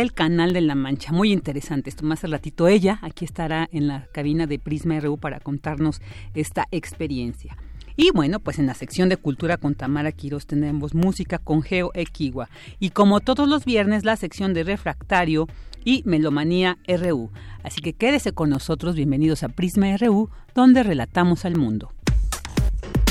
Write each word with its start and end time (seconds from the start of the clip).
el 0.01 0.11
Canal 0.13 0.53
de 0.53 0.61
la 0.61 0.73
Mancha. 0.73 1.11
Muy 1.11 1.31
interesante 1.31 1.91
esto. 1.91 2.03
Más 2.03 2.23
al 2.23 2.31
ratito 2.31 2.67
ella 2.67 2.97
aquí 3.03 3.25
estará 3.25 3.69
en 3.71 3.87
la 3.87 4.07
cabina 4.11 4.47
de 4.47 4.57
Prisma 4.57 4.99
RU 4.99 5.17
para 5.17 5.39
contarnos 5.39 6.01
esta 6.33 6.67
experiencia. 6.71 7.55
Y 7.95 8.09
bueno, 8.09 8.39
pues 8.39 8.57
en 8.57 8.65
la 8.65 8.73
sección 8.73 9.07
de 9.07 9.17
Cultura 9.17 9.57
con 9.57 9.75
Tamara 9.75 10.11
Quiroz 10.11 10.47
tenemos 10.47 10.95
música 10.95 11.37
con 11.37 11.61
Geo 11.61 11.91
Equigua. 11.93 12.49
Y 12.79 12.89
como 12.89 13.19
todos 13.19 13.47
los 13.47 13.65
viernes, 13.65 14.03
la 14.03 14.15
sección 14.15 14.55
de 14.55 14.63
Refractario 14.63 15.47
y 15.85 16.01
Melomanía 16.05 16.79
RU. 16.87 17.29
Así 17.61 17.81
que 17.81 17.93
quédese 17.93 18.31
con 18.31 18.49
nosotros, 18.49 18.95
bienvenidos 18.95 19.43
a 19.43 19.49
Prisma 19.49 19.95
RU, 19.97 20.31
donde 20.55 20.81
relatamos 20.81 21.45
al 21.45 21.55
mundo. 21.55 21.91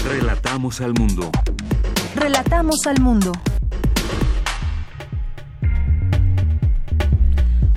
Relatamos 0.04 0.80
al 0.80 0.94
mundo. 0.94 1.30
Relatamos 2.16 2.84
al 2.88 3.00
mundo. 3.00 3.32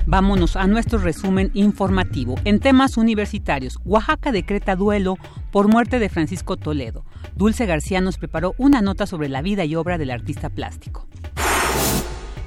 Vámonos 0.06 0.54
a 0.54 0.68
nuestro 0.68 0.98
resumen 1.00 1.50
informativo. 1.52 2.36
En 2.44 2.60
temas 2.60 2.96
universitarios, 2.96 3.78
Oaxaca 3.84 4.30
decreta 4.30 4.76
duelo 4.76 5.16
por 5.50 5.66
muerte 5.66 5.98
de 5.98 6.08
Francisco 6.08 6.56
Toledo. 6.56 7.04
Dulce 7.34 7.66
García 7.66 8.00
nos 8.00 8.16
preparó 8.16 8.54
una 8.56 8.80
nota 8.80 9.06
sobre 9.06 9.28
la 9.28 9.42
vida 9.42 9.64
y 9.64 9.74
obra 9.74 9.98
del 9.98 10.12
artista 10.12 10.48
plástico. 10.48 11.08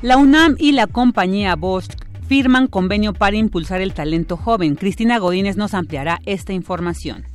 La 0.02 0.16
UNAM 0.16 0.56
y 0.58 0.72
la 0.72 0.88
compañía 0.88 1.58
Bosch 1.58 1.92
firman 2.30 2.68
convenio 2.68 3.14
para 3.14 3.36
impulsar 3.36 3.82
el 3.82 3.94
talento 3.94 4.38
joven. 4.38 4.76
Cristina 4.76 5.18
Godínez 5.18 5.58
nos 5.58 5.74
ampliará 5.74 6.20
esta 6.26 6.54
información. 6.54 7.26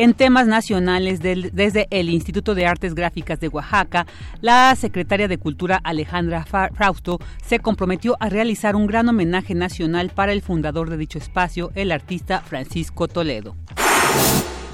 En 0.00 0.14
temas 0.14 0.46
nacionales, 0.46 1.20
desde 1.20 1.86
el 1.90 2.08
Instituto 2.08 2.54
de 2.54 2.64
Artes 2.64 2.94
Gráficas 2.94 3.38
de 3.38 3.48
Oaxaca, 3.48 4.06
la 4.40 4.74
secretaria 4.74 5.28
de 5.28 5.36
Cultura 5.36 5.78
Alejandra 5.84 6.46
Frausto 6.46 7.18
se 7.44 7.58
comprometió 7.58 8.16
a 8.18 8.30
realizar 8.30 8.76
un 8.76 8.86
gran 8.86 9.10
homenaje 9.10 9.54
nacional 9.54 10.08
para 10.08 10.32
el 10.32 10.40
fundador 10.40 10.88
de 10.88 10.96
dicho 10.96 11.18
espacio, 11.18 11.70
el 11.74 11.92
artista 11.92 12.40
Francisco 12.40 13.08
Toledo. 13.08 13.54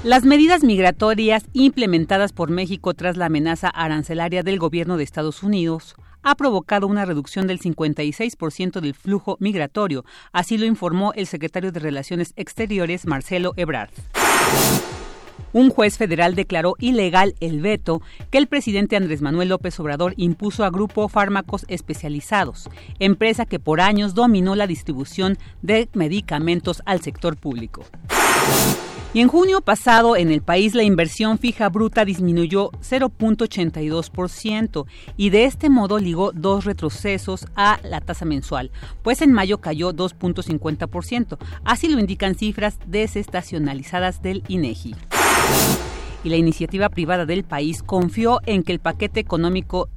Las 0.05 0.23
medidas 0.23 0.63
migratorias 0.63 1.43
implementadas 1.51 2.31
por 2.31 2.49
México 2.49 2.93
tras 2.93 3.17
la 3.17 3.25
amenaza 3.25 3.67
arancelaria 3.67 4.43
del 4.43 4.59
gobierno 4.59 4.95
de 4.95 5.03
Estados 5.03 5.43
Unidos 5.43 5.95
ha 6.23 6.35
provocado 6.35 6.87
una 6.87 7.03
reducción 7.03 7.47
del 7.47 7.59
56% 7.59 8.79
del 8.79 8.95
flujo 8.95 9.35
migratorio, 9.41 10.05
así 10.31 10.57
lo 10.57 10.65
informó 10.65 11.11
el 11.15 11.27
secretario 11.27 11.73
de 11.73 11.81
Relaciones 11.81 12.31
Exteriores 12.37 13.05
Marcelo 13.05 13.51
Ebrard. 13.57 13.91
Un 15.53 15.69
juez 15.69 15.97
federal 15.97 16.35
declaró 16.35 16.75
ilegal 16.79 17.35
el 17.39 17.61
veto 17.61 18.01
que 18.29 18.37
el 18.37 18.47
presidente 18.47 18.95
Andrés 18.95 19.21
Manuel 19.21 19.49
López 19.49 19.79
Obrador 19.79 20.13
impuso 20.17 20.63
a 20.63 20.69
Grupo 20.69 21.07
Fármacos 21.07 21.65
Especializados, 21.67 22.69
empresa 22.99 23.45
que 23.45 23.59
por 23.59 23.81
años 23.81 24.13
dominó 24.13 24.55
la 24.55 24.67
distribución 24.67 25.37
de 25.61 25.89
medicamentos 25.93 26.81
al 26.85 27.01
sector 27.01 27.37
público. 27.37 27.83
Y 29.13 29.21
en 29.21 29.29
junio 29.29 29.61
pasado 29.61 30.17
en 30.17 30.31
el 30.31 30.41
país 30.41 30.75
la 30.75 30.83
inversión 30.83 31.39
fija 31.39 31.69
bruta 31.69 32.03
disminuyó 32.03 32.71
0.82% 32.81 34.85
y 35.15 35.29
de 35.29 35.45
este 35.45 35.69
modo 35.69 35.97
ligó 35.97 36.33
dos 36.33 36.65
retrocesos 36.65 37.47
a 37.55 37.79
la 37.83 38.01
tasa 38.01 38.25
mensual, 38.25 38.69
pues 39.01 39.21
en 39.21 39.31
mayo 39.31 39.59
cayó 39.59 39.93
2.50%. 39.93 41.37
Así 41.63 41.87
lo 41.87 41.99
indican 41.99 42.35
cifras 42.35 42.77
desestacionalizadas 42.85 44.21
del 44.21 44.43
INEGI 44.49 44.95
y 46.23 46.29
la 46.29 46.37
iniciativa 46.37 46.89
privada 46.89 47.25
del 47.25 47.43
país 47.43 47.83
confió 47.83 48.39
en 48.45 48.63
que 48.63 48.73
el 48.73 48.79
paquete 48.79 49.19
económico 49.19 49.89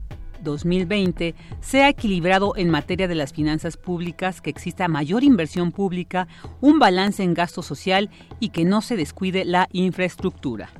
2020 0.43 1.34
sea 1.61 1.88
equilibrado 1.88 2.55
en 2.56 2.71
materia 2.71 3.09
de 3.09 3.15
las 3.15 3.33
finanzas 3.33 3.77
públicas, 3.77 4.41
que 4.41 4.50
exista 4.50 4.88
mayor 4.88 5.25
inversión 5.25 5.72
pública, 5.72 6.28
un 6.61 6.78
balance 6.78 7.22
en 7.22 7.34
gasto 7.34 7.62
social 7.62 8.11
y 8.38 8.50
que 8.50 8.65
no 8.65 8.81
se 8.81 8.97
descuide 8.97 9.44
la 9.44 9.69
infraestructura. 9.73 10.70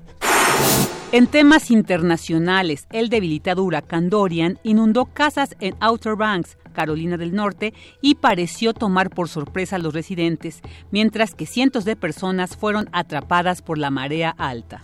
En 1.12 1.26
temas 1.26 1.72
internacionales, 1.72 2.86
el 2.92 3.08
debilitado 3.08 3.64
huracán 3.64 4.10
Dorian 4.10 4.60
inundó 4.62 5.06
casas 5.06 5.56
en 5.58 5.74
Outer 5.80 6.14
Banks, 6.14 6.56
Carolina 6.72 7.16
del 7.16 7.34
Norte, 7.34 7.74
y 8.00 8.14
pareció 8.14 8.74
tomar 8.74 9.10
por 9.10 9.28
sorpresa 9.28 9.74
a 9.74 9.80
los 9.80 9.92
residentes, 9.92 10.60
mientras 10.92 11.34
que 11.34 11.46
cientos 11.46 11.84
de 11.84 11.96
personas 11.96 12.56
fueron 12.56 12.88
atrapadas 12.92 13.60
por 13.60 13.76
la 13.76 13.90
marea 13.90 14.30
alta. 14.38 14.82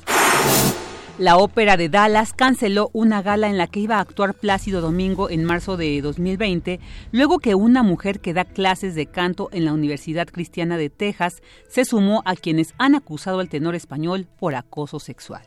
La 1.16 1.36
ópera 1.36 1.76
de 1.76 1.88
Dallas 1.88 2.32
canceló 2.32 2.90
una 2.92 3.22
gala 3.22 3.48
en 3.48 3.56
la 3.56 3.68
que 3.68 3.78
iba 3.78 3.98
a 3.98 4.00
actuar 4.00 4.34
Plácido 4.34 4.80
Domingo 4.80 5.30
en 5.30 5.44
marzo 5.44 5.76
de 5.76 6.02
2020, 6.02 6.80
luego 7.12 7.38
que 7.38 7.54
una 7.54 7.84
mujer 7.84 8.18
que 8.18 8.34
da 8.34 8.44
clases 8.44 8.96
de 8.96 9.06
canto 9.06 9.48
en 9.52 9.64
la 9.64 9.72
Universidad 9.72 10.26
Cristiana 10.26 10.76
de 10.76 10.90
Texas 10.90 11.40
se 11.68 11.84
sumó 11.84 12.22
a 12.24 12.34
quienes 12.34 12.74
han 12.78 12.96
acusado 12.96 13.38
al 13.38 13.48
tenor 13.48 13.76
español 13.76 14.26
por 14.40 14.56
acoso 14.56 14.98
sexual. 14.98 15.46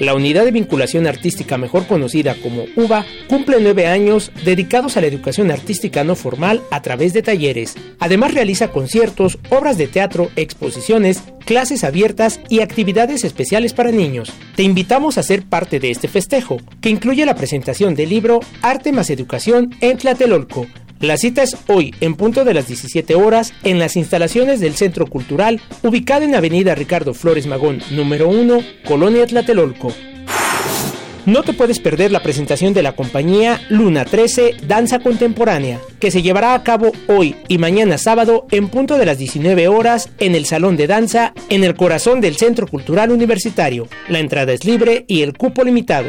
La 0.00 0.14
unidad 0.14 0.44
de 0.44 0.52
vinculación 0.52 1.08
artística 1.08 1.58
mejor 1.58 1.86
conocida 1.86 2.36
como 2.36 2.66
UBA 2.76 3.04
cumple 3.28 3.56
nueve 3.60 3.88
años 3.88 4.30
dedicados 4.44 4.96
a 4.96 5.00
la 5.00 5.08
educación 5.08 5.50
artística 5.50 6.04
no 6.04 6.14
formal 6.14 6.62
a 6.70 6.82
través 6.82 7.12
de 7.12 7.22
talleres. 7.22 7.74
Además 7.98 8.32
realiza 8.32 8.68
conciertos, 8.68 9.38
obras 9.50 9.76
de 9.76 9.88
teatro, 9.88 10.30
exposiciones, 10.36 11.24
clases 11.44 11.82
abiertas 11.82 12.40
y 12.48 12.60
actividades 12.60 13.24
especiales 13.24 13.72
para 13.72 13.90
niños. 13.90 14.32
Te 14.54 14.62
invitamos 14.62 15.18
a 15.18 15.24
ser 15.24 15.42
parte 15.44 15.80
de 15.80 15.90
este 15.90 16.06
festejo, 16.06 16.58
que 16.80 16.90
incluye 16.90 17.26
la 17.26 17.34
presentación 17.34 17.96
del 17.96 18.10
libro 18.10 18.38
Arte 18.62 18.92
más 18.92 19.10
Educación 19.10 19.74
en 19.80 19.98
Tlatelolco 19.98 20.68
la 21.00 21.16
cita 21.16 21.42
es 21.42 21.56
hoy, 21.68 21.94
en 22.00 22.14
punto 22.14 22.44
de 22.44 22.54
las 22.54 22.66
17 22.66 23.14
horas, 23.14 23.52
en 23.62 23.78
las 23.78 23.96
instalaciones 23.96 24.60
del 24.60 24.74
Centro 24.74 25.06
Cultural, 25.06 25.60
ubicado 25.82 26.24
en 26.24 26.34
Avenida 26.34 26.74
Ricardo 26.74 27.14
Flores 27.14 27.46
Magón, 27.46 27.80
número 27.90 28.28
1, 28.28 28.60
Colonia 28.84 29.26
Tlatelolco. 29.26 29.92
No 31.28 31.42
te 31.42 31.52
puedes 31.52 31.78
perder 31.78 32.10
la 32.10 32.22
presentación 32.22 32.72
de 32.72 32.82
la 32.82 32.96
compañía 32.96 33.60
Luna 33.68 34.06
13 34.06 34.56
Danza 34.66 34.98
Contemporánea, 34.98 35.78
que 36.00 36.10
se 36.10 36.22
llevará 36.22 36.54
a 36.54 36.62
cabo 36.62 36.90
hoy 37.06 37.36
y 37.48 37.58
mañana 37.58 37.98
sábado 37.98 38.46
en 38.50 38.68
punto 38.68 38.96
de 38.96 39.04
las 39.04 39.18
19 39.18 39.68
horas 39.68 40.08
en 40.20 40.34
el 40.34 40.46
Salón 40.46 40.78
de 40.78 40.86
Danza 40.86 41.34
en 41.50 41.64
el 41.64 41.74
corazón 41.74 42.22
del 42.22 42.36
Centro 42.36 42.66
Cultural 42.66 43.10
Universitario. 43.10 43.88
La 44.08 44.20
entrada 44.20 44.54
es 44.54 44.64
libre 44.64 45.04
y 45.06 45.20
el 45.20 45.36
cupo 45.36 45.64
limitado. 45.64 46.08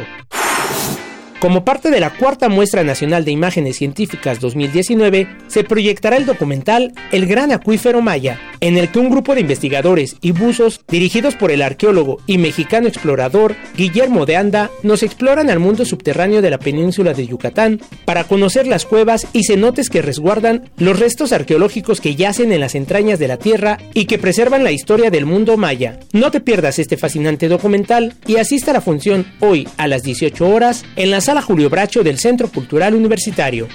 Como 1.40 1.64
parte 1.64 1.90
de 1.90 2.00
la 2.00 2.10
Cuarta 2.10 2.50
Muestra 2.50 2.84
Nacional 2.84 3.24
de 3.24 3.30
Imágenes 3.30 3.78
Científicas 3.78 4.40
2019, 4.40 5.26
se 5.46 5.64
proyectará 5.64 6.18
el 6.18 6.26
documental 6.26 6.92
El 7.12 7.26
Gran 7.26 7.50
Acuífero 7.50 8.02
Maya, 8.02 8.38
en 8.60 8.76
el 8.76 8.90
que 8.90 8.98
un 8.98 9.08
grupo 9.08 9.34
de 9.34 9.40
investigadores 9.40 10.16
y 10.20 10.32
buzos, 10.32 10.82
dirigidos 10.86 11.36
por 11.36 11.50
el 11.50 11.62
arqueólogo 11.62 12.18
y 12.26 12.36
mexicano 12.36 12.88
explorador 12.88 13.56
Guillermo 13.74 14.26
de 14.26 14.36
Anda, 14.36 14.70
nos 14.82 15.02
exploran 15.02 15.48
al 15.48 15.60
mundo 15.60 15.86
subterráneo 15.86 16.42
de 16.42 16.50
la 16.50 16.58
península 16.58 17.14
de 17.14 17.26
Yucatán 17.26 17.80
para 18.04 18.24
conocer 18.24 18.66
las 18.66 18.84
cuevas 18.84 19.26
y 19.32 19.44
cenotes 19.44 19.88
que 19.88 20.02
resguardan 20.02 20.68
los 20.76 20.98
restos 20.98 21.32
arqueológicos 21.32 22.02
que 22.02 22.16
yacen 22.16 22.52
en 22.52 22.60
las 22.60 22.74
entrañas 22.74 23.18
de 23.18 23.28
la 23.28 23.38
Tierra 23.38 23.78
y 23.94 24.04
que 24.04 24.18
preservan 24.18 24.62
la 24.62 24.72
historia 24.72 25.10
del 25.10 25.24
mundo 25.24 25.56
maya. 25.56 26.00
No 26.12 26.30
te 26.30 26.40
pierdas 26.40 26.78
este 26.78 26.98
fascinante 26.98 27.48
documental 27.48 28.12
y 28.26 28.36
asista 28.36 28.72
a 28.72 28.74
la 28.74 28.82
función 28.82 29.24
hoy 29.40 29.66
a 29.78 29.86
las 29.86 30.02
18 30.02 30.46
horas 30.46 30.84
en 30.96 31.10
la 31.10 31.22
Sala 31.30 31.42
Julio 31.42 31.68
Bracho 31.68 32.02
del 32.02 32.18
Centro 32.18 32.48
Cultural 32.48 32.92
Universitario. 32.92 33.68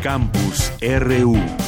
Campus 0.00 0.72
RU. 0.80 1.65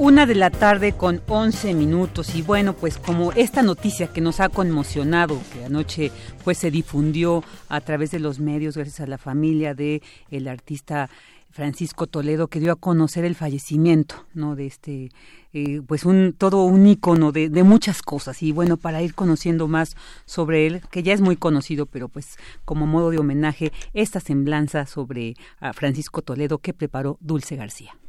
Una 0.00 0.24
de 0.24 0.34
la 0.34 0.48
tarde 0.48 0.94
con 0.94 1.20
11 1.28 1.74
minutos 1.74 2.34
y 2.34 2.40
bueno, 2.40 2.72
pues 2.72 2.96
como 2.96 3.32
esta 3.32 3.62
noticia 3.62 4.06
que 4.06 4.22
nos 4.22 4.40
ha 4.40 4.48
conmocionado, 4.48 5.38
que 5.52 5.66
anoche 5.66 6.10
pues 6.42 6.56
se 6.56 6.70
difundió 6.70 7.44
a 7.68 7.82
través 7.82 8.10
de 8.10 8.18
los 8.18 8.40
medios 8.40 8.78
gracias 8.78 9.00
a 9.00 9.06
la 9.06 9.18
familia 9.18 9.74
de 9.74 10.00
el 10.30 10.48
artista 10.48 11.10
Francisco 11.50 12.06
Toledo 12.06 12.48
que 12.48 12.60
dio 12.60 12.72
a 12.72 12.76
conocer 12.76 13.26
el 13.26 13.34
fallecimiento, 13.34 14.24
¿no? 14.32 14.56
De 14.56 14.64
este, 14.64 15.10
eh, 15.52 15.82
pues 15.86 16.06
un 16.06 16.32
todo 16.32 16.64
un 16.64 16.86
ícono 16.86 17.30
de, 17.30 17.50
de, 17.50 17.62
muchas 17.62 18.00
cosas 18.00 18.42
y 18.42 18.52
bueno 18.52 18.78
para 18.78 19.02
ir 19.02 19.14
conociendo 19.14 19.68
más 19.68 19.96
sobre 20.24 20.66
él, 20.66 20.80
que 20.90 21.02
ya 21.02 21.12
es 21.12 21.20
muy 21.20 21.36
conocido, 21.36 21.84
pero 21.84 22.08
pues 22.08 22.38
como 22.64 22.86
modo 22.86 23.10
de 23.10 23.18
homenaje 23.18 23.70
esta 23.92 24.20
semblanza 24.20 24.86
sobre 24.86 25.34
a 25.58 25.74
Francisco 25.74 26.22
Toledo 26.22 26.56
que 26.56 26.72
preparó 26.72 27.18
Dulce 27.20 27.56
García. 27.56 27.99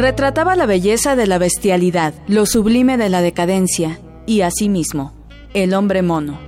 Retrataba 0.00 0.56
la 0.56 0.64
belleza 0.64 1.14
de 1.14 1.26
la 1.26 1.36
bestialidad, 1.36 2.14
lo 2.26 2.46
sublime 2.46 2.96
de 2.96 3.10
la 3.10 3.20
decadencia 3.20 4.00
y 4.24 4.40
asimismo, 4.40 5.12
el 5.52 5.74
hombre 5.74 6.00
mono. 6.00 6.40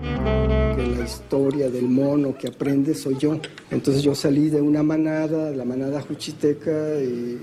Que 0.74 0.86
la 0.86 1.04
historia 1.04 1.68
del 1.68 1.86
mono 1.86 2.34
que 2.34 2.48
aprende 2.48 2.94
soy 2.94 3.18
yo. 3.18 3.38
Entonces 3.70 4.02
yo 4.02 4.14
salí 4.14 4.48
de 4.48 4.62
una 4.62 4.82
manada, 4.82 5.50
la 5.50 5.66
manada 5.66 6.00
juchiteca, 6.00 6.98
y 7.02 7.38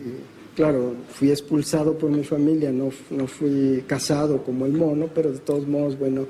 claro, 0.56 0.95
fui 1.10 1.30
expulsado 1.30 1.95
por 1.95 2.10
mi 2.10 2.24
familia, 2.24 2.72
no, 2.72 2.90
no 3.12 3.28
fui 3.28 3.84
casado 3.86 4.44
como 4.44 4.66
el 4.66 4.74
mono, 4.74 5.10
pero 5.13 5.31
de 5.31 5.38
todos 5.38 5.68
modos, 5.68 6.00
bueno, 6.00 6.25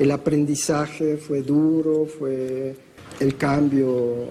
el 0.00 0.10
aprendizaje 0.10 1.18
fue 1.18 1.42
duro, 1.42 2.04
fue 2.06 2.74
el 3.20 3.36
cambio 3.36 4.28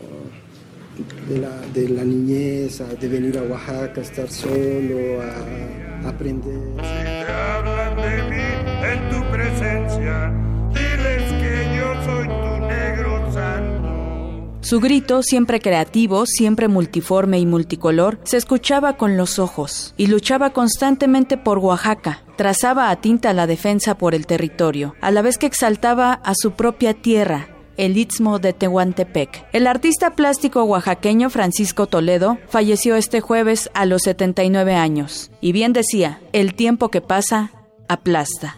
de 1.28 1.38
la, 1.38 1.50
de 1.74 1.90
la 1.90 2.04
niñez, 2.04 2.82
de 3.00 3.08
venir 3.08 3.38
a 3.38 3.44
Oaxaca, 3.44 4.02
a 4.02 4.04
estar 4.04 4.30
solo, 4.30 5.22
a, 5.22 6.10
aprender. 6.10 6.54
Si 6.78 7.04
te 7.04 7.32
hablan 7.32 7.96
de 7.98 8.24
mí 8.30 8.50
en 8.84 9.10
tu 9.10 9.32
presencia, 9.32 10.34
diles 10.74 11.32
que 11.42 11.78
yo 11.78 12.04
soy 12.06 12.28
tu 12.28 12.68
negro 12.68 13.34
santo. 13.34 14.60
Su 14.62 14.80
grito, 14.80 15.24
siempre 15.24 15.60
creativo, 15.60 16.26
siempre 16.26 16.68
multiforme 16.68 17.40
y 17.40 17.46
multicolor, 17.46 18.20
se 18.24 18.38
escuchaba 18.38 18.98
con 18.98 19.18
los 19.18 19.40
ojos 19.40 19.94
y 19.98 20.08
luchaba 20.08 20.52
constantemente 20.52 21.38
por 21.38 21.60
Oaxaca. 21.60 22.24
Trazaba 22.38 22.90
a 22.90 23.02
tinta 23.02 23.34
la 23.34 23.46
defensa 23.46 23.98
por 23.98 24.16
el 24.16 24.26
territorio, 24.26 24.96
a 25.02 25.12
la 25.12 25.22
vez 25.22 25.38
que 25.38 25.46
exaltaba 25.46 26.14
a 26.14 26.34
su 26.36 26.52
propia 26.52 26.94
tierra, 26.94 27.59
el 27.80 27.98
Istmo 27.98 28.40
de 28.40 28.52
Tehuantepec. 28.52 29.48
El 29.54 29.66
artista 29.66 30.12
plástico 30.12 30.64
oaxaqueño 30.66 31.30
Francisco 31.30 31.88
Toledo 31.88 32.38
falleció 32.50 32.98
este 32.98 33.22
jueves 33.22 33.72
a 33.74 33.86
los 33.86 34.02
79 34.02 34.76
años. 34.76 35.32
Y 35.40 35.54
bien 35.54 35.72
decía, 35.72 36.20
el 36.34 36.56
tiempo 36.56 36.90
que 36.90 37.00
pasa 37.00 37.52
aplasta. 37.88 38.58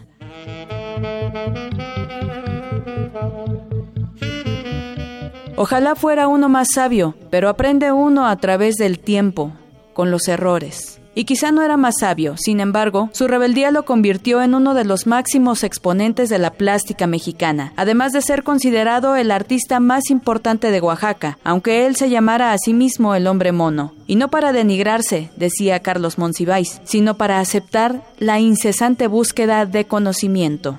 Ojalá 5.54 5.94
fuera 5.94 6.26
uno 6.26 6.48
más 6.48 6.68
sabio, 6.74 7.14
pero 7.30 7.48
aprende 7.48 7.92
uno 7.92 8.26
a 8.26 8.36
través 8.38 8.74
del 8.74 8.98
tiempo, 8.98 9.52
con 9.92 10.10
los 10.10 10.26
errores. 10.26 11.01
Y 11.14 11.24
quizá 11.24 11.52
no 11.52 11.62
era 11.62 11.76
más 11.76 11.96
sabio, 12.00 12.36
sin 12.38 12.60
embargo, 12.60 13.10
su 13.12 13.28
rebeldía 13.28 13.70
lo 13.70 13.84
convirtió 13.84 14.42
en 14.42 14.54
uno 14.54 14.72
de 14.72 14.84
los 14.84 15.06
máximos 15.06 15.62
exponentes 15.62 16.30
de 16.30 16.38
la 16.38 16.52
plástica 16.52 17.06
mexicana, 17.06 17.74
además 17.76 18.12
de 18.12 18.22
ser 18.22 18.42
considerado 18.42 19.14
el 19.16 19.30
artista 19.30 19.78
más 19.78 20.10
importante 20.10 20.70
de 20.70 20.80
Oaxaca, 20.80 21.38
aunque 21.44 21.86
él 21.86 21.96
se 21.96 22.08
llamara 22.08 22.52
a 22.52 22.58
sí 22.58 22.72
mismo 22.72 23.14
el 23.14 23.26
hombre 23.26 23.52
mono. 23.52 23.92
Y 24.06 24.16
no 24.16 24.28
para 24.28 24.52
denigrarse, 24.52 25.30
decía 25.36 25.80
Carlos 25.80 26.16
Monsiváis, 26.16 26.80
sino 26.84 27.16
para 27.18 27.40
aceptar 27.40 28.02
la 28.18 28.40
incesante 28.40 29.06
búsqueda 29.06 29.66
de 29.66 29.84
conocimiento. 29.84 30.78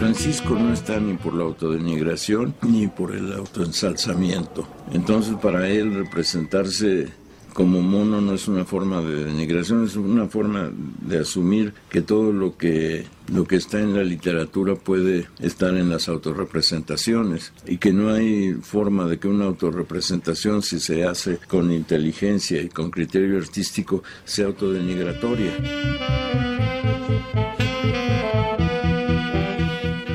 Francisco 0.00 0.54
no 0.54 0.72
está 0.72 0.98
ni 0.98 1.12
por 1.18 1.34
la 1.34 1.44
autodenigración 1.44 2.54
ni 2.62 2.86
por 2.86 3.14
el 3.14 3.34
autoensalzamiento. 3.34 4.66
Entonces 4.94 5.34
para 5.42 5.68
él 5.68 5.92
representarse 5.92 7.19
como 7.52 7.82
mono 7.82 8.20
no 8.20 8.34
es 8.34 8.48
una 8.48 8.64
forma 8.64 9.00
de 9.00 9.24
denigración, 9.24 9.84
es 9.84 9.96
una 9.96 10.26
forma 10.26 10.70
de 11.02 11.18
asumir 11.18 11.74
que 11.88 12.02
todo 12.02 12.32
lo 12.32 12.56
que 12.56 13.06
lo 13.32 13.44
que 13.44 13.56
está 13.56 13.80
en 13.80 13.94
la 13.94 14.02
literatura 14.02 14.74
puede 14.74 15.28
estar 15.38 15.76
en 15.76 15.88
las 15.88 16.08
autorrepresentaciones 16.08 17.52
y 17.66 17.78
que 17.78 17.92
no 17.92 18.12
hay 18.12 18.54
forma 18.54 19.06
de 19.06 19.18
que 19.18 19.28
una 19.28 19.44
autorrepresentación 19.44 20.62
si 20.62 20.80
se 20.80 21.04
hace 21.04 21.38
con 21.48 21.70
inteligencia 21.70 22.60
y 22.60 22.68
con 22.68 22.90
criterio 22.90 23.38
artístico 23.38 24.02
sea 24.24 24.46
autodenigratoria. 24.46 25.52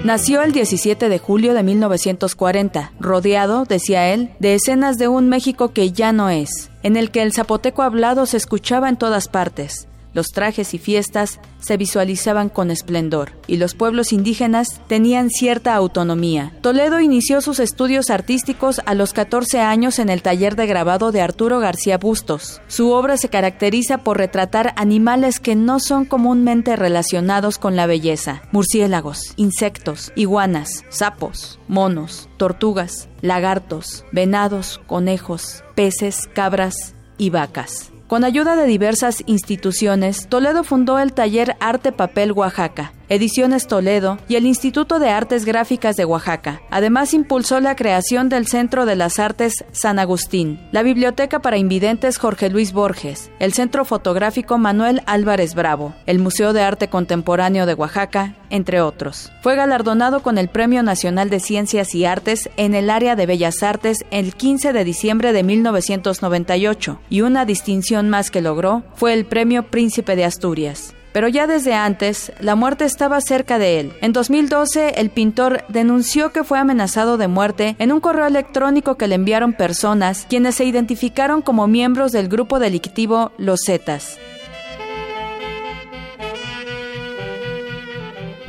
Nació 0.06 0.44
el 0.44 0.52
17 0.52 1.10
de 1.10 1.18
julio 1.18 1.56
de 1.56 1.64
1940, 1.64 2.92
rodeado, 3.00 3.66
decía 3.66 4.14
él, 4.14 4.30
de 4.38 4.54
escenas 4.54 5.00
de 5.00 5.08
un 5.08 5.30
México 5.30 5.74
que 5.74 5.94
ya 5.94 6.14
no 6.14 6.30
es, 6.30 6.70
en 6.84 6.96
el 6.96 7.10
que 7.10 7.24
el 7.24 7.34
zapoteco 7.34 7.82
hablado 7.82 8.28
se 8.28 8.38
escuchaba 8.38 8.88
en 8.88 8.98
todas 8.98 9.28
partes, 9.28 9.88
los 10.15 10.27
trajes 10.27 10.74
y 10.74 10.79
fiestas 10.79 11.41
se 11.60 11.75
visualizaban 11.77 12.48
con 12.48 12.72
esplendor 12.72 13.34
y 13.48 13.57
los 13.57 13.75
pueblos 13.75 14.13
indígenas 14.13 14.81
tenían 14.88 15.29
cierta 15.29 15.75
autonomía. 15.75 16.53
Toledo 16.62 17.01
inició 17.01 17.41
sus 17.41 17.60
estudios 17.60 18.10
artísticos 18.10 18.81
a 18.86 18.93
los 18.95 19.12
14 19.12 19.60
años 19.60 20.00
en 20.00 20.10
el 20.10 20.22
taller 20.22 20.55
de 20.55 20.67
grabado 20.67 21.12
de 21.12 21.22
Arturo 21.22 21.60
García 21.60 21.98
Bustos. 21.98 22.62
Su 22.67 22.91
obra 22.91 23.17
se 23.17 23.27
caracteriza 23.27 24.00
por 24.00 24.17
retratar 24.17 24.74
animales 24.77 25.41
que 25.41 25.55
no 25.55 25.81
son 25.81 26.05
comúnmente 26.05 26.77
relacionados 26.77 27.57
con 27.57 27.75
la 27.75 27.86
belleza. 27.86 28.43
Murciélagos, 28.53 29.34
insectos, 29.36 30.13
iguanas, 30.15 30.86
sapos, 30.88 31.60
monos, 31.67 32.29
tortugas, 32.38 33.10
lagartos, 33.19 34.05
venados, 34.13 34.79
conejos, 34.88 35.63
peces, 35.75 36.29
cabras 36.34 36.95
y 37.17 37.31
vacas. 37.31 37.91
Con 38.08 38.24
ayuda 38.24 38.56
de 38.56 38.68
diversas 38.68 39.24
instituciones, 39.26 40.28
Toledo 40.30 40.64
fundó 40.64 41.00
el 41.00 41.12
taller 41.14 41.58
Arte 41.60 41.92
Papel 41.92 42.34
Oaxaca, 42.34 42.94
Ediciones 43.10 43.66
Toledo 43.66 44.20
y 44.28 44.36
el 44.36 44.46
Instituto 44.46 45.00
de 45.00 45.10
Artes 45.10 45.44
Gráficas 45.44 45.96
de 45.96 46.06
Oaxaca. 46.06 46.62
Además, 46.70 47.14
impulsó 47.16 47.60
la 47.60 47.76
creación 47.76 48.30
del 48.30 48.48
Centro 48.48 48.86
de 48.86 48.96
las 48.96 49.18
Artes 49.20 49.66
San 49.72 49.98
Agustín, 50.00 50.60
la 50.72 50.84
Biblioteca 50.84 51.40
para 51.40 51.58
Invidentes 51.58 52.18
Jorge 52.18 52.50
Luis 52.50 52.74
Borges, 52.74 53.32
el 53.40 53.54
Centro 53.54 53.86
Fotográfico 53.86 54.58
Manuel 54.58 55.02
Álvarez 55.08 55.56
Bravo, 55.56 55.96
el 56.06 56.20
Museo 56.20 56.54
de 56.54 56.62
Arte 56.62 56.90
Contemporáneo 56.90 57.66
de 57.66 57.74
Oaxaca, 57.74 58.36
entre 58.50 58.82
otros. 58.82 59.32
Fue 59.42 59.56
galardonado 59.56 60.22
con 60.22 60.38
el 60.38 60.50
Premio 60.50 60.82
Nacional 60.84 61.30
de 61.30 61.40
Ciencias 61.40 61.94
y 61.94 62.06
Artes 62.06 62.50
en 62.58 62.74
el 62.74 62.90
área 62.90 63.16
de 63.16 63.26
Bellas 63.26 63.64
Artes 63.64 64.00
el 64.12 64.36
15 64.36 64.74
de 64.74 64.84
diciembre 64.84 65.34
de 65.34 65.44
1998 65.44 67.00
y 67.10 67.22
una 67.22 67.46
distinción 67.46 67.95
más 68.04 68.32
que 68.32 68.42
logró 68.42 68.84
fue 68.96 69.14
el 69.14 69.25
Premio 69.25 69.64
Príncipe 69.64 70.16
de 70.16 70.25
Asturias 70.25 70.96
pero 71.16 71.30
ya 71.30 71.48
desde 71.48 71.74
antes 71.74 72.34
la 72.42 72.56
muerte 72.56 72.84
estaba 72.84 73.22
cerca 73.22 73.58
de 73.58 73.80
él. 73.80 73.94
En 74.02 74.12
2012, 74.12 75.00
el 75.00 75.10
pintor 75.10 75.64
denunció 75.70 76.34
que 76.34 76.44
fue 76.44 76.60
amenazado 76.60 77.18
de 77.18 77.30
muerte 77.30 77.78
en 77.80 77.94
un 77.94 78.02
correo 78.02 78.28
electrónico 78.28 78.98
que 78.98 79.08
le 79.08 79.16
enviaron 79.16 79.54
personas 79.54 80.25
quienes 80.28 80.56
se 80.56 80.66
identificaron 80.66 81.42
como 81.42 81.68
miembros 81.68 82.12
del 82.12 82.28
grupo 82.28 82.60
delictivo 82.60 83.32
Los 83.38 83.62
Zetas. 83.66 84.18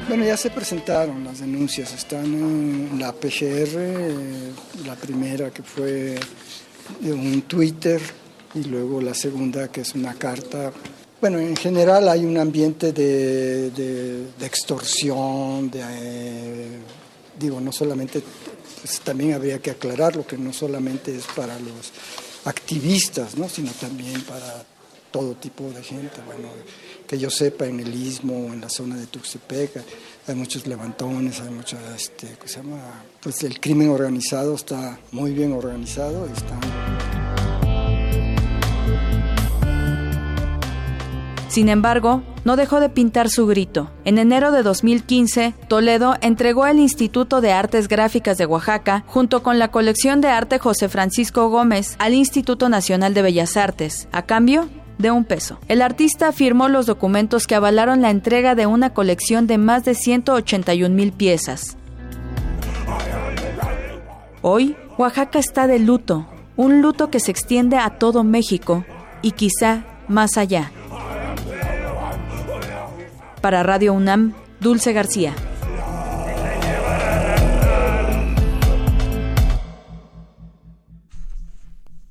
Bueno, 0.08 0.24
ya 0.24 0.36
se 0.36 0.50
presentaron 0.50 1.22
las 1.22 1.38
denuncias, 1.38 1.94
están 1.94 2.24
en 2.24 2.98
la 2.98 3.12
PGR, 3.12 3.76
eh, 3.76 4.52
la 4.84 4.96
primera 4.96 5.50
que 5.52 5.62
fue 5.62 6.18
un 7.00 7.42
Twitter 7.42 8.00
y 8.56 8.64
luego 8.64 9.00
la 9.00 9.14
segunda 9.14 9.68
que 9.68 9.82
es 9.82 9.94
una 9.94 10.14
carta 10.14 10.72
bueno, 11.18 11.38
en 11.38 11.56
general 11.56 12.08
hay 12.10 12.24
un 12.26 12.36
ambiente 12.36 12.92
de, 12.92 14.26
extorsión, 14.40 15.70
de, 15.70 15.80
eh, 15.82 16.78
digo, 17.38 17.58
no 17.58 17.72
solamente, 17.72 18.22
pues 18.80 19.00
también 19.00 19.32
habría 19.32 19.58
que 19.58 19.70
aclararlo, 19.70 20.26
que 20.26 20.36
no 20.36 20.52
solamente 20.52 21.16
es 21.16 21.24
para 21.34 21.58
los 21.58 21.90
activistas, 22.44 23.36
¿no? 23.38 23.48
sino 23.48 23.72
también 23.72 24.20
para 24.22 24.64
todo 25.10 25.34
tipo 25.34 25.70
de 25.70 25.82
gente. 25.82 26.16
Bueno, 26.26 26.48
que 27.08 27.18
yo 27.18 27.30
sepa, 27.30 27.66
en 27.66 27.80
el 27.80 27.94
Istmo, 27.94 28.52
en 28.52 28.60
la 28.60 28.68
zona 28.68 28.96
de 28.96 29.06
Tuxtepec, 29.06 29.82
hay 30.26 30.34
muchos 30.34 30.66
levantones, 30.66 31.40
hay 31.40 31.50
mucho, 31.50 31.78
este, 31.96 32.36
¿cómo 32.36 32.48
se 32.48 32.56
llama? 32.56 33.04
Pues 33.22 33.42
el 33.42 33.58
crimen 33.58 33.88
organizado 33.88 34.54
está 34.54 35.00
muy 35.12 35.32
bien 35.32 35.54
organizado, 35.54 36.26
está... 36.26 37.25
Sin 41.48 41.68
embargo, 41.68 42.22
no 42.44 42.56
dejó 42.56 42.80
de 42.80 42.88
pintar 42.88 43.28
su 43.28 43.46
grito. 43.46 43.90
En 44.04 44.18
enero 44.18 44.50
de 44.52 44.62
2015, 44.62 45.54
Toledo 45.68 46.16
entregó 46.20 46.66
el 46.66 46.78
Instituto 46.78 47.40
de 47.40 47.52
Artes 47.52 47.88
Gráficas 47.88 48.36
de 48.38 48.46
Oaxaca, 48.46 49.04
junto 49.06 49.42
con 49.42 49.58
la 49.58 49.68
colección 49.68 50.20
de 50.20 50.28
arte 50.28 50.58
José 50.58 50.88
Francisco 50.88 51.48
Gómez, 51.48 51.96
al 51.98 52.14
Instituto 52.14 52.68
Nacional 52.68 53.14
de 53.14 53.22
Bellas 53.22 53.56
Artes, 53.56 54.08
a 54.12 54.22
cambio 54.22 54.68
de 54.98 55.10
un 55.10 55.24
peso. 55.24 55.58
El 55.68 55.82
artista 55.82 56.32
firmó 56.32 56.68
los 56.68 56.86
documentos 56.86 57.46
que 57.46 57.54
avalaron 57.54 58.02
la 58.02 58.10
entrega 58.10 58.54
de 58.54 58.66
una 58.66 58.92
colección 58.92 59.46
de 59.46 59.58
más 59.58 59.84
de 59.84 59.94
181 59.94 60.94
mil 60.94 61.12
piezas. 61.12 61.76
Hoy, 64.42 64.76
Oaxaca 64.98 65.38
está 65.38 65.66
de 65.66 65.78
luto, 65.78 66.26
un 66.56 66.80
luto 66.80 67.10
que 67.10 67.20
se 67.20 67.30
extiende 67.30 67.76
a 67.76 67.98
todo 67.98 68.24
México 68.24 68.84
y 69.22 69.32
quizá 69.32 69.84
más 70.08 70.36
allá. 70.36 70.70
Para 73.46 73.62
Radio 73.62 73.92
UNAM, 73.92 74.34
Dulce 74.58 74.92
García. 74.92 75.32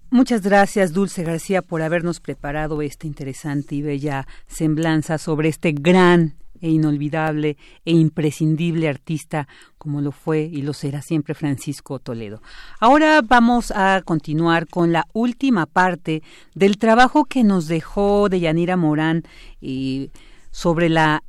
Muchas 0.09 0.43
gracias, 0.43 0.93
Dulce 0.93 1.23
García, 1.23 1.61
por 1.61 1.81
habernos 1.81 2.21
preparado 2.21 2.81
esta 2.81 3.05
interesante 3.05 3.75
y 3.75 3.81
bella 3.81 4.25
semblanza 4.47 5.17
sobre 5.17 5.49
este 5.49 5.73
gran 5.73 6.35
e 6.61 6.69
inolvidable 6.69 7.57
e 7.83 7.91
imprescindible 7.91 8.87
artista 8.87 9.47
como 9.77 10.01
lo 10.01 10.11
fue 10.11 10.43
y 10.43 10.61
lo 10.61 10.73
será 10.73 11.01
siempre 11.01 11.35
Francisco 11.35 11.99
Toledo. 11.99 12.41
Ahora 12.79 13.21
vamos 13.21 13.71
a 13.71 14.01
continuar 14.05 14.67
con 14.67 14.93
la 14.93 15.05
última 15.13 15.65
parte 15.65 16.23
del 16.53 16.77
trabajo 16.77 17.25
que 17.25 17.43
nos 17.43 17.67
dejó 17.67 18.29
de 18.29 18.39
Yanira 18.39 18.77
Morán 18.77 19.23
y 19.59 20.11
sobre 20.55 20.87
la 20.87 21.21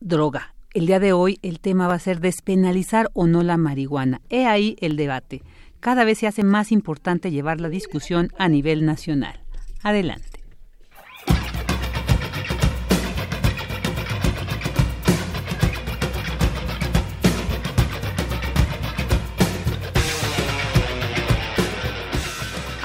droga. 0.00 0.54
El 0.72 0.86
día 0.86 0.98
de 0.98 1.12
hoy 1.12 1.38
el 1.42 1.60
tema 1.60 1.86
va 1.86 1.96
a 1.96 1.98
ser 1.98 2.20
despenalizar 2.20 3.10
o 3.12 3.26
no 3.26 3.42
la 3.42 3.58
marihuana. 3.58 4.22
He 4.30 4.46
ahí 4.46 4.74
el 4.80 4.96
debate. 4.96 5.42
Cada 5.80 6.04
vez 6.04 6.16
se 6.16 6.26
hace 6.26 6.44
más 6.44 6.72
importante 6.72 7.30
llevar 7.30 7.60
la 7.60 7.68
discusión 7.68 8.32
a 8.38 8.48
nivel 8.48 8.86
nacional. 8.86 9.38
Adelante. 9.82 10.33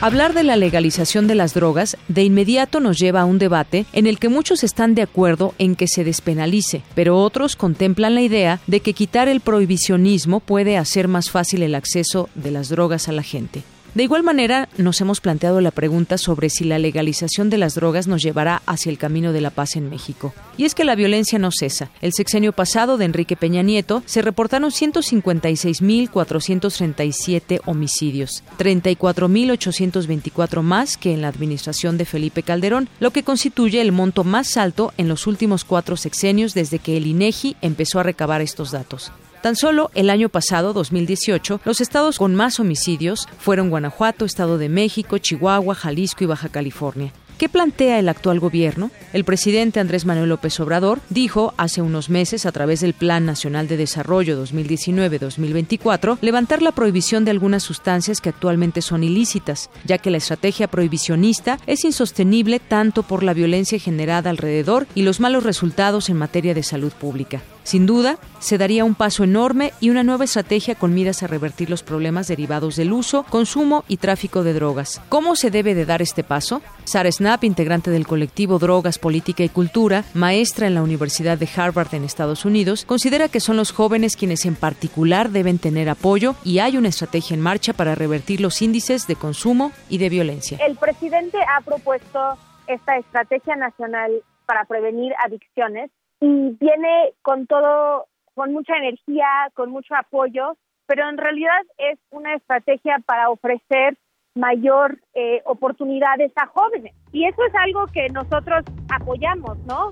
Hablar 0.02 0.34
de 0.34 0.46
la 0.46 0.56
legalización 0.56 1.28
de 1.28 1.36
las 1.36 1.54
drogas 1.54 1.98
de 2.08 2.24
inmediato 2.24 2.80
nos 2.80 2.98
lleva 2.98 3.20
a 3.20 3.26
un 3.26 3.38
debate 3.38 3.86
en 3.92 4.08
el 4.08 4.18
que 4.18 4.30
muchos 4.30 4.64
están 4.64 4.96
de 4.96 5.02
acuerdo 5.02 5.54
en 5.58 5.76
que 5.76 5.90
se 5.90 6.06
despenalice, 6.06 6.84
pero 6.96 7.18
otros 7.18 7.58
contemplan 7.58 8.16
la 8.16 8.22
idea 8.22 8.62
de 8.66 8.80
que 8.80 8.94
quitar 8.94 9.28
el 9.28 9.42
prohibicionismo 9.42 10.40
puede 10.40 10.78
hacer 10.78 11.10
más 11.10 11.30
fácil 11.30 11.64
el 11.64 11.76
acceso 11.76 12.30
de 12.34 12.52
las 12.52 12.70
drogas 12.70 13.10
a 13.10 13.12
la 13.12 13.24
gente. 13.24 13.62
De 14.00 14.04
igual 14.04 14.24
manera, 14.24 14.70
nos 14.78 15.02
hemos 15.02 15.20
planteado 15.20 15.60
la 15.60 15.72
pregunta 15.72 16.18
sobre 16.18 16.50
si 16.50 16.64
la 16.64 16.80
legalización 16.80 17.50
de 17.50 17.58
las 17.58 17.76
drogas 17.76 18.08
nos 18.08 18.24
llevará 18.24 18.62
hacia 18.66 18.92
el 18.92 18.98
camino 18.98 19.34
de 19.34 19.42
la 19.42 19.50
paz 19.50 19.76
en 19.76 19.90
México. 19.90 20.34
Y 20.56 20.64
es 20.64 20.74
que 20.74 20.86
la 20.86 20.96
violencia 20.96 21.38
no 21.38 21.50
cesa. 21.52 21.90
El 22.00 22.14
sexenio 22.14 22.54
pasado 22.54 22.98
de 22.98 23.04
Enrique 23.04 23.36
Peña 23.36 23.62
Nieto 23.62 24.02
se 24.06 24.22
reportaron 24.22 24.72
156.437 24.72 27.60
homicidios, 27.66 28.42
34.824 28.58 30.62
más 30.62 30.96
que 30.96 31.12
en 31.12 31.22
la 31.22 31.28
administración 31.28 31.98
de 31.98 32.06
Felipe 32.06 32.42
Calderón, 32.42 32.88
lo 33.02 33.12
que 33.12 33.24
constituye 33.24 33.82
el 33.82 33.92
monto 33.92 34.24
más 34.24 34.56
alto 34.56 34.94
en 34.96 35.10
los 35.10 35.28
últimos 35.28 35.66
cuatro 35.66 35.98
sexenios 35.98 36.54
desde 36.54 36.80
que 36.80 36.96
el 36.96 37.06
INEGI 37.06 37.58
empezó 37.62 38.00
a 38.00 38.04
recabar 38.04 38.40
estos 38.40 38.72
datos. 38.72 39.12
Tan 39.42 39.56
solo 39.56 39.90
el 39.96 40.10
año 40.10 40.28
pasado, 40.28 40.74
2018, 40.74 41.62
los 41.64 41.80
estados 41.80 42.18
con 42.18 42.36
más 42.36 42.60
homicidios 42.60 43.26
fueron 43.40 43.70
Guanajuato, 43.70 44.26
Estado 44.26 44.58
de 44.58 44.68
México, 44.68 45.18
Chihuahua, 45.18 45.76
Jalisco 45.76 46.26
y 46.26 46.28
Baja 46.28 46.50
California. 46.50 47.14
¿Qué 47.38 47.48
plantea 47.48 48.00
el 48.00 48.10
actual 48.10 48.42
gobierno? 48.42 48.92
El 49.14 49.24
presidente 49.24 49.80
Andrés 49.80 50.06
Manuel 50.06 50.28
López 50.28 50.60
Obrador 50.60 51.00
dijo 51.10 51.54
hace 51.56 51.82
unos 51.82 52.10
meses 52.10 52.46
a 52.46 52.52
través 52.52 52.82
del 52.82 52.94
Plan 52.94 53.26
Nacional 53.26 53.70
de 53.70 53.78
Desarrollo 53.78 54.46
2019-2024 54.46 56.18
levantar 56.20 56.62
la 56.62 56.74
prohibición 56.74 57.24
de 57.24 57.32
algunas 57.32 57.64
sustancias 57.64 58.20
que 58.20 58.28
actualmente 58.28 58.82
son 58.82 59.06
ilícitas, 59.06 59.70
ya 59.86 60.00
que 60.00 60.12
la 60.12 60.18
estrategia 60.18 60.68
prohibicionista 60.68 61.60
es 61.66 61.86
insostenible 61.86 62.60
tanto 62.60 63.04
por 63.04 63.24
la 63.24 63.34
violencia 63.34 63.80
generada 63.80 64.30
alrededor 64.30 64.86
y 64.94 65.04
los 65.04 65.22
malos 65.22 65.46
resultados 65.46 66.10
en 66.10 66.18
materia 66.18 66.54
de 66.54 66.64
salud 66.64 66.92
pública. 66.92 67.42
Sin 67.64 67.86
duda, 67.86 68.18
se 68.40 68.58
daría 68.58 68.86
un 68.86 68.96
paso 68.96 69.24
enorme 69.24 69.74
y 69.80 69.90
una 69.90 70.04
nueva 70.04 70.24
estrategia 70.24 70.76
con 70.76 70.94
miras 70.94 71.24
a 71.24 71.28
revertir 71.28 71.70
los 71.70 71.84
problemas 71.84 72.28
derivados 72.28 72.76
del 72.76 72.94
uso, 72.94 73.24
consumo 73.24 73.84
y 73.88 73.98
tráfico 73.98 74.44
de 74.44 74.54
drogas. 74.54 75.02
¿Cómo 75.10 75.36
se 75.36 75.52
debe 75.52 75.76
de 75.76 75.86
dar 75.86 76.02
este 76.02 76.24
paso? 76.24 76.62
Sara 76.86 77.12
Snap, 77.12 77.44
integrante 77.44 77.92
del 77.92 78.08
colectivo 78.08 78.58
Drogas, 78.58 78.98
Política 78.98 79.44
y 79.44 79.50
Cultura, 79.50 80.04
maestra 80.14 80.68
en 80.68 80.74
la 80.74 80.82
Universidad 80.82 81.38
de 81.38 81.50
Harvard 81.56 81.94
en 81.94 82.04
Estados 82.04 82.46
Unidos, 82.46 82.86
considera 82.86 83.28
que 83.28 83.40
son 83.40 83.58
los 83.58 83.72
jóvenes 83.72 84.16
quienes 84.16 84.46
en 84.46 84.56
particular 84.56 85.30
deben 85.30 85.60
tener 85.60 85.90
apoyo 85.90 86.36
y 86.44 86.60
hay 86.60 86.78
una 86.78 86.90
estrategia 86.90 87.36
en 87.36 87.42
marcha 87.42 87.74
para 87.74 87.96
revertir 87.96 88.42
los 88.42 88.62
índices 88.62 89.06
de 89.06 89.16
consumo 89.16 89.72
y 89.90 89.98
de 89.98 90.10
violencia. 90.10 90.58
El 90.66 90.78
presidente 90.78 91.38
ha 91.56 91.62
propuesto 91.62 92.38
esta 92.68 92.98
estrategia 92.98 93.56
nacional 93.56 94.24
para 94.46 94.66
prevenir 94.66 95.14
adicciones 95.24 95.92
y 96.22 96.58
viene 96.60 97.14
con 97.22 97.48
todo, 97.48 98.08
con 98.34 98.54
mucha 98.54 98.76
energía, 98.76 99.28
con 99.54 99.72
mucho 99.72 99.96
apoyo, 99.96 100.58
pero 100.86 101.08
en 101.08 101.18
realidad 101.18 101.62
es 101.78 102.00
una 102.10 102.36
estrategia 102.36 102.98
para 103.06 103.30
ofrecer 103.30 103.98
mayor 104.36 105.00
eh, 105.14 105.42
oportunidades 105.46 106.32
a 106.36 106.48
jóvenes. 106.48 106.94
Y 107.12 107.26
eso 107.26 107.42
es 107.48 107.54
algo 107.56 107.86
que 107.88 108.08
nosotros 108.10 108.64
apoyamos, 108.90 109.58
¿no? 109.66 109.90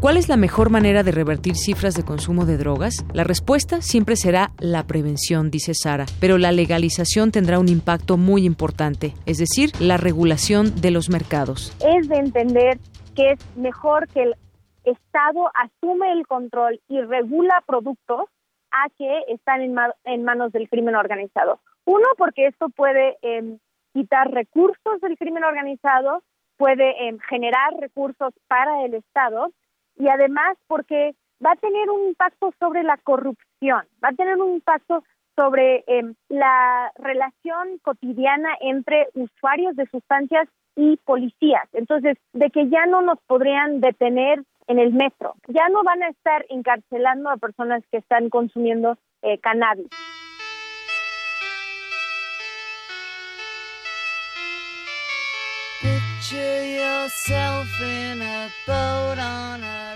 ¿Cuál 0.00 0.16
es 0.16 0.28
la 0.28 0.36
mejor 0.36 0.70
manera 0.70 1.02
de 1.02 1.10
revertir 1.10 1.56
cifras 1.56 1.94
de 1.94 2.04
consumo 2.04 2.46
de 2.46 2.56
drogas? 2.56 3.04
La 3.12 3.24
respuesta 3.24 3.82
siempre 3.82 4.14
será 4.14 4.52
la 4.60 4.86
prevención, 4.86 5.50
dice 5.50 5.74
Sara, 5.74 6.06
pero 6.20 6.38
la 6.38 6.52
legalización 6.52 7.32
tendrá 7.32 7.58
un 7.58 7.68
impacto 7.68 8.16
muy 8.16 8.44
importante, 8.44 9.14
es 9.26 9.38
decir, 9.38 9.72
la 9.80 9.96
regulación 9.96 10.80
de 10.80 10.92
los 10.92 11.10
mercados. 11.10 11.76
Es 11.84 12.08
de 12.08 12.16
entender 12.16 12.78
que 13.16 13.32
es 13.32 13.56
mejor 13.56 14.06
que 14.08 14.22
el 14.22 14.34
Estado 14.88 15.50
asume 15.54 16.12
el 16.12 16.26
control 16.26 16.80
y 16.88 17.00
regula 17.00 17.62
productos 17.66 18.28
a 18.70 18.88
que 18.96 19.24
están 19.28 19.62
en, 19.62 20.24
manos 20.24 20.52
del 20.52 20.68
crimen 20.68 20.94
organizado. 20.94 21.60
Uno, 21.84 22.06
porque 22.16 22.46
esto 22.46 22.68
puede 22.68 23.16
em, 23.22 23.58
quitar 23.92 24.30
recursos 24.30 25.00
del 25.00 25.16
crimen 25.16 25.44
organizado, 25.44 26.22
puede 26.56 27.08
em, 27.08 27.18
generar 27.20 27.74
recursos 27.78 28.34
para 28.46 28.84
el 28.84 28.94
Estado 28.94 29.50
y 29.96 30.08
además 30.08 30.56
porque 30.66 31.14
va 31.44 31.52
a 31.52 31.56
tener 31.56 31.88
un 31.90 32.08
impacto 32.08 32.52
sobre 32.58 32.82
la 32.82 32.96
corrupción, 32.98 33.86
va 34.04 34.08
a 34.08 34.16
tener 34.16 34.36
un 34.36 34.54
impacto 34.54 35.04
sobre 35.36 35.84
em, 35.86 36.14
la 36.28 36.92
relación 36.96 37.78
cotidiana 37.82 38.50
entre 38.60 39.08
usuarios 39.14 39.76
de 39.76 39.86
sustancias 39.86 40.48
y 40.78 40.96
policías. 40.98 41.68
Entonces, 41.72 42.16
de 42.32 42.50
que 42.50 42.68
ya 42.68 42.86
no 42.86 43.02
nos 43.02 43.18
podrían 43.26 43.80
detener 43.80 44.44
en 44.68 44.78
el 44.78 44.92
metro, 44.92 45.34
ya 45.48 45.68
no 45.70 45.82
van 45.82 46.04
a 46.04 46.08
estar 46.08 46.46
encarcelando 46.50 47.30
a 47.30 47.36
personas 47.36 47.82
que 47.90 47.98
están 47.98 48.30
consumiendo 48.30 48.96
eh, 49.22 49.38
cannabis. 49.38 49.88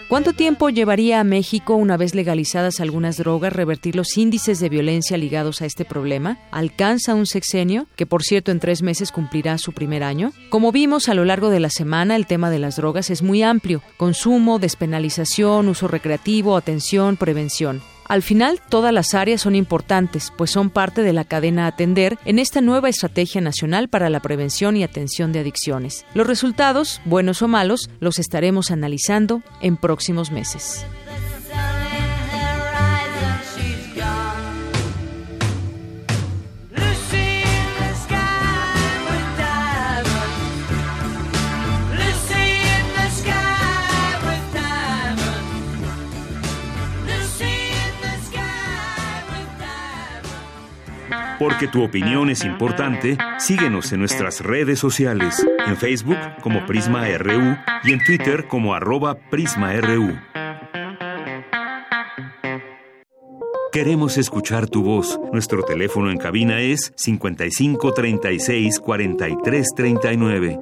¿Cuánto 0.08 0.34
tiempo 0.34 0.68
llevaría 0.68 1.20
a 1.20 1.24
México, 1.24 1.74
una 1.74 1.96
vez 1.96 2.14
legalizadas 2.14 2.80
algunas 2.80 3.16
drogas, 3.16 3.52
revertir 3.52 3.96
los 3.96 4.18
índices 4.18 4.60
de 4.60 4.68
violencia 4.68 5.16
ligados 5.16 5.62
a 5.62 5.66
este 5.66 5.86
problema? 5.86 6.38
¿Alcanza 6.50 7.14
un 7.14 7.24
sexenio, 7.24 7.86
que 7.96 8.04
por 8.04 8.22
cierto 8.22 8.50
en 8.50 8.60
tres 8.60 8.82
meses 8.82 9.10
cumplirá 9.10 9.56
su 9.56 9.72
primer 9.72 10.02
año? 10.02 10.32
Como 10.50 10.70
vimos 10.70 11.08
a 11.08 11.14
lo 11.14 11.24
largo 11.24 11.48
de 11.48 11.60
la 11.60 11.70
semana, 11.70 12.14
el 12.16 12.26
tema 12.26 12.50
de 12.50 12.58
las 12.58 12.76
drogas 12.76 13.08
es 13.08 13.22
muy 13.22 13.42
amplio. 13.42 13.82
Consumo, 13.96 14.58
despenalización, 14.58 15.68
uso 15.68 15.88
recreativo, 15.88 16.58
atención, 16.58 17.16
prevención. 17.16 17.80
Al 18.06 18.22
final, 18.22 18.60
todas 18.68 18.92
las 18.92 19.14
áreas 19.14 19.40
son 19.40 19.54
importantes, 19.54 20.32
pues 20.36 20.50
son 20.50 20.70
parte 20.70 21.02
de 21.02 21.12
la 21.12 21.24
cadena 21.24 21.64
a 21.64 21.68
atender 21.68 22.18
en 22.24 22.38
esta 22.38 22.60
nueva 22.60 22.88
Estrategia 22.88 23.40
Nacional 23.40 23.88
para 23.88 24.10
la 24.10 24.20
Prevención 24.20 24.76
y 24.76 24.84
Atención 24.84 25.32
de 25.32 25.40
Adicciones. 25.40 26.04
Los 26.14 26.26
resultados, 26.26 27.00
buenos 27.04 27.42
o 27.42 27.48
malos, 27.48 27.90
los 28.00 28.18
estaremos 28.18 28.70
analizando 28.70 29.42
en 29.60 29.76
próximos 29.76 30.30
meses. 30.30 30.84
Porque 51.42 51.66
tu 51.66 51.82
opinión 51.82 52.30
es 52.30 52.44
importante, 52.44 53.18
síguenos 53.40 53.92
en 53.92 53.98
nuestras 53.98 54.38
redes 54.42 54.78
sociales, 54.78 55.44
en 55.66 55.76
Facebook 55.76 56.16
como 56.40 56.64
Prisma 56.66 57.08
RU 57.18 57.56
y 57.82 57.92
en 57.92 58.04
Twitter 58.04 58.46
como 58.46 58.74
arroba 58.74 59.16
PrismaRU. 59.28 60.16
Queremos 63.72 64.18
escuchar 64.18 64.68
tu 64.68 64.84
voz. 64.84 65.18
Nuestro 65.32 65.64
teléfono 65.64 66.12
en 66.12 66.18
cabina 66.18 66.60
es 66.60 66.92
55 66.94 67.92
36 67.92 68.78
43 68.78 69.68
39. 69.74 70.60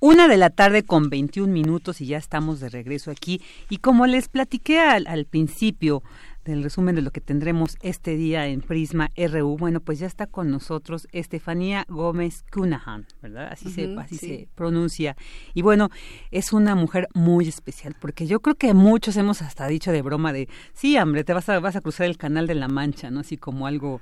Una 0.00 0.28
de 0.28 0.36
la 0.36 0.50
tarde 0.50 0.82
con 0.82 1.08
21 1.08 1.50
minutos 1.50 2.02
y 2.02 2.06
ya 2.08 2.18
estamos 2.18 2.60
de 2.60 2.68
regreso 2.68 3.10
aquí. 3.10 3.40
Y 3.70 3.78
como 3.78 4.06
les 4.06 4.28
platiqué 4.28 4.80
al, 4.80 5.06
al 5.06 5.24
principio, 5.24 6.02
del 6.44 6.62
resumen 6.62 6.94
de 6.94 7.02
lo 7.02 7.10
que 7.10 7.20
tendremos 7.20 7.76
este 7.82 8.16
día 8.16 8.46
en 8.46 8.60
Prisma 8.60 9.10
RU. 9.16 9.56
Bueno, 9.56 9.80
pues 9.80 9.98
ya 9.98 10.06
está 10.06 10.26
con 10.26 10.50
nosotros 10.50 11.08
Estefanía 11.12 11.86
Gómez 11.88 12.44
Cunahan, 12.52 13.06
¿verdad? 13.22 13.48
Así, 13.50 13.70
se, 13.70 13.94
así 13.98 14.16
se 14.16 14.48
pronuncia. 14.54 15.16
Y 15.54 15.62
bueno, 15.62 15.90
es 16.30 16.52
una 16.52 16.74
mujer 16.74 17.08
muy 17.14 17.48
especial, 17.48 17.96
porque 18.00 18.26
yo 18.26 18.40
creo 18.40 18.56
que 18.56 18.74
muchos 18.74 19.16
hemos 19.16 19.42
hasta 19.42 19.66
dicho 19.66 19.92
de 19.92 20.02
broma 20.02 20.32
de, 20.32 20.48
sí, 20.72 20.98
hombre, 20.98 21.24
te 21.24 21.32
vas 21.32 21.48
a, 21.48 21.60
vas 21.60 21.76
a 21.76 21.80
cruzar 21.80 22.06
el 22.06 22.18
canal 22.18 22.46
de 22.46 22.54
la 22.54 22.68
Mancha, 22.68 23.10
¿no? 23.10 23.20
Así 23.20 23.36
como 23.36 23.66
algo 23.66 24.00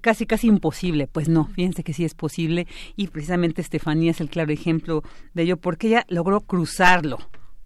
casi 0.00 0.26
casi 0.26 0.46
imposible. 0.46 1.06
Pues 1.06 1.28
no, 1.28 1.46
fíjense 1.46 1.82
que 1.84 1.92
sí 1.92 2.04
es 2.04 2.14
posible 2.14 2.66
y 2.96 3.08
precisamente 3.08 3.60
Estefanía 3.60 4.10
es 4.10 4.20
el 4.20 4.30
claro 4.30 4.52
ejemplo 4.52 5.02
de 5.34 5.42
ello 5.42 5.56
porque 5.56 5.88
ella 5.88 6.04
logró 6.08 6.40
cruzarlo 6.40 7.18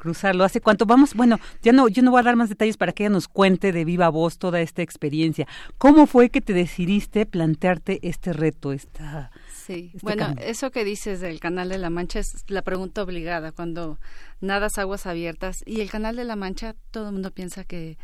cruzarlo. 0.04 0.44
¿Hace 0.44 0.60
cuánto? 0.60 0.84
Vamos, 0.84 1.14
bueno, 1.14 1.40
ya 1.62 1.72
no, 1.72 1.88
yo 1.88 2.02
no 2.02 2.10
voy 2.10 2.20
a 2.20 2.24
dar 2.24 2.36
más 2.36 2.50
detalles 2.50 2.76
para 2.76 2.92
que 2.92 3.04
ella 3.04 3.10
nos 3.10 3.26
cuente 3.26 3.72
de 3.72 3.86
viva 3.86 4.10
voz 4.10 4.36
toda 4.36 4.60
esta 4.60 4.82
experiencia. 4.82 5.48
¿Cómo 5.78 6.06
fue 6.06 6.28
que 6.28 6.42
te 6.42 6.52
decidiste 6.52 7.24
plantearte 7.24 8.00
este 8.02 8.34
reto, 8.34 8.72
esta... 8.72 9.30
Sí, 9.50 9.92
este 9.94 10.00
bueno, 10.02 10.34
eso 10.42 10.70
que 10.70 10.84
dices 10.84 11.22
del 11.22 11.40
Canal 11.40 11.70
de 11.70 11.78
la 11.78 11.88
Mancha 11.88 12.18
es 12.18 12.44
la 12.48 12.60
pregunta 12.60 13.02
obligada 13.02 13.50
cuando 13.50 13.98
nadas 14.42 14.76
aguas 14.76 15.06
abiertas 15.06 15.62
y 15.64 15.80
el 15.80 15.90
Canal 15.90 16.16
de 16.16 16.24
la 16.24 16.36
Mancha 16.36 16.74
todo 16.90 17.06
el 17.06 17.14
mundo 17.14 17.30
piensa 17.30 17.64
que 17.64 17.96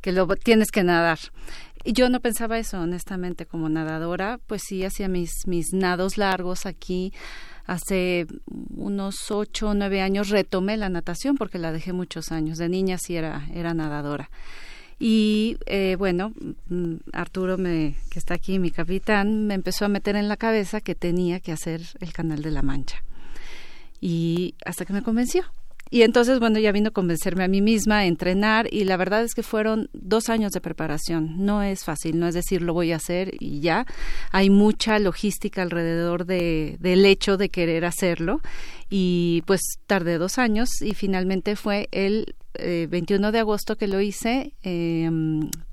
que 0.00 0.12
lo 0.12 0.28
tienes 0.36 0.70
que 0.70 0.84
nadar. 0.84 1.18
Y 1.82 1.92
yo 1.92 2.08
no 2.08 2.20
pensaba 2.20 2.56
eso, 2.60 2.80
honestamente, 2.80 3.46
como 3.46 3.68
nadadora, 3.68 4.38
pues 4.46 4.62
sí 4.64 4.84
hacía 4.84 5.08
mis, 5.08 5.48
mis 5.48 5.72
nados 5.72 6.18
largos 6.18 6.66
aquí 6.66 7.12
hace 7.68 8.26
unos 8.74 9.30
ocho 9.30 9.68
o 9.68 9.74
nueve 9.74 10.00
años 10.00 10.30
retomé 10.30 10.76
la 10.76 10.88
natación 10.88 11.36
porque 11.36 11.58
la 11.58 11.70
dejé 11.70 11.92
muchos 11.92 12.32
años. 12.32 12.58
De 12.58 12.68
niña 12.68 12.96
sí 12.98 13.14
era, 13.14 13.46
era 13.54 13.74
nadadora. 13.74 14.30
Y 14.98 15.58
eh, 15.66 15.94
bueno, 15.96 16.32
mm, 16.68 16.94
Arturo, 17.12 17.56
me, 17.56 17.94
que 18.10 18.18
está 18.18 18.34
aquí, 18.34 18.58
mi 18.58 18.70
capitán, 18.70 19.46
me 19.46 19.54
empezó 19.54 19.84
a 19.84 19.88
meter 19.88 20.16
en 20.16 20.28
la 20.28 20.36
cabeza 20.36 20.80
que 20.80 20.96
tenía 20.96 21.38
que 21.38 21.52
hacer 21.52 21.82
el 22.00 22.12
Canal 22.12 22.42
de 22.42 22.50
la 22.50 22.62
Mancha. 22.62 23.04
Y 24.00 24.54
hasta 24.64 24.84
que 24.84 24.92
me 24.92 25.02
convenció. 25.02 25.44
Y 25.90 26.02
entonces, 26.02 26.38
bueno, 26.38 26.58
ya 26.58 26.72
vino 26.72 26.88
a 26.88 26.92
convencerme 26.92 27.44
a 27.44 27.48
mí 27.48 27.62
misma 27.62 27.98
a 27.98 28.06
entrenar 28.06 28.68
y 28.70 28.84
la 28.84 28.96
verdad 28.96 29.22
es 29.22 29.34
que 29.34 29.42
fueron 29.42 29.88
dos 29.92 30.28
años 30.28 30.52
de 30.52 30.60
preparación. 30.60 31.44
No 31.44 31.62
es 31.62 31.84
fácil, 31.84 32.18
no 32.18 32.26
es 32.26 32.34
decir 32.34 32.62
lo 32.62 32.74
voy 32.74 32.92
a 32.92 32.96
hacer 32.96 33.32
y 33.40 33.60
ya. 33.60 33.86
Hay 34.30 34.50
mucha 34.50 34.98
logística 34.98 35.62
alrededor 35.62 36.26
de, 36.26 36.76
del 36.80 37.04
hecho 37.06 37.36
de 37.36 37.48
querer 37.48 37.84
hacerlo 37.84 38.40
y 38.90 39.42
pues 39.46 39.60
tardé 39.86 40.18
dos 40.18 40.38
años 40.38 40.68
y 40.82 40.94
finalmente 40.94 41.56
fue 41.56 41.88
el 41.92 42.34
21 42.58 43.28
eh, 43.28 43.32
de 43.32 43.38
agosto 43.38 43.76
que 43.76 43.88
lo 43.88 44.00
hice, 44.00 44.52
eh, 44.62 45.10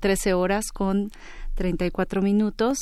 13 0.00 0.34
horas 0.34 0.66
con 0.72 1.10
34 1.54 2.22
minutos 2.22 2.78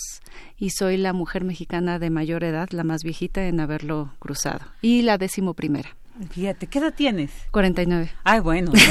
y 0.59 0.71
soy 0.71 0.97
la 0.97 1.13
mujer 1.13 1.45
mexicana 1.45 1.99
de 1.99 2.11
mayor 2.11 2.45
edad, 2.45 2.69
la 2.71 2.85
más 2.85 3.03
viejita 3.03 3.47
en 3.47 3.61
haberlo 3.61 4.13
cruzado 4.19 4.67
y 4.83 5.03
la 5.03 5.17
décimo 5.17 5.55
primera. 5.55 5.97
Fíjate, 6.31 6.69
¿qué 6.69 6.79
edad 6.79 6.95
tienes? 6.95 7.33
49. 7.51 8.11
Ay, 8.23 8.41
bueno. 8.41 8.73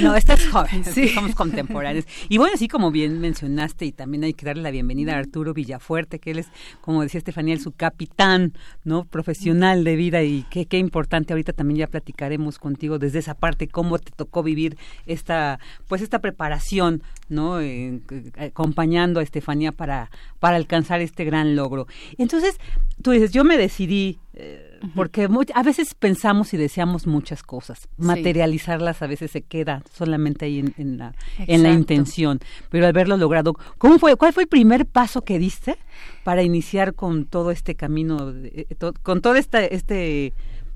No, 0.00 0.16
estás 0.16 0.44
joven, 0.48 0.84
sí. 0.84 1.08
somos 1.08 1.34
contemporáneos. 1.34 2.06
Y 2.28 2.38
bueno, 2.38 2.54
así 2.54 2.68
como 2.68 2.90
bien 2.90 3.20
mencionaste, 3.20 3.84
y 3.84 3.92
también 3.92 4.24
hay 4.24 4.32
que 4.32 4.46
darle 4.46 4.62
la 4.62 4.70
bienvenida 4.70 5.14
a 5.14 5.18
Arturo 5.18 5.54
Villafuerte, 5.54 6.18
que 6.18 6.32
él 6.32 6.38
es, 6.38 6.48
como 6.80 7.02
decía 7.02 7.18
Estefanía, 7.18 7.58
su 7.58 7.72
capitán, 7.72 8.54
¿no? 8.82 9.04
Profesional 9.04 9.84
de 9.84 9.96
vida 9.96 10.22
y 10.22 10.44
qué, 10.50 10.66
qué 10.66 10.78
importante. 10.78 11.32
Ahorita 11.32 11.52
también 11.52 11.78
ya 11.78 11.86
platicaremos 11.86 12.58
contigo 12.58 12.98
desde 12.98 13.18
esa 13.18 13.34
parte, 13.34 13.68
cómo 13.68 13.98
te 13.98 14.10
tocó 14.12 14.42
vivir 14.42 14.76
esta, 15.06 15.60
pues 15.86 16.02
esta 16.02 16.20
preparación, 16.20 17.02
¿no? 17.28 17.60
Eh, 17.60 18.00
acompañando 18.36 19.20
a 19.20 19.22
Estefanía 19.22 19.72
para, 19.72 20.10
para 20.40 20.56
alcanzar 20.56 21.00
este 21.00 21.24
gran 21.24 21.54
logro. 21.54 21.86
Entonces, 22.18 22.58
tú 23.02 23.12
dices, 23.12 23.32
yo 23.32 23.44
me 23.44 23.58
decidí 23.58 24.18
eh, 24.34 24.80
porque 24.94 25.28
a 25.54 25.62
veces 25.62 25.94
pensamos 25.94 26.54
y 26.54 26.56
deseamos 26.56 27.06
muchas 27.06 27.42
cosas. 27.42 27.88
Materializarlas 27.98 29.02
a 29.02 29.06
veces 29.06 29.30
se 29.30 29.42
queda 29.42 29.82
solamente 29.92 30.46
ahí 30.46 30.64
en, 30.76 30.98
la, 30.98 31.14
en 31.38 31.62
la 31.62 31.70
intención. 31.70 32.40
Pero 32.70 32.84
al 32.84 32.90
haberlo 32.90 33.16
logrado, 33.16 33.54
¿cómo 33.78 33.98
fue? 33.98 34.16
¿Cuál 34.16 34.32
fue 34.32 34.44
el 34.44 34.48
primer 34.48 34.86
paso 34.86 35.22
que 35.22 35.38
diste 35.38 35.76
para 36.24 36.42
iniciar 36.42 36.94
con 36.94 37.26
todo 37.26 37.50
este 37.50 37.74
camino, 37.74 38.32
eh, 38.34 38.66
con 39.02 39.20
todo 39.20 39.36
este, 39.36 39.74
este 39.74 40.32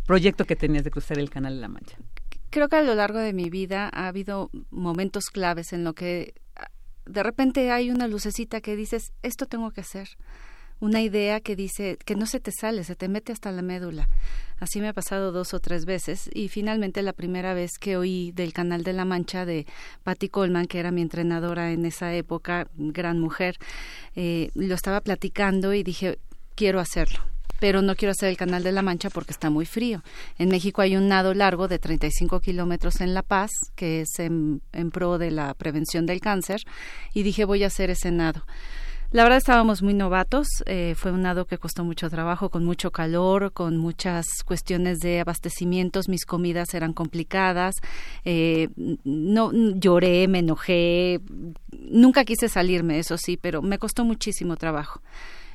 proyecto 0.07 0.45
que 0.45 0.57
tenías 0.57 0.85
de 0.85 0.90
cruzar 0.90 1.19
el 1.19 1.31
Canal 1.31 1.55
de 1.55 1.61
la 1.61 1.69
Mancha? 1.69 1.97
Creo 2.51 2.69
que 2.69 2.77
a 2.77 2.83
lo 2.83 2.95
largo 2.95 3.19
de 3.19 3.33
mi 3.33 3.51
vida 3.51 3.90
ha 3.92 4.09
habido 4.09 4.51
momentos 4.71 5.31
claves 5.31 5.73
en 5.73 5.83
lo 5.83 5.95
que 5.95 6.35
de 7.07 7.23
repente 7.23 7.71
hay 7.71 7.90
una 7.90 8.09
lucecita 8.09 8.61
que 8.61 8.77
dices, 8.77 9.12
esto 9.23 9.47
tengo 9.47 9.71
que 9.71 9.81
hacer 9.81 10.09
una 10.81 11.03
idea 11.03 11.41
que 11.41 11.57
dice 11.57 11.99
que 12.05 12.17
no 12.17 12.27
se 12.27 12.41
te 12.41 12.53
sale, 12.53 12.85
se 12.85 12.97
te 12.97 13.09
mete 13.09 13.33
hasta 13.33 13.53
la 13.53 13.62
médula. 13.62 14.09
Así 14.59 14.81
me 14.81 14.89
ha 14.89 14.93
pasado 14.93 15.33
dos 15.33 15.53
o 15.53 15.61
tres 15.61 15.85
veces 15.85 16.31
y 16.33 16.49
finalmente 16.49 17.03
la 17.03 17.12
primera 17.12 17.53
vez 17.53 17.73
que 17.79 17.97
oí 17.97 18.33
del 18.33 18.53
Canal 18.53 18.85
de 18.85 18.95
la 18.95 19.05
Mancha 19.05 19.45
de 19.45 19.67
Patty 20.03 20.29
Coleman, 20.29 20.67
que 20.67 20.79
era 20.79 20.91
mi 20.91 21.03
entrenadora 21.03 21.73
en 21.73 21.85
esa 21.85 22.15
época, 22.15 22.69
gran 22.75 23.21
mujer, 23.21 23.57
eh, 24.15 24.51
lo 24.55 24.75
estaba 24.75 25.01
platicando 25.03 25.75
y 25.75 25.83
dije, 25.83 26.19
quiero 26.55 26.81
hacerlo 26.81 27.21
pero 27.59 27.83
no 27.83 27.95
quiero 27.97 28.12
hacer 28.12 28.29
el 28.29 28.37
Canal 28.37 28.62
de 28.62 28.73
la 28.73 28.83
Mancha 28.83 29.11
porque 29.11 29.33
está 29.33 29.51
muy 29.51 29.67
frío. 29.67 30.03
En 30.39 30.49
México 30.49 30.83
hay 30.83 30.97
un 30.97 31.09
nado 31.09 31.35
largo 31.35 31.69
de 31.69 31.79
35 31.79 32.41
kilómetros 32.41 33.01
en 33.01 33.15
La 33.15 33.23
Paz, 33.23 33.51
que 33.75 34.03
es 34.03 34.19
en, 34.19 34.61
pro 34.93 35.19
de 35.19 35.31
la 35.31 35.55
prevención 35.55 36.07
del 36.07 36.21
cáncer, 36.21 36.61
y 37.15 37.23
dije 37.23 37.45
voy 37.45 37.65
a 37.65 37.69
hacer 37.69 37.91
ese 37.91 38.11
nado. 38.11 38.45
La 39.12 39.23
verdad 39.23 39.38
estábamos 39.38 39.83
muy 39.83 39.95
novatos, 39.95 40.49
eh, 40.66 40.95
fue 40.97 41.12
un 41.12 41.23
nado 41.23 41.47
que 41.47 41.59
costó 41.59 41.85
mucho 41.85 42.11
trabajo, 42.11 42.51
con 42.51 42.64
mucho 42.64 42.90
calor, 42.90 43.53
con 43.53 43.77
muchas 43.77 44.27
cuestiones 44.45 44.99
de 44.99 45.21
abastecimientos, 45.21 46.09
mis 46.09 46.27
comidas 46.27 46.75
eran 46.75 46.92
complicadas, 46.92 47.77
eh, 48.25 48.69
no 49.05 49.53
lloré, 49.53 50.27
me 50.27 50.40
enojé, 50.40 51.21
nunca 51.71 52.25
quise 52.25 52.49
salirme, 52.49 52.99
eso 52.99 53.16
sí, 53.16 53.37
pero 53.37 53.62
me 53.62 53.79
costó 53.79 54.05
muchísimo 54.05 54.57
trabajo. 54.57 55.01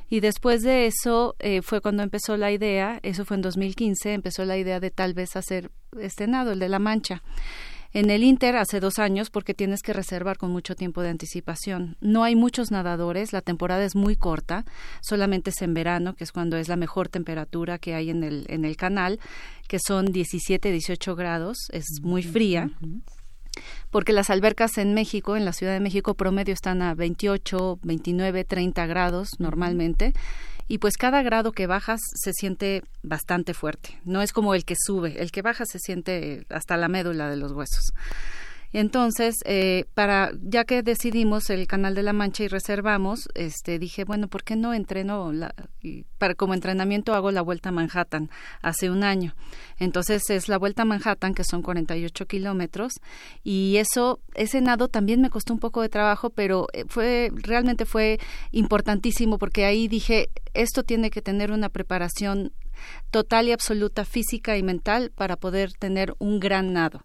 Y 0.10 0.22
después 0.22 0.62
de 0.64 0.88
eso 0.88 1.36
eh, 1.40 1.62
fue 1.62 1.82
cuando 1.82 2.04
empezó 2.04 2.38
la 2.38 2.52
idea, 2.52 3.00
eso 3.04 3.26
fue 3.26 3.36
en 3.36 3.42
2015, 3.42 4.14
empezó 4.14 4.46
la 4.46 4.58
idea 4.58 4.80
de 4.80 4.92
tal 4.92 5.14
vez 5.14 5.36
hacer 5.36 5.72
este 6.00 6.26
nado, 6.26 6.54
el 6.54 6.60
de 6.60 6.70
la 6.70 6.80
mancha 6.80 7.22
en 7.94 8.10
el 8.10 8.24
Inter 8.24 8.56
hace 8.56 8.80
dos 8.80 9.00
años 9.00 9.30
porque 9.30 9.54
tienes 9.54 9.82
que 9.82 9.94
reservar 9.94 10.38
con 10.38 10.52
mucho 10.52 10.76
tiempo 10.76 11.02
de 11.02 11.10
anticipación. 11.10 11.98
No 12.00 12.24
hay 12.24 12.36
muchos 12.36 12.72
nadadores, 12.72 13.34
la 13.34 13.42
temporada 13.42 13.84
es 13.84 13.96
muy 13.96 14.16
corta, 14.16 14.66
solamente 15.02 15.50
es 15.50 15.62
en 15.62 15.74
verano, 15.74 16.16
que 16.16 16.24
es 16.24 16.32
cuando 16.32 16.58
es 16.58 16.68
la 16.68 16.78
mejor 16.78 17.10
temperatura 17.10 17.78
que 17.78 17.94
hay 17.94 18.10
en 18.10 18.24
el, 18.24 18.46
en 18.50 18.66
el 18.66 18.78
canal, 18.78 19.20
que 19.68 19.80
son 19.86 20.06
17, 20.06 20.72
18 20.72 21.16
grados, 21.16 21.58
es 21.72 21.86
muy 22.02 22.24
fría. 22.24 22.70
porque 23.90 24.14
las 24.14 24.30
albercas 24.30 24.78
en 24.78 24.94
México, 24.94 25.36
en 25.36 25.44
la 25.44 25.52
Ciudad 25.52 25.74
de 25.74 25.82
México, 25.82 26.14
promedio 26.14 26.54
están 26.54 26.82
a 26.82 26.96
28, 26.96 27.80
29, 27.84 28.46
30 28.46 28.86
grados 28.86 29.32
normalmente 29.40 30.14
y 30.68 30.78
pues 30.78 30.98
cada 30.98 31.22
grado 31.22 31.52
que 31.52 31.68
bajas 31.68 32.00
se 32.16 32.34
siente 32.34 32.84
bastante 33.04 33.54
fuerte. 33.54 34.00
No 34.04 34.22
es 34.22 34.34
como 34.34 34.54
el 34.54 34.66
que 34.66 34.76
sube, 34.78 35.22
el 35.22 35.32
que 35.32 35.42
baja 35.42 35.66
se 35.66 35.80
siente 35.80 36.46
hasta 36.50 36.78
la 36.78 36.88
médula 36.88 37.30
de 37.30 37.38
los 37.38 37.52
huesos. 37.52 37.92
Entonces, 38.74 39.36
eh, 39.46 39.86
para 39.94 40.32
ya 40.42 40.64
que 40.64 40.82
decidimos 40.82 41.50
el 41.50 41.68
Canal 41.68 41.94
de 41.96 42.04
la 42.04 42.14
Mancha 42.14 42.44
y 42.44 42.48
reservamos, 42.48 43.28
este, 43.36 43.80
dije, 43.80 44.06
bueno, 44.06 44.28
¿por 44.28 44.44
qué 44.44 44.56
no 44.56 44.74
entreno? 44.74 45.34
La, 45.34 45.54
para 46.18 46.36
como 46.36 46.54
entrenamiento 46.54 47.14
hago 47.14 47.32
la 47.32 47.42
Vuelta 47.42 47.70
a 47.70 47.72
Manhattan 47.72 48.30
hace 48.62 48.90
un 48.90 49.04
año. 49.04 49.36
Entonces 49.78 50.30
es 50.30 50.48
la 50.48 50.58
Vuelta 50.58 50.84
a 50.84 50.86
Manhattan 50.86 51.34
que 51.34 51.44
son 51.44 51.62
48 51.62 52.28
kilómetros 52.28 52.94
y 53.44 53.78
eso 53.78 54.20
ese 54.36 54.62
nado 54.62 54.88
también 54.88 55.22
me 55.22 55.30
costó 55.30 55.54
un 55.54 55.60
poco 55.60 55.82
de 55.82 55.90
trabajo, 55.90 56.30
pero 56.30 56.68
eh, 56.74 56.86
fue 56.88 57.32
realmente 57.34 57.86
fue 57.86 58.20
importantísimo 58.52 59.38
porque 59.38 59.66
ahí 59.66 59.88
dije 59.88 60.30
esto 60.54 60.84
tiene 60.84 61.10
que 61.10 61.22
tener 61.22 61.52
una 61.52 61.70
preparación 61.70 62.54
total 63.10 63.48
y 63.48 63.52
absoluta 63.52 64.06
física 64.06 64.58
y 64.58 64.64
mental 64.64 65.12
para 65.14 65.36
poder 65.36 65.74
tener 65.74 66.16
un 66.20 66.40
gran 66.40 66.74
nado 66.74 67.04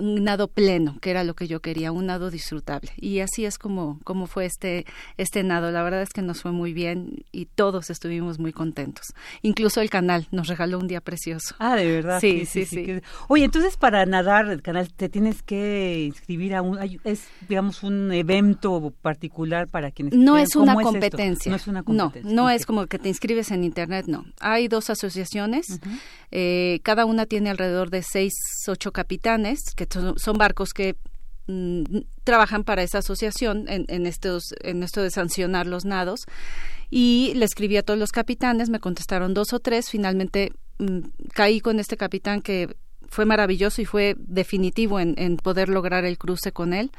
un 0.00 0.24
nado 0.24 0.48
pleno, 0.48 0.98
que 1.00 1.10
era 1.10 1.24
lo 1.24 1.34
que 1.34 1.46
yo 1.46 1.60
quería, 1.60 1.92
un 1.92 2.06
nado 2.06 2.30
disfrutable. 2.30 2.90
Y 2.96 3.20
así 3.20 3.44
es 3.44 3.58
como, 3.58 4.00
como 4.04 4.26
fue 4.26 4.46
este, 4.46 4.86
este 5.16 5.42
nado. 5.42 5.70
La 5.70 5.82
verdad 5.82 6.02
es 6.02 6.10
que 6.10 6.22
nos 6.22 6.42
fue 6.42 6.52
muy 6.52 6.72
bien 6.72 7.24
y 7.32 7.46
todos 7.46 7.90
estuvimos 7.90 8.38
muy 8.38 8.52
contentos. 8.52 9.06
Incluso 9.42 9.80
el 9.80 9.90
canal 9.90 10.26
nos 10.30 10.48
regaló 10.48 10.78
un 10.78 10.88
día 10.88 11.00
precioso. 11.00 11.54
Ah, 11.58 11.76
de 11.76 11.90
verdad. 11.90 12.20
Sí, 12.20 12.46
sí, 12.46 12.64
sí. 12.64 13.00
Oye, 13.28 13.44
entonces 13.44 13.76
para 13.76 14.04
nadar 14.06 14.48
el 14.48 14.62
canal 14.62 14.92
te 14.92 15.08
tienes 15.08 15.42
que 15.42 16.04
inscribir 16.06 16.54
a 16.54 16.62
un, 16.62 16.78
es 17.04 17.24
digamos 17.48 17.82
un 17.82 18.12
evento 18.12 18.92
particular 19.02 19.68
para 19.68 19.90
quienes 19.90 20.14
no 20.14 20.38
es 20.38 20.56
una 20.56 20.74
competencia. 20.74 21.50
no 21.50 21.56
es 21.56 21.66
una 21.66 21.82
competencia. 21.82 22.30
No, 22.30 22.42
no 22.42 22.50
es 22.50 22.66
como 22.66 22.86
que 22.86 22.98
te 22.98 23.08
inscribes 23.08 23.50
en 23.50 23.64
internet, 23.64 24.06
no. 24.06 24.24
Hay 24.40 24.68
dos 24.68 24.90
asociaciones, 24.90 25.80
eh, 26.30 26.80
cada 26.82 27.04
una 27.04 27.26
tiene 27.26 27.50
alrededor 27.50 27.90
de 27.90 28.02
seis, 28.02 28.32
ocho 28.68 28.92
capitanes 28.92 29.60
que 29.76 29.86
son, 29.90 30.38
barcos 30.38 30.72
que 30.72 30.96
mm, 31.46 31.82
trabajan 32.24 32.64
para 32.64 32.82
esa 32.82 32.98
asociación 32.98 33.66
en, 33.68 34.06
estos, 34.06 34.54
en 34.62 34.82
esto 34.82 35.02
de 35.02 35.10
sancionar 35.10 35.66
los 35.66 35.84
nados. 35.84 36.20
Y 36.90 37.32
le 37.36 37.44
escribí 37.44 37.76
a 37.76 37.82
todos 37.82 37.98
los 37.98 38.10
capitanes, 38.10 38.68
me 38.68 38.80
contestaron 38.80 39.34
dos 39.34 39.52
o 39.52 39.60
tres, 39.60 39.90
finalmente 39.90 40.52
mm, 40.78 41.00
caí 41.34 41.60
con 41.60 41.78
este 41.78 41.96
capitán 41.96 42.42
que 42.42 42.76
fue 43.08 43.24
maravilloso 43.24 43.82
y 43.82 43.84
fue 43.84 44.14
definitivo 44.18 45.00
en, 45.00 45.36
poder 45.36 45.68
lograr 45.68 46.04
el 46.04 46.18
cruce 46.18 46.52
con 46.52 46.72
él. 46.72 46.90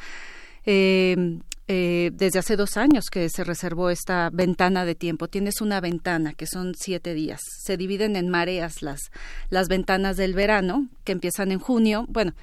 Eh, 0.66 1.40
eh, 1.74 2.12
desde 2.14 2.40
hace 2.40 2.58
dos 2.58 2.76
años 2.76 3.06
que 3.10 3.30
se 3.30 3.46
reservó 3.46 3.90
esta 3.90 4.30
ventana 4.30 4.84
de 4.84 4.94
tiempo. 4.94 5.30
Tienes 5.30 5.62
una 5.62 5.80
ventana 5.80 6.34
que 6.34 6.46
son 6.46 6.74
siete 6.76 7.14
días. 7.14 7.40
Se 7.64 7.78
dividen 7.78 8.18
en 8.18 8.28
mareas 8.28 8.82
las, 8.82 9.10
las 9.50 9.70
ventanas 9.70 10.18
del 10.18 10.34
verano 10.34 10.90
que 11.06 11.14
empiezan 11.14 11.50
en 11.54 11.60
junio. 11.60 12.06
Bueno, 12.10 12.34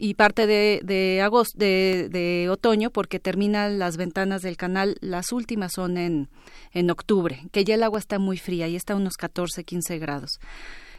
y 0.00 0.14
parte 0.14 0.46
de, 0.46 0.80
de 0.82 1.20
agosto, 1.20 1.58
de, 1.58 2.08
de, 2.10 2.48
otoño, 2.48 2.90
porque 2.90 3.20
terminan 3.20 3.78
las 3.78 3.98
ventanas 3.98 4.40
del 4.40 4.56
canal, 4.56 4.96
las 5.02 5.30
últimas 5.30 5.74
son 5.74 5.98
en, 5.98 6.30
en 6.72 6.90
octubre, 6.90 7.42
que 7.52 7.64
ya 7.64 7.74
el 7.74 7.82
agua 7.82 7.98
está 7.98 8.18
muy 8.18 8.38
fría 8.38 8.66
y 8.66 8.76
está 8.76 8.94
a 8.94 8.96
unos 8.96 9.18
14, 9.18 9.62
15 9.62 9.98
grados. 9.98 10.40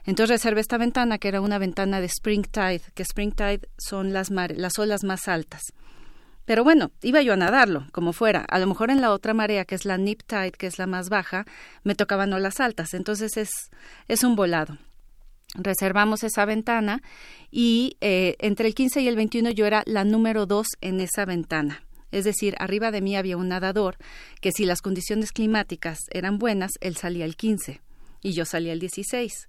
Entonces 0.05 0.29
reservé 0.29 0.61
esta 0.61 0.77
ventana, 0.77 1.17
que 1.17 1.29
era 1.29 1.41
una 1.41 1.57
ventana 1.57 1.99
de 1.99 2.05
spring 2.05 2.43
tide, 2.43 2.83
que 2.93 3.01
spring 3.01 3.31
tide 3.31 3.61
son 3.79 4.13
las, 4.13 4.29
las 4.29 4.77
olas 4.77 5.03
más 5.03 5.27
altas. 5.27 5.61
Pero 6.45 6.63
bueno, 6.63 6.91
iba 7.01 7.23
yo 7.23 7.33
a 7.33 7.37
nadarlo, 7.37 7.87
como 7.91 8.13
fuera. 8.13 8.41
A 8.49 8.59
lo 8.59 8.67
mejor 8.67 8.91
en 8.91 9.01
la 9.01 9.11
otra 9.11 9.33
marea, 9.33 9.65
que 9.65 9.73
es 9.73 9.85
la 9.85 9.97
nip 9.97 10.21
tide, 10.27 10.51
que 10.51 10.67
es 10.67 10.77
la 10.77 10.85
más 10.85 11.09
baja, 11.09 11.45
me 11.83 11.95
tocaban 11.95 12.33
olas 12.33 12.59
altas. 12.59 12.93
Entonces 12.93 13.35
es, 13.37 13.49
es 14.07 14.23
un 14.23 14.35
volado 14.35 14.77
reservamos 15.55 16.23
esa 16.23 16.45
ventana 16.45 17.01
y 17.51 17.97
eh, 18.01 18.35
entre 18.39 18.67
el 18.67 18.75
15 18.75 19.01
y 19.01 19.07
el 19.07 19.15
21 19.15 19.51
yo 19.51 19.65
era 19.65 19.83
la 19.85 20.03
número 20.03 20.45
dos 20.45 20.67
en 20.81 20.99
esa 20.99 21.25
ventana. 21.25 21.83
Es 22.11 22.25
decir, 22.25 22.55
arriba 22.59 22.91
de 22.91 23.01
mí 23.01 23.15
había 23.15 23.37
un 23.37 23.49
nadador 23.49 23.97
que 24.41 24.51
si 24.51 24.65
las 24.65 24.81
condiciones 24.81 25.31
climáticas 25.31 25.99
eran 26.11 26.37
buenas, 26.37 26.71
él 26.81 26.97
salía 26.97 27.25
el 27.25 27.35
15 27.35 27.81
y 28.21 28.33
yo 28.33 28.45
salía 28.45 28.73
el 28.73 28.79
16. 28.79 29.47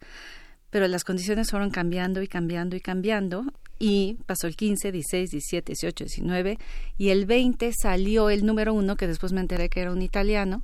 Pero 0.70 0.88
las 0.88 1.04
condiciones 1.04 1.50
fueron 1.50 1.70
cambiando 1.70 2.22
y 2.22 2.28
cambiando 2.28 2.76
y 2.76 2.80
cambiando 2.80 3.44
y 3.78 4.16
pasó 4.26 4.46
el 4.46 4.56
15, 4.56 4.92
16, 4.92 5.30
17, 5.30 5.72
18, 5.72 6.04
19 6.04 6.58
y 6.98 7.08
el 7.08 7.26
20 7.26 7.72
salió 7.72 8.30
el 8.30 8.46
número 8.46 8.72
uno, 8.72 8.96
que 8.96 9.08
después 9.08 9.32
me 9.32 9.40
enteré 9.40 9.68
que 9.68 9.80
era 9.80 9.92
un 9.92 10.02
italiano, 10.02 10.62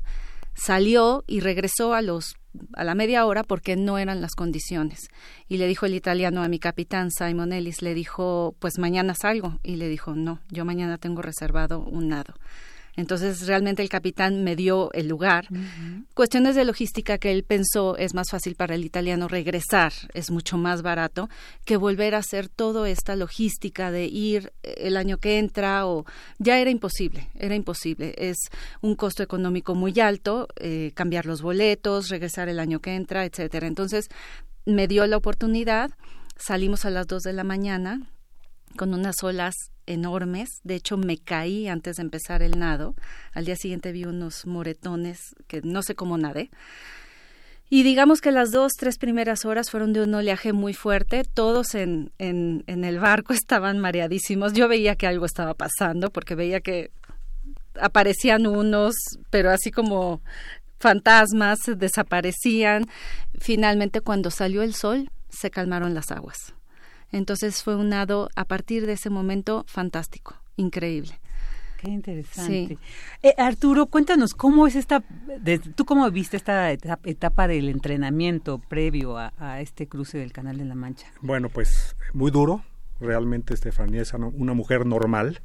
salió 0.54 1.24
y 1.26 1.40
regresó 1.40 1.94
a 1.94 2.02
los 2.02 2.36
a 2.74 2.84
la 2.84 2.94
media 2.94 3.26
hora 3.26 3.42
porque 3.42 3.76
no 3.76 3.98
eran 3.98 4.20
las 4.20 4.34
condiciones. 4.34 5.08
Y 5.48 5.58
le 5.58 5.66
dijo 5.66 5.86
el 5.86 5.94
italiano 5.94 6.42
a 6.42 6.48
mi 6.48 6.58
capitán 6.58 7.10
Simon 7.10 7.52
Ellis, 7.52 7.82
le 7.82 7.94
dijo, 7.94 8.54
pues 8.58 8.78
mañana 8.78 9.14
salgo. 9.14 9.58
Y 9.62 9.76
le 9.76 9.88
dijo, 9.88 10.14
no, 10.14 10.40
yo 10.50 10.64
mañana 10.64 10.98
tengo 10.98 11.22
reservado 11.22 11.80
un 11.80 12.08
nado. 12.08 12.34
Entonces 12.98 13.46
realmente 13.46 13.80
el 13.80 13.88
capitán 13.88 14.42
me 14.42 14.56
dio 14.56 14.92
el 14.92 15.06
lugar. 15.06 15.46
Cuestiones 16.14 16.56
de 16.56 16.64
logística 16.64 17.16
que 17.16 17.30
él 17.30 17.44
pensó 17.44 17.96
es 17.96 18.12
más 18.12 18.28
fácil 18.28 18.56
para 18.56 18.74
el 18.74 18.84
italiano 18.84 19.28
regresar, 19.28 19.92
es 20.14 20.32
mucho 20.32 20.58
más 20.58 20.82
barato 20.82 21.28
que 21.64 21.76
volver 21.76 22.16
a 22.16 22.18
hacer 22.18 22.48
toda 22.48 22.90
esta 22.90 23.14
logística 23.14 23.92
de 23.92 24.06
ir 24.06 24.52
el 24.64 24.96
año 24.96 25.18
que 25.18 25.38
entra 25.38 25.86
o 25.86 26.06
ya 26.40 26.58
era 26.58 26.70
imposible, 26.70 27.28
era 27.36 27.54
imposible. 27.54 28.16
Es 28.18 28.36
un 28.80 28.96
costo 28.96 29.22
económico 29.22 29.76
muy 29.76 30.00
alto, 30.00 30.48
eh, 30.56 30.90
cambiar 30.96 31.24
los 31.24 31.40
boletos, 31.40 32.08
regresar 32.08 32.48
el 32.48 32.58
año 32.58 32.80
que 32.80 32.96
entra, 32.96 33.24
etcétera. 33.24 33.68
Entonces 33.68 34.08
me 34.66 34.88
dio 34.88 35.06
la 35.06 35.18
oportunidad, 35.18 35.92
salimos 36.36 36.84
a 36.84 36.90
las 36.90 37.06
dos 37.06 37.22
de 37.22 37.32
la 37.32 37.44
mañana 37.44 38.10
con 38.78 38.94
unas 38.94 39.22
olas 39.22 39.54
enormes. 39.84 40.48
De 40.64 40.76
hecho, 40.76 40.96
me 40.96 41.18
caí 41.18 41.68
antes 41.68 41.96
de 41.96 42.02
empezar 42.02 42.42
el 42.42 42.58
nado. 42.58 42.94
Al 43.34 43.44
día 43.44 43.56
siguiente 43.56 43.92
vi 43.92 44.04
unos 44.04 44.46
moretones 44.46 45.34
que 45.46 45.60
no 45.60 45.82
sé 45.82 45.94
cómo 45.94 46.16
nadé. 46.16 46.50
Y 47.68 47.82
digamos 47.82 48.22
que 48.22 48.32
las 48.32 48.50
dos, 48.50 48.72
tres 48.78 48.96
primeras 48.96 49.44
horas 49.44 49.70
fueron 49.70 49.92
de 49.92 50.02
un 50.02 50.14
oleaje 50.14 50.54
muy 50.54 50.72
fuerte. 50.72 51.24
Todos 51.24 51.74
en, 51.74 52.12
en, 52.18 52.64
en 52.66 52.84
el 52.84 52.98
barco 52.98 53.32
estaban 53.34 53.78
mareadísimos. 53.78 54.54
Yo 54.54 54.68
veía 54.68 54.96
que 54.96 55.06
algo 55.06 55.26
estaba 55.26 55.52
pasando 55.52 56.10
porque 56.10 56.34
veía 56.34 56.60
que 56.60 56.90
aparecían 57.78 58.46
unos, 58.46 58.94
pero 59.28 59.50
así 59.50 59.70
como 59.70 60.22
fantasmas, 60.78 61.58
desaparecían. 61.76 62.86
Finalmente, 63.38 64.00
cuando 64.00 64.30
salió 64.30 64.62
el 64.62 64.74
sol, 64.74 65.10
se 65.28 65.50
calmaron 65.50 65.92
las 65.94 66.10
aguas. 66.10 66.54
Entonces 67.12 67.62
fue 67.62 67.76
un 67.76 67.90
nado 67.90 68.28
a 68.36 68.44
partir 68.44 68.86
de 68.86 68.92
ese 68.92 69.10
momento 69.10 69.64
fantástico, 69.66 70.36
increíble. 70.56 71.18
Qué 71.78 71.90
interesante. 71.90 72.76
Eh, 73.22 73.34
Arturo, 73.38 73.86
cuéntanos, 73.86 74.34
¿cómo 74.34 74.66
es 74.66 74.74
esta, 74.74 75.02
tú 75.76 75.84
cómo 75.84 76.10
viste 76.10 76.36
esta 76.36 76.72
etapa, 76.72 77.46
del 77.46 77.68
entrenamiento 77.68 78.58
previo 78.58 79.16
a, 79.16 79.60
este 79.60 79.86
cruce 79.86 80.18
del 80.18 80.32
Canal 80.32 80.58
de 80.58 80.64
la 80.64 80.74
Mancha? 80.74 81.06
Bueno, 81.20 81.48
pues 81.48 81.96
muy 82.12 82.32
duro. 82.32 82.64
Realmente 83.00 83.54
Estefanía 83.54 84.02
es 84.02 84.12
una 84.12 84.54
mujer 84.54 84.86
normal. 84.86 85.40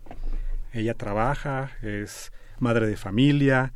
Ella 0.72 0.96
trabaja, 0.96 1.72
es 1.84 2.34
madre 2.58 2.88
de 2.88 2.98
familia, 2.98 3.74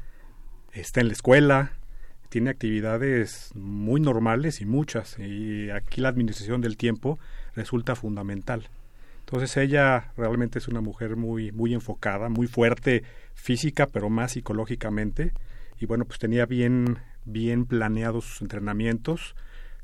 está 0.74 1.02
en 1.02 1.08
la 1.08 1.14
escuela, 1.14 1.74
tiene 2.30 2.50
actividades 2.50 3.52
muy 3.54 4.02
normales 4.02 4.62
y 4.62 4.66
muchas. 4.66 5.20
Y 5.20 5.70
aquí 5.70 6.02
la 6.02 6.10
administración 6.10 6.62
del 6.62 6.76
tiempo 6.76 7.20
resulta 7.58 7.96
fundamental. 7.96 8.70
Entonces 9.20 9.58
ella 9.58 10.14
realmente 10.16 10.60
es 10.60 10.70
una 10.70 10.80
mujer 10.80 11.18
muy, 11.18 11.52
muy 11.52 11.74
enfocada, 11.74 12.30
muy 12.30 12.48
fuerte 12.48 13.04
física, 13.34 13.88
pero 13.88 14.10
más 14.10 14.32
psicológicamente. 14.32 15.34
Y 15.80 15.86
bueno, 15.86 16.06
pues 16.06 16.20
tenía 16.20 16.46
bien, 16.46 17.00
bien 17.26 17.66
planeados 17.66 18.24
sus 18.24 18.42
entrenamientos, 18.42 19.36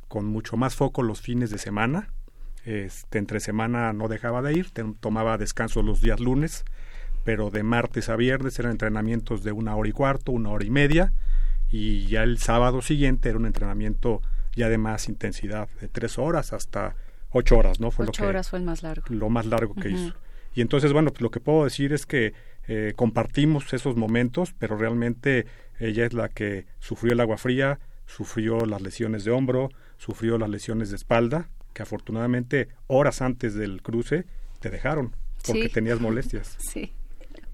con 0.07 0.25
mucho 0.27 0.55
más 0.55 0.75
foco 0.75 1.03
los 1.03 1.19
fines 1.19 1.49
de 1.49 1.57
semana. 1.57 2.07
Este, 2.63 3.17
entre 3.17 3.41
semana 3.41 3.91
no 3.91 4.07
dejaba 4.07 4.41
de 4.41 4.53
ir, 4.53 4.71
tomaba 5.01 5.38
descanso 5.38 5.83
los 5.83 5.99
días 5.99 6.21
lunes, 6.21 6.63
pero 7.25 7.49
de 7.49 7.63
martes 7.63 8.07
a 8.07 8.15
viernes 8.15 8.57
eran 8.59 8.71
entrenamientos 8.71 9.43
de 9.43 9.51
una 9.51 9.75
hora 9.75 9.89
y 9.89 9.91
cuarto, 9.91 10.31
una 10.31 10.51
hora 10.51 10.63
y 10.63 10.69
media, 10.69 11.12
y 11.69 12.07
ya 12.07 12.23
el 12.23 12.38
sábado 12.38 12.81
siguiente 12.81 13.27
era 13.27 13.38
un 13.38 13.45
entrenamiento 13.45 14.21
ya 14.55 14.69
de 14.69 14.77
más 14.77 15.09
intensidad, 15.09 15.67
de 15.81 15.89
tres 15.89 16.17
horas 16.17 16.53
hasta 16.53 16.95
ocho 17.33 17.57
horas, 17.57 17.79
¿no? 17.79 17.91
Fue 17.91 18.05
ocho 18.05 18.21
lo 18.21 18.27
que, 18.27 18.29
horas 18.29 18.49
fue 18.49 18.59
el 18.59 18.65
más 18.65 18.83
largo. 18.83 19.03
Lo 19.09 19.29
más 19.29 19.45
largo 19.45 19.75
que 19.75 19.89
hizo. 19.89 20.13
Y 20.55 20.61
entonces, 20.61 20.93
bueno, 20.93 21.11
pues 21.11 21.21
lo 21.21 21.31
que 21.31 21.39
puedo 21.39 21.63
decir 21.63 21.93
es 21.93 22.05
que 22.05 22.33
eh, 22.67 22.93
compartimos 22.95 23.73
esos 23.73 23.95
momentos, 23.95 24.53
pero 24.57 24.77
realmente 24.77 25.47
ella 25.79 26.05
es 26.05 26.13
la 26.13 26.29
que 26.29 26.67
sufrió 26.79 27.13
el 27.13 27.19
agua 27.19 27.37
fría, 27.37 27.79
sufrió 28.05 28.65
las 28.65 28.81
lesiones 28.81 29.23
de 29.25 29.31
hombro, 29.31 29.69
sufrió 29.97 30.37
las 30.37 30.49
lesiones 30.49 30.89
de 30.91 30.95
espalda, 30.95 31.49
que 31.73 31.81
afortunadamente 31.81 32.69
horas 32.87 33.21
antes 33.21 33.55
del 33.55 33.81
cruce 33.81 34.25
te 34.59 34.69
dejaron 34.69 35.15
porque 35.45 35.69
tenías 35.69 35.99
molestias. 35.99 36.57
Sí. 36.71 36.93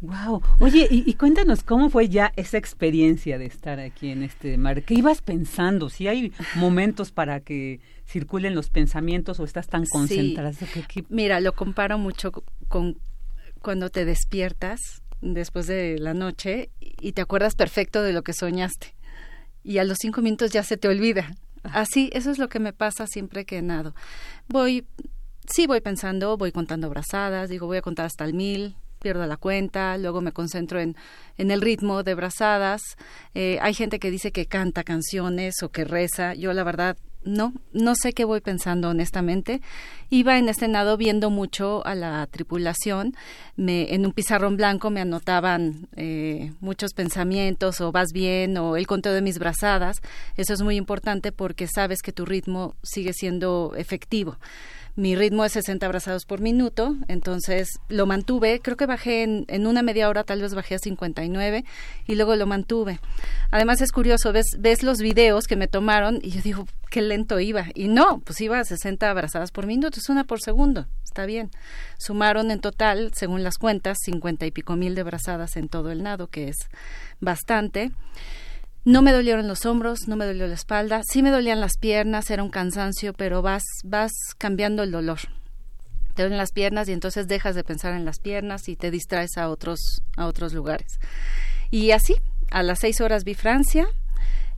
Wow. 0.02 0.42
Oye, 0.60 0.88
y, 0.90 1.14
cuéntanos 1.16 1.62
cómo 1.62 1.90
fue 1.90 2.08
ya 2.08 2.32
esa 2.38 2.58
experiencia 2.58 3.38
de 3.38 3.46
estar 3.46 3.82
aquí 3.82 4.12
en 4.12 4.24
este 4.24 4.58
mar. 4.58 4.84
¿Qué 4.84 4.94
ibas 4.94 5.22
pensando? 5.22 5.90
Si 5.90 6.08
hay 6.08 6.32
momentos 6.56 7.12
para 7.12 7.42
que 7.42 7.82
circulen 8.10 8.56
los 8.56 8.70
pensamientos 8.70 9.40
o 9.40 9.44
estás 9.44 9.68
tan 9.68 9.86
concentrada. 9.86 10.52
Mira, 11.10 11.40
lo 11.40 11.54
comparo 11.54 11.98
mucho 11.98 12.32
con 12.68 12.98
cuando 13.62 13.90
te 13.90 14.06
despiertas 14.06 14.80
después 15.22 15.68
de 15.68 16.00
la 16.00 16.14
noche 16.14 16.70
y 16.80 17.12
te 17.12 17.22
acuerdas 17.22 17.56
perfecto 17.56 18.02
de 18.02 18.14
lo 18.14 18.24
que 18.24 18.34
soñaste 18.34 18.96
y 19.64 19.78
a 19.78 19.84
los 19.84 19.98
cinco 20.00 20.22
minutos 20.22 20.52
ya 20.52 20.64
se 20.64 20.78
te 20.78 20.88
olvida. 20.88 21.36
Así, 21.64 22.10
eso 22.14 22.32
es 22.32 22.38
lo 22.38 22.48
que 22.48 22.60
me 22.60 22.74
pasa 22.74 23.06
siempre 23.06 23.46
que 23.46 23.62
nado. 23.62 23.94
Voy, 24.48 24.86
sí 25.48 25.68
voy 25.68 25.82
pensando, 25.82 26.38
voy 26.38 26.52
contando 26.52 26.90
brazadas, 26.90 27.50
digo 27.50 27.68
voy 27.68 27.78
a 27.78 27.82
contar 27.82 28.06
hasta 28.06 28.24
el 28.24 28.34
mil, 28.34 28.76
pierdo 29.00 29.26
la 29.28 29.38
cuenta, 29.38 29.98
luego 29.98 30.22
me 30.22 30.32
concentro 30.32 30.80
en, 30.80 30.96
en 31.38 31.52
el 31.52 31.62
ritmo 31.62 32.04
de 32.04 32.16
brazadas. 32.16 32.82
Eh, 33.34 33.60
hay 33.62 33.74
gente 33.74 34.00
que 34.00 34.10
dice 34.10 34.32
que 34.32 34.46
canta 34.46 34.84
canciones 34.84 35.62
o 35.62 35.70
que 35.70 35.84
reza. 35.84 36.34
Yo 36.34 36.54
la 36.54 36.64
verdad 36.64 36.98
no, 37.24 37.54
no 37.74 37.96
sé 37.96 38.14
qué 38.14 38.26
voy 38.26 38.42
pensando 38.42 38.90
honestamente. 38.90 39.62
Iba 40.10 40.38
en 40.38 40.50
este 40.50 40.68
nado 40.68 40.98
viendo 40.98 41.30
mucho 41.30 41.86
a 41.86 41.94
la 41.96 42.26
tripulación. 42.28 43.16
Me, 43.56 43.94
en 43.94 44.06
un 44.06 44.14
pizarrón 44.14 44.58
blanco 44.58 44.90
me 44.90 45.02
anotaban 45.02 45.88
eh, 45.96 46.54
muchos 46.62 46.94
pensamientos 46.94 47.82
o 47.82 47.92
vas 47.92 48.10
bien 48.14 48.58
o 48.58 48.78
el 48.78 48.88
conteo 48.88 49.14
de 49.14 49.22
mis 49.22 49.38
brazadas. 49.38 49.98
Eso 50.38 50.54
es 50.54 50.62
muy 50.62 50.78
importante 50.78 51.32
porque 51.32 51.68
sabes 51.68 52.02
que 52.02 52.12
tu 52.12 52.26
ritmo 52.26 52.76
sigue 52.84 53.14
siendo 53.14 53.74
efectivo. 53.76 54.38
Mi 55.00 55.16
ritmo 55.16 55.46
es 55.46 55.54
60 55.54 55.86
abrazados 55.86 56.26
por 56.26 56.42
minuto, 56.42 56.98
entonces 57.08 57.80
lo 57.88 58.06
mantuve. 58.06 58.60
Creo 58.60 58.76
que 58.76 58.86
bajé 58.86 59.24
en, 59.24 59.46
en, 59.48 59.66
una 59.66 59.82
media 59.82 60.10
hora, 60.10 60.26
tal 60.26 60.42
vez 60.42 60.54
bajé 60.54 60.76
a 60.76 60.80
59 60.80 61.64
y 62.06 62.16
luego 62.16 62.36
lo 62.36 62.46
mantuve. 62.46 63.00
Además 63.50 63.80
es 63.80 63.94
curioso, 63.94 64.34
ves, 64.34 64.58
ves 64.60 64.84
los 64.84 64.98
videos 64.98 65.48
que 65.48 65.56
me 65.56 65.70
tomaron 65.70 66.20
y 66.22 66.32
yo 66.32 66.42
digo, 66.42 66.68
qué 66.92 67.02
lento 67.02 67.40
iba. 67.40 67.68
Y 67.76 67.88
no, 67.88 68.20
pues 68.20 68.42
iba 68.42 68.60
a 68.60 68.66
60 68.66 69.10
abrazadas 69.10 69.52
por 69.52 69.68
minuto, 69.68 70.00
es 70.00 70.10
una 70.10 70.26
por 70.26 70.42
segundo, 70.42 70.86
está 71.06 71.26
bien. 71.26 71.50
Sumaron 71.98 72.52
en 72.52 72.60
total, 72.60 73.14
según 73.16 73.42
las 73.42 73.58
cuentas, 73.58 74.00
50 74.04 74.48
y 74.48 74.52
pico 74.52 74.76
mil 74.76 74.96
de 74.96 75.04
brazadas 75.04 75.56
en 75.56 75.70
todo 75.70 75.92
el 75.92 76.04
nado, 76.04 76.28
que 76.28 76.50
es 76.50 76.58
bastante. 77.22 77.94
No 78.86 79.02
me 79.02 79.12
dolieron 79.12 79.48
los 79.48 79.66
hombros, 79.66 80.08
no 80.08 80.16
me 80.16 80.26
dolió 80.26 80.48
la 80.48 80.54
espalda, 80.54 81.02
sí 81.04 81.22
me 81.22 81.32
dolían 81.32 81.60
las 81.60 81.78
piernas, 81.78 82.30
era 82.32 82.44
un 82.44 82.50
cansancio, 82.50 83.14
pero 83.14 83.42
vas, 83.42 83.64
vas 83.84 84.12
cambiando 84.38 84.84
el 84.84 84.92
dolor. 84.92 85.20
Te 86.16 86.24
duelen 86.24 86.38
las 86.38 86.52
piernas 86.52 86.88
y 86.88 86.94
entonces 86.94 87.28
dejas 87.28 87.56
de 87.56 87.64
pensar 87.64 87.94
en 87.94 88.06
las 88.06 88.20
piernas 88.20 88.70
y 88.70 88.76
te 88.76 88.90
distraes 88.90 89.38
a 89.38 89.50
otros, 89.50 90.02
a 90.16 90.28
otros 90.28 90.54
lugares. 90.54 91.00
Y 91.72 91.92
así, 91.92 92.16
a 92.52 92.64
las 92.64 92.80
seis 92.80 93.02
horas 93.02 93.26
vi 93.26 93.36
Francia, 93.36 93.88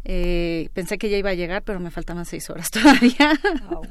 eh, 0.04 0.70
pensé 0.74 0.98
que 0.98 1.10
ya 1.10 1.18
iba 1.18 1.30
a 1.30 1.36
llegar, 1.36 1.64
pero 1.64 1.80
me 1.80 1.92
faltaban 1.92 2.26
seis 2.26 2.50
horas 2.50 2.72
todavía. 2.72 3.40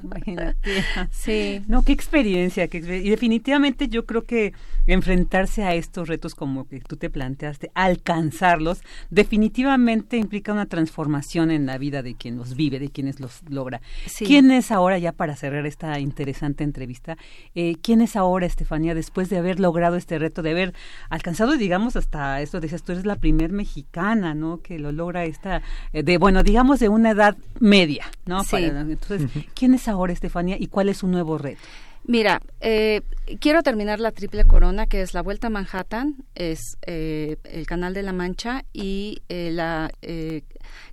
imagínate. 0.02 0.84
sí. 1.10 1.62
No, 1.68 1.82
qué 1.82 1.92
experiencia, 1.92 2.68
qué 2.68 2.78
Y 2.78 3.10
definitivamente 3.10 3.88
yo 3.88 4.06
creo 4.06 4.24
que 4.24 4.52
enfrentarse 4.86 5.62
a 5.62 5.74
estos 5.74 6.08
retos 6.08 6.34
como 6.34 6.66
que 6.66 6.80
tú 6.80 6.96
te 6.96 7.10
planteaste, 7.10 7.70
alcanzarlos, 7.74 8.82
definitivamente 9.10 10.16
implica 10.16 10.52
una 10.52 10.66
transformación 10.66 11.50
en 11.50 11.66
la 11.66 11.78
vida 11.78 12.02
de 12.02 12.14
quien 12.14 12.36
los 12.36 12.56
vive, 12.56 12.78
de 12.78 12.90
quienes 12.90 13.20
los 13.20 13.42
logra. 13.48 13.80
¿Quién 14.18 14.50
es 14.50 14.72
ahora, 14.72 14.98
ya 14.98 15.12
para 15.12 15.36
cerrar 15.36 15.66
esta 15.66 15.98
interesante 16.00 16.64
entrevista, 16.64 17.16
eh, 17.54 17.76
quién 17.82 18.00
es 18.00 18.16
ahora, 18.16 18.46
Estefanía, 18.46 18.94
después 18.94 19.30
de 19.30 19.38
haber 19.38 19.60
logrado 19.60 19.96
este 19.96 20.18
reto, 20.18 20.42
de 20.42 20.50
haber 20.50 20.74
alcanzado, 21.08 21.56
digamos, 21.56 21.96
hasta 21.96 22.40
esto, 22.40 22.60
decías, 22.60 22.82
tú 22.82 22.92
eres 22.92 23.06
la 23.06 23.16
primer 23.16 23.52
mexicana, 23.52 24.34
¿no? 24.34 24.60
Que 24.60 24.78
lo 24.78 24.90
logra 24.92 25.24
esta... 25.24 25.62
Eh, 25.92 25.99
de, 26.02 26.18
bueno, 26.18 26.42
digamos 26.42 26.80
de 26.80 26.88
una 26.88 27.10
edad 27.10 27.36
media, 27.58 28.06
¿no? 28.26 28.44
Sí. 28.44 28.56
entonces, 28.56 29.30
¿quién 29.54 29.74
es 29.74 29.88
ahora 29.88 30.12
Estefanía 30.12 30.56
y 30.58 30.66
cuál 30.66 30.88
es 30.88 30.98
su 30.98 31.06
nuevo 31.06 31.38
reto? 31.38 31.60
Mira, 32.04 32.40
eh, 32.60 33.02
quiero 33.40 33.62
terminar 33.62 34.00
la 34.00 34.10
triple 34.10 34.44
corona, 34.44 34.86
que 34.86 35.02
es 35.02 35.12
la 35.14 35.22
Vuelta 35.22 35.48
a 35.48 35.50
Manhattan, 35.50 36.16
es 36.34 36.60
eh, 36.86 37.36
el 37.44 37.66
Canal 37.66 37.92
de 37.94 38.02
la 38.02 38.12
Mancha 38.12 38.64
y 38.72 39.22
eh, 39.28 39.50
la 39.52 39.90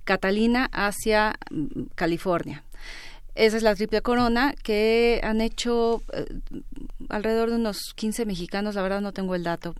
Catalina 0.04 0.68
hacia 0.72 1.34
mm, 1.50 1.82
California. 1.94 2.62
Esa 3.34 3.56
es 3.56 3.62
la 3.62 3.74
triple 3.74 4.02
corona 4.02 4.54
que 4.62 5.20
han 5.22 5.40
hecho 5.40 6.02
alrededor 7.08 7.50
de 7.50 7.56
unos 7.56 7.94
15 7.94 8.26
mexicanos, 8.26 8.74
la 8.74 8.82
verdad 8.82 9.00
no 9.00 9.12
tengo 9.12 9.34
el 9.34 9.44
dato. 9.44 9.74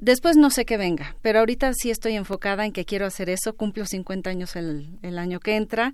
Después 0.00 0.36
no 0.36 0.48
sé 0.50 0.64
qué 0.64 0.78
venga, 0.78 1.14
pero 1.20 1.40
ahorita 1.40 1.72
sí 1.74 1.90
estoy 1.90 2.14
enfocada 2.14 2.64
en 2.64 2.72
que 2.72 2.86
quiero 2.86 3.06
hacer 3.06 3.28
eso. 3.28 3.54
Cumplo 3.54 3.84
50 3.84 4.30
años 4.30 4.56
el, 4.56 4.98
el 5.02 5.18
año 5.18 5.40
que 5.40 5.56
entra. 5.56 5.92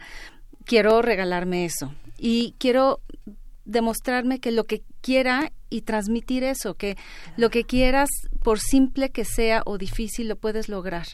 Quiero 0.65 1.03
regalarme 1.03 1.65
eso. 1.65 1.93
Y 2.17 2.55
quiero 2.59 3.01
demostrarme 3.65 4.39
que 4.39 4.53
lo 4.53 4.65
que 4.65 4.83
quiera 5.01 5.53
y 5.69 5.83
transmitir 5.83 6.45
eso, 6.45 6.75
que 6.75 6.97
lo 7.37 7.51
que 7.51 7.65
quieras, 7.65 8.09
por 8.43 8.61
simple 8.61 9.11
que 9.11 9.25
sea 9.25 9.63
o 9.67 9.77
difícil, 9.77 10.29
lo 10.29 10.37
puedes 10.37 10.69
lograr. 10.69 11.07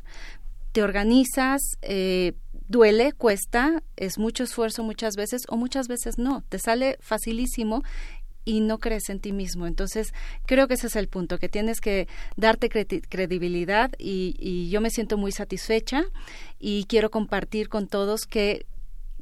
Te 0.73 0.83
organizas, 0.83 1.61
eh, 1.81 2.35
duele, 2.69 3.13
cuesta, 3.13 3.83
es 3.97 4.19
mucho 4.19 4.45
esfuerzo 4.45 4.83
muchas 4.83 5.17
veces 5.17 5.43
o 5.49 5.57
muchas 5.57 5.89
veces 5.89 6.19
no, 6.19 6.43
te 6.49 6.59
sale 6.59 6.99
facilísimo 7.01 7.83
y 8.45 8.61
no 8.61 8.79
crees 8.79 9.09
en 9.09 9.21
ti 9.21 9.33
mismo. 9.33 9.67
Entonces, 9.67 10.13
creo 10.47 10.69
que 10.69 10.75
ese 10.75 10.89
es 10.89 10.97
el 10.97 11.09
punto, 11.09 11.39
que 11.39 11.49
tienes 11.49 11.81
que 11.81 12.09
darte 12.37 12.69
credibilidad 12.69 13.91
y, 13.99 14.35
y 14.39 14.71
yo 14.71 14.81
me 14.81 14.91
siento 14.91 15.17
muy 15.17 15.33
satisfecha 15.33 16.05
y 16.59 16.85
quiero 16.85 17.11
compartir 17.11 17.69
con 17.69 17.87
todos 17.89 18.27
que 18.27 18.67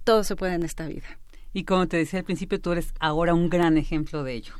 todo 0.04 0.24
se 0.24 0.36
puede 0.36 0.54
en 0.54 0.62
esta 0.62 0.86
vida. 0.86 1.18
Y 1.52 1.64
como 1.64 1.88
te 1.88 1.96
decía 1.96 2.20
al 2.20 2.24
principio, 2.24 2.60
tú 2.60 2.72
eres 2.72 2.94
ahora 3.00 3.34
un 3.34 3.48
gran 3.48 3.76
ejemplo 3.76 4.22
de 4.22 4.34
ello 4.34 4.54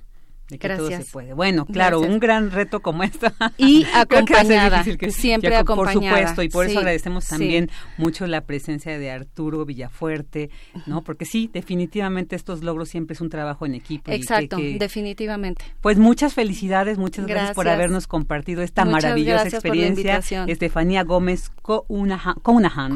de 0.51 0.59
que 0.59 0.69
todo 0.69 0.89
se 0.89 1.05
puede. 1.05 1.33
Bueno, 1.33 1.65
claro, 1.67 2.01
un 2.01 2.19
gran 2.19 2.51
reto 2.51 2.81
como 2.81 3.03
esta. 3.03 3.33
Y 3.57 3.87
acompañada, 3.95 4.85
siempre 5.11 5.57
acompañada. 5.57 6.01
Por 6.01 6.19
supuesto, 6.19 6.43
y 6.43 6.49
por 6.49 6.67
eso 6.67 6.79
agradecemos 6.79 7.27
también 7.27 7.71
mucho 7.97 8.27
la 8.27 8.43
presencia 8.43 8.99
de 8.99 9.11
Arturo 9.11 9.65
Villafuerte, 9.65 10.51
¿no? 10.87 11.03
Porque 11.03 11.25
sí, 11.25 11.51
definitivamente 11.53 12.37
estos 12.37 12.63
logros 12.63 12.89
siempre 12.89 13.15
es 13.15 13.21
un 13.21 13.31
trabajo 13.31 13.67
en 13.67 13.75
equipo. 13.75 14.11
Exacto, 14.11 14.57
definitivamente. 14.59 15.65
Pues 15.81 15.99
muchas 15.99 16.35
felicidades, 16.35 16.99
muchas 16.99 17.27
gracias, 17.27 17.55
por 17.55 17.69
habernos 17.69 18.07
compartido 18.07 18.63
esta 18.63 18.85
maravillosa 18.85 19.49
experiencia. 19.49 20.21
Estefanía 20.47 21.05
Gómez 21.05 21.51
Counahan, 21.63 22.93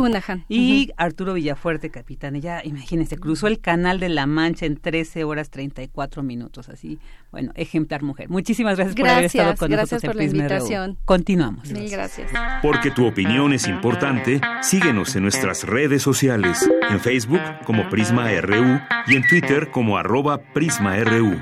y 0.49 0.91
Arturo 0.97 1.35
Villafuerte, 1.35 1.91
capitán. 1.91 2.37
Ella, 2.37 2.61
imagínense, 2.65 3.17
cruzó 3.17 3.47
el 3.47 3.61
canal 3.61 4.01
de 4.01 4.09
la 4.09 4.27
Mancha 4.27 4.67
en 4.67 4.77
13 4.77 5.25
horas 5.25 5.51
34 5.51 6.23
minutos, 6.23 6.69
así, 6.69 6.99
bueno 7.31 7.44
bueno, 7.47 7.53
ejemplar 7.57 8.03
mujer. 8.03 8.29
Muchísimas 8.29 8.77
gracias, 8.77 8.97
por 8.97 9.09
haber 9.09 9.25
estado 9.25 9.57
con 9.57 9.71
gracias 9.71 10.03
nosotros 10.03 10.13
por 10.13 10.17
la 10.17 10.25
invitación. 10.25 10.99
Continuamos. 11.05 11.71
Mil 11.71 11.91
gracias. 11.91 12.31
Porque 12.63 12.91
tu 12.91 13.07
opinión 13.07 13.53
es 13.53 13.69
importante, 13.69 14.41
síguenos 14.63 15.15
en 15.17 15.23
nuestras 15.23 15.65
redes 15.65 16.03
sociales, 16.03 16.69
en 16.91 17.01
Facebook 17.01 17.41
como 17.65 17.89
Prisma 17.89 18.29
RU 18.41 18.81
y 19.07 19.17
en 19.17 19.27
Twitter 19.29 19.71
como 19.71 19.99
arroba 19.99 20.39
PrismaRU. 20.53 21.41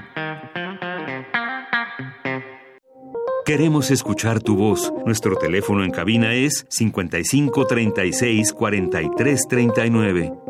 Queremos 3.44 3.90
escuchar 3.90 4.40
tu 4.40 4.56
voz. 4.56 4.92
Nuestro 5.04 5.36
teléfono 5.36 5.84
en 5.84 5.90
cabina 5.90 6.32
es 6.32 6.64
55 6.68 7.66
36 7.66 8.52
43 8.52 9.48
39. 9.48 10.41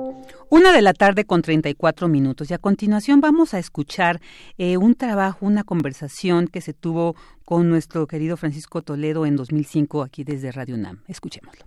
Una 0.53 0.71
de 0.71 0.83
la 0.83 0.93
tarde 0.93 1.25
con 1.25 1.41
34 1.41 2.09
minutos 2.09 2.51
y 2.51 2.53
a 2.53 2.59
continuación 2.59 3.23
vamos 3.23 3.55
a 3.55 3.59
escuchar 3.59 4.21
eh, 4.59 4.77
un 4.77 4.95
trabajo, 4.95 5.47
una 5.47 5.65
conversación 5.65 6.47
que 6.47 6.61
se 6.61 6.75
tuvo 6.75 7.17
con 7.47 7.71
nuestro 7.71 8.07
querido 8.07 8.37
Francisco 8.37 8.83
Toledo 8.83 9.25
en 9.25 9.35
2005 9.35 10.03
aquí 10.03 10.25
desde 10.25 10.53
Radio 10.53 10.75
UNAM. 10.75 11.05
Escuchémoslo. 11.09 11.65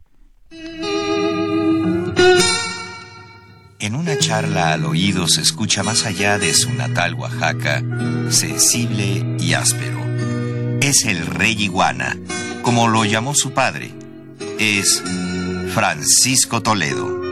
En 3.79 3.95
una 3.95 4.19
charla 4.19 4.73
al 4.73 4.85
oído 4.85 5.27
se 5.27 5.41
escucha 5.41 5.81
más 5.81 6.05
allá 6.05 6.37
de 6.37 6.53
su 6.53 6.71
natal 6.71 7.15
Oaxaca, 7.15 7.81
sensible 8.29 9.25
y 9.39 9.53
áspero. 9.55 9.99
Es 10.79 11.05
el 11.05 11.25
rey 11.25 11.55
iguana, 11.59 12.15
como 12.61 12.87
lo 12.87 13.03
llamó 13.03 13.33
su 13.33 13.51
padre. 13.51 13.91
Es 14.59 15.01
Francisco 15.73 16.61
Toledo. 16.61 17.24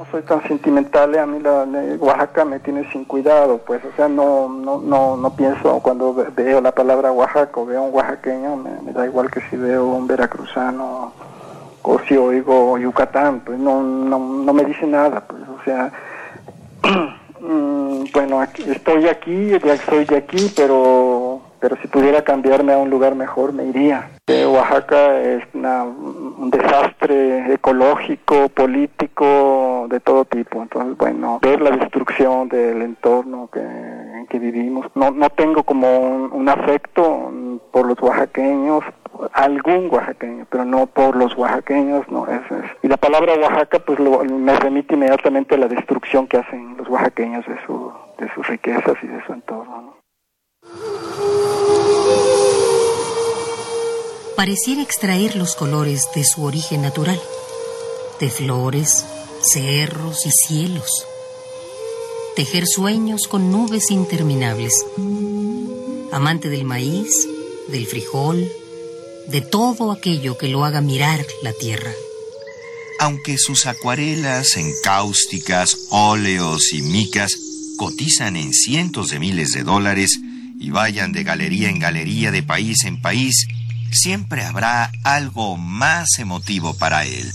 No 0.00 0.06
soy 0.10 0.22
tan 0.22 0.42
sentimental, 0.48 1.14
a 1.18 1.26
mí 1.26 1.40
la, 1.40 1.66
la- 1.66 1.94
Oaxaca 1.98 2.46
me 2.46 2.58
tiene 2.58 2.90
sin 2.90 3.04
cuidado, 3.04 3.58
pues, 3.58 3.84
o 3.84 3.94
sea, 3.96 4.08
no, 4.08 4.48
no, 4.48 4.80
no, 4.80 5.14
no 5.18 5.36
pienso 5.36 5.78
cuando 5.80 6.14
ve- 6.14 6.28
veo 6.34 6.62
la 6.62 6.72
palabra 6.72 7.12
Oaxaca 7.12 7.60
o 7.60 7.66
veo 7.66 7.82
un 7.82 7.94
oaxaqueño, 7.94 8.56
me, 8.56 8.70
me 8.80 8.92
da 8.94 9.04
igual 9.04 9.30
que 9.30 9.42
si 9.50 9.58
veo 9.58 9.84
un 9.88 10.06
veracruzano 10.06 11.12
o 11.82 11.98
si 12.08 12.16
oigo 12.16 12.78
Yucatán, 12.78 13.40
pues 13.40 13.58
no, 13.58 13.82
no, 13.82 14.18
no 14.18 14.52
me 14.54 14.64
dice 14.64 14.86
nada, 14.86 15.20
pues, 15.20 15.42
o 15.42 15.62
sea, 15.66 15.92
mm, 17.42 18.04
bueno, 18.14 18.40
aquí, 18.40 18.64
estoy 18.70 19.06
aquí, 19.06 19.50
ya 19.62 19.76
soy 19.84 20.06
de 20.06 20.16
aquí, 20.16 20.50
pero, 20.56 21.42
pero 21.60 21.76
si 21.82 21.88
pudiera 21.88 22.22
cambiarme 22.22 22.72
a 22.72 22.78
un 22.78 22.90
lugar 22.90 23.14
mejor 23.14 23.52
me 23.52 23.64
iría. 23.64 24.10
Eh, 24.26 24.46
Oaxaca 24.46 25.18
es 25.20 25.42
una- 25.54 25.84
un 25.84 26.50
desastre 26.50 27.52
ecológico, 27.52 28.48
político, 28.48 29.86
de 29.90 30.00
todo 30.00 30.24
tipo. 30.24 30.62
Entonces, 30.62 30.96
bueno, 30.96 31.38
ver 31.42 31.60
la 31.60 31.70
destrucción 31.70 32.48
del 32.48 32.82
entorno 32.82 33.48
que, 33.52 33.60
en 33.60 34.26
que 34.28 34.38
vivimos. 34.38 34.86
No, 34.94 35.10
no 35.10 35.28
tengo 35.30 35.62
como 35.64 35.98
un, 35.98 36.48
afecto 36.48 37.30
por 37.70 37.86
los 37.86 38.00
oaxaqueños, 38.00 38.82
algún 39.32 39.88
oaxaqueño, 39.90 40.46
pero 40.50 40.64
no 40.64 40.86
por 40.86 41.14
los 41.16 41.36
oaxaqueños, 41.36 42.08
no. 42.10 42.26
Es, 42.26 42.40
es- 42.50 42.70
Y 42.82 42.88
la 42.88 42.96
palabra 42.96 43.34
Oaxaca, 43.34 43.78
pues 43.80 43.98
lo- 43.98 44.24
me 44.24 44.54
remite 44.56 44.94
inmediatamente 44.94 45.54
a 45.54 45.58
la 45.58 45.68
destrucción 45.68 46.26
que 46.26 46.38
hacen 46.38 46.76
los 46.76 46.88
oaxaqueños 46.88 47.44
de, 47.46 47.56
su, 47.66 47.92
de 48.18 48.28
sus 48.34 48.46
riquezas 48.46 48.94
y 49.02 49.06
de 49.06 49.22
su 49.26 49.32
entorno. 49.32 49.82
¿no? 49.82 49.99
Pareciera 54.40 54.80
extraer 54.80 55.36
los 55.36 55.54
colores 55.54 56.04
de 56.14 56.24
su 56.24 56.44
origen 56.44 56.80
natural, 56.80 57.20
de 58.20 58.30
flores, 58.30 59.04
cerros 59.42 60.24
y 60.24 60.30
cielos, 60.30 61.06
tejer 62.36 62.66
sueños 62.66 63.28
con 63.28 63.52
nubes 63.52 63.90
interminables, 63.90 64.72
amante 66.10 66.48
del 66.48 66.64
maíz, 66.64 67.28
del 67.68 67.86
frijol, 67.86 68.50
de 69.28 69.42
todo 69.42 69.92
aquello 69.92 70.38
que 70.38 70.48
lo 70.48 70.64
haga 70.64 70.80
mirar 70.80 71.22
la 71.42 71.52
tierra. 71.52 71.92
Aunque 72.98 73.36
sus 73.36 73.66
acuarelas, 73.66 74.56
encáusticas, 74.56 75.88
óleos 75.90 76.72
y 76.72 76.80
micas 76.80 77.32
cotizan 77.76 78.36
en 78.36 78.54
cientos 78.54 79.10
de 79.10 79.18
miles 79.18 79.50
de 79.52 79.64
dólares 79.64 80.18
y 80.60 80.70
vayan 80.70 81.12
de 81.12 81.24
galería 81.24 81.70
en 81.70 81.78
galería, 81.78 82.30
de 82.30 82.42
país 82.42 82.84
en 82.84 83.00
país, 83.00 83.48
siempre 83.90 84.44
habrá 84.44 84.90
algo 85.04 85.56
más 85.56 86.18
emotivo 86.18 86.74
para 86.78 87.04
él. 87.04 87.32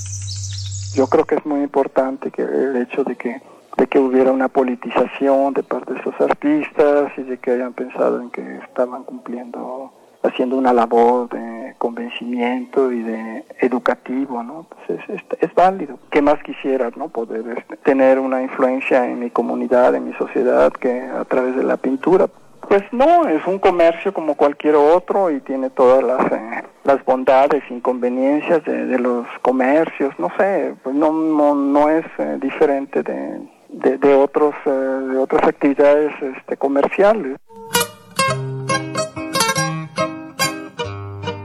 Yo 0.94 1.08
creo 1.08 1.26
que 1.26 1.36
es 1.36 1.46
muy 1.46 1.62
importante 1.62 2.30
que 2.30 2.44
el 2.44 2.78
hecho 2.78 3.04
de 3.04 3.16
que 3.16 3.42
de 3.78 3.88
que 3.88 4.00
hubiera 4.00 4.32
una 4.32 4.48
politización 4.48 5.54
de 5.54 5.64
parte 5.64 5.94
de 5.94 6.00
esos 6.00 6.16
artistas 6.22 7.12
y 7.18 7.24
de 7.24 7.38
que 7.40 7.52
hayan 7.52 7.74
pensado 7.74 8.22
en 8.22 8.30
que 8.30 8.60
estaban 8.60 9.04
cumpliendo, 9.04 9.92
haciendo 10.24 10.56
una 10.56 10.72
labor 10.72 11.28
de 11.28 11.76
convencimiento 11.78 12.92
y 12.94 13.02
de 13.02 13.44
educativo, 13.60 14.44
¿no? 14.44 14.66
Pues 14.70 15.02
es, 15.02 15.10
es, 15.10 15.24
es 15.42 15.54
válido. 15.54 16.00
¿Qué 16.10 16.22
más 16.22 16.42
quisiera, 16.42 16.90
no? 16.96 17.10
Poder 17.10 17.58
este, 17.58 17.76
tener 17.78 18.18
una 18.18 18.42
influencia 18.42 19.06
en 19.06 19.20
mi 19.20 19.30
comunidad, 19.30 19.94
en 19.94 20.08
mi 20.08 20.14
sociedad, 20.14 20.72
que 20.72 21.02
a 21.02 21.26
través 21.26 21.58
de 21.58 21.64
la 21.64 21.76
pintura. 21.76 22.30
Pues 22.68 22.84
no, 22.92 23.28
es 23.28 23.46
un 23.46 23.60
comercio 23.60 24.14
como 24.14 24.36
cualquier 24.36 24.76
otro 24.76 25.30
y 25.30 25.40
tiene 25.42 25.70
todas 25.70 26.04
las, 26.04 26.32
eh, 26.32 26.64
las 26.84 27.04
bondades, 27.06 27.64
inconveniencias 27.70 28.64
de, 28.64 28.86
de 28.86 29.00
los 29.00 29.26
comercios, 29.42 30.14
no 30.18 30.30
sé, 30.38 30.76
pues 30.84 30.96
no, 30.96 31.12
no, 31.12 31.90
es 31.90 32.06
eh, 32.18 32.38
diferente 32.42 33.04
de, 33.04 33.42
de, 33.70 33.98
de 33.98 34.14
otros, 34.16 34.56
eh, 34.66 34.70
de 34.70 35.18
otras 35.18 35.48
actividades 35.48 36.12
este, 36.22 36.58
comerciales. 36.58 37.38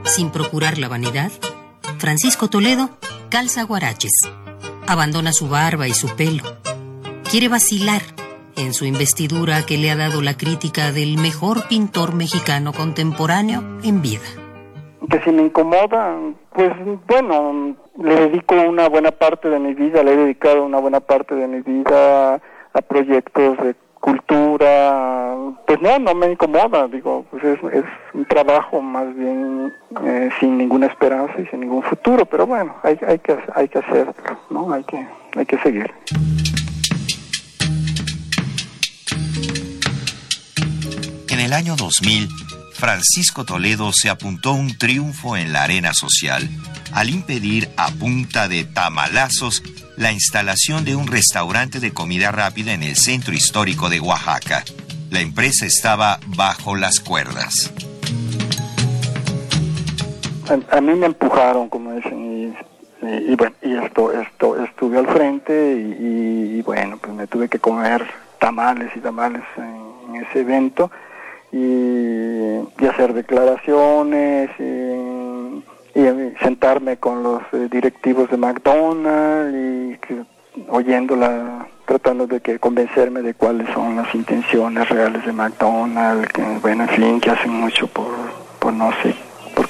Sin 0.04 0.30
procurar 0.30 0.78
la 0.78 0.88
vanidad, 0.88 1.30
Francisco 1.98 2.48
Toledo 2.48 2.90
calza 3.30 3.62
guaraches, 3.64 4.12
abandona 4.86 5.32
su 5.32 5.48
barba 5.48 5.86
y 5.86 5.92
su 5.92 6.08
pelo, 6.16 6.42
quiere 7.30 7.48
vacilar 7.48 8.02
en 8.60 8.74
su 8.74 8.84
investidura 8.84 9.64
que 9.66 9.78
le 9.78 9.90
ha 9.90 9.96
dado 9.96 10.22
la 10.22 10.36
crítica 10.36 10.92
del 10.92 11.16
mejor 11.16 11.66
pintor 11.68 12.14
mexicano 12.14 12.72
contemporáneo 12.72 13.62
en 13.82 14.02
vida. 14.02 14.28
Que 15.10 15.20
si 15.22 15.30
me 15.30 15.42
incomoda, 15.42 16.16
pues 16.52 16.70
bueno, 17.08 17.76
le 17.98 18.14
dedico 18.14 18.54
una 18.54 18.88
buena 18.88 19.10
parte 19.10 19.48
de 19.48 19.58
mi 19.58 19.74
vida, 19.74 20.02
le 20.02 20.12
he 20.12 20.16
dedicado 20.16 20.64
una 20.64 20.78
buena 20.78 21.00
parte 21.00 21.34
de 21.34 21.48
mi 21.48 21.60
vida 21.62 22.34
a 22.34 22.82
proyectos 22.86 23.56
de 23.58 23.74
cultura, 24.00 25.34
pues 25.66 25.80
no, 25.80 25.98
no 25.98 26.14
me 26.14 26.32
incomoda, 26.32 26.88
digo, 26.88 27.24
pues 27.30 27.44
es, 27.44 27.58
es 27.72 27.84
un 28.14 28.24
trabajo 28.24 28.80
más 28.80 29.14
bien 29.14 29.72
eh, 30.04 30.30
sin 30.40 30.56
ninguna 30.56 30.86
esperanza 30.86 31.34
y 31.38 31.46
sin 31.46 31.60
ningún 31.60 31.82
futuro, 31.82 32.24
pero 32.24 32.46
bueno, 32.46 32.74
hay, 32.82 32.98
hay 33.06 33.18
que 33.18 33.36
hay 33.54 33.68
que 33.68 33.78
hacerlo, 33.78 34.14
¿no? 34.48 34.72
Hay 34.72 34.84
que 34.84 35.06
hay 35.36 35.46
que 35.46 35.58
seguir. 35.58 35.92
En 41.40 41.46
el 41.46 41.52
año 41.54 41.74
2000, 41.74 42.28
Francisco 42.74 43.46
Toledo 43.46 43.92
se 43.94 44.10
apuntó 44.10 44.52
un 44.52 44.76
triunfo 44.76 45.38
en 45.38 45.54
la 45.54 45.62
arena 45.62 45.94
social 45.94 46.46
al 46.92 47.08
impedir 47.08 47.70
a 47.78 47.90
punta 47.92 48.46
de 48.46 48.64
tamalazos 48.64 49.62
la 49.96 50.12
instalación 50.12 50.84
de 50.84 50.96
un 50.96 51.06
restaurante 51.06 51.80
de 51.80 51.94
comida 51.94 52.30
rápida 52.30 52.74
en 52.74 52.82
el 52.82 52.94
centro 52.94 53.32
histórico 53.32 53.88
de 53.88 54.00
Oaxaca. 54.00 54.64
La 55.08 55.20
empresa 55.20 55.64
estaba 55.64 56.20
bajo 56.26 56.76
las 56.76 57.00
cuerdas. 57.00 57.72
A, 60.46 60.76
a 60.76 60.80
mí 60.82 60.94
me 60.94 61.06
empujaron, 61.06 61.70
como 61.70 61.94
dicen, 61.94 62.20
y, 62.20 63.06
y, 63.06 63.32
y 63.32 63.34
bueno, 63.34 63.56
y 63.62 63.76
esto, 63.76 64.12
esto, 64.12 64.62
estuve 64.62 64.98
al 64.98 65.06
frente 65.06 65.54
y, 65.54 66.58
y, 66.58 66.62
bueno, 66.62 66.98
pues 66.98 67.14
me 67.14 67.26
tuve 67.26 67.48
que 67.48 67.58
comer 67.58 68.06
tamales 68.38 68.94
y 68.94 69.00
tamales 69.00 69.42
en, 69.56 70.16
en 70.16 70.22
ese 70.22 70.40
evento 70.40 70.90
y, 71.52 72.86
hacer 72.86 73.12
declaraciones 73.14 74.50
y, 74.58 75.60
sentarme 76.42 76.96
con 76.96 77.22
los 77.22 77.42
eh, 77.52 77.68
directivos 77.70 78.30
de 78.30 78.36
McDonald's 78.36 79.54
y 79.54 79.98
oyéndola, 80.68 81.66
tratando 81.84 82.26
de 82.26 82.40
que 82.40 82.58
convencerme 82.58 83.22
de 83.22 83.34
cuáles 83.34 83.68
son 83.74 83.96
las 83.96 84.14
intenciones 84.14 84.88
reales 84.88 85.24
de 85.24 85.32
McDonald's, 85.32 86.32
que 86.32 86.42
bueno, 86.62 86.84
en 86.84 86.88
fin, 86.90 87.20
que 87.20 87.30
hacen 87.30 87.52
mucho 87.52 87.86
por, 87.88 88.08
por 88.58 88.72
no 88.72 88.90
sé, 89.02 89.14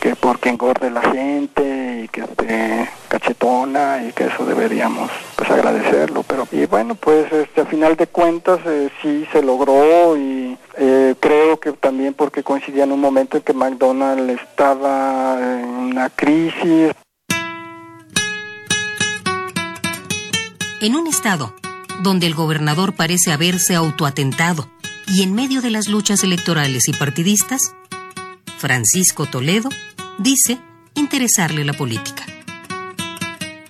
porque, 0.00 0.16
porque 0.16 0.48
engorde 0.48 0.90
la 0.90 1.02
gente 1.02 2.02
y 2.04 2.08
que 2.08 2.22
esté 2.22 2.88
cachetona 3.08 4.02
y 4.08 4.12
que 4.12 4.28
eso 4.28 4.46
deberíamos 4.46 5.10
pues 5.36 5.50
agradecerlo, 5.50 6.22
pero 6.22 6.48
y 6.52 6.64
bueno, 6.64 6.94
pues 6.94 7.30
este, 7.30 7.60
a 7.60 7.66
final 7.66 7.96
de 7.96 8.06
cuentas 8.06 8.60
eh, 8.64 8.88
sí 9.02 9.26
se 9.30 9.42
logró 9.42 10.16
y 10.16 10.56
eh, 10.78 11.14
creo 11.20 11.60
que 11.60 11.72
también 11.72 12.14
porque 12.14 12.42
coincidía 12.42 12.84
en 12.84 12.92
un 12.92 13.00
momento 13.00 13.36
en 13.36 13.42
que 13.42 13.52
McDonald's 13.52 14.40
estaba 14.40 15.38
en 15.38 15.68
una 15.68 16.08
crisis. 16.08 16.92
En 20.80 20.94
un 20.94 21.06
estado 21.08 21.54
donde 22.02 22.26
el 22.26 22.34
gobernador 22.34 22.94
parece 22.94 23.32
haberse 23.32 23.74
autoatentado 23.74 24.70
Y 25.06 25.22
en 25.22 25.34
medio 25.34 25.60
de 25.60 25.68
las 25.68 25.88
luchas 25.88 26.24
electorales 26.24 26.88
y 26.88 26.94
partidistas, 26.94 27.74
Francisco 28.56 29.26
Toledo 29.26 29.68
dice 30.20 30.58
interesarle 30.94 31.64
la 31.64 31.72
política. 31.72 32.24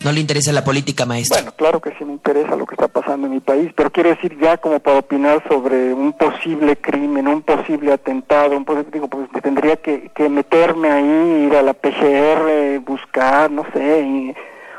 ¿No 0.02 0.12
le 0.12 0.20
interesa 0.20 0.50
la 0.52 0.64
política, 0.64 1.04
maestro? 1.04 1.36
Bueno, 1.36 1.52
claro 1.56 1.80
que 1.80 1.90
sí 1.98 2.04
me 2.04 2.14
interesa 2.14 2.56
lo 2.56 2.64
que 2.64 2.74
está 2.74 2.88
pasando 2.88 3.26
en 3.26 3.34
mi 3.34 3.40
país, 3.40 3.70
pero 3.76 3.90
quiero 3.90 4.08
decir 4.08 4.36
ya 4.40 4.56
como 4.56 4.80
para 4.80 4.98
opinar 4.98 5.44
sobre 5.46 5.92
un 5.92 6.14
posible 6.14 6.76
crimen, 6.76 7.28
un 7.28 7.42
posible 7.42 7.92
atentado, 7.92 8.56
un 8.56 8.64
posible, 8.64 8.90
digo, 8.92 9.08
pues 9.08 9.28
tendría 9.42 9.76
que, 9.76 10.10
que 10.14 10.28
meterme 10.30 10.90
ahí, 10.90 11.46
ir 11.46 11.54
a 11.54 11.62
la 11.62 11.74
PGR, 11.74 12.80
buscar, 12.80 13.50
no 13.50 13.66
sé, 13.74 14.34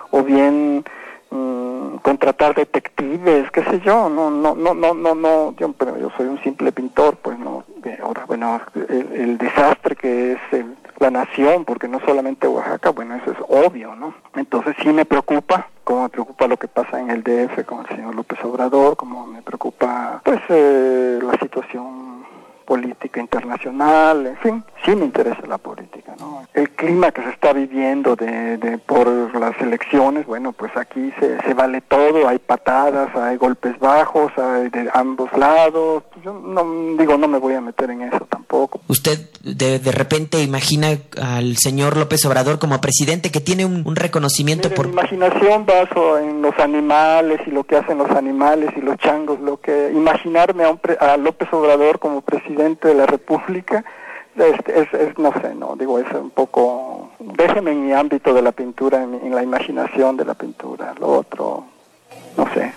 o 0.09 0.23
bien 0.23 0.83
mm, 1.29 1.97
contratar 1.97 2.55
detectives, 2.55 3.51
qué 3.51 3.63
sé 3.63 3.79
yo, 3.85 4.09
no, 4.09 4.31
no, 4.31 4.55
no, 4.55 4.73
no, 4.73 4.95
no, 4.95 5.13
no, 5.13 5.55
yo, 5.55 5.71
pero 5.73 5.99
yo 5.99 6.09
soy 6.17 6.25
un 6.25 6.41
simple 6.41 6.71
pintor, 6.71 7.17
pues 7.17 7.37
no, 7.37 7.63
ahora, 8.03 8.25
bueno, 8.25 8.59
el, 8.89 9.11
el 9.13 9.37
desastre 9.37 9.95
que 9.95 10.31
es 10.33 10.39
el 10.51 10.80
la 11.01 11.09
nación, 11.09 11.65
porque 11.65 11.87
no 11.87 11.99
solamente 12.05 12.47
Oaxaca, 12.47 12.91
bueno, 12.91 13.15
eso 13.15 13.31
es 13.31 13.37
obvio, 13.49 13.95
¿no? 13.95 14.13
Entonces 14.35 14.75
sí 14.81 14.89
me 14.89 15.05
preocupa, 15.05 15.67
como 15.83 16.03
me 16.03 16.09
preocupa 16.09 16.47
lo 16.47 16.57
que 16.57 16.67
pasa 16.67 16.99
en 16.99 17.09
el 17.09 17.23
DF 17.23 17.65
con 17.65 17.79
el 17.81 17.87
señor 17.87 18.15
López 18.15 18.39
Obrador, 18.43 18.95
como 18.95 19.25
me 19.25 19.41
preocupa, 19.41 20.21
pues, 20.23 20.39
eh, 20.49 21.19
la 21.21 21.37
situación 21.39 22.10
política 22.71 23.19
internacional, 23.19 24.27
en 24.27 24.37
fin, 24.37 24.63
sí 24.85 24.95
me 24.95 25.03
interesa 25.05 25.43
la 25.45 25.57
política, 25.57 26.15
¿no? 26.17 26.47
El 26.53 26.69
clima 26.69 27.11
que 27.11 27.21
se 27.21 27.29
está 27.29 27.51
viviendo 27.51 28.15
de, 28.15 28.55
de 28.57 28.77
por 28.77 29.05
las 29.37 29.59
elecciones, 29.59 30.25
bueno, 30.25 30.53
pues 30.53 30.71
aquí 30.77 31.11
se, 31.19 31.27
se 31.41 31.53
vale 31.53 31.81
todo, 31.81 32.27
hay 32.29 32.39
patadas, 32.39 33.13
hay 33.15 33.35
golpes 33.35 33.77
bajos, 33.79 34.31
hay 34.37 34.69
de 34.69 34.89
ambos 34.93 35.29
lados, 35.37 36.03
yo 36.23 36.31
no 36.31 36.61
digo, 36.97 37.17
no 37.17 37.27
me 37.27 37.39
voy 37.39 37.55
a 37.55 37.61
meter 37.61 37.89
en 37.89 38.03
eso 38.03 38.25
tampoco. 38.29 38.79
¿Usted 38.87 39.17
de, 39.43 39.79
de 39.79 39.91
repente 39.91 40.41
imagina 40.41 40.87
al 41.21 41.57
señor 41.57 41.97
López 41.97 42.25
Obrador 42.25 42.57
como 42.57 42.79
presidente 42.79 43.31
que 43.31 43.41
tiene 43.41 43.65
un, 43.65 43.83
un 43.85 43.95
reconocimiento 43.97 44.69
Mire, 44.69 44.75
por... 44.77 44.85
Mi 44.87 44.93
imaginación 44.93 45.65
baso 45.65 46.19
en 46.19 46.41
los 46.41 46.57
animales 46.59 47.41
y 47.47 47.51
lo 47.51 47.63
que 47.65 47.75
hacen 47.75 47.97
los 47.97 48.11
animales 48.11 48.69
y 48.77 48.81
los 48.81 48.97
changos, 48.97 49.39
lo 49.41 49.57
que 49.59 49.91
imaginarme 49.93 50.63
a, 50.63 50.69
un 50.69 50.77
pre- 50.77 50.97
a 51.01 51.17
López 51.17 51.49
Obrador 51.51 51.99
como 51.99 52.21
presidente 52.21 52.60
de 52.61 52.93
la 52.93 53.05
República 53.05 53.83
es, 54.35 55.17
no 55.17 55.33
sé, 55.41 55.53
no 55.55 55.75
digo 55.75 55.99
es 55.99 56.11
un 56.13 56.29
poco 56.29 57.11
déjeme 57.19 57.71
en 57.71 57.85
mi 57.85 57.93
ámbito 57.93 58.33
de 58.33 58.41
la 58.41 58.51
pintura, 58.51 59.03
en, 59.03 59.15
en 59.15 59.35
la 59.35 59.43
imaginación 59.43 60.15
de 60.15 60.25
la 60.25 60.35
pintura, 60.35 60.93
lo 60.99 61.07
otro 61.07 61.65
no 62.37 62.53
sé. 62.53 62.71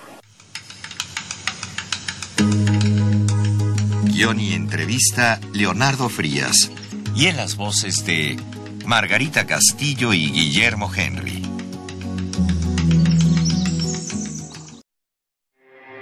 Guión 4.05 4.41
y 4.41 4.55
entrevista 4.55 5.41
Leonardo 5.53 6.09
Frías. 6.09 6.71
Y 7.15 7.27
en 7.27 7.37
las 7.37 7.57
voces 7.57 8.05
de 8.07 8.37
Margarita 8.87 9.47
Castillo 9.47 10.13
y 10.13 10.31
Guillermo 10.31 10.91
Henry. 10.95 11.43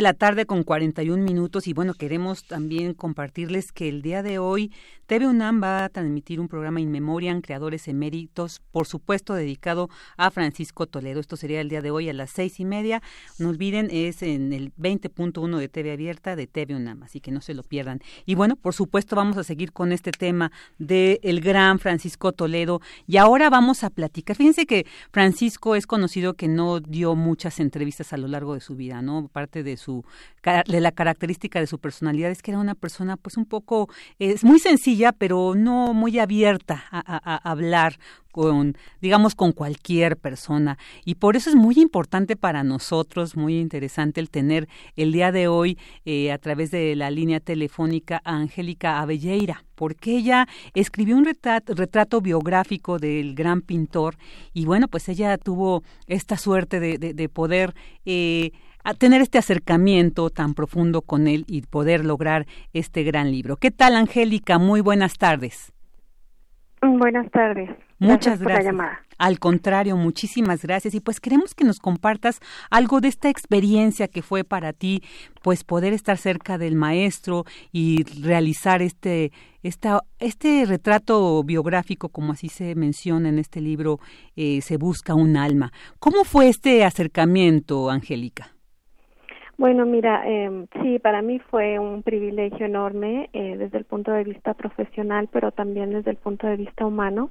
De 0.00 0.04
la 0.04 0.14
tarde 0.14 0.46
con 0.46 0.62
41 0.62 1.22
minutos 1.22 1.68
y 1.68 1.74
bueno, 1.74 1.92
queremos 1.92 2.44
también 2.44 2.94
compartirles 2.94 3.70
que 3.70 3.86
el 3.86 4.00
día 4.00 4.22
de 4.22 4.38
hoy 4.38 4.72
TV 5.04 5.26
UNAM 5.26 5.60
va 5.60 5.84
a 5.84 5.88
transmitir 5.90 6.40
un 6.40 6.48
programa 6.48 6.80
In 6.80 6.90
Memoriam, 6.90 7.42
Creadores 7.42 7.86
Eméritos, 7.86 8.62
por 8.70 8.86
supuesto 8.86 9.34
dedicado 9.34 9.90
a 10.16 10.30
Francisco 10.30 10.86
Toledo. 10.86 11.20
Esto 11.20 11.36
sería 11.36 11.60
el 11.60 11.68
día 11.68 11.82
de 11.82 11.90
hoy 11.90 12.08
a 12.08 12.12
las 12.14 12.30
seis 12.30 12.60
y 12.60 12.64
media. 12.64 13.02
No 13.38 13.48
olviden, 13.48 13.88
es 13.90 14.22
en 14.22 14.52
el 14.52 14.72
20.1 14.76 15.58
de 15.58 15.68
TV 15.68 15.92
Abierta 15.92 16.36
de 16.36 16.46
TV 16.46 16.76
UNAM, 16.76 17.02
así 17.02 17.20
que 17.20 17.32
no 17.32 17.40
se 17.42 17.54
lo 17.54 17.62
pierdan. 17.64 18.00
Y 18.24 18.36
bueno, 18.36 18.54
por 18.56 18.72
supuesto 18.72 19.16
vamos 19.16 19.36
a 19.36 19.42
seguir 19.42 19.72
con 19.72 19.92
este 19.92 20.12
tema 20.12 20.52
del 20.78 21.18
el 21.24 21.40
gran 21.40 21.80
Francisco 21.80 22.32
Toledo 22.32 22.80
y 23.06 23.16
ahora 23.16 23.50
vamos 23.50 23.82
a 23.82 23.90
platicar. 23.90 24.36
Fíjense 24.36 24.64
que 24.64 24.86
Francisco 25.10 25.74
es 25.74 25.86
conocido 25.86 26.34
que 26.34 26.46
no 26.46 26.78
dio 26.78 27.16
muchas 27.16 27.58
entrevistas 27.58 28.12
a 28.12 28.16
lo 28.16 28.28
largo 28.28 28.54
de 28.54 28.60
su 28.60 28.76
vida, 28.76 29.02
¿no? 29.02 29.28
Parte 29.28 29.64
de 29.64 29.76
su 29.76 29.89
de 30.42 30.80
la 30.80 30.92
característica 30.92 31.60
de 31.60 31.66
su 31.66 31.78
personalidad 31.78 32.30
es 32.30 32.40
que 32.40 32.50
era 32.50 32.60
una 32.60 32.74
persona 32.74 33.16
pues 33.16 33.36
un 33.36 33.44
poco 33.44 33.90
es 34.18 34.42
muy 34.42 34.58
sencilla 34.58 35.12
pero 35.12 35.54
no 35.54 35.92
muy 35.92 36.18
abierta 36.18 36.84
a, 36.90 37.50
hablar 37.50 37.98
con 38.32 38.76
digamos 39.00 39.34
con 39.34 39.52
cualquier 39.52 40.16
persona. 40.16 40.78
Y 41.04 41.16
por 41.16 41.36
eso 41.36 41.50
es 41.50 41.56
muy 41.56 41.74
importante 41.78 42.36
para 42.36 42.62
nosotros 42.62 43.36
muy 43.36 43.58
interesante 43.58 44.20
el 44.20 44.30
tener 44.30 44.68
el 44.96 45.12
día 45.12 45.30
de 45.30 45.48
hoy 45.48 45.78
eh, 46.04 46.32
a 46.32 46.38
través 46.38 46.70
de 46.70 46.96
la 46.96 47.10
línea 47.10 47.40
telefónica 47.40 48.22
a 48.24 48.36
Angélica 48.36 49.00
Avelleira 49.00 49.64
porque 49.74 50.16
ella 50.16 50.46
escribió 50.74 51.16
un 51.16 51.24
retrato, 51.24 52.20
biográfico 52.20 52.98
del 52.98 53.34
gran 53.34 53.62
pintor 53.62 54.16
y 54.54 54.64
bueno 54.64 54.88
pues 54.88 55.08
ella 55.08 55.36
tuvo 55.38 55.82
esta 56.06 56.36
suerte 56.36 56.80
de 56.80 57.28
poder 57.28 57.74
eh, 58.04 58.52
a 58.84 58.94
tener 58.94 59.20
este 59.20 59.38
acercamiento 59.38 60.30
tan 60.30 60.54
profundo 60.54 61.02
con 61.02 61.26
él 61.28 61.44
y 61.48 61.62
poder 61.62 62.04
lograr 62.04 62.46
este 62.72 63.02
gran 63.02 63.30
libro. 63.30 63.56
¿Qué 63.56 63.70
tal, 63.70 63.96
Angélica? 63.96 64.58
Muy 64.58 64.80
buenas 64.80 65.18
tardes. 65.18 65.72
Buenas 66.82 67.30
tardes. 67.30 67.70
Muchas 67.98 68.38
por 68.38 68.46
la 68.48 68.54
gracias. 68.54 68.72
llamada. 68.72 69.00
Al 69.18 69.38
contrario, 69.38 69.98
muchísimas 69.98 70.62
gracias. 70.62 70.94
Y 70.94 71.00
pues 71.00 71.20
queremos 71.20 71.54
que 71.54 71.64
nos 71.64 71.78
compartas 71.78 72.40
algo 72.70 73.02
de 73.02 73.08
esta 73.08 73.28
experiencia 73.28 74.08
que 74.08 74.22
fue 74.22 74.44
para 74.44 74.72
ti, 74.72 75.02
pues 75.42 75.62
poder 75.62 75.92
estar 75.92 76.16
cerca 76.16 76.56
del 76.56 76.74
maestro 76.74 77.44
y 77.70 78.04
realizar 78.22 78.80
este, 78.80 79.30
esta, 79.62 80.00
este 80.18 80.64
retrato 80.64 81.44
biográfico, 81.44 82.08
como 82.08 82.32
así 82.32 82.48
se 82.48 82.74
menciona 82.74 83.28
en 83.28 83.38
este 83.38 83.60
libro, 83.60 84.00
eh, 84.36 84.62
Se 84.62 84.78
busca 84.78 85.14
un 85.14 85.36
alma. 85.36 85.70
¿Cómo 85.98 86.24
fue 86.24 86.48
este 86.48 86.84
acercamiento, 86.86 87.90
Angélica? 87.90 88.54
Bueno, 89.60 89.84
mira, 89.84 90.22
eh, 90.24 90.66
sí, 90.80 90.98
para 91.00 91.20
mí 91.20 91.38
fue 91.38 91.78
un 91.78 92.02
privilegio 92.02 92.64
enorme 92.64 93.28
eh, 93.34 93.58
desde 93.58 93.76
el 93.76 93.84
punto 93.84 94.10
de 94.10 94.24
vista 94.24 94.54
profesional, 94.54 95.28
pero 95.30 95.52
también 95.52 95.90
desde 95.90 96.12
el 96.12 96.16
punto 96.16 96.46
de 96.46 96.56
vista 96.56 96.86
humano, 96.86 97.30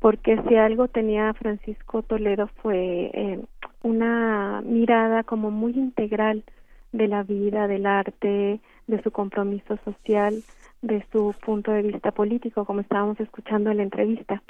porque 0.00 0.42
si 0.48 0.56
algo 0.56 0.88
tenía 0.88 1.32
Francisco 1.34 2.02
Toledo 2.02 2.48
fue 2.60 3.12
eh, 3.14 3.40
una 3.84 4.62
mirada 4.62 5.22
como 5.22 5.52
muy 5.52 5.74
integral 5.74 6.42
de 6.90 7.06
la 7.06 7.22
vida, 7.22 7.68
del 7.68 7.86
arte, 7.86 8.58
de 8.88 9.02
su 9.04 9.12
compromiso 9.12 9.78
social, 9.84 10.42
de 10.82 11.06
su 11.12 11.36
punto 11.46 11.70
de 11.70 11.82
vista 11.82 12.10
político, 12.10 12.64
como 12.64 12.80
estábamos 12.80 13.20
escuchando 13.20 13.70
en 13.70 13.76
la 13.76 13.84
entrevista. 13.84 14.42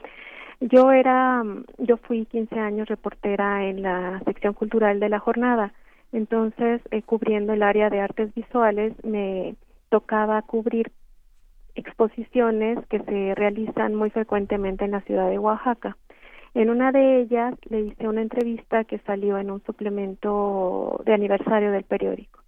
Yo 0.60 0.90
era, 0.90 1.44
yo 1.76 1.98
fui 1.98 2.24
15 2.24 2.58
años 2.58 2.88
reportera 2.88 3.66
en 3.66 3.82
la 3.82 4.22
sección 4.24 4.54
cultural 4.54 5.00
de 5.00 5.10
la 5.10 5.18
jornada, 5.18 5.74
entonces 6.12 6.80
eh, 6.90 7.02
cubriendo 7.02 7.52
el 7.52 7.62
área 7.62 7.90
de 7.90 8.00
artes 8.00 8.34
visuales 8.34 8.92
me 9.04 9.56
tocaba 9.90 10.42
cubrir 10.42 10.90
exposiciones 11.74 12.78
que 12.88 13.00
se 13.00 13.34
realizan 13.34 13.94
muy 13.94 14.10
frecuentemente 14.10 14.84
en 14.84 14.92
la 14.92 15.00
ciudad 15.02 15.28
de 15.30 15.38
Oaxaca. 15.38 15.96
En 16.54 16.70
una 16.70 16.92
de 16.92 17.20
ellas 17.20 17.54
le 17.68 17.82
hice 17.82 18.08
una 18.08 18.22
entrevista 18.22 18.84
que 18.84 18.98
salió 19.00 19.38
en 19.38 19.50
un 19.50 19.62
suplemento 19.64 21.00
de 21.04 21.14
aniversario 21.14 21.70
del 21.70 21.84
periódico. 21.84 22.40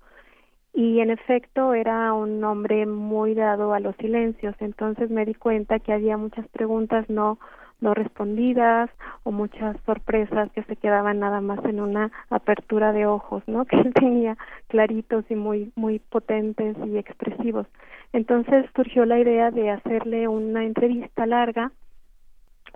Y 0.72 1.00
en 1.00 1.10
efecto 1.10 1.74
era 1.74 2.12
un 2.12 2.42
hombre 2.44 2.86
muy 2.86 3.34
dado 3.34 3.74
a 3.74 3.80
los 3.80 3.94
silencios, 3.96 4.54
entonces 4.60 5.10
me 5.10 5.24
di 5.24 5.34
cuenta 5.34 5.80
que 5.80 5.92
había 5.92 6.16
muchas 6.16 6.48
preguntas 6.48 7.08
no 7.10 7.38
no 7.80 7.94
respondidas 7.94 8.90
o 9.22 9.32
muchas 9.32 9.76
sorpresas 9.86 10.50
que 10.52 10.62
se 10.64 10.76
quedaban 10.76 11.20
nada 11.20 11.40
más 11.40 11.64
en 11.64 11.80
una 11.80 12.10
apertura 12.30 12.92
de 12.92 13.06
ojos, 13.06 13.42
¿no? 13.46 13.64
Que 13.70 13.76
él 13.76 13.94
tenía 13.94 14.36
claritos 14.68 15.24
y 15.30 15.34
muy 15.34 15.72
muy 15.76 15.98
potentes 15.98 16.76
y 16.86 16.98
expresivos. 16.98 17.66
Entonces 18.12 18.66
surgió 18.74 19.04
la 19.04 19.18
idea 19.18 19.50
de 19.50 19.70
hacerle 19.70 20.28
una 20.28 20.64
entrevista 20.64 21.26
larga. 21.26 21.72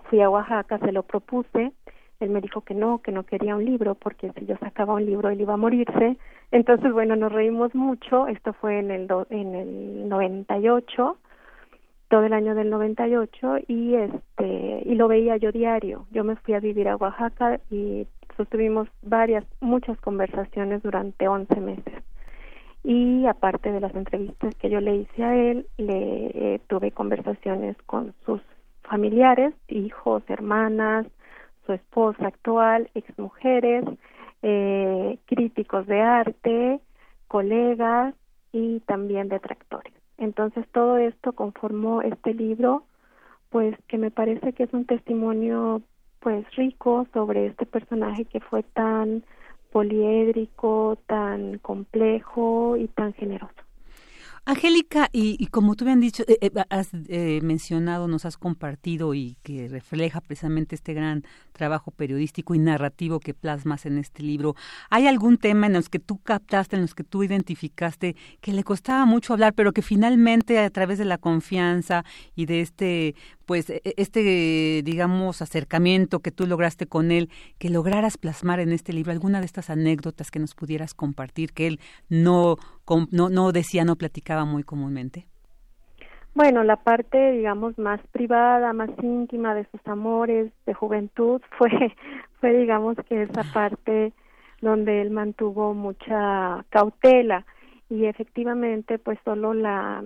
Fui 0.09 0.21
a 0.21 0.29
Oaxaca, 0.29 0.77
se 0.79 0.91
lo 0.91 1.03
propuse. 1.03 1.73
Él 2.19 2.29
me 2.29 2.39
dijo 2.39 2.61
que 2.61 2.73
no, 2.73 2.99
que 2.99 3.11
no 3.11 3.23
quería 3.23 3.55
un 3.55 3.65
libro 3.65 3.95
porque 3.95 4.31
si 4.39 4.45
yo 4.45 4.55
sacaba 4.57 4.93
un 4.93 5.05
libro 5.05 5.29
él 5.29 5.41
iba 5.41 5.55
a 5.55 5.57
morirse. 5.57 6.17
Entonces, 6.51 6.93
bueno, 6.93 7.15
nos 7.15 7.31
reímos 7.31 7.75
mucho. 7.75 8.27
Esto 8.27 8.53
fue 8.53 8.79
en 8.79 8.91
el 8.91 9.07
en 9.29 9.55
el 9.55 10.09
98 10.09 11.17
todo 12.09 12.23
el 12.25 12.33
año 12.33 12.55
del 12.55 12.69
98 12.69 13.57
y 13.67 13.95
este 13.95 14.83
y 14.85 14.95
lo 14.95 15.07
veía 15.07 15.37
yo 15.37 15.51
diario. 15.51 16.07
Yo 16.11 16.23
me 16.23 16.35
fui 16.35 16.53
a 16.53 16.59
vivir 16.59 16.87
a 16.87 16.95
Oaxaca 16.95 17.59
y 17.69 18.07
sostuvimos 18.37 18.87
varias 19.01 19.45
muchas 19.61 19.99
conversaciones 20.01 20.83
durante 20.83 21.27
11 21.27 21.61
meses. 21.61 22.03
y 22.83 23.25
aparte 23.25 23.71
de 23.71 23.79
las 23.79 23.95
entrevistas 23.95 24.53
que 24.55 24.69
yo 24.69 24.79
le 24.79 24.95
hice 24.97 25.23
a 25.23 25.35
él, 25.35 25.67
le 25.77 26.27
eh, 26.55 26.61
tuve 26.67 26.91
conversaciones 26.91 27.75
con 27.87 28.13
sus 28.25 28.41
familiares, 28.83 29.53
hijos, 29.67 30.23
hermanas, 30.27 31.07
su 31.65 31.73
esposa 31.73 32.27
actual, 32.27 32.89
exmujeres, 32.93 33.83
eh, 34.43 35.17
críticos 35.25 35.87
de 35.87 36.01
arte, 36.01 36.79
colegas 37.27 38.13
y 38.51 38.79
también 38.81 39.29
detractores. 39.29 39.93
Entonces 40.17 40.65
todo 40.71 40.97
esto 40.97 41.33
conformó 41.33 42.01
este 42.01 42.33
libro, 42.33 42.83
pues 43.49 43.75
que 43.87 43.97
me 43.97 44.11
parece 44.11 44.53
que 44.53 44.63
es 44.63 44.73
un 44.73 44.85
testimonio 44.85 45.81
pues 46.19 46.45
rico 46.55 47.05
sobre 47.13 47.47
este 47.47 47.65
personaje 47.65 48.25
que 48.25 48.39
fue 48.39 48.63
tan 48.63 49.23
poliédrico, 49.71 50.97
tan 51.05 51.59
complejo 51.59 52.77
y 52.77 52.87
tan 52.87 53.13
generoso. 53.13 53.64
Angélica, 54.47 55.09
y, 55.11 55.47
como 55.47 55.75
tú 55.75 55.85
bien 55.85 55.99
dicho, 55.99 56.23
eh, 56.27 56.37
eh, 56.39 56.51
has 56.69 56.89
eh, 57.07 57.39
mencionado, 57.41 58.07
nos 58.07 58.25
has 58.25 58.37
compartido 58.37 59.15
y 59.15 59.37
que 59.41 59.67
refleja 59.67 60.21
precisamente 60.21 60.75
este 60.75 60.93
gran 60.93 61.23
trabajo 61.51 61.89
periodístico 61.89 62.53
y 62.53 62.59
narrativo 62.59 63.19
que 63.19 63.33
plasmas 63.33 63.87
en 63.87 63.97
este 63.97 64.21
libro, 64.21 64.55
¿hay 64.91 65.07
algún 65.07 65.39
tema 65.39 65.65
en 65.65 65.73
los 65.73 65.89
que 65.89 65.97
tú 65.97 66.19
captaste, 66.19 66.75
en 66.75 66.83
los 66.83 66.93
que 66.93 67.03
tú 67.03 67.23
identificaste 67.23 68.15
que 68.39 68.53
le 68.53 68.63
costaba 68.63 69.05
mucho 69.05 69.33
hablar, 69.33 69.55
pero 69.55 69.73
que 69.73 69.81
finalmente 69.81 70.59
a 70.59 70.69
través 70.69 70.99
de 70.99 71.05
la 71.05 71.17
confianza 71.17 72.05
y 72.35 72.45
de 72.45 72.61
este 72.61 73.15
pues 73.45 73.69
e, 73.69 73.81
este, 73.97 74.81
digamos, 74.83 75.41
acercamiento 75.41 76.19
que 76.19 76.31
tú 76.31 76.47
lograste 76.47 76.87
con 76.87 77.11
él, 77.11 77.29
que 77.57 77.69
lograras 77.69 78.17
plasmar 78.17 78.59
en 78.59 78.71
este 78.71 78.93
libro 78.93 79.11
alguna 79.11 79.39
de 79.39 79.45
estas 79.45 79.69
anécdotas 79.69 80.31
que 80.31 80.39
nos 80.39 80.55
pudieras 80.55 80.93
compartir, 80.93 81.53
que 81.53 81.67
él 81.67 81.79
no, 82.09 82.57
no, 83.11 83.29
no 83.29 83.51
decía, 83.51 83.85
no 83.85 83.95
platicaba 83.95 84.45
muy 84.45 84.63
comúnmente? 84.63 85.27
Bueno, 86.33 86.65
la 86.65 86.75
parte, 86.75 87.31
digamos, 87.31 87.77
más 87.77 88.01
privada, 88.11 88.73
más 88.73 88.89
íntima 89.01 89.55
de 89.55 89.65
sus 89.71 89.79
amores 89.87 90.51
de 90.65 90.73
juventud 90.73 91.41
fue, 91.57 91.69
fue 92.41 92.53
digamos, 92.53 92.97
que 93.07 93.23
esa 93.23 93.43
parte 93.53 94.11
donde 94.61 95.01
él 95.01 95.11
mantuvo 95.11 95.73
mucha 95.73 96.65
cautela 96.69 97.45
y 97.89 98.05
efectivamente, 98.05 98.97
pues 98.99 99.17
solo 99.23 99.53
la 99.53 100.03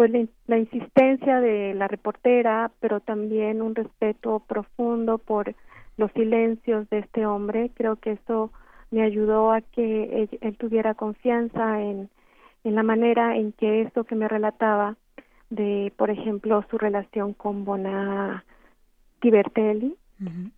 pues 0.00 0.10
la, 0.46 0.56
insistencia 0.56 1.42
de 1.42 1.74
la 1.74 1.86
reportera, 1.86 2.70
pero 2.80 3.00
también 3.00 3.60
un 3.60 3.74
respeto 3.74 4.42
profundo 4.48 5.18
por 5.18 5.54
los 5.98 6.10
silencios 6.12 6.88
de 6.88 7.00
este 7.00 7.26
hombre, 7.26 7.70
creo 7.74 7.96
que 7.96 8.12
eso 8.12 8.50
me 8.90 9.02
ayudó 9.02 9.52
a 9.52 9.60
que 9.60 10.26
él, 10.40 10.56
tuviera 10.56 10.94
confianza 10.94 11.82
en, 11.82 12.08
en 12.64 12.74
la 12.76 12.82
manera 12.82 13.36
en 13.36 13.52
que 13.52 13.82
esto 13.82 14.04
que 14.04 14.14
me 14.14 14.26
relataba 14.26 14.96
de, 15.50 15.92
por 15.98 16.08
ejemplo, 16.08 16.64
su 16.70 16.78
relación 16.78 17.34
con 17.34 17.66
Bona 17.66 18.46
Tibertelli 19.20 19.98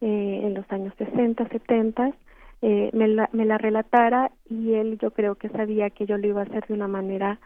eh, 0.00 0.40
en 0.44 0.54
los 0.54 0.70
años 0.70 0.94
60, 0.98 1.48
70, 1.48 2.12
eh, 2.62 2.90
me, 2.92 3.08
la, 3.08 3.28
me 3.32 3.44
la 3.44 3.58
relatara 3.58 4.30
y 4.48 4.74
él 4.74 4.98
yo 5.02 5.10
creo 5.10 5.34
que 5.34 5.48
sabía 5.48 5.90
que 5.90 6.06
yo 6.06 6.16
lo 6.16 6.28
iba 6.28 6.42
a 6.42 6.44
hacer 6.44 6.64
de 6.68 6.74
una 6.74 6.86
manera 6.86 7.40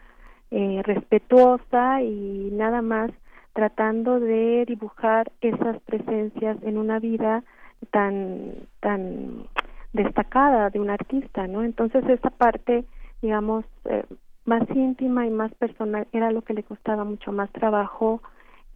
eh, 0.51 0.81
respetuosa 0.85 2.03
y 2.03 2.51
nada 2.53 2.81
más 2.81 3.11
tratando 3.53 4.21
de 4.21 4.65
dibujar 4.67 5.33
esas 5.41 5.81
presencias 5.83 6.57
en 6.63 6.79
una 6.79 7.01
vida 7.01 7.43
tan 7.91 8.53
tan 8.81 9.49
destacada 9.93 10.71
de 10.71 10.79
un 10.79 10.91
artista, 10.91 11.49
¿no? 11.49 11.65
Entonces 11.65 12.05
esa 12.09 12.31
parte, 12.31 12.85
digamos, 13.23 13.65
eh, 13.87 14.05
más 14.45 14.63
íntima 14.75 15.27
y 15.27 15.31
más 15.31 15.53
personal 15.55 16.07
era 16.13 16.31
lo 16.31 16.43
que 16.43 16.55
le 16.55 16.63
costaba 16.63 17.03
mucho 17.03 17.33
más 17.33 17.51
trabajo 17.51 18.23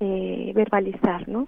eh, 0.01 0.53
verbalizar, 0.55 1.29
¿no? 1.29 1.47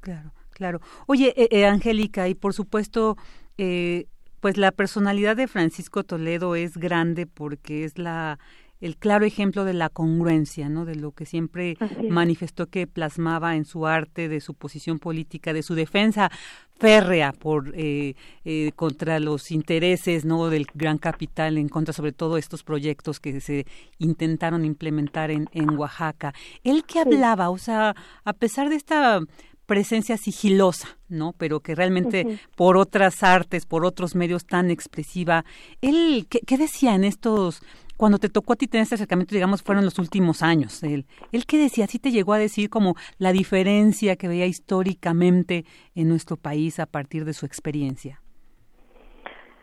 Claro, 0.00 0.30
claro. 0.50 0.80
Oye, 1.06 1.34
Angélica, 1.66 2.28
y 2.28 2.34
por 2.34 2.52
supuesto, 2.54 3.16
pues 3.56 4.56
la 4.58 4.70
personalidad 4.70 5.34
de 5.34 5.48
Francisco 5.48 6.04
Toledo 6.04 6.54
es 6.54 6.76
grande 6.76 7.26
porque 7.26 7.82
es 7.84 7.98
la 7.98 8.38
el 8.80 8.96
claro 8.96 9.24
ejemplo 9.24 9.64
de 9.64 9.74
la 9.74 9.88
congruencia, 9.88 10.68
¿no? 10.68 10.84
De 10.84 10.94
lo 10.94 11.12
que 11.12 11.26
siempre 11.26 11.76
manifestó 12.10 12.66
que 12.66 12.86
plasmaba 12.86 13.56
en 13.56 13.64
su 13.64 13.86
arte, 13.86 14.28
de 14.28 14.40
su 14.40 14.54
posición 14.54 14.98
política, 14.98 15.52
de 15.52 15.62
su 15.62 15.74
defensa 15.74 16.30
férrea 16.78 17.32
por 17.32 17.72
eh, 17.74 18.14
eh, 18.44 18.72
contra 18.76 19.18
los 19.18 19.50
intereses 19.50 20.26
no 20.26 20.50
del 20.50 20.66
gran 20.74 20.98
capital 20.98 21.56
en 21.56 21.70
contra 21.70 21.94
sobre 21.94 22.12
todo 22.12 22.36
estos 22.36 22.62
proyectos 22.62 23.18
que 23.18 23.40
se 23.40 23.66
intentaron 23.98 24.62
implementar 24.62 25.30
en, 25.30 25.48
en 25.52 25.70
Oaxaca 25.78 26.34
él 26.64 26.84
que 26.84 26.98
hablaba 26.98 27.48
o 27.48 27.56
sea 27.56 27.96
a 28.24 28.32
pesar 28.34 28.68
de 28.68 28.76
esta 28.76 29.20
presencia 29.66 30.16
sigilosa, 30.16 30.96
¿no? 31.08 31.34
Pero 31.36 31.60
que 31.60 31.74
realmente 31.74 32.38
por 32.54 32.76
otras 32.76 33.22
artes, 33.22 33.66
por 33.66 33.84
otros 33.84 34.14
medios 34.14 34.46
tan 34.46 34.70
expresiva. 34.70 35.44
Él, 35.82 36.26
¿qué, 36.30 36.38
¿qué, 36.46 36.56
decía 36.56 36.94
en 36.94 37.02
estos 37.02 37.62
cuando 37.96 38.18
te 38.18 38.28
tocó 38.28 38.52
a 38.52 38.56
ti 38.56 38.66
tener 38.66 38.82
este 38.82 38.96
acercamiento, 38.96 39.34
digamos, 39.34 39.62
fueron 39.62 39.84
los 39.84 39.98
últimos 39.98 40.42
años. 40.42 40.82
Él, 40.82 41.06
él 41.32 41.46
qué 41.46 41.58
decía, 41.58 41.86
sí 41.86 41.98
te 41.98 42.10
llegó 42.10 42.32
a 42.32 42.38
decir 42.38 42.70
como 42.70 42.94
la 43.18 43.32
diferencia 43.32 44.16
que 44.16 44.28
veía 44.28 44.46
históricamente 44.46 45.64
en 45.94 46.08
nuestro 46.08 46.36
país 46.36 46.78
a 46.78 46.86
partir 46.86 47.24
de 47.24 47.32
su 47.32 47.46
experiencia. 47.46 48.20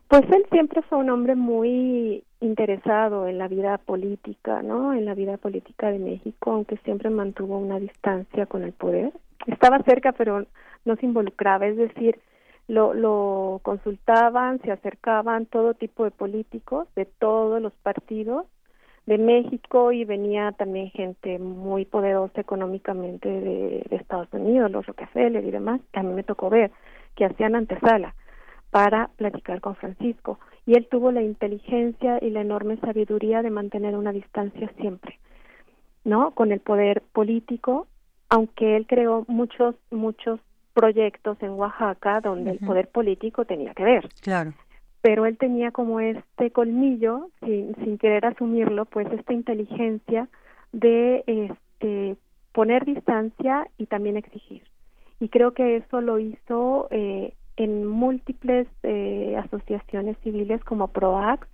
Pues 0.07 0.23
él 0.31 0.45
siempre 0.51 0.81
fue 0.83 0.99
un 0.99 1.09
hombre 1.09 1.35
muy 1.35 2.23
interesado 2.39 3.27
en 3.27 3.37
la 3.37 3.47
vida 3.47 3.77
política, 3.79 4.61
¿no? 4.61 4.93
En 4.93 5.05
la 5.05 5.15
vida 5.15 5.37
política 5.37 5.91
de 5.91 5.97
México, 5.97 6.51
aunque 6.51 6.77
siempre 6.77 7.09
mantuvo 7.09 7.57
una 7.57 7.79
distancia 7.79 8.45
con 8.45 8.63
el 8.63 8.73
poder. 8.73 9.11
Estaba 9.47 9.81
cerca, 9.83 10.11
pero 10.11 10.45
no 10.85 10.95
se 10.97 11.05
involucraba, 11.05 11.65
es 11.65 11.77
decir, 11.77 12.19
lo, 12.67 12.93
lo 12.93 13.59
consultaban, 13.63 14.61
se 14.61 14.71
acercaban 14.71 15.45
todo 15.45 15.73
tipo 15.73 16.03
de 16.03 16.11
políticos 16.11 16.87
de 16.95 17.05
todos 17.05 17.61
los 17.61 17.73
partidos 17.73 18.45
de 19.05 19.17
México 19.17 19.91
y 19.91 20.05
venía 20.05 20.53
también 20.53 20.89
gente 20.91 21.37
muy 21.37 21.85
poderosa 21.85 22.39
económicamente 22.39 23.29
de, 23.29 23.85
Estados 23.91 24.27
Unidos, 24.31 24.71
los 24.71 24.85
Rockefeller 24.85 25.43
y 25.43 25.51
demás, 25.51 25.81
a 25.93 26.03
mí 26.03 26.13
me 26.13 26.23
tocó 26.23 26.49
ver, 26.49 26.71
que 27.15 27.25
hacían 27.25 27.55
antesala 27.55 28.15
para 28.69 29.09
platicar 29.17 29.61
con 29.61 29.75
Francisco. 29.75 30.39
Y 30.65 30.75
él 30.75 30.87
tuvo 30.89 31.11
la 31.11 31.21
inteligencia 31.21 32.17
y 32.21 32.31
la 32.31 32.41
enorme 32.41 32.77
sabiduría 32.77 33.41
de 33.41 33.49
mantener 33.49 33.95
una 33.95 34.11
distancia 34.11 34.71
siempre, 34.77 35.19
¿no? 36.03 36.31
Con 36.31 36.51
el 36.51 36.59
poder 36.59 37.01
político, 37.13 37.87
aunque 38.29 38.75
él 38.75 38.87
creó 38.87 39.25
muchos, 39.27 39.75
muchos 39.91 40.39
proyectos 40.73 41.37
en 41.41 41.51
Oaxaca 41.51 42.21
donde 42.21 42.51
el 42.51 42.59
poder 42.59 42.87
político 42.87 43.45
tenía 43.45 43.73
que 43.73 43.83
ver. 43.83 44.09
Claro. 44.21 44.53
Pero 45.01 45.25
él 45.25 45.37
tenía 45.37 45.71
como 45.71 45.99
este 45.99 46.51
colmillo, 46.51 47.29
sin, 47.41 47.75
sin 47.75 47.97
querer 47.97 48.25
asumirlo, 48.25 48.85
pues 48.85 49.11
esta 49.11 49.33
inteligencia 49.33 50.29
de 50.71 51.23
este, 51.27 52.15
poner 52.53 52.85
distancia 52.85 53.67
y 53.77 53.85
también 53.87 54.17
exigir. 54.17 54.63
Y 55.19 55.29
creo 55.29 55.53
que 55.53 55.77
eso 55.77 56.01
lo 56.01 56.19
hizo 56.19 56.87
eh, 56.91 57.33
en 57.57 57.85
múltiples 57.85 58.67
eh, 58.83 59.37
asociaciones 59.43 60.17
civiles 60.23 60.63
como 60.63 60.89
PROAX, 60.89 61.47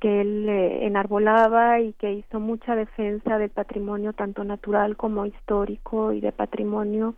que 0.00 0.20
él 0.20 0.48
eh, 0.48 0.86
enarbolaba 0.86 1.80
y 1.80 1.92
que 1.94 2.12
hizo 2.12 2.38
mucha 2.38 2.76
defensa 2.76 3.38
del 3.38 3.50
patrimonio 3.50 4.12
tanto 4.12 4.44
natural 4.44 4.96
como 4.96 5.26
histórico 5.26 6.12
y 6.12 6.20
de 6.20 6.30
patrimonio 6.30 7.16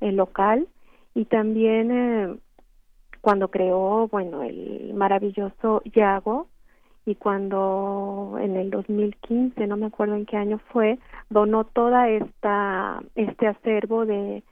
local 0.00 0.68
y 1.14 1.24
también 1.26 1.90
eh, 1.90 2.36
cuando 3.20 3.48
creó, 3.48 4.08
bueno, 4.08 4.42
el 4.42 4.92
maravilloso 4.94 5.82
Yago 5.84 6.48
y 7.06 7.14
cuando 7.14 8.36
en 8.40 8.56
el 8.56 8.70
2015, 8.70 9.66
no 9.66 9.76
me 9.76 9.86
acuerdo 9.86 10.16
en 10.16 10.26
qué 10.26 10.36
año 10.36 10.60
fue, 10.72 10.98
donó 11.30 11.64
toda 11.64 12.08
esta 12.08 13.02
este 13.14 13.46
acervo 13.46 14.06
de 14.06 14.42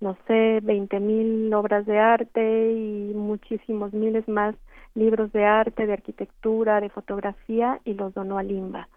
no 0.00 0.16
sé, 0.26 0.60
veinte 0.62 0.98
mil 0.98 1.54
obras 1.54 1.86
de 1.86 1.98
arte 1.98 2.72
y 2.72 3.14
muchísimos 3.14 3.92
miles 3.92 4.26
más 4.28 4.56
libros 4.94 5.32
de 5.32 5.44
arte, 5.44 5.86
de 5.86 5.92
arquitectura, 5.92 6.80
de 6.80 6.90
fotografía 6.90 7.80
y 7.84 7.94
los 7.94 8.12
donó 8.12 8.36
a 8.36 8.42
Limba 8.42 8.88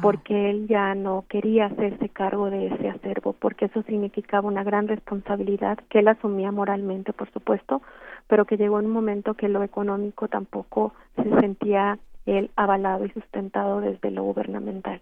porque 0.00 0.50
él 0.50 0.66
ya 0.66 0.94
no 0.94 1.24
quería 1.28 1.66
hacerse 1.66 2.08
cargo 2.08 2.50
de 2.50 2.66
ese 2.66 2.88
acervo, 2.88 3.34
porque 3.34 3.66
eso 3.66 3.82
significaba 3.82 4.48
una 4.48 4.64
gran 4.64 4.88
responsabilidad 4.88 5.78
que 5.88 6.00
él 6.00 6.08
asumía 6.08 6.50
moralmente, 6.50 7.12
por 7.12 7.30
supuesto, 7.30 7.82
pero 8.26 8.44
que 8.44 8.56
llegó 8.56 8.76
un 8.76 8.90
momento 8.90 9.34
que 9.34 9.48
lo 9.48 9.62
económico 9.62 10.28
tampoco 10.28 10.94
se 11.16 11.28
sentía 11.40 11.98
él 12.26 12.50
avalado 12.56 13.04
y 13.04 13.10
sustentado 13.10 13.80
desde 13.80 14.10
lo 14.10 14.24
gubernamental. 14.24 15.00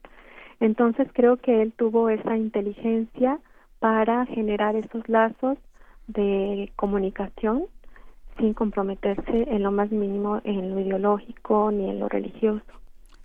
Entonces 0.60 1.08
creo 1.12 1.36
que 1.36 1.62
él 1.62 1.72
tuvo 1.72 2.08
esa 2.08 2.36
inteligencia 2.36 3.38
para 3.78 4.26
generar 4.26 4.76
esos 4.76 5.08
lazos 5.08 5.58
de 6.06 6.72
comunicación 6.76 7.64
sin 8.38 8.54
comprometerse 8.54 9.46
en 9.48 9.62
lo 9.62 9.70
más 9.70 9.90
mínimo 9.90 10.40
en 10.44 10.70
lo 10.70 10.80
ideológico 10.80 11.70
ni 11.70 11.90
en 11.90 11.98
lo 11.98 12.08
religioso. 12.08 12.81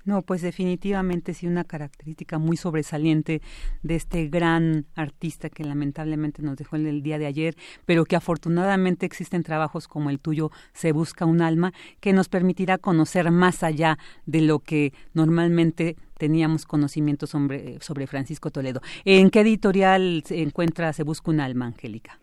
No, 0.08 0.22
pues 0.22 0.41
definitivamente 0.41 1.34
sí 1.34 1.47
una 1.47 1.66
característica 1.66 2.38
muy 2.38 2.55
sobresaliente 2.55 3.41
de 3.84 3.95
este 3.95 4.30
gran 4.30 4.86
artista 4.95 5.49
que 5.49 5.66
lamentablemente 5.66 6.41
nos 6.41 6.55
dejó 6.55 6.78
en 6.78 6.88
el 6.88 7.03
día 7.03 7.20
de 7.20 7.26
ayer, 7.26 7.58
pero 7.86 8.05
que 8.05 8.16
afortunadamente 8.16 9.05
existen 9.05 9.43
trabajos 9.43 9.89
como 9.89 10.10
el 10.10 10.22
tuyo, 10.22 10.49
Se 10.72 10.93
busca 10.93 11.26
un 11.26 11.41
alma, 11.41 11.74
que 11.99 12.14
nos 12.14 12.30
permitirá 12.30 12.78
conocer 12.78 13.30
más 13.32 13.64
allá 13.64 13.97
de 14.26 14.39
lo 14.39 14.60
que 14.60 14.93
normalmente 15.14 15.97
teníamos 16.18 16.66
conocimiento 16.66 17.28
sobre, 17.28 17.82
sobre 17.82 18.08
Francisco 18.08 18.49
Toledo. 18.49 18.80
¿En 19.03 19.30
qué 19.30 19.41
editorial 19.41 20.24
se 20.26 20.41
encuentra 20.41 20.93
Se 20.93 21.03
busca 21.03 21.32
un 21.32 21.41
alma, 21.41 21.66
Angélica? 21.66 22.18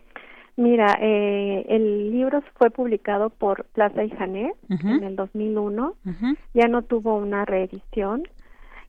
Mira, 0.57 0.99
eh, 1.01 1.67
el 1.69 2.13
libro 2.13 2.43
fue 2.57 2.71
publicado 2.71 3.31
por 3.31 3.65
Plaza 3.67 4.05
y 4.05 4.11
Janet 4.11 4.55
en 4.69 5.03
el 5.03 5.17
2001. 5.17 5.95
Ya 6.55 6.69
no 6.69 6.83
tuvo 6.83 7.17
una 7.17 7.45
reedición. 7.45 8.23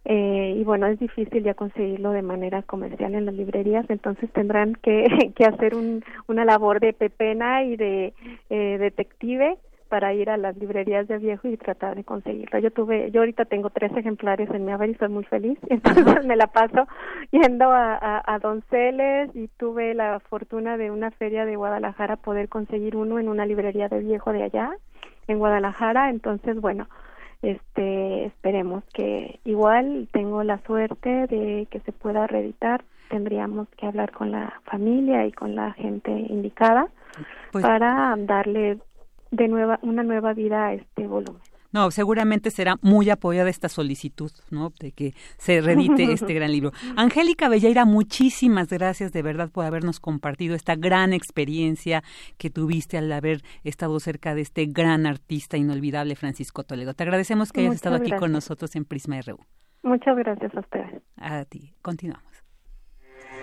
Eh, 0.07 0.55
y 0.59 0.63
bueno, 0.63 0.85
es 0.85 0.99
difícil 0.99 1.43
ya 1.43 1.55
conseguirlo 1.55 2.11
de 2.11 2.21
manera 2.21 2.61
comercial 2.61 3.15
en 3.15 3.25
las 3.25 3.33
librerías, 3.33 3.89
entonces 3.89 4.31
tendrán 4.33 4.75
que, 4.75 5.07
que 5.35 5.45
hacer 5.45 5.73
un, 5.73 6.03
una 6.27 6.45
labor 6.45 6.79
de 6.79 6.93
pepena 6.93 7.63
y 7.63 7.75
de 7.75 8.13
eh, 8.51 8.77
detective 8.77 9.57
para 9.89 10.13
ir 10.13 10.29
a 10.29 10.37
las 10.37 10.57
librerías 10.57 11.07
de 11.07 11.17
viejo 11.17 11.47
y 11.47 11.57
tratar 11.57 11.95
de 11.95 12.03
conseguirlo. 12.03 12.59
Yo 12.59 12.71
tuve, 12.71 13.11
yo 13.11 13.21
ahorita 13.21 13.45
tengo 13.45 13.69
tres 13.69 13.91
ejemplares 13.95 14.49
en 14.51 14.65
mi 14.65 14.71
haber 14.71 14.89
y 14.89 14.95
soy 14.95 15.09
muy 15.09 15.23
feliz, 15.25 15.57
entonces 15.69 16.25
me 16.25 16.35
la 16.35 16.47
paso 16.47 16.87
yendo 17.31 17.71
a, 17.71 18.23
a, 18.25 18.39
Donceles 18.39 19.35
y 19.35 19.47
tuve 19.57 19.93
la 19.93 20.19
fortuna 20.19 20.77
de 20.77 20.91
una 20.91 21.11
feria 21.11 21.45
de 21.45 21.55
Guadalajara 21.55 22.17
poder 22.17 22.49
conseguir 22.49 22.95
uno 22.95 23.19
en 23.19 23.29
una 23.29 23.45
librería 23.45 23.87
de 23.87 23.99
viejo 23.99 24.31
de 24.33 24.43
allá, 24.43 24.71
en 25.27 25.39
Guadalajara, 25.39 26.09
entonces 26.09 26.59
bueno, 26.59 26.87
este 27.41 28.25
esperemos 28.25 28.83
que 28.93 29.39
igual 29.43 30.07
tengo 30.11 30.43
la 30.43 30.59
suerte 30.59 31.27
de 31.27 31.67
que 31.69 31.79
se 31.81 31.91
pueda 31.91 32.27
reeditar. 32.27 32.83
Tendríamos 33.09 33.67
que 33.77 33.85
hablar 33.85 34.11
con 34.11 34.31
la 34.31 34.61
familia 34.63 35.25
y 35.27 35.31
con 35.31 35.55
la 35.55 35.73
gente 35.73 36.11
indicada 36.11 36.87
pues 37.51 37.63
para 37.63 38.15
darle 38.17 38.79
de 39.35 39.47
nueva 39.47 39.79
una 39.81 40.03
nueva 40.03 40.33
vida 40.33 40.67
a 40.67 40.73
este 40.73 41.07
volumen. 41.07 41.41
No, 41.75 41.91
seguramente 41.91 42.51
será 42.51 42.75
muy 42.81 43.09
apoyada 43.09 43.49
esta 43.49 43.67
solicitud, 43.67 44.31
¿no? 44.49 44.71
De 44.79 44.93
que 44.93 45.11
se 45.37 45.59
redite 45.59 46.03
este 46.13 46.33
gran 46.33 46.53
libro. 46.53 46.71
Angélica 46.95 47.49
Belleira, 47.49 47.83
muchísimas 47.83 48.69
gracias 48.69 49.11
de 49.11 49.21
verdad 49.21 49.49
por 49.51 49.65
habernos 49.65 49.99
compartido 49.99 50.55
esta 50.55 50.75
gran 50.75 51.11
experiencia 51.11 52.01
que 52.37 52.49
tuviste 52.49 52.97
al 52.97 53.11
haber 53.11 53.41
estado 53.65 53.99
cerca 53.99 54.35
de 54.35 54.41
este 54.41 54.67
gran 54.67 55.05
artista 55.05 55.57
inolvidable 55.57 56.15
Francisco 56.15 56.63
Toledo. 56.63 56.93
Te 56.93 57.03
agradecemos 57.03 57.51
que 57.51 57.59
hayas 57.59 57.75
estado 57.75 57.97
aquí 57.97 58.11
con 58.11 58.31
nosotros 58.31 58.73
en 58.77 58.85
Prisma 58.85 59.19
RU. 59.21 59.39
Muchas 59.83 60.15
gracias 60.15 60.55
a 60.55 60.61
ustedes. 60.61 61.03
A 61.17 61.43
ti. 61.43 61.73
Continuamos. 61.81 62.34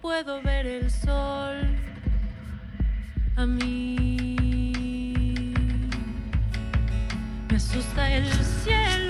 Puedo 0.00 0.42
ver 0.42 0.66
el 0.66 0.90
sol 0.90 1.76
a 3.36 3.46
mí. 3.46 4.36
Me 7.48 7.56
asusta 7.56 8.12
el 8.12 8.26
cielo. 8.32 9.07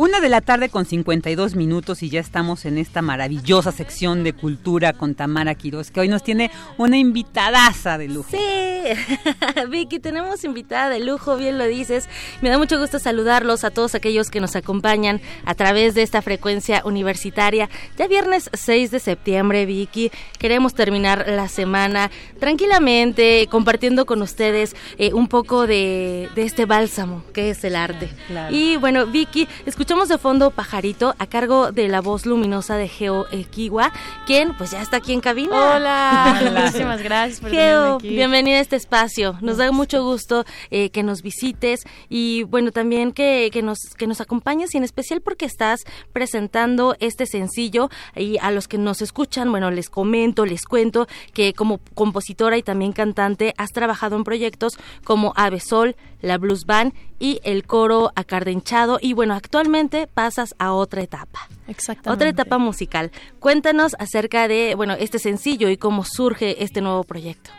Una 0.00 0.20
de 0.20 0.30
la 0.30 0.40
tarde 0.40 0.70
con 0.70 0.86
52 0.86 1.56
minutos 1.56 2.02
y 2.02 2.08
ya 2.08 2.20
estamos 2.20 2.64
en 2.64 2.78
esta 2.78 3.02
maravillosa 3.02 3.70
sección 3.70 4.24
de 4.24 4.32
cultura 4.32 4.94
con 4.94 5.14
Tamara 5.14 5.54
Quiroz, 5.54 5.90
que 5.90 6.00
hoy 6.00 6.08
nos 6.08 6.22
tiene 6.22 6.50
una 6.78 6.96
invitadaza 6.96 7.98
de 7.98 8.08
lujo. 8.08 8.30
Sí, 8.30 8.38
Vicky, 9.68 9.98
tenemos 9.98 10.42
invitada 10.44 10.88
de 10.88 11.00
lujo, 11.00 11.36
bien 11.36 11.58
lo 11.58 11.66
dices. 11.66 12.08
Me 12.40 12.48
da 12.48 12.56
mucho 12.56 12.78
gusto 12.78 12.98
saludarlos 12.98 13.62
a 13.62 13.70
todos 13.70 13.94
aquellos 13.94 14.30
que 14.30 14.40
nos 14.40 14.56
acompañan 14.56 15.20
a 15.44 15.54
través 15.54 15.94
de 15.94 16.00
esta 16.00 16.22
frecuencia 16.22 16.80
universitaria. 16.86 17.68
Ya 17.98 18.08
viernes 18.08 18.48
6 18.54 18.90
de 18.92 19.00
septiembre, 19.00 19.66
Vicky, 19.66 20.10
queremos 20.38 20.72
terminar 20.72 21.26
la 21.28 21.48
semana 21.48 22.10
tranquilamente, 22.38 23.46
compartiendo 23.50 24.06
con 24.06 24.22
ustedes 24.22 24.74
eh, 24.96 25.12
un 25.12 25.28
poco 25.28 25.66
de, 25.66 26.30
este 26.36 26.64
bálsamo 26.64 27.22
que 27.34 27.50
es 27.50 27.62
el 27.64 27.76
arte. 27.76 28.08
Y 28.48 28.78
bueno, 28.78 29.04
Vicky, 29.04 29.46
escuchamos 29.66 29.89
Escuchamos 29.90 30.08
de 30.08 30.18
fondo 30.18 30.52
Pajarito 30.52 31.16
a 31.18 31.26
cargo 31.26 31.72
de 31.72 31.88
la 31.88 32.00
voz 32.00 32.24
luminosa 32.24 32.76
de 32.76 32.86
Geo 32.86 33.26
Equiwa, 33.32 33.92
quien 34.24 34.56
pues 34.56 34.70
ya 34.70 34.80
está 34.82 34.98
aquí 34.98 35.12
en 35.12 35.20
cabina. 35.20 35.50
Hola, 35.50 36.40
muchísimas 36.56 37.02
gracias 37.02 37.40
por 37.40 37.50
Geo, 37.50 37.98
bienvenida 37.98 38.58
a 38.58 38.60
este 38.60 38.76
espacio. 38.76 39.36
Nos 39.40 39.56
da 39.56 39.72
mucho 39.72 40.04
gusto 40.04 40.44
eh, 40.70 40.90
que 40.90 41.02
nos 41.02 41.22
visites 41.22 41.80
y 42.08 42.44
bueno, 42.44 42.70
también 42.70 43.10
que, 43.10 43.50
que, 43.52 43.62
nos, 43.62 43.80
que 43.98 44.06
nos 44.06 44.20
acompañes 44.20 44.72
y 44.76 44.78
en 44.78 44.84
especial 44.84 45.22
porque 45.22 45.44
estás 45.44 45.80
presentando 46.12 46.94
este 47.00 47.26
sencillo 47.26 47.90
y 48.14 48.38
a 48.38 48.52
los 48.52 48.68
que 48.68 48.78
nos 48.78 49.02
escuchan, 49.02 49.50
bueno, 49.50 49.72
les 49.72 49.90
comento, 49.90 50.46
les 50.46 50.66
cuento 50.66 51.08
que 51.34 51.52
como 51.52 51.80
compositora 51.96 52.56
y 52.56 52.62
también 52.62 52.92
cantante 52.92 53.54
has 53.58 53.72
trabajado 53.72 54.14
en 54.14 54.22
proyectos 54.22 54.78
como 55.02 55.32
Ave 55.34 55.58
Sol, 55.58 55.96
la 56.22 56.38
Blues 56.38 56.64
Band 56.64 56.92
y 57.18 57.40
el 57.42 57.66
coro 57.66 58.12
acardenchado 58.14 58.98
y 59.00 59.14
bueno, 59.14 59.34
actualmente 59.34 59.79
pasas 60.12 60.54
a 60.58 60.72
otra 60.72 61.02
etapa. 61.02 61.48
Exactamente. 61.68 62.10
Otra 62.10 62.28
etapa 62.28 62.58
musical. 62.58 63.10
Cuéntanos 63.38 63.94
acerca 63.98 64.48
de, 64.48 64.74
bueno, 64.74 64.94
este 64.94 65.18
sencillo 65.18 65.68
y 65.68 65.76
cómo 65.76 66.04
surge 66.04 66.62
este 66.62 66.80
nuevo 66.80 67.04
proyecto. 67.04 67.50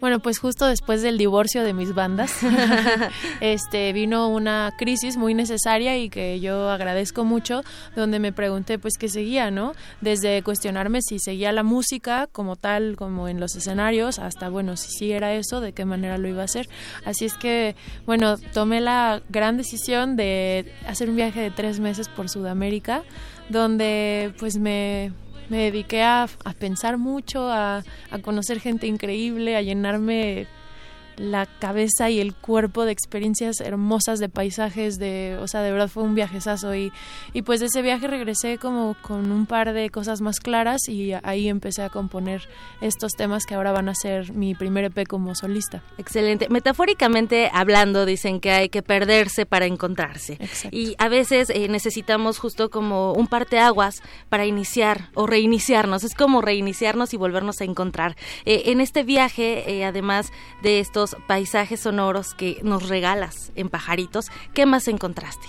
Bueno, 0.00 0.20
pues 0.20 0.38
justo 0.38 0.66
después 0.66 1.02
del 1.02 1.18
divorcio 1.18 1.64
de 1.64 1.72
mis 1.72 1.92
bandas, 1.92 2.32
este 3.40 3.92
vino 3.92 4.28
una 4.28 4.72
crisis 4.78 5.16
muy 5.16 5.34
necesaria 5.34 5.98
y 5.98 6.08
que 6.08 6.38
yo 6.38 6.70
agradezco 6.70 7.24
mucho, 7.24 7.62
donde 7.96 8.20
me 8.20 8.32
pregunté 8.32 8.78
pues 8.78 8.94
qué 8.96 9.08
seguía, 9.08 9.50
¿no? 9.50 9.72
Desde 10.00 10.42
cuestionarme 10.44 11.02
si 11.02 11.18
seguía 11.18 11.50
la 11.50 11.64
música 11.64 12.28
como 12.30 12.54
tal, 12.54 12.94
como 12.94 13.26
en 13.28 13.40
los 13.40 13.56
escenarios, 13.56 14.20
hasta 14.20 14.48
bueno, 14.48 14.76
si 14.76 14.90
sí 14.90 15.10
era 15.10 15.34
eso, 15.34 15.60
de 15.60 15.72
qué 15.72 15.84
manera 15.84 16.16
lo 16.16 16.28
iba 16.28 16.42
a 16.42 16.44
hacer. 16.44 16.68
Así 17.04 17.24
es 17.24 17.34
que, 17.34 17.74
bueno, 18.06 18.36
tomé 18.52 18.80
la 18.80 19.20
gran 19.30 19.56
decisión 19.56 20.14
de 20.14 20.72
hacer 20.86 21.10
un 21.10 21.16
viaje 21.16 21.40
de 21.40 21.50
tres 21.50 21.80
meses 21.80 22.08
por 22.08 22.28
Sudamérica, 22.28 23.02
donde 23.48 24.32
pues 24.38 24.58
me 24.58 25.12
me 25.48 25.58
dediqué 25.58 26.02
a, 26.02 26.24
a 26.44 26.52
pensar 26.52 26.98
mucho, 26.98 27.48
a, 27.48 27.82
a 28.10 28.18
conocer 28.20 28.60
gente 28.60 28.86
increíble, 28.86 29.56
a 29.56 29.62
llenarme 29.62 30.46
la 31.18 31.46
cabeza 31.46 32.10
y 32.10 32.20
el 32.20 32.34
cuerpo 32.34 32.84
de 32.84 32.92
experiencias 32.92 33.60
hermosas 33.60 34.18
de 34.18 34.28
paisajes 34.28 34.98
de 34.98 35.36
o 35.40 35.48
sea 35.48 35.62
de 35.62 35.72
verdad 35.72 35.88
fue 35.88 36.02
un 36.02 36.14
viajezazo. 36.14 36.74
Y, 36.74 36.92
y 37.32 37.42
pues 37.42 37.60
de 37.60 37.66
ese 37.66 37.82
viaje 37.82 38.06
regresé 38.06 38.58
como 38.58 38.96
con 39.02 39.30
un 39.30 39.46
par 39.46 39.72
de 39.72 39.90
cosas 39.90 40.20
más 40.20 40.40
claras 40.40 40.88
y 40.88 41.12
ahí 41.22 41.48
empecé 41.48 41.82
a 41.82 41.90
componer 41.90 42.48
estos 42.80 43.12
temas 43.12 43.44
que 43.44 43.54
ahora 43.54 43.72
van 43.72 43.88
a 43.88 43.94
ser 43.94 44.32
mi 44.32 44.54
primer 44.54 44.84
EP 44.84 45.06
como 45.06 45.34
solista. 45.34 45.82
Excelente. 45.98 46.48
Metafóricamente 46.48 47.50
hablando 47.52 48.06
dicen 48.06 48.40
que 48.40 48.50
hay 48.50 48.68
que 48.68 48.82
perderse 48.82 49.46
para 49.46 49.66
encontrarse. 49.66 50.38
Y 50.70 50.94
a 50.98 51.08
veces 51.08 51.50
eh, 51.50 51.68
necesitamos 51.68 52.38
justo 52.38 52.70
como 52.70 53.12
un 53.12 53.26
parteaguas 53.26 54.02
para 54.28 54.46
iniciar 54.46 55.10
o 55.14 55.26
reiniciarnos. 55.26 56.04
Es 56.04 56.14
como 56.14 56.40
reiniciarnos 56.40 57.12
y 57.14 57.16
volvernos 57.16 57.60
a 57.60 57.64
encontrar. 57.64 58.16
Eh, 58.44 58.64
en 58.66 58.80
este 58.80 59.02
viaje 59.02 59.70
eh, 59.70 59.84
además 59.84 60.32
de 60.62 60.80
estos 60.80 61.07
paisajes 61.26 61.80
sonoros 61.80 62.34
que 62.34 62.60
nos 62.62 62.88
regalas 62.88 63.52
en 63.54 63.68
Pajaritos, 63.68 64.30
¿qué 64.54 64.66
más 64.66 64.88
encontraste? 64.88 65.46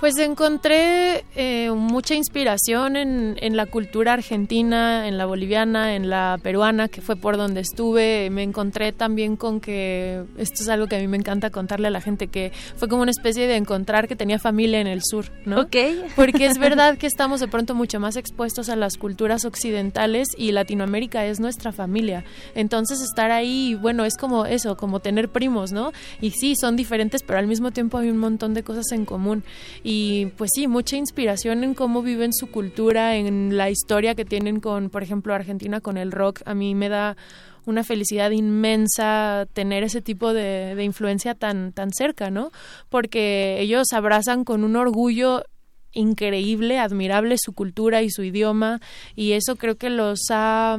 Pues 0.00 0.16
encontré 0.18 1.24
eh, 1.34 1.72
mucha 1.72 2.14
inspiración 2.14 2.94
en, 2.94 3.36
en, 3.40 3.56
la 3.56 3.66
cultura 3.66 4.12
argentina, 4.12 5.08
en 5.08 5.18
la 5.18 5.26
boliviana, 5.26 5.96
en 5.96 6.08
la 6.08 6.38
peruana, 6.40 6.86
que 6.86 7.00
fue 7.00 7.16
por 7.16 7.36
donde 7.36 7.62
estuve. 7.62 8.30
Me 8.30 8.44
encontré 8.44 8.92
también 8.92 9.34
con 9.34 9.60
que, 9.60 10.22
esto 10.36 10.62
es 10.62 10.68
algo 10.68 10.86
que 10.86 10.94
a 10.94 11.00
mí 11.00 11.08
me 11.08 11.16
encanta 11.16 11.50
contarle 11.50 11.88
a 11.88 11.90
la 11.90 12.00
gente, 12.00 12.28
que 12.28 12.52
fue 12.76 12.88
como 12.88 13.02
una 13.02 13.10
especie 13.10 13.48
de 13.48 13.56
encontrar 13.56 14.06
que 14.06 14.14
tenía 14.14 14.38
familia 14.38 14.80
en 14.80 14.86
el 14.86 15.02
sur, 15.02 15.32
¿no? 15.44 15.62
Ok. 15.62 15.76
Porque 16.14 16.46
es 16.46 16.58
verdad 16.58 16.96
que 16.96 17.08
estamos 17.08 17.40
de 17.40 17.48
pronto 17.48 17.74
mucho 17.74 17.98
más 17.98 18.14
expuestos 18.14 18.68
a 18.68 18.76
las 18.76 18.98
culturas 18.98 19.44
occidentales 19.44 20.28
y 20.36 20.52
Latinoamérica 20.52 21.26
es 21.26 21.40
nuestra 21.40 21.72
familia. 21.72 22.24
Entonces 22.54 23.00
estar 23.00 23.32
ahí, 23.32 23.74
bueno, 23.74 24.04
es 24.04 24.16
como 24.16 24.46
eso, 24.46 24.76
como 24.76 25.00
tener 25.00 25.28
primos, 25.28 25.72
¿no? 25.72 25.90
Y 26.20 26.30
sí, 26.30 26.54
son 26.54 26.76
diferentes, 26.76 27.24
pero 27.24 27.40
al 27.40 27.48
mismo 27.48 27.72
tiempo 27.72 27.98
hay 27.98 28.10
un 28.10 28.18
montón 28.18 28.54
de 28.54 28.62
cosas 28.62 28.92
en 28.92 29.04
común 29.04 29.42
y 29.87 29.87
pues 30.36 30.50
sí, 30.54 30.68
mucha 30.68 30.96
inspiración 30.96 31.64
en 31.64 31.74
cómo 31.74 32.02
viven 32.02 32.32
su 32.32 32.50
cultura, 32.50 33.16
en 33.16 33.56
la 33.56 33.70
historia 33.70 34.14
que 34.14 34.24
tienen 34.24 34.60
con, 34.60 34.90
por 34.90 35.02
ejemplo, 35.02 35.34
Argentina 35.34 35.80
con 35.80 35.96
el 35.96 36.12
rock. 36.12 36.40
A 36.44 36.54
mí 36.54 36.74
me 36.74 36.88
da 36.88 37.16
una 37.64 37.84
felicidad 37.84 38.30
inmensa 38.30 39.46
tener 39.52 39.84
ese 39.84 40.02
tipo 40.02 40.32
de, 40.32 40.74
de 40.74 40.84
influencia 40.84 41.34
tan, 41.34 41.72
tan 41.72 41.90
cerca, 41.92 42.30
¿no? 42.30 42.50
Porque 42.88 43.60
ellos 43.60 43.86
abrazan 43.92 44.44
con 44.44 44.64
un 44.64 44.76
orgullo 44.76 45.44
increíble, 45.92 46.78
admirable 46.78 47.36
su 47.38 47.52
cultura 47.52 48.02
y 48.02 48.10
su 48.10 48.22
idioma 48.22 48.80
y 49.14 49.32
eso 49.32 49.56
creo 49.56 49.76
que 49.76 49.90
los 49.90 50.20
ha 50.30 50.78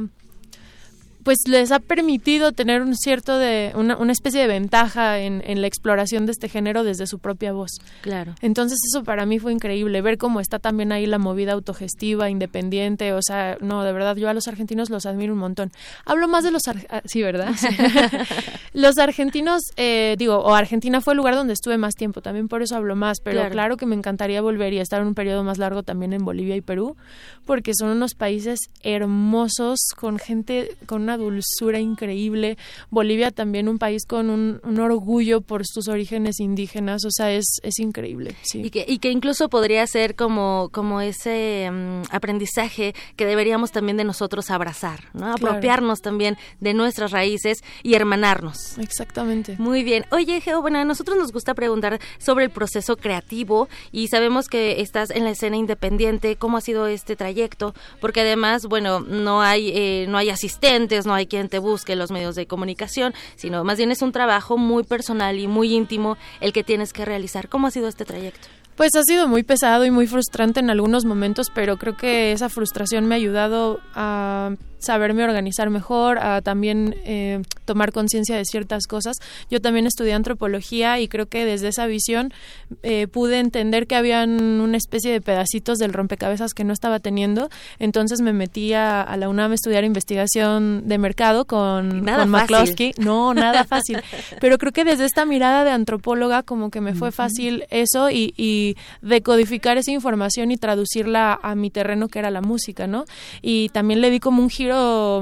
pues 1.22 1.38
les 1.46 1.70
ha 1.72 1.80
permitido 1.80 2.52
tener 2.52 2.82
un 2.82 2.96
cierto 2.96 3.38
de 3.38 3.72
una, 3.74 3.96
una 3.96 4.12
especie 4.12 4.40
de 4.40 4.46
ventaja 4.46 5.18
en, 5.18 5.42
en, 5.46 5.60
la 5.60 5.66
exploración 5.66 6.26
de 6.26 6.32
este 6.32 6.48
género 6.48 6.84
desde 6.84 7.06
su 7.06 7.18
propia 7.18 7.52
voz. 7.52 7.72
Claro. 8.00 8.34
Entonces 8.40 8.78
eso 8.90 9.04
para 9.04 9.26
mí 9.26 9.38
fue 9.38 9.52
increíble 9.52 10.00
ver 10.02 10.18
cómo 10.18 10.40
está 10.40 10.58
también 10.58 10.92
ahí 10.92 11.06
la 11.06 11.18
movida 11.18 11.52
autogestiva, 11.52 12.30
independiente, 12.30 13.12
o 13.12 13.22
sea, 13.22 13.58
no, 13.60 13.84
de 13.84 13.92
verdad 13.92 14.16
yo 14.16 14.28
a 14.28 14.34
los 14.34 14.48
argentinos 14.48 14.90
los 14.90 15.06
admiro 15.06 15.34
un 15.34 15.40
montón. 15.40 15.72
Hablo 16.04 16.28
más 16.28 16.44
de 16.44 16.50
los 16.50 16.62
ah, 16.68 17.02
sí, 17.04 17.22
¿verdad? 17.22 17.54
Sí. 17.56 17.68
los 18.72 18.98
argentinos 18.98 19.62
eh, 19.76 20.16
digo, 20.18 20.38
o 20.38 20.54
Argentina 20.54 21.00
fue 21.00 21.12
el 21.12 21.18
lugar 21.18 21.34
donde 21.34 21.52
estuve 21.52 21.78
más 21.78 21.94
tiempo, 21.94 22.22
también 22.22 22.48
por 22.48 22.62
eso 22.62 22.76
hablo 22.76 22.96
más, 22.96 23.18
pero 23.22 23.40
claro. 23.40 23.52
claro 23.52 23.76
que 23.76 23.86
me 23.86 23.94
encantaría 23.94 24.40
volver 24.40 24.72
y 24.72 24.78
estar 24.78 25.00
en 25.00 25.08
un 25.08 25.14
periodo 25.14 25.44
más 25.44 25.58
largo 25.58 25.82
también 25.82 26.12
en 26.12 26.24
Bolivia 26.24 26.56
y 26.56 26.60
Perú, 26.60 26.96
porque 27.44 27.72
son 27.74 27.90
unos 27.90 28.14
países 28.14 28.58
hermosos 28.82 29.78
con 29.96 30.18
gente 30.18 30.76
con 30.86 31.02
una 31.02 31.09
dulzura 31.16 31.78
increíble. 31.78 32.56
Bolivia 32.90 33.30
también 33.30 33.68
un 33.68 33.78
país 33.78 34.04
con 34.06 34.30
un, 34.30 34.60
un, 34.64 34.80
orgullo 34.80 35.40
por 35.40 35.66
sus 35.66 35.88
orígenes 35.88 36.40
indígenas, 36.40 37.04
o 37.04 37.10
sea, 37.10 37.32
es, 37.32 37.58
es 37.62 37.78
increíble. 37.78 38.34
Sí. 38.42 38.62
Y, 38.64 38.70
que, 38.70 38.84
y 38.86 38.98
que 38.98 39.10
incluso 39.10 39.48
podría 39.48 39.86
ser 39.86 40.14
como, 40.14 40.70
como 40.72 41.00
ese 41.00 41.68
um, 41.70 42.02
aprendizaje 42.10 42.94
que 43.16 43.26
deberíamos 43.26 43.72
también 43.72 43.96
de 43.96 44.04
nosotros 44.04 44.50
abrazar, 44.50 45.04
¿no? 45.12 45.32
Apropiarnos 45.32 46.00
claro. 46.00 46.10
también 46.10 46.38
de 46.60 46.74
nuestras 46.74 47.10
raíces 47.10 47.58
y 47.82 47.94
hermanarnos. 47.94 48.78
Exactamente. 48.78 49.56
Muy 49.58 49.84
bien. 49.84 50.04
Oye, 50.10 50.40
Geo, 50.40 50.60
bueno, 50.62 50.78
a 50.78 50.84
nosotros 50.84 51.16
nos 51.18 51.32
gusta 51.32 51.54
preguntar 51.54 52.00
sobre 52.18 52.44
el 52.44 52.50
proceso 52.50 52.96
creativo 52.96 53.68
y 53.92 54.08
sabemos 54.08 54.48
que 54.48 54.80
estás 54.80 55.10
en 55.10 55.24
la 55.24 55.30
escena 55.30 55.56
independiente. 55.56 56.36
¿Cómo 56.36 56.56
ha 56.56 56.60
sido 56.60 56.86
este 56.86 57.16
trayecto? 57.16 57.74
Porque 58.00 58.20
además, 58.20 58.66
bueno, 58.66 59.00
no 59.00 59.42
hay, 59.42 59.70
eh, 59.74 60.06
no 60.08 60.18
hay 60.18 60.30
asistentes, 60.30 60.99
no 61.06 61.14
hay 61.14 61.26
quien 61.26 61.48
te 61.48 61.58
busque 61.58 61.96
los 61.96 62.10
medios 62.10 62.34
de 62.34 62.46
comunicación, 62.46 63.14
sino 63.36 63.64
más 63.64 63.78
bien 63.78 63.90
es 63.90 64.02
un 64.02 64.12
trabajo 64.12 64.58
muy 64.58 64.84
personal 64.84 65.38
y 65.38 65.48
muy 65.48 65.74
íntimo 65.74 66.16
el 66.40 66.52
que 66.52 66.64
tienes 66.64 66.92
que 66.92 67.04
realizar. 67.04 67.48
¿Cómo 67.48 67.66
ha 67.66 67.70
sido 67.70 67.88
este 67.88 68.04
trayecto? 68.04 68.48
Pues 68.76 68.94
ha 68.96 69.02
sido 69.02 69.28
muy 69.28 69.42
pesado 69.42 69.84
y 69.84 69.90
muy 69.90 70.06
frustrante 70.06 70.60
en 70.60 70.70
algunos 70.70 71.04
momentos, 71.04 71.50
pero 71.54 71.76
creo 71.76 71.96
que 71.96 72.32
esa 72.32 72.48
frustración 72.48 73.06
me 73.06 73.14
ha 73.14 73.16
ayudado 73.16 73.80
a 73.94 74.54
saberme 74.80 75.24
organizar 75.24 75.70
mejor, 75.70 76.18
a 76.18 76.42
también 76.42 76.96
eh, 77.04 77.42
tomar 77.64 77.92
conciencia 77.92 78.36
de 78.36 78.44
ciertas 78.44 78.86
cosas. 78.86 79.16
Yo 79.50 79.60
también 79.60 79.86
estudié 79.86 80.14
antropología 80.14 80.98
y 81.00 81.08
creo 81.08 81.26
que 81.26 81.44
desde 81.44 81.68
esa 81.68 81.86
visión 81.86 82.32
eh, 82.82 83.06
pude 83.06 83.38
entender 83.38 83.86
que 83.86 83.96
habían 83.96 84.60
una 84.60 84.76
especie 84.76 85.12
de 85.12 85.20
pedacitos 85.20 85.78
del 85.78 85.92
rompecabezas 85.92 86.54
que 86.54 86.64
no 86.64 86.72
estaba 86.72 87.00
teniendo. 87.00 87.50
Entonces 87.78 88.20
me 88.20 88.32
metí 88.32 88.72
a, 88.72 89.02
a 89.02 89.16
la 89.16 89.28
UNAM 89.28 89.52
a 89.52 89.54
estudiar 89.54 89.84
investigación 89.84 90.88
de 90.88 90.98
mercado 90.98 91.44
con, 91.44 92.04
nada 92.04 92.22
con 92.22 92.30
McCloskey. 92.30 92.94
No, 92.98 93.34
nada 93.34 93.64
fácil. 93.64 94.00
Pero 94.40 94.58
creo 94.58 94.72
que 94.72 94.84
desde 94.84 95.04
esta 95.04 95.24
mirada 95.24 95.64
de 95.64 95.70
antropóloga 95.70 96.42
como 96.42 96.70
que 96.70 96.80
me 96.80 96.94
fue 96.94 97.12
fácil 97.12 97.64
eso 97.70 98.10
y, 98.10 98.34
y 98.36 98.76
decodificar 99.02 99.78
esa 99.78 99.90
información 99.90 100.50
y 100.50 100.56
traducirla 100.56 101.38
a 101.42 101.54
mi 101.54 101.70
terreno 101.70 102.08
que 102.08 102.18
era 102.18 102.30
la 102.30 102.40
música, 102.40 102.86
¿no? 102.86 103.04
Y 103.42 103.68
también 103.70 104.00
le 104.00 104.10
di 104.10 104.20
como 104.20 104.42
un 104.42 104.50
giro 104.50 104.69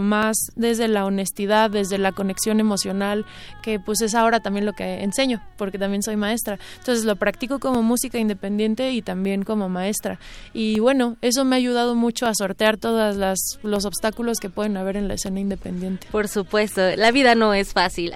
más 0.00 0.36
desde 0.56 0.88
la 0.88 1.04
honestidad, 1.04 1.70
desde 1.70 1.98
la 1.98 2.12
conexión 2.12 2.60
emocional, 2.60 3.24
que 3.62 3.80
pues 3.80 4.00
es 4.00 4.14
ahora 4.14 4.40
también 4.40 4.66
lo 4.66 4.72
que 4.72 5.02
enseño, 5.02 5.40
porque 5.56 5.78
también 5.78 6.02
soy 6.02 6.16
maestra. 6.16 6.58
Entonces 6.78 7.04
lo 7.04 7.16
practico 7.16 7.58
como 7.58 7.82
música 7.82 8.18
independiente 8.18 8.92
y 8.92 9.02
también 9.02 9.42
como 9.42 9.68
maestra. 9.68 10.18
Y 10.52 10.80
bueno, 10.80 11.16
eso 11.22 11.44
me 11.44 11.56
ha 11.56 11.58
ayudado 11.58 11.94
mucho 11.94 12.26
a 12.26 12.34
sortear 12.34 12.76
todos 12.76 13.16
los 13.62 13.84
obstáculos 13.84 14.38
que 14.40 14.50
pueden 14.50 14.76
haber 14.76 14.96
en 14.96 15.08
la 15.08 15.14
escena 15.14 15.40
independiente. 15.40 16.06
Por 16.10 16.28
supuesto, 16.28 16.80
la 16.96 17.10
vida 17.10 17.34
no 17.34 17.54
es 17.54 17.72
fácil. 17.72 18.12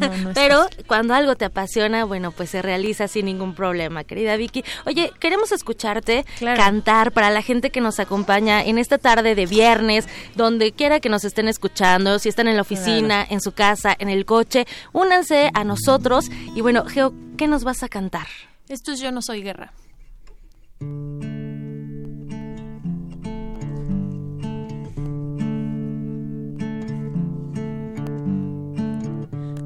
No, 0.00 0.16
no 0.16 0.30
es 0.30 0.34
Pero 0.34 0.62
fácil. 0.64 0.84
cuando 0.86 1.14
algo 1.14 1.36
te 1.36 1.44
apasiona, 1.44 2.04
bueno, 2.04 2.30
pues 2.32 2.50
se 2.50 2.62
realiza 2.62 3.08
sin 3.08 3.26
ningún 3.26 3.54
problema, 3.54 4.04
querida 4.04 4.36
Vicky. 4.36 4.64
Oye, 4.86 5.12
queremos 5.18 5.52
escucharte 5.52 6.24
claro. 6.38 6.56
cantar 6.60 7.12
para 7.12 7.30
la 7.30 7.42
gente 7.42 7.70
que 7.70 7.80
nos 7.80 7.98
acompaña 8.00 8.62
en 8.62 8.78
esta 8.78 8.98
tarde 8.98 9.34
de 9.34 9.46
viernes, 9.46 10.08
donde 10.34 10.59
quiera 10.72 11.00
que 11.00 11.08
nos 11.08 11.24
estén 11.24 11.48
escuchando, 11.48 12.18
si 12.18 12.28
están 12.28 12.48
en 12.48 12.56
la 12.56 12.62
oficina, 12.62 13.22
claro. 13.22 13.34
en 13.34 13.40
su 13.40 13.52
casa, 13.52 13.96
en 13.98 14.08
el 14.08 14.24
coche, 14.24 14.66
únanse 14.92 15.50
a 15.54 15.64
nosotros. 15.64 16.30
Y 16.54 16.60
bueno, 16.60 16.84
Geo, 16.84 17.12
¿qué 17.36 17.46
nos 17.48 17.64
vas 17.64 17.82
a 17.82 17.88
cantar? 17.88 18.26
Esto 18.68 18.92
es 18.92 19.00
Yo 19.00 19.10
no 19.10 19.22
soy 19.22 19.42
guerra. 19.42 19.72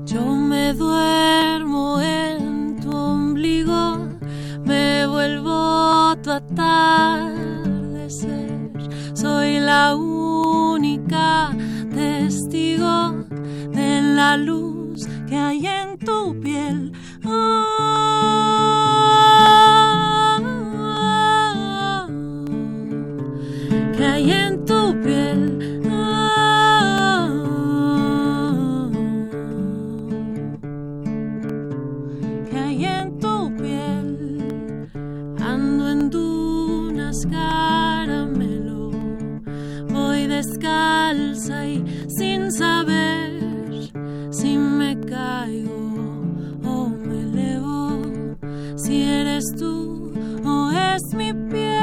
Yo 0.06 0.24
me 0.24 0.72
duermo 0.74 2.00
en 2.00 2.80
tu 2.80 2.90
ombligo, 2.96 3.98
me 4.64 5.06
vuelvo 5.06 6.16
tu 6.22 6.30
atardecer. 6.30 7.44
Soy 9.14 9.58
la 9.60 9.94
única 9.94 11.50
testigo 11.94 13.26
de 13.72 14.00
la 14.02 14.36
luz 14.36 15.06
que 15.28 15.36
hay 15.36 15.66
en 15.66 15.98
tu 15.98 16.38
piel. 16.40 16.92
Que 23.96 24.04
hay 24.04 24.30
en 24.30 24.64
tu 24.64 25.00
piel. 25.02 25.58
que 32.50 32.58
hay 32.58 32.84
en 32.84 33.18
tu 33.18 33.54
piel. 33.56 34.88
Ando 35.40 35.90
en 35.90 36.10
dunas 36.10 37.26
descalza 40.44 41.66
y 41.66 41.84
sin 42.08 42.52
saber 42.52 43.42
si 44.30 44.58
me 44.58 44.98
caigo 45.00 46.22
o 46.64 46.88
me 46.88 47.20
elevo, 47.20 48.02
si 48.76 49.02
eres 49.02 49.44
tú 49.58 50.12
o 50.44 50.70
es 50.70 51.02
mi 51.14 51.32
piel. 51.32 51.74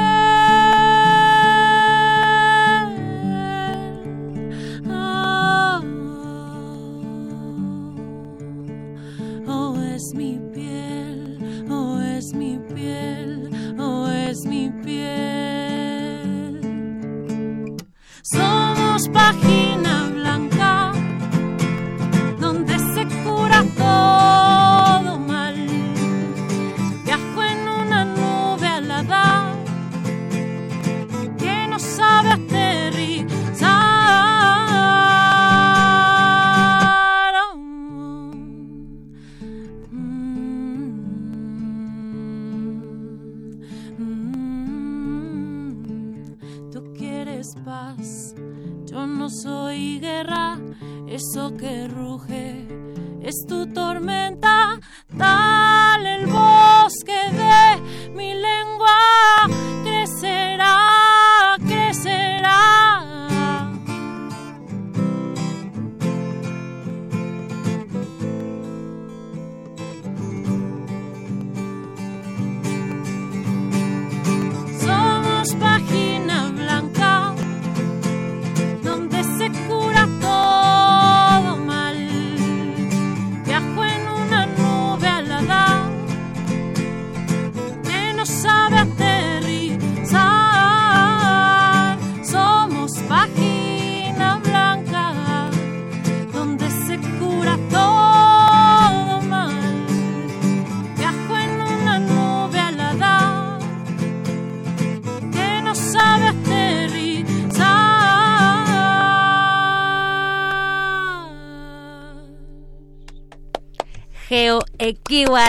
Oh, 9.48 9.76
es 9.94 10.14
mi 10.14 10.38
piel, 10.54 11.66
oh, 11.70 12.00
es 12.00 12.32
mi 12.34 12.58
piel, 12.74 13.50
oh, 13.78 14.08
es 14.08 14.44
mi 14.46 14.70
piel. 14.84 15.31
Somos 18.32 19.08
página 19.10 19.81
paz. 47.64 48.34
Yo 48.86 49.06
no 49.06 49.28
soy 49.28 49.98
guerra, 50.00 50.58
eso 51.08 51.54
que 51.56 51.88
ruge 51.88 52.66
es 53.22 53.34
tu 53.48 53.66
tormenta. 53.72 54.78
Dale 55.08 56.16
el 56.16 56.26
bosque 56.26 57.20
de 57.32 58.10
mi 58.14 58.34
lengua, 58.34 58.51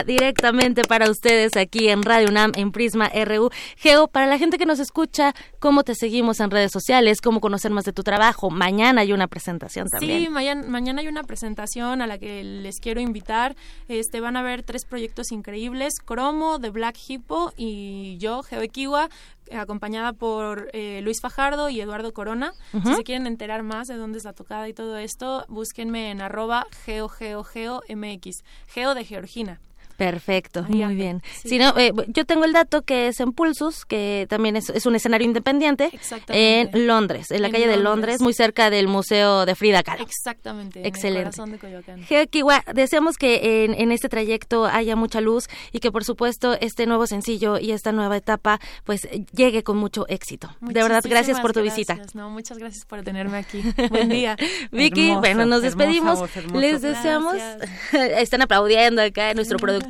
Directamente 0.06 0.84
para 0.84 1.10
ustedes 1.10 1.58
aquí 1.58 1.90
en 1.90 2.04
Radio 2.04 2.30
UNAM, 2.30 2.52
en 2.56 2.72
Prisma 2.72 3.10
RU. 3.10 3.50
Geo, 3.78 4.08
para 4.08 4.28
la 4.28 4.38
gente 4.38 4.58
que 4.58 4.68
nos 4.68 4.80
escucha, 4.80 5.34
¿cómo 5.60 5.84
te 5.84 5.96
seguimos 5.96 6.40
en 6.40 6.52
redes 6.52 6.72
sociales? 6.72 7.22
¿Cómo 7.22 7.42
conocer 7.42 7.72
más 7.72 7.84
de 7.84 7.92
tu 7.92 8.04
trabajo? 8.04 8.52
Mañana 8.52 9.02
hay 9.02 9.14
una 9.14 9.28
presentación 9.28 9.88
también. 9.90 10.22
Sí, 10.22 10.30
mañana, 10.30 10.64
mañana 10.68 11.02
hay 11.02 11.08
una 11.08 11.24
presentación 11.24 12.02
a 12.02 12.08
la 12.08 12.20
que 12.20 12.44
les 12.44 12.80
quiero 12.80 13.02
invitar. 13.02 13.56
Este, 13.88 14.20
van 14.20 14.38
a 14.38 14.44
ver 14.44 14.62
tres 14.62 14.86
proyectos 14.86 15.32
increíbles, 15.32 15.96
Cromo, 16.06 16.60
The 16.60 16.70
Black 16.70 16.98
Hippo 17.08 17.52
y 17.58 18.18
yo, 18.20 18.44
Geo 18.44 18.62
Equiwa, 18.62 19.10
acompañada 19.56 20.14
por 20.14 20.70
eh, 20.74 21.02
Luis 21.02 21.22
Fajardo 21.22 21.70
y 21.70 21.82
Eduardo 21.82 22.14
Corona. 22.14 22.54
Si 22.72 22.96
se 22.96 23.04
quieren 23.04 23.28
enterar 23.28 23.64
más 23.64 23.88
de 23.88 23.96
dónde 23.96 24.18
es 24.18 24.24
la 24.24 24.34
tocada 24.34 24.68
y 24.68 24.74
todo 24.74 24.98
esto, 24.98 25.46
búsquenme 25.48 26.12
en 26.12 26.22
arroba 26.22 26.68
geogeogeomx, 26.86 28.44
geo 28.68 28.94
de 28.96 29.06
Georgina. 29.06 29.62
Perfecto, 29.98 30.64
muy 30.68 30.96
bien. 30.96 31.22
sí. 31.42 31.50
Si 31.50 31.58
no, 31.58 31.78
eh, 31.78 31.92
yo 32.08 32.26
tengo 32.26 32.46
el 32.46 32.54
dato 32.54 32.82
que 32.82 33.08
es 33.08 33.20
en 33.20 33.32
Pulsus, 33.32 33.86
que 33.86 34.26
también 34.30 34.56
es, 34.56 34.70
es 34.70 34.86
un 34.86 34.96
escenario 34.96 35.26
independiente 35.26 35.90
Exactamente. 35.94 36.72
en 36.78 36.88
Londres, 36.88 37.32
en 37.32 37.42
la 37.42 37.48
En 37.48 37.54
calle 37.54 37.68
de 37.68 37.78
Londres. 37.78 38.22
Muy 38.22 38.34
cerca 38.34 38.70
del 38.70 38.88
Museo 38.88 39.46
de 39.46 39.56
Frida 39.56 39.84
Kahlo. 39.84 40.04
Exactamente, 40.04 40.80
en 40.80 40.86
Excelente. 40.86 41.20
el 41.20 41.26
corazón 41.26 41.52
de 41.52 41.58
Coyoacán. 41.60 42.04
Geo 42.04 42.26
Kiwa, 42.28 42.64
deseamos 42.74 43.18
que 43.18 43.64
en, 43.66 43.74
en 43.76 43.92
este 43.92 44.10
trayecto 44.10 44.66
haya 44.66 44.96
mucha 44.96 45.22
luz 45.22 45.48
y 45.72 45.80
que 45.80 45.92
por 45.92 46.04
supuesto 46.04 46.58
este 46.60 46.86
nuevo 46.88 47.06
sencillo 47.08 47.58
y 47.60 47.72
esta 47.72 47.92
nueva 47.92 48.18
etapa 48.18 48.60
pues 48.84 49.08
llegue 49.34 49.64
con 49.64 49.78
mucho 49.78 50.06
éxito. 50.10 50.50
de 50.62 50.82
verdad, 50.82 51.04
gracias 51.08 51.40
por 51.40 51.54
tu 51.54 51.62
visita. 51.62 51.98
No, 52.14 52.30
muchas 52.30 52.58
gracias 52.58 52.86
por 52.86 53.04
tenerme 53.04 53.38
aquí. 53.38 53.62
Buen 53.90 54.10
día. 54.10 54.36
Vicky, 54.72 55.10
Hermoso, 55.10 55.20
bueno, 55.22 55.46
nos 55.46 55.64
hermosa 55.64 55.78
despedimos. 55.78 56.20
voz, 56.20 56.36
hermoso. 56.38 56.60
Les 56.60 56.82
deseamos. 56.82 57.36
Están 57.94 58.42
aplaudiendo 58.42 59.02
acá. 59.02 59.34
Nuestro 59.34 59.58
productor 59.60 59.84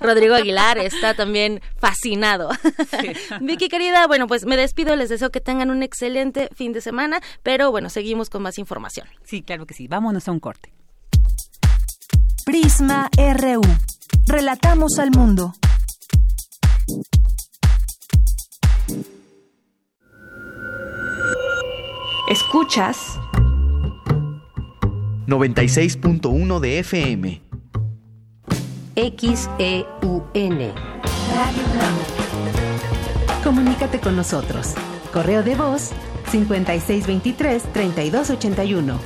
Rodrigo 0.00 0.34
Aguilar 0.34 0.78
está 0.78 1.14
también 1.14 1.60
fascinado. 1.76 2.50
Vicky, 3.40 3.68
querida, 3.68 4.06
bueno, 4.06 4.26
pues 4.26 4.46
me 4.46 4.56
despido. 4.56 4.96
Les 4.96 5.08
deseo 5.08 5.30
que 5.30 5.40
tengan 5.40 5.70
un 5.70 5.82
excelente 5.82 6.48
fin 6.54 6.72
de 6.72 6.80
semana. 6.80 7.20
Pero 7.42 7.70
bueno, 7.70 7.90
seguimos 7.90 8.30
con 8.30 8.42
más 8.42 8.58
información. 8.58 9.06
Sí, 9.24 9.42
claro 9.42 9.66
que 9.66 9.74
sí. 9.74 9.88
Vámonos 9.88 10.28
a 10.28 10.32
un 10.32 10.40
corte. 10.40 10.72
Prisma 12.44 13.10
RU. 13.16 13.62
Relatamos 14.26 14.98
al 14.98 15.10
mundo. 15.10 15.54
Escuchas 22.28 23.18
96.1 25.26 26.60
de 26.60 26.78
FM. 26.80 27.49
XEUN. 28.94 30.72
Comunícate 33.44 34.00
con 34.00 34.16
nosotros. 34.16 34.74
Correo 35.12 35.42
de 35.42 35.54
voz 35.54 35.90
5623-3281. 36.30 38.96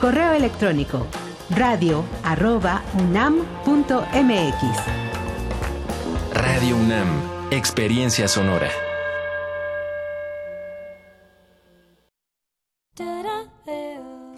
Correo 0.00 0.32
electrónico 0.32 1.06
radio 1.50 2.04
arroba 2.24 2.82
unam.mx. 2.94 4.64
Radio 6.32 6.76
UNAM, 6.76 7.06
Experiencia 7.50 8.28
Sonora. 8.28 8.70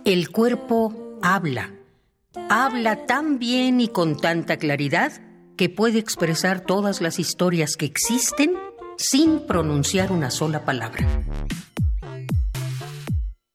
El 0.04 0.30
cuerpo 0.30 1.18
habla. 1.22 1.77
Habla 2.50 3.06
tan 3.06 3.38
bien 3.38 3.80
y 3.80 3.88
con 3.88 4.16
tanta 4.16 4.56
claridad 4.56 5.12
que 5.56 5.68
puede 5.68 5.98
expresar 5.98 6.60
todas 6.60 7.00
las 7.00 7.18
historias 7.18 7.76
que 7.76 7.86
existen 7.86 8.54
sin 8.96 9.46
pronunciar 9.46 10.12
una 10.12 10.30
sola 10.30 10.64
palabra. 10.64 11.06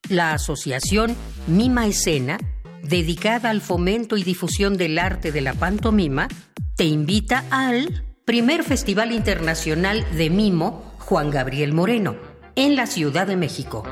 La 0.09 0.34
asociación 0.34 1.15
Mima 1.47 1.88
Escena, 1.88 2.38
dedicada 2.84 3.49
al 3.49 3.61
fomento 3.61 4.17
y 4.17 4.23
difusión 4.23 4.77
del 4.77 4.99
arte 4.99 5.31
de 5.31 5.41
la 5.41 5.53
pantomima, 5.53 6.27
te 6.75 6.86
invita 6.86 7.45
al 7.49 8.05
primer 8.25 8.63
Festival 8.63 9.11
Internacional 9.11 10.05
de 10.15 10.29
Mimo 10.29 10.93
Juan 10.99 11.31
Gabriel 11.31 11.73
Moreno, 11.73 12.15
en 12.55 12.75
la 12.75 12.86
Ciudad 12.86 13.25
de 13.25 13.38
México 13.38 13.84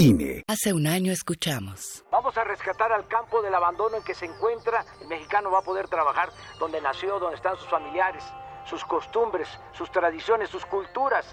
INE. 0.00 0.44
Hace 0.46 0.72
un 0.72 0.86
año 0.86 1.12
escuchamos. 1.12 2.06
Vamos 2.10 2.34
a 2.38 2.44
rescatar 2.44 2.90
al 2.90 3.06
campo 3.06 3.42
del 3.42 3.54
abandono 3.54 3.98
en 3.98 4.02
que 4.02 4.14
se 4.14 4.24
encuentra. 4.24 4.82
El 5.02 5.08
mexicano 5.08 5.50
va 5.50 5.58
a 5.58 5.62
poder 5.62 5.88
trabajar 5.88 6.30
donde 6.58 6.80
nació, 6.80 7.18
donde 7.18 7.36
están 7.36 7.58
sus 7.58 7.68
familiares, 7.68 8.24
sus 8.64 8.82
costumbres, 8.84 9.46
sus 9.76 9.92
tradiciones, 9.92 10.48
sus 10.48 10.64
culturas. 10.64 11.26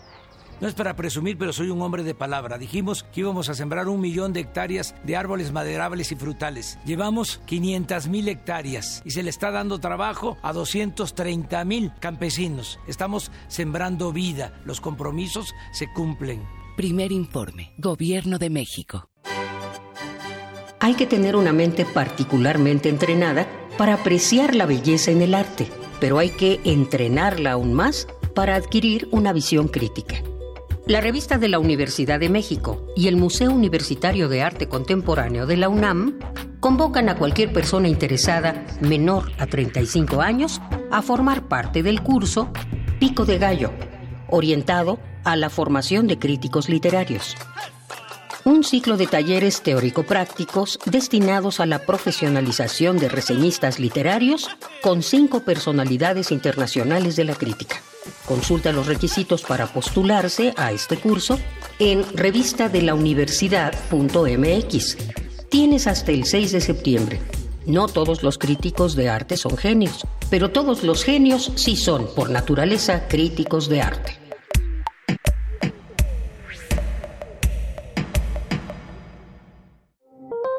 No 0.59 0.67
es 0.67 0.73
para 0.73 0.95
presumir, 0.97 1.37
pero 1.37 1.53
soy 1.53 1.69
un 1.69 1.81
hombre 1.81 2.03
de 2.03 2.13
palabra. 2.13 2.57
Dijimos 2.57 3.03
que 3.13 3.21
íbamos 3.21 3.47
a 3.47 3.53
sembrar 3.53 3.87
un 3.87 4.01
millón 4.01 4.33
de 4.33 4.41
hectáreas 4.41 4.95
de 5.03 5.15
árboles 5.15 5.53
maderables 5.53 6.11
y 6.11 6.15
frutales. 6.15 6.77
Llevamos 6.83 7.39
500 7.45 8.07
mil 8.07 8.27
hectáreas 8.27 9.01
y 9.05 9.11
se 9.11 9.23
le 9.23 9.29
está 9.29 9.51
dando 9.51 9.79
trabajo 9.79 10.35
a 10.41 10.51
230 10.51 11.63
mil 11.63 11.93
campesinos. 12.01 12.79
Estamos 12.85 13.31
sembrando 13.47 14.11
vida. 14.11 14.59
Los 14.65 14.81
compromisos 14.81 15.53
se 15.71 15.89
cumplen. 15.93 16.56
Primer 16.77 17.11
informe, 17.11 17.73
Gobierno 17.79 18.37
de 18.37 18.51
México. 18.51 19.09
Hay 20.79 20.93
que 20.93 21.07
tener 21.07 21.35
una 21.35 21.51
mente 21.51 21.85
particularmente 21.85 22.87
entrenada 22.87 23.47
para 23.79 23.95
apreciar 23.95 24.53
la 24.53 24.67
belleza 24.67 25.09
en 25.09 25.23
el 25.23 25.33
arte, 25.33 25.67
pero 25.99 26.19
hay 26.19 26.29
que 26.29 26.59
entrenarla 26.65 27.53
aún 27.53 27.73
más 27.73 28.07
para 28.35 28.53
adquirir 28.53 29.07
una 29.09 29.33
visión 29.33 29.69
crítica. 29.69 30.17
La 30.85 31.01
revista 31.01 31.39
de 31.39 31.49
la 31.49 31.57
Universidad 31.57 32.19
de 32.19 32.29
México 32.29 32.85
y 32.95 33.07
el 33.07 33.15
Museo 33.15 33.51
Universitario 33.51 34.29
de 34.29 34.43
Arte 34.43 34.69
Contemporáneo 34.69 35.47
de 35.47 35.57
la 35.57 35.69
UNAM 35.69 36.19
convocan 36.59 37.09
a 37.09 37.15
cualquier 37.15 37.51
persona 37.51 37.87
interesada 37.87 38.67
menor 38.81 39.31
a 39.39 39.47
35 39.47 40.21
años 40.21 40.61
a 40.91 41.01
formar 41.01 41.47
parte 41.47 41.81
del 41.81 42.03
curso 42.03 42.51
Pico 42.99 43.25
de 43.25 43.39
Gallo, 43.39 43.71
orientado 44.29 44.99
a 45.27 45.35
la 45.35 45.49
formación 45.49 46.07
de 46.07 46.17
críticos 46.17 46.69
literarios. 46.69 47.35
Un 48.45 48.63
ciclo 48.63 48.95
de 48.95 49.07
talleres 49.07 49.61
teórico-prácticos 49.61 50.79
destinados 50.85 51.59
a 51.59 51.65
la 51.65 51.79
profesionalización 51.79 52.97
de 52.97 53.09
reseñistas 53.09 53.77
literarios 53.77 54.47
con 54.81 55.03
cinco 55.03 55.41
personalidades 55.41 56.31
internacionales 56.31 57.17
de 57.17 57.25
la 57.25 57.35
crítica. 57.35 57.75
Consulta 58.25 58.71
los 58.71 58.87
requisitos 58.87 59.43
para 59.43 59.67
postularse 59.67 60.53
a 60.55 60.71
este 60.71 60.95
curso 60.95 61.37
en 61.77 62.05
revistadelauniversidad.mx. 62.15 64.97
Tienes 65.49 65.87
hasta 65.87 66.13
el 66.13 66.23
6 66.23 66.53
de 66.53 66.61
septiembre. 66.61 67.19
No 67.65 67.89
todos 67.89 68.23
los 68.23 68.37
críticos 68.37 68.95
de 68.95 69.09
arte 69.09 69.35
son 69.35 69.57
genios, 69.57 70.07
pero 70.29 70.51
todos 70.51 70.83
los 70.83 71.03
genios 71.03 71.51
sí 71.55 71.75
son, 71.75 72.07
por 72.15 72.29
naturaleza, 72.29 73.09
críticos 73.09 73.67
de 73.67 73.81
arte. 73.81 74.26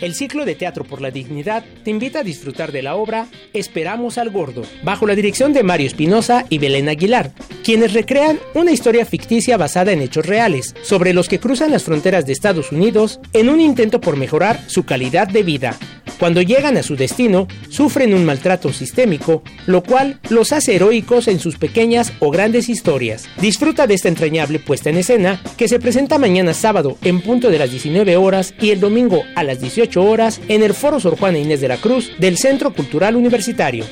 El 0.00 0.14
ciclo 0.14 0.46
de 0.46 0.54
Teatro 0.54 0.84
por 0.84 1.02
la 1.02 1.10
Dignidad 1.10 1.62
te 1.84 1.90
invita 1.90 2.20
a 2.20 2.24
disfrutar 2.24 2.72
de 2.72 2.82
la 2.82 2.94
obra 2.94 3.26
Esperamos 3.52 4.16
al 4.16 4.30
Gordo, 4.30 4.62
bajo 4.82 5.06
la 5.06 5.14
dirección 5.14 5.52
de 5.52 5.62
Mario 5.62 5.88
Espinosa 5.88 6.46
y 6.48 6.56
Belén 6.56 6.88
Aguilar, 6.88 7.32
quienes 7.62 7.92
recrean 7.92 8.38
una 8.54 8.72
historia 8.72 9.04
ficticia 9.04 9.58
basada 9.58 9.92
en 9.92 10.00
hechos 10.00 10.24
reales, 10.24 10.74
sobre 10.82 11.12
los 11.12 11.28
que 11.28 11.38
cruzan 11.38 11.70
las 11.70 11.84
fronteras 11.84 12.24
de 12.24 12.32
Estados 12.32 12.72
Unidos 12.72 13.20
en 13.34 13.50
un 13.50 13.60
intento 13.60 14.00
por 14.00 14.16
mejorar 14.16 14.58
su 14.68 14.84
calidad 14.84 15.28
de 15.28 15.42
vida. 15.42 15.76
Cuando 16.20 16.42
llegan 16.42 16.76
a 16.76 16.82
su 16.82 16.96
destino, 16.96 17.48
sufren 17.70 18.12
un 18.12 18.26
maltrato 18.26 18.74
sistémico, 18.74 19.42
lo 19.64 19.82
cual 19.82 20.20
los 20.28 20.52
hace 20.52 20.76
heroicos 20.76 21.28
en 21.28 21.40
sus 21.40 21.56
pequeñas 21.56 22.12
o 22.18 22.30
grandes 22.30 22.68
historias. 22.68 23.26
Disfruta 23.40 23.86
de 23.86 23.94
esta 23.94 24.08
entrañable 24.08 24.58
puesta 24.58 24.90
en 24.90 24.98
escena 24.98 25.42
que 25.56 25.66
se 25.66 25.80
presenta 25.80 26.18
mañana 26.18 26.52
sábado 26.52 26.98
en 27.04 27.22
punto 27.22 27.48
de 27.48 27.58
las 27.58 27.70
19 27.70 28.18
horas 28.18 28.52
y 28.60 28.68
el 28.68 28.80
domingo 28.80 29.22
a 29.34 29.44
las 29.44 29.62
18 29.62 29.89
horas 29.96 30.40
en 30.48 30.62
el 30.62 30.74
Foro 30.74 31.00
Sor 31.00 31.18
Juana 31.18 31.38
Inés 31.38 31.60
de 31.60 31.68
la 31.68 31.76
Cruz 31.76 32.12
del 32.18 32.38
Centro 32.38 32.72
Cultural 32.72 33.16
Universitario. 33.16 33.84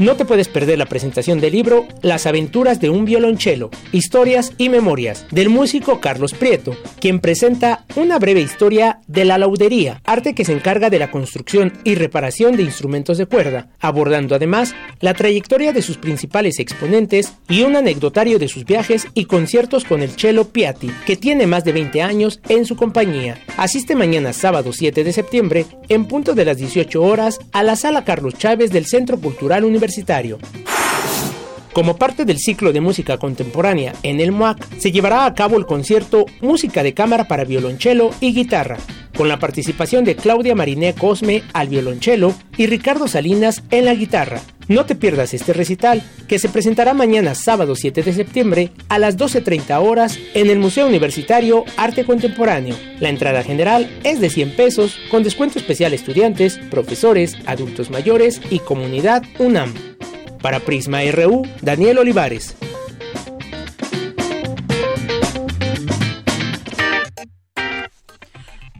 No 0.00 0.16
te 0.16 0.24
puedes 0.24 0.48
perder 0.48 0.78
la 0.78 0.86
presentación 0.86 1.40
del 1.40 1.52
libro 1.52 1.86
Las 2.00 2.24
aventuras 2.24 2.80
de 2.80 2.88
un 2.88 3.04
violonchelo, 3.04 3.68
historias 3.92 4.54
y 4.56 4.70
memorias 4.70 5.26
del 5.30 5.50
músico 5.50 6.00
Carlos 6.00 6.32
Prieto, 6.32 6.74
quien 6.98 7.20
presenta 7.20 7.84
una 7.96 8.18
breve 8.18 8.40
historia 8.40 9.00
de 9.08 9.26
la 9.26 9.36
laudería, 9.36 10.00
arte 10.06 10.34
que 10.34 10.46
se 10.46 10.52
encarga 10.52 10.88
de 10.88 10.98
la 10.98 11.10
construcción 11.10 11.74
y 11.84 11.96
reparación 11.96 12.56
de 12.56 12.62
instrumentos 12.62 13.18
de 13.18 13.26
cuerda, 13.26 13.68
abordando 13.78 14.34
además 14.34 14.74
la 15.00 15.12
trayectoria 15.12 15.74
de 15.74 15.82
sus 15.82 15.98
principales 15.98 16.60
exponentes 16.60 17.34
y 17.50 17.64
un 17.64 17.76
anecdotario 17.76 18.38
de 18.38 18.48
sus 18.48 18.64
viajes 18.64 19.06
y 19.12 19.26
conciertos 19.26 19.84
con 19.84 20.00
el 20.00 20.12
cello 20.12 20.48
Piatti, 20.48 20.90
que 21.04 21.16
tiene 21.16 21.46
más 21.46 21.64
de 21.64 21.72
20 21.72 22.00
años 22.00 22.40
en 22.48 22.64
su 22.64 22.74
compañía. 22.74 23.38
Asiste 23.58 23.94
mañana 23.94 24.32
sábado 24.32 24.72
7 24.72 25.04
de 25.04 25.12
septiembre, 25.12 25.66
en 25.90 26.06
punto 26.06 26.34
de 26.34 26.46
las 26.46 26.56
18 26.56 27.02
horas, 27.02 27.38
a 27.52 27.62
la 27.62 27.76
Sala 27.76 28.06
Carlos 28.06 28.32
Chávez 28.38 28.70
del 28.70 28.86
Centro 28.86 29.20
Cultural 29.20 29.62
Universitario 29.62 29.89
como 31.72 31.96
parte 31.96 32.24
del 32.24 32.38
ciclo 32.38 32.72
de 32.72 32.80
música 32.80 33.18
contemporánea 33.18 33.94
en 34.02 34.20
el 34.20 34.32
MOAC, 34.32 34.78
se 34.78 34.90
llevará 34.92 35.24
a 35.24 35.34
cabo 35.34 35.56
el 35.56 35.66
concierto 35.66 36.26
Música 36.40 36.82
de 36.82 36.94
Cámara 36.94 37.28
para 37.28 37.44
Violonchelo 37.44 38.10
y 38.20 38.34
Guitarra, 38.34 38.76
con 39.20 39.28
la 39.28 39.38
participación 39.38 40.02
de 40.06 40.16
Claudia 40.16 40.54
Mariné 40.54 40.94
Cosme 40.94 41.42
al 41.52 41.68
violonchelo 41.68 42.34
y 42.56 42.66
Ricardo 42.68 43.06
Salinas 43.06 43.62
en 43.70 43.84
la 43.84 43.92
guitarra. 43.94 44.40
No 44.66 44.86
te 44.86 44.94
pierdas 44.94 45.34
este 45.34 45.52
recital, 45.52 46.02
que 46.26 46.38
se 46.38 46.48
presentará 46.48 46.94
mañana 46.94 47.34
sábado 47.34 47.76
7 47.76 48.02
de 48.02 48.14
septiembre 48.14 48.72
a 48.88 48.98
las 48.98 49.18
12.30 49.18 49.78
horas 49.86 50.18
en 50.32 50.48
el 50.48 50.58
Museo 50.58 50.86
Universitario 50.86 51.66
Arte 51.76 52.06
Contemporáneo. 52.06 52.74
La 52.98 53.10
entrada 53.10 53.42
general 53.42 53.90
es 54.04 54.22
de 54.22 54.30
100 54.30 54.56
pesos, 54.56 54.96
con 55.10 55.22
descuento 55.22 55.58
especial 55.58 55.92
estudiantes, 55.92 56.56
profesores, 56.70 57.36
adultos 57.44 57.90
mayores 57.90 58.40
y 58.48 58.60
comunidad 58.60 59.22
UNAM. 59.38 59.74
Para 60.40 60.60
Prisma 60.60 61.02
RU, 61.12 61.42
Daniel 61.60 61.98
Olivares. 61.98 62.56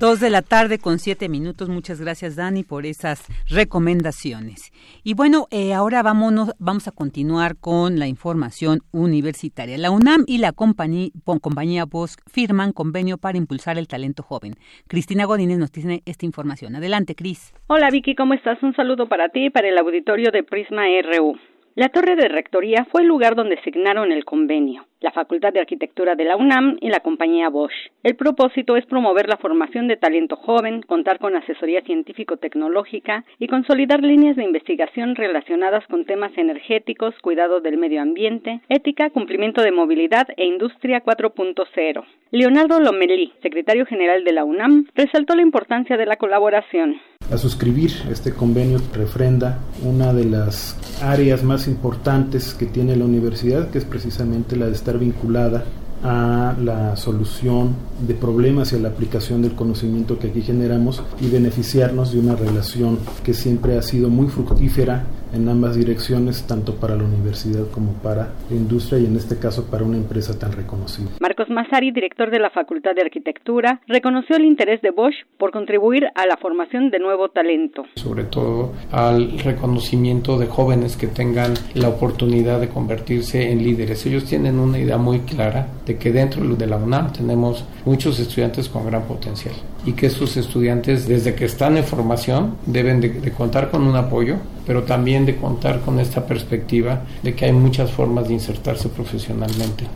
Dos 0.01 0.19
de 0.19 0.31
la 0.31 0.41
tarde 0.41 0.79
con 0.79 0.99
siete 0.99 1.29
minutos. 1.29 1.69
Muchas 1.69 2.01
gracias, 2.01 2.35
Dani, 2.35 2.65
por 2.65 2.87
esas 2.87 3.23
recomendaciones. 3.51 4.73
Y 5.05 5.13
bueno, 5.13 5.47
eh, 5.51 5.75
ahora 5.75 6.03
vámonos, 6.03 6.53
vamos 6.59 6.89
a 6.89 6.91
continuar 6.91 7.59
con 7.61 7.99
la 7.99 8.07
información 8.07 8.79
universitaria. 8.93 9.77
La 9.77 9.91
UNAM 9.91 10.25
y 10.27 10.39
la 10.39 10.53
compañía, 10.53 11.11
compañía 11.43 11.85
firman 12.33 12.73
convenio 12.73 13.19
para 13.19 13.37
impulsar 13.37 13.77
el 13.77 13.89
talento 13.89 14.23
joven. 14.23 14.55
Cristina 14.89 15.27
Godínez 15.27 15.59
nos 15.59 15.71
tiene 15.71 16.03
esta 16.07 16.25
información. 16.25 16.77
Adelante, 16.77 17.15
Cris. 17.15 17.53
Hola, 17.67 17.91
Vicky, 17.91 18.15
¿cómo 18.15 18.33
estás? 18.33 18.57
Un 18.63 18.75
saludo 18.75 19.07
para 19.07 19.29
ti 19.29 19.45
y 19.45 19.51
para 19.51 19.69
el 19.69 19.77
auditorio 19.77 20.31
de 20.33 20.43
Prisma 20.43 20.85
RU. 21.03 21.37
La 21.81 21.89
torre 21.89 22.15
de 22.15 22.29
rectoría 22.29 22.87
fue 22.93 23.01
el 23.01 23.09
lugar 23.09 23.35
donde 23.35 23.59
signaron 23.63 24.13
el 24.13 24.27
convenio, 24.27 24.85
la 25.01 25.13
Facultad 25.13 25.51
de 25.51 25.61
Arquitectura 25.61 26.15
de 26.15 26.27
la 26.27 26.37
UNAM 26.37 26.77
y 26.83 26.91
la 26.91 27.01
compañía 27.01 27.49
Bosch. 27.49 27.73
El 28.03 28.17
propósito 28.17 28.77
es 28.77 28.85
promover 28.85 29.31
la 29.31 29.39
formación 29.39 29.89
de 29.89 29.97
talento 29.97 30.37
joven, 30.37 30.83
contar 30.83 31.19
con 31.19 31.37
asesoría 31.37 31.81
científico-tecnológica 31.81 33.25
y 33.39 33.47
consolidar 33.47 34.03
líneas 34.03 34.37
de 34.37 34.45
investigación 34.45 35.15
relacionadas 35.15 35.87
con 35.87 36.05
temas 36.05 36.37
energéticos, 36.37 37.15
cuidado 37.23 37.63
del 37.63 37.79
medio 37.79 38.03
ambiente, 38.03 38.61
ética, 38.69 39.09
cumplimiento 39.09 39.63
de 39.63 39.73
movilidad 39.73 40.29
e 40.37 40.45
industria 40.45 41.03
4.0. 41.03 42.05
Leonardo 42.31 42.79
Lomelí, 42.79 43.33
secretario 43.41 43.87
general 43.87 44.23
de 44.25 44.35
la 44.35 44.45
UNAM, 44.45 44.85
resaltó 44.95 45.35
la 45.35 45.41
importancia 45.41 45.97
de 45.97 46.05
la 46.05 46.17
colaboración. 46.17 47.01
A 47.33 47.39
suscribir 47.39 47.93
este 48.11 48.33
convenio 48.33 48.81
refrenda 48.93 49.61
una 49.85 50.13
de 50.13 50.25
las 50.25 50.75
áreas 51.01 51.45
más 51.45 51.69
importantes 51.69 52.55
que 52.55 52.67
tiene 52.67 52.97
la 52.97 53.05
universidad, 53.05 53.71
que 53.71 53.79
es 53.79 53.85
precisamente 53.85 54.57
la 54.57 54.67
de 54.67 54.73
estar 54.73 54.99
vinculada 54.99 55.65
a 56.03 56.57
la 56.61 56.97
solución 56.97 57.75
de 58.07 58.15
problemas 58.15 58.73
y 58.73 58.77
a 58.77 58.79
la 58.81 58.89
aplicación 58.89 59.43
del 59.43 59.53
conocimiento 59.53 60.19
que 60.19 60.29
aquí 60.29 60.43
generamos 60.43 61.03
y 61.21 61.29
beneficiarnos 61.29 62.13
de 62.13 62.19
una 62.19 62.35
relación 62.35 62.99
que 63.23 63.33
siempre 63.33 63.79
ha 63.79 63.83
sido 63.83 64.09
muy 64.09 64.27
fructífera 64.27 65.05
en 65.33 65.49
ambas 65.49 65.77
direcciones, 65.77 66.47
tanto 66.47 66.75
para 66.77 66.97
la 66.97 67.05
universidad 67.05 67.69
como 67.71 67.93
para 67.95 68.31
la 68.49 68.57
industria 68.57 68.99
y 68.99 69.07
en 69.07 69.17
este 69.17 69.39
caso 69.39 69.67
para 69.71 69.85
una 69.85 69.97
empresa 69.97 70.39
tan 70.39 70.53
reconocida. 70.53 71.09
Marcos 71.21 71.49
Massari, 71.51 71.91
director 71.91 72.31
de 72.31 72.39
la 72.39 72.51
Facultad 72.51 72.95
de 72.95 73.03
Arquitectura, 73.03 73.81
reconoció 73.87 74.37
el 74.37 74.45
interés 74.45 74.83
de 74.83 74.91
Bosch 74.91 75.15
por 75.39 75.51
contribuir 75.51 76.07
a 76.15 76.27
la 76.27 76.37
formación 76.37 76.91
de 76.91 76.99
nuevo 76.99 77.29
talento. 77.31 77.85
Sobre 77.95 78.25
todo 78.25 78.73
al 78.93 79.39
reconocimiento 79.39 80.39
de 80.39 80.47
jóvenes 80.47 80.97
que 80.97 81.07
tengan 81.07 81.55
la 81.75 81.89
oportunidad 81.89 82.61
de 82.61 82.69
convertirse 82.69 83.51
en 83.51 83.63
líderes. 83.63 84.05
Ellos 84.07 84.25
tienen 84.25 84.59
una 84.59 84.79
idea 84.79 84.99
muy 84.99 85.21
clara 85.21 85.69
de 85.87 85.97
que 85.97 86.13
dentro 86.13 86.43
de 86.45 86.67
la 86.67 86.77
UNAM 86.77 87.13
tenemos 87.13 87.65
muchos 87.85 88.19
estudiantes 88.19 88.69
con 88.69 88.87
gran 88.87 89.05
potencial 89.05 89.55
y 89.85 89.93
que 89.93 90.07
esos 90.07 90.37
estudiantes 90.37 91.09
desde 91.09 91.35
que 91.35 91.45
están 91.45 91.77
en 91.77 91.85
formación 91.85 92.57
deben 92.67 93.01
de, 93.01 93.09
de 93.09 93.33
contar 93.33 93.71
con 93.71 93.87
un 93.87 93.97
apoyo, 93.97 94.37
pero 94.67 94.83
también 94.83 95.20
de 95.27 95.37
contar 95.37 95.81
con 95.81 95.99
esta 96.01 96.27
perspectiva 96.27 97.03
de 97.23 97.35
que 97.35 97.47
hay 97.47 97.53
muchas 97.53 97.91
formas 97.93 98.29
de 98.29 98.35
insertarse 98.35 98.89
profesionalmente. 98.89 99.87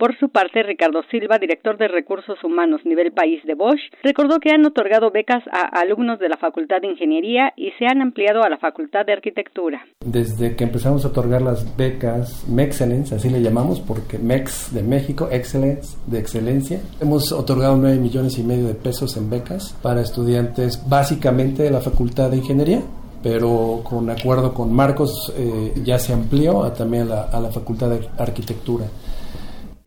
Por 0.00 0.18
su 0.18 0.30
parte, 0.30 0.62
Ricardo 0.62 1.02
Silva, 1.10 1.36
director 1.38 1.76
de 1.76 1.86
Recursos 1.86 2.42
Humanos 2.42 2.80
Nivel 2.86 3.12
País 3.12 3.44
de 3.44 3.52
Bosch, 3.52 3.82
recordó 4.02 4.40
que 4.40 4.50
han 4.50 4.64
otorgado 4.64 5.10
becas 5.10 5.42
a 5.52 5.78
alumnos 5.78 6.18
de 6.18 6.30
la 6.30 6.38
Facultad 6.38 6.80
de 6.80 6.86
Ingeniería 6.86 7.52
y 7.54 7.72
se 7.72 7.84
han 7.84 8.00
ampliado 8.00 8.42
a 8.42 8.48
la 8.48 8.56
Facultad 8.56 9.04
de 9.04 9.12
Arquitectura. 9.12 9.84
Desde 10.02 10.56
que 10.56 10.64
empezamos 10.64 11.04
a 11.04 11.08
otorgar 11.08 11.42
las 11.42 11.76
becas 11.76 12.48
MEXcellence, 12.48 13.14
así 13.14 13.28
le 13.28 13.42
llamamos, 13.42 13.78
porque 13.78 14.18
MEX 14.18 14.72
de 14.72 14.82
México, 14.82 15.28
Excellence 15.30 15.98
de 16.06 16.18
excelencia, 16.18 16.80
hemos 17.02 17.30
otorgado 17.30 17.76
9 17.76 17.98
millones 17.98 18.38
y 18.38 18.42
medio 18.42 18.68
de 18.68 18.74
pesos 18.76 19.18
en 19.18 19.28
becas 19.28 19.78
para 19.82 20.00
estudiantes 20.00 20.82
básicamente 20.88 21.62
de 21.62 21.70
la 21.72 21.82
Facultad 21.82 22.30
de 22.30 22.38
Ingeniería 22.38 22.80
pero 23.22 23.82
con 23.84 24.08
acuerdo 24.10 24.54
con 24.54 24.72
Marcos 24.72 25.32
eh, 25.36 25.72
ya 25.84 25.98
se 25.98 26.12
amplió 26.12 26.64
a, 26.64 26.74
también 26.74 27.04
a 27.04 27.06
la, 27.06 27.22
a 27.22 27.40
la 27.40 27.50
Facultad 27.50 27.90
de 27.90 28.08
Arquitectura. 28.18 28.86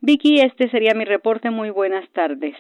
Vicky, 0.02 0.40
este 0.42 0.70
sería 0.70 0.94
mi 0.94 1.06
reporte. 1.06 1.50
Muy 1.50 1.70
buenas 1.70 2.04
tardes. 2.14 2.56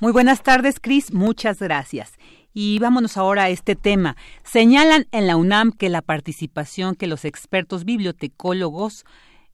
Muy 0.00 0.12
buenas 0.12 0.42
tardes, 0.42 0.80
Cris. 0.80 1.12
Muchas 1.12 1.60
gracias. 1.60 2.16
Y 2.54 2.78
vámonos 2.78 3.16
ahora 3.16 3.44
a 3.44 3.48
este 3.50 3.76
tema. 3.76 4.16
Señalan 4.42 5.06
en 5.12 5.26
la 5.26 5.36
UNAM 5.36 5.72
que 5.72 5.88
la 5.88 6.00
participación 6.00 6.94
que 6.94 7.06
los 7.06 7.24
expertos 7.24 7.84
bibliotecólogos 7.84 9.04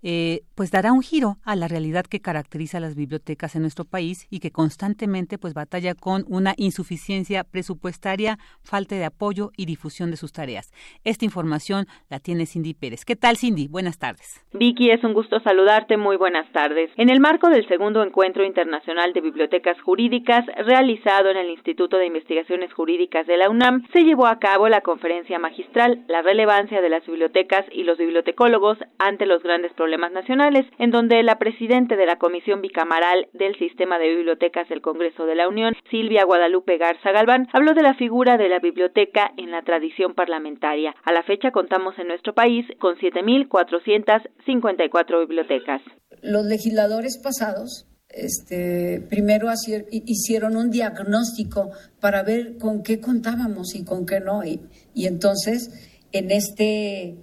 eh, 0.09 0.43
pues 0.55 0.71
dará 0.71 0.93
un 0.93 1.03
giro 1.03 1.39
a 1.45 1.57
la 1.57 1.67
realidad 1.67 2.05
que 2.05 2.21
caracteriza 2.21 2.79
las 2.79 2.95
bibliotecas 2.95 3.57
en 3.57 3.63
nuestro 3.63 3.85
país 3.85 4.29
y 4.31 4.39
que 4.39 4.53
constantemente 4.53 5.37
pues 5.37 5.53
batalla 5.53 5.97
con 5.97 6.25
una 6.29 6.55
insuficiencia 6.59 7.43
presupuestaria, 7.43 8.39
falta 8.63 8.95
de 8.95 9.05
apoyo 9.05 9.51
y 9.57 9.67
difusión 9.67 10.13
de 10.13 10.17
sus 10.17 10.33
tareas. 10.33 10.73
Esta 11.03 11.25
información 11.25 11.87
la 12.09 12.21
tiene 12.21 12.47
Cindy 12.47 12.73
Pérez. 12.73 13.05
¿Qué 13.05 13.17
tal 13.17 13.37
Cindy? 13.37 13.67
Buenas 13.67 13.99
tardes. 13.99 14.47
Vicky, 14.53 14.91
es 14.93 15.03
un 15.03 15.13
gusto 15.13 15.41
saludarte. 15.41 15.97
Muy 15.97 16.17
buenas 16.17 16.49
tardes. 16.53 16.89
En 16.97 17.11
el 17.11 17.19
marco 17.19 17.51
del 17.51 17.67
segundo 17.67 18.05
encuentro 18.05 18.45
internacional 18.45 19.13
de 19.13 19.23
bibliotecas 19.23 19.81
jurídicas 19.81 20.47
realizado 20.65 21.31
en 21.31 21.37
el 21.37 21.51
Instituto 21.51 21.97
de 21.97 22.07
Investigaciones 22.07 22.73
Jurídicas 22.73 23.27
de 23.27 23.39
la 23.39 23.51
UNAM, 23.51 23.83
se 23.93 24.05
llevó 24.05 24.29
a 24.29 24.39
cabo 24.39 24.69
la 24.69 24.83
conferencia 24.83 25.41
magistral 25.41 26.05
La 26.07 26.23
relevancia 26.23 26.81
de 26.81 26.91
las 26.91 27.05
bibliotecas 27.05 27.65
y 27.73 27.83
los 27.83 27.99
bibliotecólogos 27.99 28.79
ante 28.99 29.27
los 29.27 29.43
grandes 29.43 29.73
problemas 29.73 29.96
nacionales, 29.97 30.67
en 30.79 30.91
donde 30.91 31.23
la 31.23 31.39
presidenta 31.39 31.97
de 31.97 32.05
la 32.07 32.19
Comisión 32.19 32.61
Bicamaral 32.61 33.29
del 33.33 33.57
Sistema 33.59 33.99
de 33.99 34.15
Bibliotecas 34.15 34.69
del 34.69 34.83
Congreso 34.83 35.25
de 35.27 35.35
la 35.35 35.49
Unión, 35.49 35.75
Silvia 35.91 36.25
Guadalupe 36.25 36.79
Garza 36.79 37.13
Galván, 37.13 37.49
habló 37.53 37.75
de 37.75 37.83
la 37.83 37.95
figura 37.95 38.37
de 38.37 38.49
la 38.49 38.59
biblioteca 38.59 39.33
en 39.37 39.51
la 39.51 39.63
tradición 39.63 40.15
parlamentaria. 40.15 40.95
A 41.05 41.13
la 41.13 41.23
fecha 41.23 41.51
contamos 41.51 41.99
en 41.99 42.09
nuestro 42.09 42.35
país 42.35 42.67
con 42.79 42.97
7.454 42.97 45.21
bibliotecas. 45.21 45.83
Los 46.23 46.47
legisladores 46.47 47.21
pasados 47.23 47.87
este, 48.09 49.05
primero 49.09 49.49
hicieron 49.91 50.57
un 50.57 50.71
diagnóstico 50.71 51.71
para 52.01 52.23
ver 52.23 52.57
con 52.57 52.83
qué 52.83 53.01
contábamos 53.01 53.75
y 53.75 53.85
con 53.85 54.07
qué 54.07 54.21
no. 54.21 54.45
Y, 54.45 54.61
y 54.95 55.07
entonces, 55.07 55.71
en 56.13 56.31
este 56.31 57.17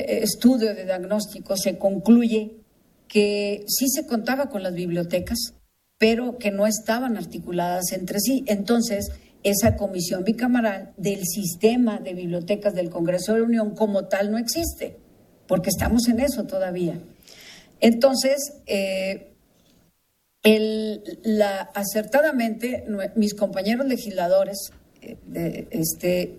eh, 0.00 0.22
estudio 0.22 0.74
de 0.74 0.84
diagnóstico 0.84 1.56
se 1.56 1.78
concluye 1.78 2.56
que 3.08 3.64
sí 3.66 3.88
se 3.88 4.06
contaba 4.06 4.48
con 4.48 4.62
las 4.62 4.74
bibliotecas, 4.74 5.54
pero 5.98 6.38
que 6.38 6.50
no 6.50 6.66
estaban 6.66 7.16
articuladas 7.16 7.92
entre 7.92 8.20
sí. 8.20 8.44
Entonces, 8.46 9.10
esa 9.42 9.76
comisión 9.76 10.24
bicamaral 10.24 10.92
del 10.96 11.24
sistema 11.24 11.98
de 11.98 12.14
bibliotecas 12.14 12.74
del 12.74 12.90
Congreso 12.90 13.32
de 13.32 13.40
la 13.40 13.46
Unión 13.46 13.74
como 13.74 14.06
tal 14.06 14.30
no 14.30 14.38
existe, 14.38 14.96
porque 15.46 15.70
estamos 15.70 16.08
en 16.08 16.20
eso 16.20 16.44
todavía. 16.44 16.98
Entonces, 17.80 18.54
eh, 18.66 19.32
la, 21.22 21.60
acertadamente, 21.74 22.84
mis 23.14 23.34
compañeros 23.34 23.86
legisladores 23.86 24.70
eh, 25.02 25.16
de, 25.26 25.68
este, 25.70 26.38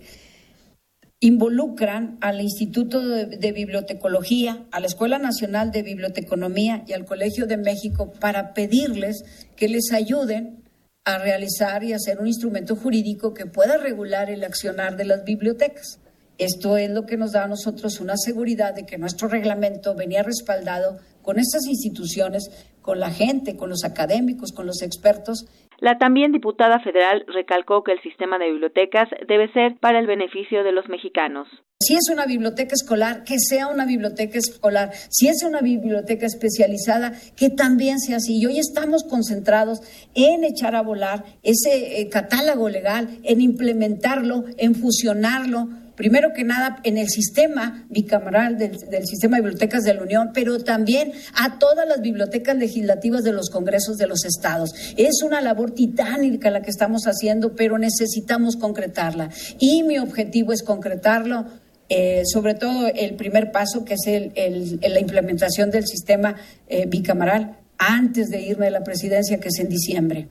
involucran 1.20 2.18
al 2.22 2.42
Instituto 2.42 3.02
de, 3.02 3.52
Bibliotecología, 3.52 4.68
a 4.72 4.80
la 4.80 4.86
Escuela 4.86 5.18
Nacional 5.18 5.72
de 5.72 5.82
Biblioteconomía 5.82 6.84
y 6.88 6.94
al 6.94 7.06
Colegio 7.06 7.48
de 7.48 7.58
México 7.58 8.12
para 8.20 8.54
pedirles 8.54 9.24
que 9.56 9.68
les 9.68 9.92
ayuden 9.92 10.64
a 11.06 11.18
realizar 11.18 11.84
y 11.84 11.94
hacer 11.94 12.20
un 12.20 12.28
instrumento 12.28 12.76
jurídico 12.76 13.34
que 13.34 13.46
pueda 13.46 13.78
regular 13.78 14.30
el 14.30 14.44
accionar 14.44 14.96
de 14.96 15.06
las 15.06 15.24
bibliotecas. 15.24 16.00
Esto 16.38 16.78
es 16.78 16.92
lo 16.92 17.08
que 17.08 17.18
nos 17.18 17.32
da 17.32 17.46
a 17.46 17.48
nosotros 17.48 18.00
una 18.00 18.16
seguridad 18.16 18.76
de 18.76 18.86
que 18.86 19.00
nuestro 19.00 19.28
reglamento 19.28 19.96
venía 19.96 20.22
respaldado 20.22 21.00
con 21.24 21.40
estas 21.40 21.66
instituciones, 21.66 22.52
con 22.82 23.00
la 23.00 23.10
gente, 23.10 23.56
con 23.56 23.70
los 23.70 23.84
académicos, 23.84 24.52
con 24.52 24.68
los 24.68 24.84
expertos 24.84 25.48
la 25.80 25.98
también 25.98 26.32
diputada 26.32 26.80
federal 26.80 27.24
recalcó 27.28 27.84
que 27.84 27.92
el 27.92 28.02
sistema 28.02 28.40
de 28.40 28.52
bibliotecas 28.52 29.10
debe 29.28 29.52
ser 29.54 29.78
para 29.80 30.00
el 30.00 30.08
beneficio 30.08 30.64
de 30.64 30.72
los 30.72 30.90
mexicanos. 30.90 31.48
Si 31.80 31.94
es 31.94 32.10
una 32.12 32.26
biblioteca 32.26 32.74
escolar, 32.74 33.24
que 33.24 33.38
sea 33.38 33.68
una 33.68 33.86
biblioteca 33.86 34.40
escolar. 34.40 34.92
Si 35.10 35.28
es 35.28 35.44
una 35.44 35.62
biblioteca 35.62 36.26
especializada, 36.26 37.14
que 37.36 37.52
también 37.52 38.00
sea 38.00 38.18
así. 38.18 38.40
Y 38.40 38.48
hoy 38.48 38.58
estamos 38.58 39.04
concentrados 39.04 39.82
en 40.16 40.44
echar 40.44 40.76
a 40.76 40.82
volar 40.82 41.24
ese 41.44 42.02
eh, 42.02 42.10
catálogo 42.10 42.68
legal, 42.70 43.20
en 43.24 43.42
implementarlo, 43.42 44.46
en 44.58 44.74
fusionarlo 44.74 45.70
primero 45.98 46.32
que 46.32 46.46
nada 46.46 46.80
en 46.84 46.98
el 46.98 47.10
sistema 47.10 47.86
bicameral 47.90 48.58
del, 48.58 48.78
sistema 49.06 49.38
de 49.38 49.42
bibliotecas 49.42 49.84
de 49.84 49.96
la 49.96 50.04
Unión, 50.04 50.32
pero 50.34 50.60
también 50.60 51.12
a 51.34 51.60
todas 51.60 51.86
las 51.86 52.00
bibliotecas 52.02 52.56
legislativas 52.56 53.24
de 53.24 53.34
los 53.34 53.50
congresos 53.50 53.98
de 53.98 54.08
los 54.08 54.24
estados. 54.24 54.74
Es 54.96 55.24
una 55.26 55.42
labor 55.42 55.72
titánica 55.72 56.52
la 56.52 56.62
que 56.62 56.70
estamos 56.70 57.04
haciendo, 57.06 57.56
pero 57.56 57.78
necesitamos 57.78 58.56
concretarla. 58.56 59.30
Y 59.60 59.84
mi 59.84 59.98
objetivo 59.98 60.54
es 60.54 60.64
concretarlo. 60.64 61.46
Eh, 61.90 62.24
sobre 62.26 62.54
todo 62.54 62.90
el 62.94 63.16
primer 63.16 63.54
paso, 63.54 63.86
que 63.86 63.94
es 63.94 64.02
la 64.06 65.00
implementación 65.00 65.72
del 65.72 65.88
sistema 65.88 66.36
eh, 66.68 66.86
bicameral, 66.86 67.60
antes 67.78 68.28
de 68.28 68.42
irme 68.42 68.68
a 68.68 68.72
la 68.72 68.84
presidencia, 68.84 69.40
que 69.40 69.48
es 69.48 69.60
en 69.60 69.70
diciembre 69.70 70.28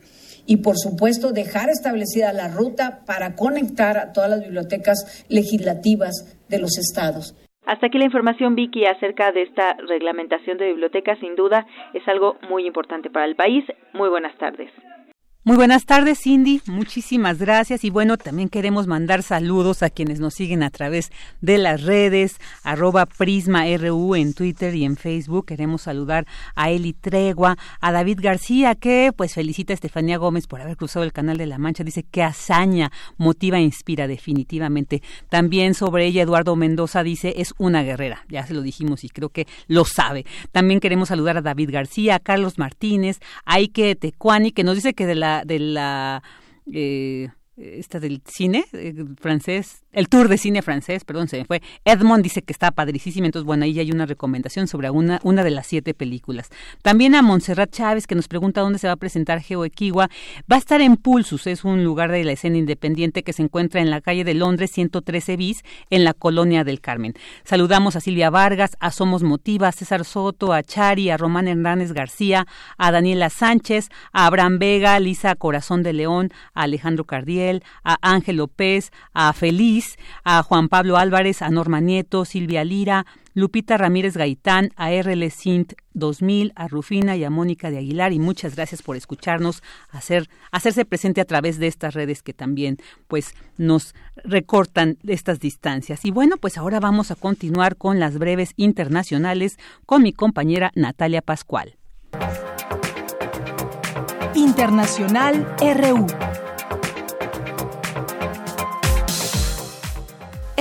y, 0.47 0.59
por 0.59 0.77
supuesto, 0.77 1.33
dejar 1.33 1.69
establecida 1.69 2.33
la 2.33 2.49
ruta 2.49 3.01
para 3.07 3.35
conectar 3.35 3.99
a 3.99 4.13
todas 4.13 4.31
las 4.31 4.41
bibliotecas 4.41 5.27
legislativas 5.29 6.39
de 6.49 6.59
los 6.59 6.79
estados. 6.79 7.35
Hasta 7.67 7.89
aquí 7.89 7.99
la 7.99 8.05
información, 8.05 8.55
Vicky, 8.55 8.87
acerca 8.87 9.33
de 9.33 9.43
esta 9.43 9.75
reglamentación 9.89 10.57
de 10.57 10.67
bibliotecas. 10.67 11.19
Sin 11.19 11.35
duda, 11.35 11.67
es 11.95 12.07
algo 12.07 12.37
muy 12.49 12.65
importante 12.65 13.11
para 13.11 13.27
el 13.27 13.35
país. 13.35 13.65
Muy 13.93 14.09
buenas 14.09 14.37
tardes. 14.39 14.71
Muy 15.47 15.55
buenas 15.55 15.87
tardes, 15.87 16.19
Cindy. 16.23 16.61
Muchísimas 16.67 17.39
gracias. 17.39 17.85
Y 17.85 17.91
bueno, 17.91 18.17
también 18.17 18.49
queremos 18.49 18.89
mandar 18.89 19.23
saludos 19.23 19.85
a 19.85 19.91
quienes 19.91 20.19
nos 20.19 20.35
siguen 20.35 20.65
a 20.65 20.71
través 20.71 21.13
de 21.41 21.57
las 21.57 21.85
redes, 21.85 22.39
arroba 22.65 23.07
Prisma 23.07 23.63
RU 23.77 24.17
en 24.17 24.35
Twitter 24.35 24.75
y 24.75 24.85
en 24.85 24.97
Facebook. 24.97 25.47
Queremos 25.47 25.83
saludar 25.83 26.27
a 26.57 26.71
Eli 26.71 26.95
Tregua, 26.95 27.57
a 27.81 27.93
David 27.93 28.19
García, 28.21 28.75
que 28.75 29.13
pues 29.17 29.35
felicita 29.35 29.73
a 29.73 29.75
Estefanía 29.75 30.17
Gómez 30.17 30.49
por 30.49 30.61
haber 30.61 30.77
cruzado 30.77 31.05
el 31.05 31.13
Canal 31.13 31.37
de 31.39 31.47
la 31.47 31.59
Mancha. 31.59 31.85
Dice 31.85 32.03
que 32.03 32.25
hazaña, 32.25 32.91
motiva 33.17 33.59
e 33.59 33.63
inspira 33.63 34.09
definitivamente. 34.09 35.01
También 35.29 35.75
sobre 35.75 36.07
ella, 36.07 36.23
Eduardo 36.23 36.57
Mendoza 36.57 37.05
dice, 37.05 37.35
es 37.37 37.55
una 37.57 37.85
guerrera. 37.85 38.25
Ya 38.29 38.45
se 38.45 38.53
lo 38.53 38.63
dijimos 38.63 39.05
y 39.05 39.11
creo 39.11 39.29
que 39.29 39.47
lo 39.69 39.85
sabe. 39.85 40.27
También 40.51 40.81
queremos 40.81 41.11
saludar 41.11 41.37
a 41.37 41.43
David 41.43 41.71
García, 41.71 42.17
a 42.17 42.19
Carlos 42.19 42.59
Martínez, 42.59 43.21
a 43.45 43.61
Ike 43.61 43.95
Tecuani, 43.95 44.51
que 44.51 44.65
nos 44.65 44.75
dice 44.75 44.93
que 44.93 45.07
de 45.07 45.15
la 45.15 45.36
de 45.45 45.59
la 45.59 46.23
eh, 46.73 47.29
esta 47.57 48.01
del 48.01 48.23
cine 48.27 48.67
eh, 48.73 48.95
francés, 49.19 49.83
el 49.93 50.09
tour 50.11 50.29
de 50.29 50.37
cine 50.37 50.61
francés, 50.61 51.05
perdón, 51.05 51.27
se 51.29 51.39
me 51.39 51.45
fue. 51.47 51.63
Edmond 51.85 52.23
dice 52.23 52.43
que 52.43 52.53
está 52.53 52.71
padricísimo, 52.71 53.25
entonces 53.25 53.47
bueno, 53.47 53.65
ahí 53.65 53.79
hay 53.81 53.91
una 53.91 54.05
recomendación 54.05 54.69
sobre 54.69 54.91
una, 54.91 55.21
una 55.23 55.43
de 55.43 55.51
las 55.51 55.67
siete 55.67 55.95
películas. 55.95 56.51
También 56.83 57.15
a 57.15 57.23
Montserrat 57.23 57.71
Chávez, 57.71 58.07
que 58.07 58.15
nos 58.15 58.29
pregunta 58.29 58.61
dónde 58.61 58.79
se 58.79 58.89
va 58.89 58.93
a 58.93 58.97
presentar 58.97 59.41
Geo 59.41 59.65
Equigua. 59.65 60.11
Va 60.51 60.57
a 60.57 60.59
estar 60.59 60.83
en 60.83 60.97
Pulsus, 60.97 61.47
es 61.47 61.65
un 61.65 61.83
lugar 61.83 62.13
de 62.13 62.25
la 62.25 62.33
escena 62.33 62.59
independiente 62.59 63.23
que 63.23 63.33
se 63.33 63.43
encuentra 63.43 63.81
en 63.81 63.89
la 63.89 64.03
calle 64.03 64.25
de 64.25 64.35
Londres 64.35 64.71
113 64.73 65.37
bis, 65.39 65.63
en 65.89 66.05
la 66.05 66.13
colonia 66.13 66.63
del 66.63 66.83
Carmen. 66.83 67.15
Saludamos 67.45 67.97
a 67.97 68.01
Silvia 68.01 68.29
Vargas, 68.29 68.77
a 68.81 68.91
Somos 68.91 69.23
Motiva, 69.23 69.69
a 69.69 69.73
César 69.73 70.05
Soto, 70.05 70.53
a 70.53 70.63
Chari, 70.63 71.09
a 71.09 71.17
Román 71.17 71.49
Hernández 71.49 71.93
García, 71.93 72.47
a 72.77 72.93
Daniela 72.93 73.31
Sánchez, 73.31 73.89
a 74.13 74.27
Abraham 74.27 74.59
Vega, 74.59 75.01
Lisa 75.01 75.35
Corazón 75.37 75.83
de 75.83 75.95
León, 75.95 76.33
a 76.53 76.65
Alejandro 76.65 77.05
Cardiel, 77.05 77.46
a 77.85 77.97
Ángel 78.03 78.37
López, 78.37 78.93
a 79.13 79.33
Feliz, 79.33 79.97
a 80.25 80.43
Juan 80.43 80.69
Pablo 80.69 80.97
Álvarez, 80.97 81.43
a 81.43 81.51
Norma 81.51 81.81
Nieto, 81.81 82.25
Silvia 82.25 82.65
Lira, 82.65 83.07
Lupita 83.35 83.77
Ramírez 83.77 84.17
Gaitán, 84.17 84.71
a 84.77 84.91
RL 84.91 85.31
Sint 85.31 85.75
2000, 85.93 86.53
a 86.57 86.69
Rufina 86.69 87.17
y 87.17 87.25
a 87.25 87.29
Mónica 87.29 87.71
de 87.71 87.77
Aguilar 87.77 88.15
y 88.15 88.19
muchas 88.19 88.57
gracias 88.57 88.81
por 88.81 88.97
escucharnos, 88.97 89.63
hacer, 89.91 90.31
hacerse 90.51 90.87
presente 90.87 91.21
a 91.21 91.27
través 91.27 91.59
de 91.59 91.67
estas 91.67 91.93
redes 91.93 92.23
que 92.23 92.33
también 92.33 92.79
pues 93.09 93.35
nos 93.59 93.95
recortan 94.25 94.97
estas 95.07 95.39
distancias. 95.39 96.07
Y 96.07 96.13
bueno, 96.13 96.39
pues 96.39 96.57
ahora 96.57 96.81
vamos 96.81 97.11
a 97.11 97.15
continuar 97.15 97.77
con 97.77 98.01
las 98.01 98.19
breves 98.19 98.53
internacionales 98.57 99.59
con 99.85 100.03
mi 100.03 100.15
compañera 100.15 100.73
Natalia 100.75 101.21
Pascual. 101.21 101.77
Internacional 104.35 105.47
RU. 105.61 106.07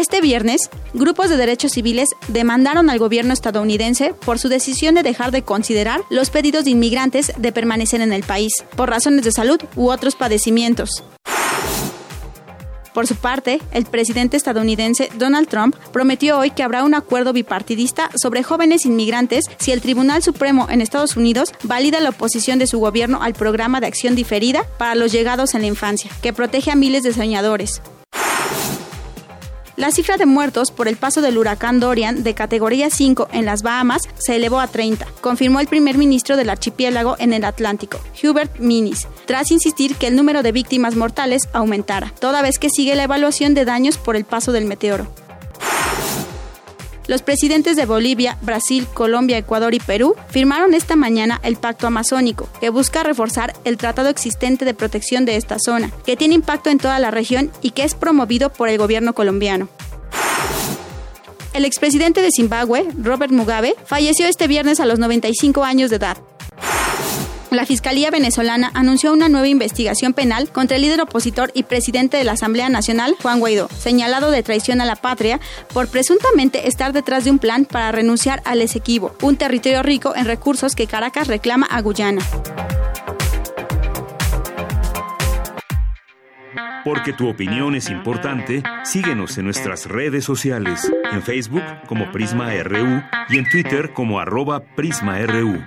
Este 0.05 0.21
viernes, 0.21 0.69
grupos 0.93 1.31
de 1.31 1.35
derechos 1.35 1.71
civiles 1.71 2.09
demandaron 2.27 2.91
al 2.91 2.99
gobierno 2.99 3.33
estadounidense 3.33 4.13
por 4.13 4.37
su 4.37 4.49
decisión 4.49 4.93
de 4.93 5.01
dejar 5.01 5.31
de 5.31 5.41
considerar 5.41 6.01
los 6.11 6.29
pedidos 6.29 6.65
de 6.65 6.69
inmigrantes 6.69 7.33
de 7.39 7.51
permanecer 7.51 8.01
en 8.01 8.13
el 8.13 8.21
país, 8.21 8.53
por 8.75 8.91
razones 8.91 9.25
de 9.25 9.31
salud 9.31 9.59
u 9.75 9.89
otros 9.89 10.15
padecimientos. 10.15 11.03
Por 12.93 13.07
su 13.07 13.15
parte, 13.15 13.59
el 13.71 13.85
presidente 13.85 14.37
estadounidense 14.37 15.09
Donald 15.17 15.47
Trump 15.47 15.75
prometió 15.91 16.37
hoy 16.37 16.51
que 16.51 16.61
habrá 16.61 16.83
un 16.83 16.93
acuerdo 16.93 17.33
bipartidista 17.33 18.11
sobre 18.15 18.43
jóvenes 18.43 18.85
inmigrantes 18.85 19.45
si 19.57 19.71
el 19.71 19.81
Tribunal 19.81 20.21
Supremo 20.21 20.67
en 20.69 20.81
Estados 20.81 21.17
Unidos 21.17 21.51
valida 21.63 21.99
la 21.99 22.09
oposición 22.09 22.59
de 22.59 22.67
su 22.67 22.77
gobierno 22.77 23.23
al 23.23 23.33
programa 23.33 23.81
de 23.81 23.87
acción 23.87 24.13
diferida 24.13 24.67
para 24.77 24.93
los 24.93 25.11
llegados 25.11 25.55
en 25.55 25.61
la 25.61 25.67
infancia, 25.67 26.11
que 26.21 26.31
protege 26.31 26.69
a 26.69 26.75
miles 26.75 27.01
de 27.01 27.11
soñadores. 27.11 27.81
La 29.77 29.91
cifra 29.91 30.15
de 30.15 30.25
muertos 30.25 30.71
por 30.71 30.87
el 30.87 30.95
paso 30.95 31.21
del 31.21 31.37
huracán 31.37 31.81
Dorian 31.81 32.23
de 32.23 32.33
categoría 32.33 32.89
5 32.89 33.27
en 33.33 33.45
las 33.45 33.61
Bahamas 33.61 34.03
se 34.17 34.37
elevó 34.37 34.61
a 34.61 34.67
30, 34.67 35.05
confirmó 35.19 35.59
el 35.59 35.67
primer 35.67 35.97
ministro 35.97 36.37
del 36.37 36.49
archipiélago 36.49 37.17
en 37.19 37.33
el 37.33 37.43
Atlántico, 37.43 37.99
Hubert 38.23 38.57
Minis, 38.59 39.05
tras 39.25 39.51
insistir 39.51 39.95
que 39.95 40.07
el 40.07 40.15
número 40.15 40.43
de 40.43 40.53
víctimas 40.53 40.95
mortales 40.95 41.49
aumentara, 41.51 42.13
toda 42.21 42.41
vez 42.41 42.57
que 42.57 42.69
sigue 42.69 42.95
la 42.95 43.03
evaluación 43.03 43.53
de 43.53 43.65
daños 43.65 43.97
por 43.97 44.15
el 44.15 44.23
paso 44.23 44.53
del 44.53 44.63
meteoro. 44.63 45.07
Los 47.07 47.21
presidentes 47.21 47.75
de 47.75 47.85
Bolivia, 47.85 48.37
Brasil, 48.41 48.87
Colombia, 48.93 49.37
Ecuador 49.37 49.73
y 49.73 49.79
Perú 49.79 50.15
firmaron 50.29 50.73
esta 50.73 50.95
mañana 50.95 51.39
el 51.43 51.55
Pacto 51.55 51.85
Amazónico, 51.85 52.49
que 52.59 52.69
busca 52.69 53.03
reforzar 53.03 53.53
el 53.63 53.77
tratado 53.77 54.09
existente 54.09 54.65
de 54.65 54.73
protección 54.73 55.25
de 55.25 55.35
esta 55.35 55.57
zona, 55.59 55.91
que 56.05 56.17
tiene 56.17 56.33
impacto 56.33 56.69
en 56.69 56.79
toda 56.79 56.97
la 56.99 57.11
región 57.11 57.51
y 57.61 57.71
que 57.71 57.83
es 57.83 57.93
promovido 57.93 58.51
por 58.51 58.69
el 58.69 58.77
gobierno 58.77 59.13
colombiano. 59.13 59.69
El 61.53 61.63
expresidente 61.63 62.21
de 62.21 62.31
Zimbabue, 62.35 62.85
Robert 63.01 63.31
Mugabe, 63.31 63.75
falleció 63.85 64.25
este 64.25 64.47
viernes 64.47 64.79
a 64.79 64.85
los 64.85 64.99
95 64.99 65.63
años 65.63 65.89
de 65.89 65.95
edad. 65.97 66.17
La 67.51 67.65
Fiscalía 67.65 68.09
venezolana 68.11 68.71
anunció 68.73 69.13
una 69.13 69.29
nueva 69.29 69.47
investigación 69.47 70.13
penal 70.13 70.49
contra 70.51 70.75
el 70.75 70.81
líder 70.81 71.01
opositor 71.01 71.51
y 71.53 71.63
presidente 71.63 72.17
de 72.17 72.23
la 72.23 72.33
Asamblea 72.33 72.69
Nacional, 72.69 73.15
Juan 73.21 73.39
Guaidó, 73.39 73.69
señalado 73.77 74.31
de 74.31 74.43
traición 74.43 74.81
a 74.81 74.85
la 74.85 74.95
patria 74.95 75.39
por 75.73 75.87
presuntamente 75.87 76.67
estar 76.67 76.91
detrás 76.91 77.23
de 77.23 77.31
un 77.31 77.39
plan 77.39 77.65
para 77.65 77.91
renunciar 77.91 78.41
al 78.45 78.61
Esequibo, 78.61 79.15
un 79.21 79.37
territorio 79.37 79.83
rico 79.83 80.15
en 80.15 80.25
recursos 80.25 80.75
que 80.75 80.87
Caracas 80.87 81.27
reclama 81.27 81.67
a 81.67 81.81
Guyana. 81.81 82.21
Porque 86.83 87.13
tu 87.13 87.27
opinión 87.27 87.73
es 87.73 87.89
importante, 87.89 88.61
síguenos 88.83 89.37
en 89.39 89.45
nuestras 89.45 89.87
redes 89.87 90.23
sociales, 90.23 90.91
en 91.11 91.23
Facebook 91.23 91.63
como 91.87 92.11
Prisma 92.11 92.51
RU 92.63 93.01
y 93.29 93.37
en 93.39 93.49
Twitter 93.49 93.91
como 93.93 94.19
arroba 94.19 94.59
PrismaRU. 94.75 95.63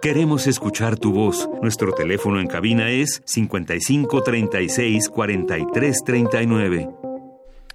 Queremos 0.00 0.46
escuchar 0.46 0.98
tu 0.98 1.12
voz. 1.12 1.46
Nuestro 1.60 1.92
teléfono 1.92 2.40
en 2.40 2.46
cabina 2.46 2.88
es 2.88 3.20
55 3.26 4.22
36 4.22 5.10
43 5.10 6.04
39. 6.06 6.88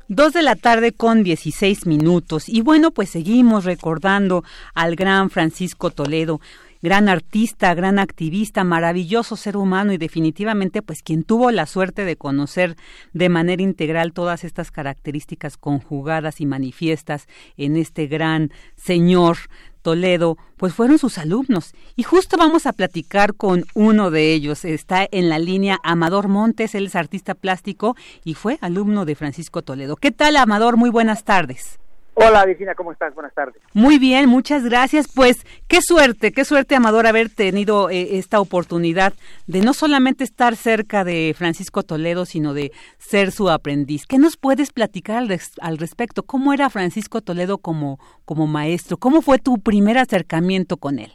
Dos 0.07 0.33
de 0.33 0.41
la 0.41 0.55
tarde 0.55 0.91
con 0.91 1.23
16 1.23 1.85
minutos. 1.85 2.49
Y 2.49 2.61
bueno, 2.61 2.89
pues 2.89 3.11
seguimos 3.11 3.63
recordando 3.63 4.43
al 4.73 4.95
gran 4.95 5.29
Francisco 5.29 5.91
Toledo 5.91 6.41
gran 6.81 7.09
artista, 7.09 7.73
gran 7.73 7.97
activista, 7.97 8.63
maravilloso 8.63 9.35
ser 9.35 9.57
humano 9.57 9.91
y 9.91 9.97
definitivamente 9.97 10.83
pues 10.83 11.01
quien 11.01 11.23
tuvo 11.23 11.49
la 11.49 11.65
suerte 11.65 12.05
de 12.05 12.15
conocer 12.15 12.75
de 13.11 13.29
manera 13.29 13.63
integral 13.63 14.13
todas 14.13 14.43
estas 14.43 14.69
características 14.69 15.57
conjugadas 15.57 16.41
y 16.41 16.45
manifiestas 16.45 17.27
en 17.57 17.75
este 17.75 18.05
gran 18.05 18.51
señor 18.75 19.37
Toledo, 19.85 20.35
pues 20.57 20.73
fueron 20.73 20.97
sus 20.97 21.19
alumnos. 21.19 21.75
Y 21.95 22.01
justo 22.01 22.37
vamos 22.37 22.65
a 22.65 22.73
platicar 22.73 23.35
con 23.35 23.65
uno 23.75 24.09
de 24.09 24.33
ellos. 24.33 24.65
Está 24.65 25.07
en 25.11 25.29
la 25.29 25.37
línea 25.37 25.79
Amador 25.83 26.27
Montes, 26.27 26.73
él 26.73 26.87
es 26.87 26.95
artista 26.95 27.35
plástico 27.35 27.95
y 28.23 28.33
fue 28.33 28.57
alumno 28.61 29.05
de 29.05 29.13
Francisco 29.13 29.61
Toledo. 29.61 29.95
¿Qué 29.95 30.09
tal, 30.09 30.37
Amador? 30.37 30.75
Muy 30.75 30.89
buenas 30.89 31.23
tardes. 31.23 31.77
Hola, 32.17 32.45
Virginia, 32.45 32.75
¿cómo 32.75 32.93
estás? 32.93 33.13
Buenas 33.13 33.33
tardes. 33.33 33.61
Muy 33.73 33.99
bien, 33.99 34.29
muchas 34.29 34.63
gracias. 34.63 35.07
Pues 35.13 35.45
qué 35.67 35.81
suerte, 35.81 36.31
qué 36.31 36.45
suerte, 36.45 36.73
Amador, 36.73 37.07
haber 37.07 37.29
tenido 37.29 37.89
eh, 37.89 38.17
esta 38.17 38.39
oportunidad 38.39 39.13
de 39.47 39.59
no 39.59 39.73
solamente 39.73 40.23
estar 40.23 40.55
cerca 40.55 41.03
de 41.03 41.35
Francisco 41.37 41.83
Toledo, 41.83 42.23
sino 42.25 42.53
de 42.53 42.71
ser 42.99 43.31
su 43.31 43.49
aprendiz. 43.49 44.07
¿Qué 44.07 44.17
nos 44.17 44.37
puedes 44.37 44.71
platicar 44.71 45.17
al, 45.17 45.39
al 45.59 45.77
respecto? 45.77 46.23
¿Cómo 46.23 46.53
era 46.53 46.69
Francisco 46.69 47.19
Toledo 47.19 47.57
como, 47.57 47.99
como 48.23 48.47
maestro? 48.47 48.95
¿Cómo 48.95 49.21
fue 49.21 49.37
tu 49.37 49.59
primer 49.59 49.97
acercamiento 49.97 50.77
con 50.77 50.99
él? 50.99 51.11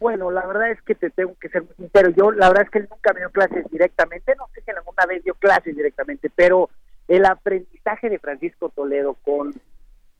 Bueno, 0.00 0.30
la 0.30 0.46
verdad 0.46 0.70
es 0.70 0.80
que 0.80 0.94
te 0.94 1.10
tengo 1.10 1.34
que 1.38 1.50
ser 1.50 1.64
muy 1.64 1.74
sincero. 1.76 2.08
Yo, 2.16 2.32
la 2.32 2.48
verdad 2.48 2.64
es 2.64 2.70
que 2.70 2.78
él 2.78 2.88
nunca 2.90 3.12
me 3.12 3.20
dio 3.20 3.30
clases 3.30 3.70
directamente. 3.70 4.34
No 4.38 4.48
sé 4.54 4.62
si 4.62 4.70
alguna 4.70 5.04
vez 5.06 5.22
dio 5.22 5.34
clases 5.34 5.76
directamente, 5.76 6.30
pero 6.34 6.70
el 7.08 7.26
aprendizaje 7.26 8.08
de 8.08 8.18
Francisco 8.18 8.70
Toledo 8.70 9.18
con 9.22 9.52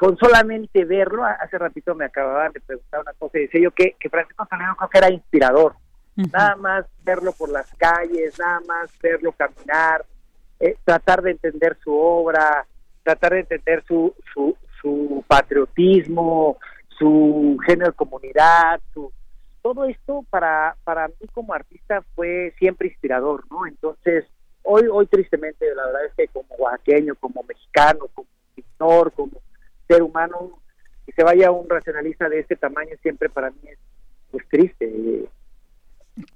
con 0.00 0.16
solamente 0.16 0.86
verlo, 0.86 1.26
hace 1.26 1.58
ratito 1.58 1.94
me 1.94 2.06
acababan 2.06 2.52
de 2.52 2.60
preguntar 2.60 3.02
una 3.02 3.12
cosa 3.12 3.36
y 3.36 3.42
decía 3.42 3.60
yo 3.60 3.70
que, 3.70 3.96
que 4.00 4.08
Francisco 4.08 4.46
Toledo 4.46 4.74
creo 4.74 4.88
que 4.88 4.98
era 4.98 5.10
inspirador, 5.10 5.74
nada 6.16 6.56
más 6.56 6.86
verlo 7.04 7.32
por 7.32 7.50
las 7.50 7.70
calles, 7.74 8.38
nada 8.38 8.60
más 8.66 8.90
verlo 9.02 9.32
caminar, 9.32 10.06
eh, 10.58 10.74
tratar 10.86 11.20
de 11.20 11.32
entender 11.32 11.76
su 11.84 11.94
obra, 11.94 12.64
tratar 13.02 13.34
de 13.34 13.40
entender 13.40 13.84
su, 13.86 14.14
su, 14.32 14.56
su 14.80 15.22
patriotismo, 15.28 16.56
su 16.98 17.58
género 17.66 17.90
de 17.90 17.96
comunidad, 17.96 18.80
su, 18.94 19.12
todo 19.60 19.84
esto 19.84 20.24
para, 20.30 20.76
para 20.82 21.08
mí 21.08 21.28
como 21.34 21.52
artista 21.52 22.02
fue 22.14 22.54
siempre 22.58 22.88
inspirador, 22.88 23.44
¿no? 23.50 23.66
Entonces, 23.66 24.24
hoy, 24.62 24.84
hoy 24.90 25.04
tristemente, 25.08 25.66
la 25.74 25.84
verdad 25.84 26.06
es 26.06 26.14
que 26.14 26.28
como 26.28 26.54
oaxaqueño, 26.54 27.16
como 27.16 27.42
mexicano, 27.42 28.06
como 28.14 28.28
pintor, 28.54 29.12
como 29.12 29.32
ser 29.90 30.02
humano 30.02 30.60
y 31.06 31.12
se 31.12 31.24
vaya 31.24 31.50
un 31.50 31.68
racionalista 31.68 32.28
de 32.28 32.40
este 32.40 32.56
tamaño 32.56 32.94
siempre 33.02 33.28
para 33.28 33.50
mí 33.50 33.58
es 33.64 33.78
pues 34.30 34.44
triste. 34.48 35.28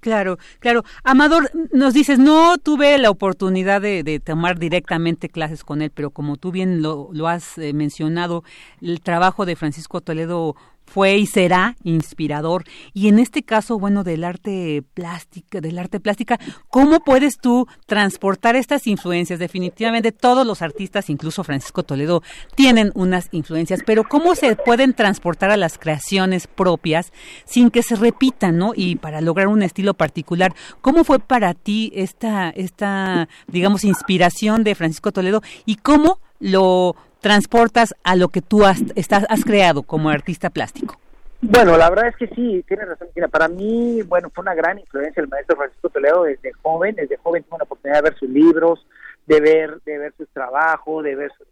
Claro, 0.00 0.38
claro. 0.60 0.82
Amador, 1.04 1.50
nos 1.72 1.94
dices, 1.94 2.18
no 2.18 2.56
tuve 2.58 2.96
la 2.98 3.10
oportunidad 3.10 3.80
de, 3.80 4.20
tomar 4.24 4.58
directamente 4.58 5.28
clases 5.28 5.62
con 5.62 5.82
él, 5.82 5.90
pero 5.94 6.10
como 6.10 6.36
tú 6.36 6.50
bien 6.50 6.82
lo, 6.82 7.10
lo 7.12 7.28
has 7.28 7.58
eh, 7.58 7.72
mencionado, 7.72 8.42
el 8.80 9.00
trabajo 9.00 9.46
de 9.46 9.56
Francisco 9.56 10.00
Toledo 10.00 10.56
fue 10.86 11.16
y 11.16 11.26
será 11.26 11.76
inspirador. 11.82 12.64
Y 12.92 13.08
en 13.08 13.18
este 13.18 13.42
caso, 13.42 13.78
bueno, 13.78 14.04
del 14.04 14.24
arte 14.24 14.82
plástica, 14.94 15.60
del 15.60 15.78
arte 15.78 16.00
plástica, 16.00 16.38
¿cómo 16.68 17.00
puedes 17.00 17.38
tú 17.38 17.66
transportar 17.86 18.56
estas 18.56 18.86
influencias? 18.86 19.38
Definitivamente 19.38 20.12
todos 20.12 20.46
los 20.46 20.62
artistas, 20.62 21.10
incluso 21.10 21.44
Francisco 21.44 21.82
Toledo, 21.82 22.22
tienen 22.54 22.92
unas 22.94 23.28
influencias, 23.32 23.80
pero 23.84 24.04
¿cómo 24.04 24.34
se 24.34 24.56
pueden 24.56 24.94
transportar 24.94 25.50
a 25.50 25.56
las 25.56 25.78
creaciones 25.78 26.46
propias 26.46 27.12
sin 27.44 27.70
que 27.70 27.82
se 27.82 27.96
repitan, 27.96 28.56
¿no? 28.58 28.72
Y 28.74 28.96
para 28.96 29.20
lograr 29.20 29.48
un 29.48 29.62
estilo 29.62 29.94
particular, 29.94 30.54
¿cómo 30.80 31.04
fue 31.04 31.18
para 31.18 31.54
ti 31.54 31.92
esta, 31.94 32.50
esta, 32.50 33.28
digamos, 33.46 33.84
inspiración 33.84 34.64
de 34.64 34.74
Francisco 34.74 35.12
Toledo 35.12 35.42
y 35.66 35.76
cómo 35.76 36.20
lo 36.40 36.96
transportas 37.24 37.94
a 38.04 38.16
lo 38.16 38.28
que 38.28 38.42
tú 38.42 38.66
has, 38.66 38.82
estás, 38.96 39.24
has 39.30 39.46
creado 39.46 39.82
como 39.82 40.10
artista 40.10 40.50
plástico? 40.50 40.96
Bueno, 41.40 41.78
la 41.78 41.88
verdad 41.88 42.08
es 42.08 42.16
que 42.16 42.28
sí, 42.34 42.62
tienes 42.68 42.86
razón. 42.86 43.08
Mira, 43.16 43.28
para 43.28 43.48
mí, 43.48 44.02
bueno, 44.02 44.28
fue 44.28 44.42
una 44.42 44.54
gran 44.54 44.78
influencia 44.78 45.22
el 45.22 45.28
maestro 45.28 45.56
Francisco 45.56 45.88
Toledo 45.88 46.24
desde 46.24 46.52
joven. 46.52 46.94
Desde 46.96 47.16
joven 47.16 47.42
tuve 47.44 47.56
la 47.56 47.64
oportunidad 47.64 48.02
de 48.02 48.10
ver 48.10 48.18
sus 48.18 48.28
libros, 48.28 48.86
de 49.24 49.40
ver, 49.40 49.80
de 49.86 49.96
ver 49.96 50.12
sus 50.18 50.28
trabajos, 50.34 51.02
de 51.02 51.14
ver 51.16 51.32
su. 51.38 51.44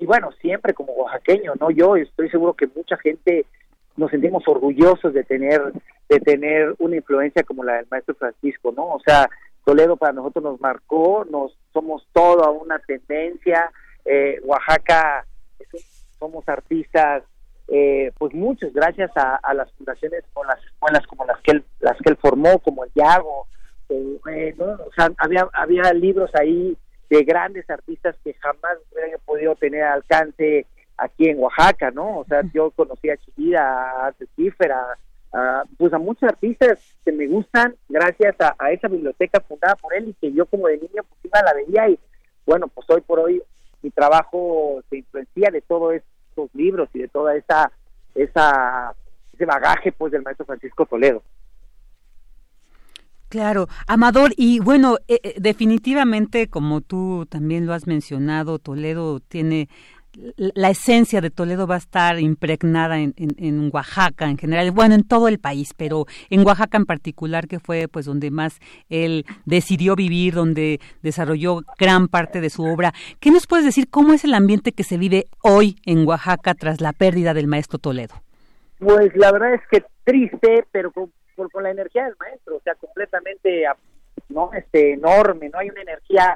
Y 0.00 0.06
bueno, 0.06 0.32
siempre 0.40 0.74
como 0.74 0.92
oaxaqueño, 0.92 1.52
¿no? 1.60 1.70
Yo 1.70 1.94
estoy 1.94 2.28
seguro 2.28 2.54
que 2.54 2.66
mucha 2.66 2.96
gente 2.96 3.46
nos 3.96 4.10
sentimos 4.10 4.42
orgullosos 4.48 5.14
de 5.14 5.22
tener, 5.22 5.72
de 6.08 6.18
tener 6.18 6.74
una 6.80 6.96
influencia 6.96 7.44
como 7.44 7.62
la 7.62 7.74
del 7.74 7.86
maestro 7.92 8.16
Francisco, 8.16 8.74
¿no? 8.76 8.86
O 8.94 9.00
sea, 9.06 9.30
Toledo 9.64 9.96
para 9.96 10.12
nosotros 10.12 10.42
nos 10.42 10.60
marcó, 10.60 11.24
nos 11.30 11.56
somos 11.72 12.04
toda 12.12 12.50
una 12.50 12.80
tendencia, 12.80 13.70
eh, 14.04 14.40
Oaxaca 14.44 15.26
somos 16.18 16.48
artistas 16.48 17.22
eh, 17.68 18.12
pues 18.18 18.34
muchos 18.34 18.72
gracias 18.74 19.10
a, 19.16 19.54
las 19.54 19.72
fundaciones 19.72 20.22
o 20.34 20.44
las 20.44 20.62
escuelas 20.64 21.06
como 21.06 21.24
las 21.24 21.40
que 21.40 21.52
él 21.52 21.64
las 21.80 21.96
que 21.98 22.10
él 22.10 22.18
formó 22.20 22.58
como 22.58 22.84
el 22.84 22.90
Yago 22.94 23.46
eh, 23.88 24.54
o 24.58 24.92
sea 24.94 25.10
había 25.18 25.48
había 25.52 25.92
libros 25.94 26.30
ahí 26.34 26.76
de 27.08 27.24
grandes 27.24 27.68
artistas 27.70 28.16
que 28.22 28.34
jamás 28.34 28.78
hubiera 28.92 29.18
podido 29.18 29.54
tener 29.56 29.82
alcance 29.84 30.66
aquí 30.98 31.28
en 31.28 31.38
Oaxaca 31.38 31.90
no 31.90 32.18
o 32.18 32.24
sea 32.26 32.42
yo 32.52 32.70
conocí 32.72 33.08
a 33.08 33.16
Chivida 33.16 34.06
a 34.06 34.14
Cifra 34.36 34.98
pues 35.78 35.92
a 35.92 35.98
muchos 35.98 36.28
artistas 36.28 36.78
que 37.04 37.10
me 37.10 37.26
gustan 37.26 37.74
gracias 37.88 38.36
a, 38.38 38.70
esa 38.70 38.88
biblioteca 38.88 39.40
fundada 39.40 39.74
por 39.76 39.94
él 39.94 40.10
y 40.10 40.14
que 40.14 40.32
yo 40.32 40.46
como 40.46 40.68
de 40.68 40.76
niño 40.76 41.02
pues 41.08 41.24
iba 41.24 41.42
la 41.42 41.54
veía 41.54 41.88
y 41.88 41.98
bueno, 42.46 42.68
pues 42.68 42.86
hoy 42.90 43.00
por 43.00 43.20
hoy 43.20 43.42
mi 43.84 43.90
trabajo 43.90 44.82
se 44.88 44.96
influencia 44.96 45.50
de 45.50 45.60
todos 45.60 45.94
estos 45.94 46.48
libros 46.54 46.88
y 46.94 47.00
de 47.00 47.08
toda 47.08 47.36
esa, 47.36 47.70
esa 48.14 48.94
ese 49.34 49.44
bagaje 49.44 49.92
pues 49.92 50.10
del 50.10 50.22
maestro 50.22 50.46
Francisco 50.46 50.86
Toledo. 50.86 51.22
Claro, 53.28 53.66
Amador, 53.86 54.32
y 54.36 54.60
bueno, 54.60 54.96
eh, 55.08 55.18
eh, 55.22 55.34
definitivamente, 55.38 56.48
como 56.48 56.80
tú 56.80 57.26
también 57.28 57.66
lo 57.66 57.74
has 57.74 57.86
mencionado, 57.86 58.58
Toledo 58.58 59.20
tiene 59.20 59.68
la 60.36 60.70
esencia 60.70 61.20
de 61.20 61.30
Toledo 61.30 61.66
va 61.66 61.76
a 61.76 61.78
estar 61.78 62.18
impregnada 62.18 62.98
en, 62.98 63.14
en, 63.16 63.70
Oaxaca 63.72 64.26
en 64.26 64.38
general, 64.38 64.70
bueno, 64.70 64.94
en 64.94 65.06
todo 65.06 65.28
el 65.28 65.38
país, 65.38 65.74
pero 65.76 66.06
en 66.30 66.46
Oaxaca 66.46 66.76
en 66.76 66.86
particular, 66.86 67.48
que 67.48 67.58
fue 67.58 67.88
pues 67.88 68.06
donde 68.06 68.30
más 68.30 68.58
él 68.88 69.24
decidió 69.44 69.96
vivir, 69.96 70.34
donde 70.34 70.80
desarrolló 71.02 71.60
gran 71.78 72.08
parte 72.08 72.40
de 72.40 72.50
su 72.50 72.64
obra. 72.64 72.92
¿Qué 73.20 73.30
nos 73.30 73.46
puedes 73.46 73.64
decir? 73.64 73.88
¿Cómo 73.90 74.12
es 74.12 74.24
el 74.24 74.34
ambiente 74.34 74.72
que 74.72 74.84
se 74.84 74.98
vive 74.98 75.26
hoy 75.42 75.76
en 75.84 76.06
Oaxaca 76.06 76.54
tras 76.54 76.80
la 76.80 76.92
pérdida 76.92 77.34
del 77.34 77.46
maestro 77.46 77.78
Toledo? 77.78 78.14
Pues 78.78 79.14
la 79.16 79.32
verdad 79.32 79.54
es 79.54 79.62
que 79.70 79.84
triste, 80.04 80.64
pero 80.70 80.92
con, 80.92 81.10
con 81.50 81.62
la 81.62 81.70
energía 81.70 82.04
del 82.04 82.14
maestro, 82.18 82.56
o 82.56 82.60
sea, 82.60 82.74
completamente 82.74 83.64
no 84.28 84.50
este 84.52 84.92
enorme, 84.92 85.48
no 85.48 85.58
hay 85.58 85.70
una 85.70 85.82
energía 85.82 86.34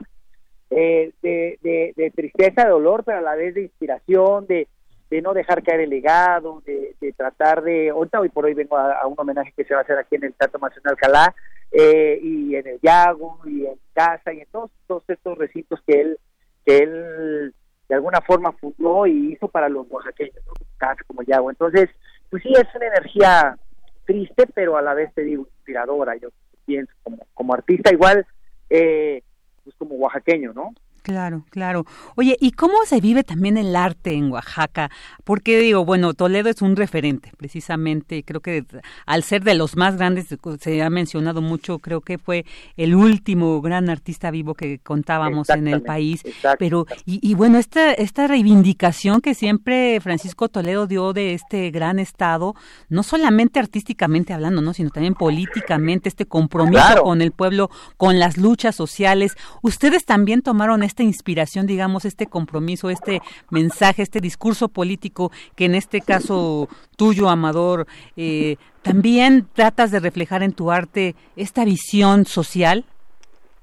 eh, 0.71 1.13
de, 1.23 1.93
de, 1.97 2.11
tristeza, 2.11 2.65
de 2.65 2.71
dolor, 2.71 3.05
pero 3.05 3.19
a 3.19 3.23
la 3.23 3.35
vez 3.35 3.55
de 3.55 3.63
inspiración, 3.63 4.47
de, 4.47 4.69
de 5.11 5.23
no 5.23 5.33
dejar 5.33 5.63
caer 5.63 5.81
el 5.81 5.91
legado, 5.91 6.63
de, 6.67 6.95
tratar 7.17 7.63
de, 7.63 7.91
hoy 7.91 8.09
por 8.29 8.45
hoy 8.45 8.55
vengo 8.55 8.77
a, 8.77 9.07
un 9.07 9.15
homenaje 9.17 9.53
que 9.57 9.65
se 9.65 9.75
va 9.75 9.81
a 9.81 9.83
hacer 9.83 9.99
aquí 9.99 10.17
en 10.17 10.25
el 10.25 10.35
Teatro 10.35 10.61
Nacional 10.61 10.97
Calá, 10.97 11.35
eh, 11.73 12.19
y 12.23 12.55
en 12.55 12.67
el 12.67 12.81
Yago, 12.81 13.41
y 13.47 13.67
en 13.67 13.79
casa, 13.93 14.33
y 14.33 14.41
en 14.41 14.47
todos, 14.53 14.71
todos 14.87 15.05
estos 15.09 15.39
recintos 15.39 15.81
que 15.87 16.01
él, 16.01 16.19
que 16.65 16.79
él 16.79 17.55
de 17.89 17.95
alguna 17.95 18.21
forma 18.21 18.53
fundó 18.53 19.07
y 19.07 19.33
hizo 19.33 19.49
para 19.49 19.69
los 19.69 19.87
oaxaqueños, 19.91 20.45
¿no? 20.47 20.53
casa 20.77 21.03
como 21.07 21.23
Yago. 21.23 21.51
Entonces, 21.51 21.89
pues 22.31 22.43
sí, 22.43 22.53
es 22.53 22.67
una 22.75 22.87
energía 22.87 23.59
triste, 24.05 24.47
pero 24.55 24.77
a 24.77 24.83
la 24.83 24.95
vez 24.95 25.13
te 25.15 25.23
digo 25.23 25.47
inspiradora, 25.57 26.17
yo 26.17 26.29
pienso, 26.65 26.93
como, 27.03 27.27
como 27.35 27.55
artista 27.55 27.93
igual, 27.93 28.27
eh, 28.71 29.23
pues 29.69 29.77
como 29.77 29.97
oaxaqueño, 29.97 30.55
¿no? 30.55 30.73
Claro, 31.09 31.43
claro. 31.49 31.87
Oye, 32.17 32.37
¿y 32.39 32.51
cómo 32.51 32.75
se 32.85 33.01
vive 33.01 33.25
también 33.25 33.57
el 33.57 33.75
arte 33.75 34.13
en 34.13 34.31
Oaxaca? 34.31 34.91
Porque 35.25 35.59
digo, 35.59 35.87
bueno, 35.87 36.13
Toledo 36.13 36.51
es 36.51 36.61
un 36.61 36.77
referente, 36.77 37.33
precisamente, 37.39 38.23
creo 38.25 38.43
que 38.43 38.63
al 39.07 39.23
ser 39.23 39.43
de 39.43 39.55
los 39.55 39.75
más 39.75 39.97
grandes, 39.97 40.27
se 40.61 40.83
ha 40.83 40.91
mencionado 40.91 41.41
mucho, 41.41 41.79
creo 41.79 42.03
que 42.03 42.19
fue 42.19 42.45
el 42.77 42.95
último 42.95 43.63
gran 43.63 43.89
artista 43.89 44.31
vivo 44.31 44.53
que 44.53 44.81
contábamos 44.81 45.49
en 45.49 45.69
el 45.69 45.81
país. 45.81 46.23
Pero, 46.59 46.87
y, 47.07 47.27
y, 47.27 47.33
bueno, 47.33 47.57
esta, 47.57 47.95
esta 47.95 48.27
reivindicación 48.27 49.23
que 49.23 49.35
siempre 49.35 49.99
Francisco 50.03 50.51
Toledo 50.51 50.87
dio 50.87 51.15
de 51.15 51.33
este 51.33 51.71
gran 51.71 51.99
estado, 51.99 52.55
no 52.91 53.03
solamente 53.03 53.61
artísticamente 53.61 54.35
hablando, 54.35 54.61
¿no? 54.61 54.75
sino 54.75 54.91
también 54.91 55.15
políticamente, 55.15 56.11
este 56.11 56.27
compromiso 56.27 57.03
con 57.03 57.23
el 57.23 57.33
pueblo, 57.33 57.71
con 57.97 58.19
las 58.19 58.37
luchas 58.37 58.77
sociales. 58.77 59.37
Ustedes 59.63 60.05
también 60.05 60.43
tomaron 60.43 60.83
esta 60.99 61.05
inspiración, 61.05 61.67
digamos, 61.69 62.05
este 62.05 62.27
compromiso, 62.27 62.91
este 62.91 63.21
mensaje, 63.51 64.03
este 64.03 64.21
discurso 64.21 64.67
político 64.67 65.31
que 65.55 65.67
en 65.67 65.77
este 65.77 66.01
caso 66.01 66.69
tuyo, 66.97 67.29
Amador, 67.29 67.87
eh, 68.17 68.57
también 68.83 69.47
tratas 69.55 69.93
de 69.93 70.01
reflejar 70.01 70.43
en 70.43 70.53
tu 70.53 70.73
arte 70.73 71.15
esta 71.37 71.65
visión 71.65 72.25
social? 72.25 72.85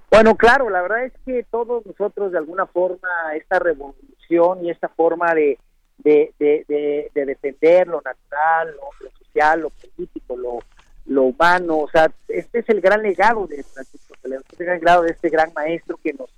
Bueno, 0.10 0.36
claro, 0.36 0.70
la 0.70 0.82
verdad 0.82 1.04
es 1.04 1.14
que 1.26 1.46
todos 1.52 1.86
nosotros 1.86 2.32
de 2.32 2.38
alguna 2.38 2.68
forma 2.68 3.10
esta 3.36 3.60
revolución 3.60 4.64
y 4.64 4.70
esta 4.70 4.88
forma 4.88 5.34
de, 5.34 5.60
de, 5.98 6.32
de, 6.40 7.26
defender 7.26 7.88
lo 7.88 8.02
natural, 8.02 8.76
lo, 8.78 9.10
social, 9.20 9.60
lo 9.60 9.70
político, 9.72 10.38
lo, 10.38 11.22
humano, 11.22 11.80
o 11.80 11.90
sea, 11.90 12.10
este 12.30 12.60
es 12.60 12.70
el 12.70 12.80
gran 12.80 13.02
legado 13.02 13.46
de 13.46 13.62
Francisco 13.62 14.14
este 14.24 14.54
es 14.54 14.60
el 14.60 14.66
gran 14.66 14.80
legado 14.80 15.04
de 15.04 15.12
este 15.12 15.30
gran 15.30 15.52
maestro 15.54 16.00
que 16.02 16.14
nos 16.14 16.30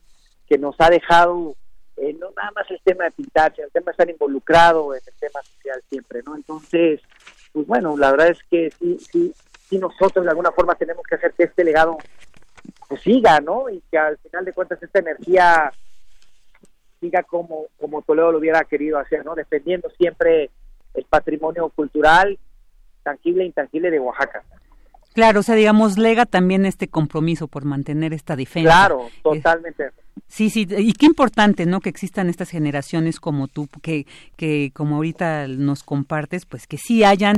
que 0.47 0.57
nos 0.57 0.75
ha 0.79 0.89
dejado 0.89 1.55
eh, 1.97 2.15
no 2.19 2.29
nada 2.35 2.51
más 2.55 2.69
el 2.69 2.79
tema 2.83 3.05
de 3.05 3.11
pintar, 3.11 3.53
sino 3.55 3.65
el 3.65 3.73
tema 3.73 3.85
de 3.85 3.91
estar 3.91 4.09
involucrado 4.09 4.93
en 4.93 5.01
el 5.05 5.13
tema 5.19 5.41
social 5.41 5.81
siempre, 5.89 6.21
¿no? 6.23 6.35
Entonces, 6.35 7.01
pues 7.51 7.65
bueno, 7.65 7.97
la 7.97 8.11
verdad 8.11 8.29
es 8.29 8.39
que 8.49 8.69
sí, 8.79 8.97
sí, 9.11 9.33
sí 9.67 9.79
nosotros 9.79 10.23
de 10.23 10.29
alguna 10.29 10.51
forma 10.51 10.75
tenemos 10.75 11.03
que 11.07 11.15
hacer 11.15 11.33
que 11.33 11.45
este 11.45 11.63
legado 11.63 11.97
pues 12.87 13.01
siga, 13.01 13.39
¿no? 13.39 13.69
Y 13.69 13.81
que 13.89 13.97
al 13.97 14.17
final 14.19 14.45
de 14.45 14.53
cuentas 14.53 14.81
esta 14.81 14.99
energía 14.99 15.71
siga 16.99 17.23
como, 17.23 17.65
como 17.79 18.03
Toledo 18.03 18.31
lo 18.31 18.37
hubiera 18.37 18.63
querido 18.63 18.99
hacer, 18.99 19.25
¿no? 19.25 19.33
Defendiendo 19.33 19.89
siempre 19.97 20.51
el 20.93 21.03
patrimonio 21.05 21.69
cultural, 21.69 22.37
tangible 23.03 23.43
e 23.43 23.47
intangible 23.47 23.89
de 23.89 23.99
Oaxaca. 23.99 24.43
Claro, 25.13 25.39
o 25.39 25.43
sea, 25.43 25.55
digamos, 25.55 25.97
lega 25.97 26.27
también 26.27 26.65
este 26.67 26.87
compromiso 26.87 27.47
por 27.47 27.65
mantener 27.65 28.13
esta 28.13 28.35
defensa. 28.35 28.69
Claro, 28.69 29.09
totalmente. 29.23 29.89
Sí, 30.27 30.49
sí, 30.49 30.67
y 30.77 30.93
qué 30.93 31.05
importante, 31.05 31.65
¿no? 31.65 31.79
Que 31.79 31.89
existan 31.89 32.29
estas 32.29 32.49
generaciones 32.49 33.19
como 33.19 33.47
tú, 33.47 33.67
que, 33.81 34.05
que 34.35 34.71
como 34.73 34.95
ahorita 34.95 35.47
nos 35.47 35.83
compartes, 35.83 36.45
pues 36.45 36.67
que 36.67 36.77
sí 36.77 37.03
hayan 37.03 37.37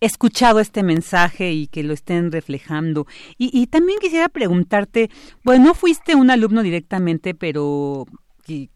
escuchado 0.00 0.60
este 0.60 0.82
mensaje 0.82 1.52
y 1.52 1.66
que 1.66 1.82
lo 1.82 1.92
estén 1.92 2.30
reflejando. 2.30 3.06
Y, 3.36 3.50
y 3.52 3.66
también 3.66 3.98
quisiera 4.00 4.28
preguntarte, 4.28 5.10
bueno, 5.44 5.66
no 5.66 5.74
fuiste 5.74 6.14
un 6.14 6.30
alumno 6.30 6.62
directamente, 6.62 7.34
pero 7.34 8.06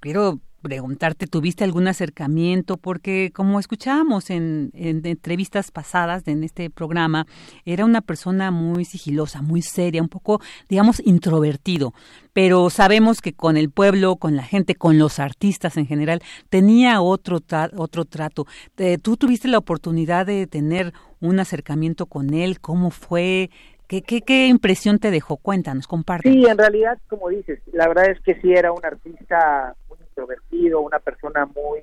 quiero 0.00 0.40
preguntarte, 0.62 1.26
¿tuviste 1.26 1.64
algún 1.64 1.88
acercamiento? 1.88 2.76
Porque 2.76 3.30
como 3.34 3.60
escuchábamos 3.60 4.30
en, 4.30 4.70
entrevistas 4.74 5.70
pasadas 5.70 6.26
en 6.28 6.44
este 6.44 6.70
programa, 6.70 7.26
era 7.66 7.84
una 7.84 8.00
persona 8.00 8.50
muy 8.50 8.84
sigilosa, 8.84 9.42
muy 9.42 9.60
seria, 9.60 10.00
un 10.00 10.08
poco, 10.08 10.40
digamos, 10.68 11.02
introvertido. 11.04 11.92
Pero 12.32 12.70
sabemos 12.70 13.20
que 13.20 13.34
con 13.34 13.56
el 13.56 13.70
pueblo, 13.70 14.16
con 14.16 14.36
la 14.36 14.44
gente, 14.44 14.74
con 14.74 14.98
los 14.98 15.18
artistas 15.18 15.76
en 15.76 15.86
general, 15.86 16.22
tenía 16.48 17.02
otro, 17.02 17.40
otro 17.76 18.04
trato. 18.04 18.46
Eh, 18.78 18.96
¿Tú 18.96 19.16
tuviste 19.16 19.48
la 19.48 19.58
oportunidad 19.58 20.24
de 20.24 20.46
tener 20.46 20.92
un 21.20 21.40
acercamiento 21.40 22.06
con 22.06 22.32
él? 22.32 22.60
¿Cómo 22.60 22.90
fue? 22.90 23.50
¿Qué, 23.92 24.00
qué, 24.00 24.22
qué 24.22 24.46
impresión 24.46 24.98
te 24.98 25.10
dejó? 25.10 25.36
Cuéntanos, 25.36 25.86
comparte. 25.86 26.32
Sí, 26.32 26.46
en 26.46 26.56
realidad, 26.56 26.98
como 27.08 27.28
dices, 27.28 27.60
la 27.74 27.88
verdad 27.88 28.10
es 28.10 28.20
que 28.20 28.40
sí 28.40 28.50
era 28.50 28.72
un 28.72 28.82
artista 28.82 29.76
introvertido, 30.12 30.80
una 30.80 30.98
persona 30.98 31.46
muy, 31.46 31.80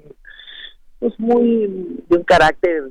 pues 0.99 1.19
muy 1.19 2.03
de 2.07 2.17
un 2.17 2.23
carácter, 2.23 2.83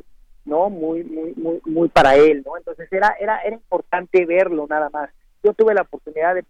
¿no? 0.44 0.68
Muy, 0.70 1.04
muy, 1.04 1.34
muy, 1.34 1.60
muy 1.64 1.88
para 1.88 2.16
él, 2.16 2.42
¿no? 2.44 2.56
Entonces 2.56 2.92
era, 2.92 3.14
era, 3.20 3.40
era 3.42 3.54
importante 3.54 4.26
verlo 4.26 4.66
nada 4.68 4.90
más. 4.90 5.10
Yo 5.42 5.52
tuve 5.54 5.74
la 5.74 5.82
oportunidad 5.82 6.34
de 6.34 6.44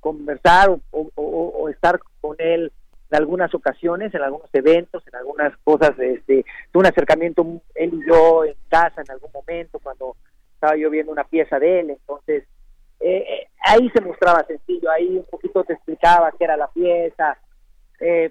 conversar 0.00 0.70
o, 0.90 1.68
estar 1.68 2.00
con 2.20 2.36
él 2.38 2.72
en 3.10 3.16
algunas 3.16 3.54
ocasiones, 3.54 4.14
en 4.14 4.22
algunos 4.22 4.48
eventos, 4.52 5.06
en 5.06 5.16
algunas 5.16 5.56
cosas, 5.64 5.98
este, 5.98 6.44
un 6.74 6.86
acercamiento 6.86 7.44
él 7.74 7.94
y 7.94 8.08
yo 8.08 8.44
en 8.44 8.54
casa 8.68 9.02
en 9.02 9.10
algún 9.10 9.30
momento 9.32 9.78
cuando 9.80 10.16
estaba 10.54 10.76
yo 10.76 10.90
viendo 10.90 11.12
una 11.12 11.24
pieza 11.24 11.58
de 11.58 11.80
él, 11.80 11.90
entonces 11.90 12.44
eh, 13.00 13.24
eh, 13.26 13.48
ahí 13.64 13.88
se 13.90 14.00
mostraba 14.02 14.44
sencillo, 14.46 14.90
ahí 14.90 15.16
un 15.16 15.24
poquito 15.24 15.64
te 15.64 15.72
explicaba 15.72 16.32
qué 16.32 16.44
era 16.44 16.56
la 16.56 16.68
pieza, 16.68 17.38
eh, 18.00 18.30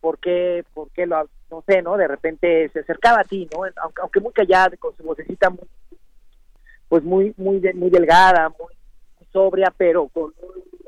por 0.00 0.18
qué, 0.18 0.64
por 0.74 0.90
qué 0.90 1.06
lo, 1.06 1.28
no 1.50 1.62
sé, 1.66 1.82
¿no? 1.82 1.96
De 1.96 2.08
repente 2.08 2.68
se 2.70 2.80
acercaba 2.80 3.20
a 3.20 3.24
ti, 3.24 3.48
¿no? 3.52 3.60
Aunque, 3.82 4.02
aunque 4.02 4.20
muy 4.20 4.32
callada, 4.32 4.76
con 4.76 4.96
su 4.96 5.02
vocecita 5.02 5.50
muy, 5.50 5.68
pues 6.88 7.02
muy, 7.02 7.34
muy, 7.36 7.60
muy 7.74 7.90
delgada, 7.90 8.48
muy, 8.50 8.74
sobria, 9.32 9.72
pero 9.76 10.08
con, 10.08 10.32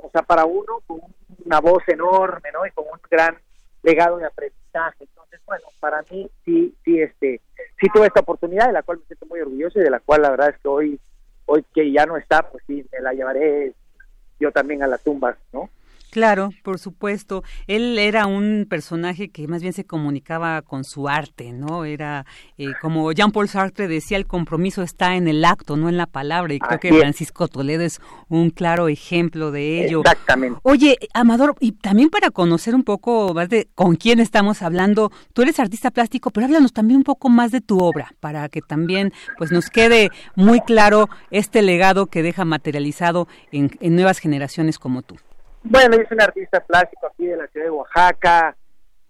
o 0.03 0.11
sea, 0.11 0.23
para 0.23 0.45
uno, 0.47 0.81
con 0.87 1.01
una 1.45 1.61
voz 1.61 1.83
enorme, 1.87 2.51
¿no? 2.53 2.67
Y 2.67 2.71
con 2.71 2.85
un 2.85 3.01
gran 3.11 3.37
legado 3.83 4.17
de 4.17 4.27
aprendizaje. 4.27 5.05
Entonces, 5.05 5.41
bueno, 5.47 5.65
para 5.81 6.03
mí 6.11 6.31
sí, 6.45 6.75
sí, 6.85 7.01
este, 7.01 7.41
sí 7.81 7.89
tuve 7.93 8.07
esta 8.07 8.21
oportunidad 8.21 8.67
de 8.67 8.73
la 8.73 8.83
cual 8.83 8.99
me 8.99 9.05
siento 9.07 9.27
muy 9.27 9.41
orgulloso 9.41 9.79
y 9.79 9.83
de 9.83 9.91
la 9.91 10.01
cual 10.01 10.23
la 10.23 10.31
verdad 10.31 10.51
es 10.51 10.59
que 10.59 10.69
hoy, 10.69 11.01
hoy 11.47 11.65
que 11.75 11.93
ya 11.93 12.07
no 12.07 12.17
está, 12.17 12.51
pues 12.51 12.65
sí, 12.67 12.87
me 12.93 13.01
la 13.01 13.13
llevaré 13.13 13.75
yo 14.41 14.51
también 14.53 14.83
a 14.83 14.87
las 14.87 15.03
tumbas, 15.03 15.37
¿no? 15.53 15.69
Claro, 16.11 16.51
por 16.63 16.79
supuesto. 16.79 17.45
Él 17.67 17.99
era 17.99 18.27
un 18.27 18.67
personaje 18.69 19.29
que 19.29 19.47
más 19.47 19.61
bien 19.61 19.75
se 19.75 19.85
comunicaba 19.85 20.63
con 20.63 20.85
su 20.85 21.09
arte, 21.09 21.53
¿no? 21.53 21.85
Era 21.85 22.25
eh, 22.57 22.73
como 22.81 23.13
Jean-Paul 23.13 23.49
Sartre 23.49 23.89
decía, 23.89 24.17
el 24.17 24.27
compromiso 24.27 24.83
está 24.83 25.17
en 25.17 25.29
el 25.29 25.45
acto, 25.45 25.77
no 25.77 25.89
en 25.89 25.97
la 25.97 26.07
palabra. 26.07 26.55
Y 26.55 26.59
creo 26.59 26.81
que 26.81 26.93
Francisco 26.93 27.49
Toledo 27.49 27.83
es 27.83 28.01
un 28.29 28.51
claro 28.51 28.89
ejemplo 28.89 29.51
de 29.51 29.85
ello. 29.85 30.01
Exactamente. 30.01 30.59
Oye, 30.63 30.97
Amador, 31.13 31.55
y 31.61 31.73
también 31.73 32.09
para 32.09 32.31
conocer 32.31 32.75
un 32.75 32.85
poco 32.85 33.35
más 33.35 33.51
de 33.51 33.69
con 33.75 33.97
quién 33.97 34.19
estamos 34.21 34.63
hablando, 34.63 35.13
tú 35.35 35.43
eres 35.43 35.61
artista 35.61 35.91
plástico, 35.91 36.31
pero 36.31 36.47
háblanos 36.47 36.73
también 36.73 36.99
un 36.99 37.05
poco 37.05 37.29
más 37.29 37.51
de 37.51 37.61
tu 37.61 37.79
obra, 37.81 38.13
para 38.21 38.49
que 38.49 38.63
también 38.63 39.13
pues 39.37 39.53
nos 39.53 39.69
quede 39.69 40.11
muy 40.37 40.61
claro 40.61 41.09
este 41.31 41.61
legado 41.63 42.07
que 42.07 42.23
deja 42.23 42.45
materializado 42.45 43.29
en 43.53 43.71
nuevas 43.95 44.19
generaciones 44.19 44.79
como 44.79 45.03
tú. 45.03 45.17
Bueno, 45.63 45.97
yo 45.97 46.05
soy 46.09 46.15
un 46.15 46.23
artista 46.23 46.61
plástico 46.61 47.07
aquí 47.07 47.27
de 47.27 47.37
la 47.37 47.47
ciudad 47.49 47.67
de 47.67 47.71
Oaxaca. 47.71 48.57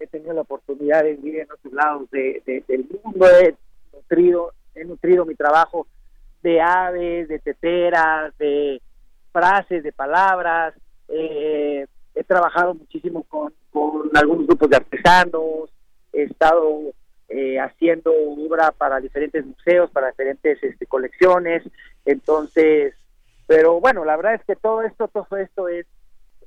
He 0.00 0.06
tenido 0.06 0.32
la 0.32 0.42
oportunidad 0.42 1.02
de 1.02 1.14
vivir 1.14 1.40
en 1.40 1.52
otros 1.52 1.72
lados 1.72 2.10
de, 2.10 2.42
del 2.66 2.86
mundo. 3.04 3.26
He 3.28 3.54
nutrido, 3.92 4.52
he 4.74 4.84
nutrido 4.84 5.26
mi 5.26 5.34
trabajo 5.34 5.86
de 6.42 6.60
aves, 6.60 7.28
de 7.28 7.38
teteras, 7.40 8.36
de 8.38 8.80
frases, 9.32 9.82
de 9.82 9.92
palabras. 9.92 10.74
Eh, 11.08 11.86
he 12.14 12.24
trabajado 12.24 12.74
muchísimo 12.74 13.24
con, 13.24 13.52
con 13.70 14.10
algunos 14.14 14.46
grupos 14.46 14.70
de 14.70 14.76
artesanos. 14.76 15.70
He 16.12 16.22
estado 16.22 16.92
eh, 17.28 17.58
haciendo 17.60 18.12
obra 18.12 18.72
para 18.72 19.00
diferentes 19.00 19.44
museos, 19.44 19.90
para 19.90 20.08
diferentes 20.08 20.62
este, 20.62 20.86
colecciones. 20.86 21.62
Entonces, 22.04 22.94
pero 23.46 23.80
bueno, 23.80 24.04
la 24.04 24.16
verdad 24.16 24.34
es 24.34 24.44
que 24.44 24.56
todo 24.56 24.82
esto, 24.82 25.08
todo 25.08 25.36
esto 25.36 25.68
es 25.68 25.86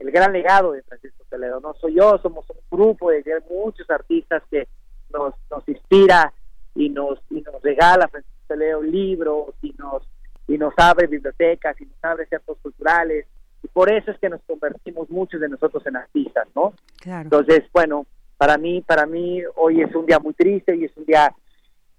el 0.02 0.12
gran 0.12 0.34
legado 0.34 0.72
de 0.72 0.82
Francisco 0.82 1.24
Toledo. 1.30 1.60
No 1.60 1.74
soy 1.76 1.96
yo, 1.96 2.18
somos 2.22 2.50
un 2.50 2.58
grupo 2.70 3.12
de 3.12 3.24
muchos 3.50 3.90
artistas 3.90 4.42
que 4.50 4.68
nos, 5.14 5.36
nos 5.50 5.68
inspira 5.68 6.34
y 6.74 6.90
nos, 6.90 7.20
y 7.30 7.42
nos 7.42 7.62
regala 7.62 8.08
Francisco 8.08 8.38
Toledo 8.48 8.82
libros 8.82 9.54
y 9.62 9.74
nos, 9.78 10.04
y 10.48 10.58
nos 10.58 10.74
abre 10.78 11.08
bibliotecas 11.08 11.80
y 11.80 11.86
nos 11.86 12.04
abre 12.04 12.26
centros 12.26 12.58
culturales. 12.62 13.28
Y 13.64 13.68
por 13.68 13.92
eso 13.92 14.10
es 14.10 14.18
que 14.18 14.30
nos 14.30 14.42
convertimos 14.42 15.10
muchos 15.12 15.40
de 15.40 15.50
nosotros 15.50 15.86
en 15.86 15.96
artistas, 15.96 16.48
¿no? 16.56 16.74
Entonces, 17.06 17.64
bueno, 17.72 18.08
para 18.38 18.58
mí, 18.58 18.82
para 18.82 19.06
mí 19.06 19.44
hoy 19.56 19.82
es 19.82 19.94
un 19.94 20.08
día 20.08 20.18
muy 20.18 20.34
triste 20.34 20.76
y 20.76 20.86
es 20.86 20.98
un 20.98 21.06
día 21.06 21.32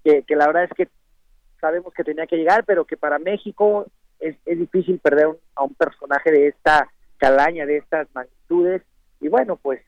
que, 0.03 0.23
que 0.23 0.35
la 0.35 0.47
verdad 0.47 0.65
es 0.65 0.71
que 0.75 0.89
sabemos 1.61 1.93
que 1.93 2.03
tenía 2.03 2.27
que 2.27 2.35
llegar, 2.35 2.65
pero 2.65 2.83
que 2.83 2.97
para 2.97 3.17
México 3.17 3.85
es, 4.19 4.35
es 4.45 4.59
difícil 4.59 4.99
perder 4.99 5.29
a 5.55 5.63
un 5.63 5.73
personaje 5.75 6.31
de 6.31 6.47
esta 6.49 6.89
calaña 7.23 7.65
de 7.65 7.77
estas 7.77 8.05
magnitudes 8.13 8.81
y 9.21 9.29
bueno 9.29 9.55
pues 9.55 9.79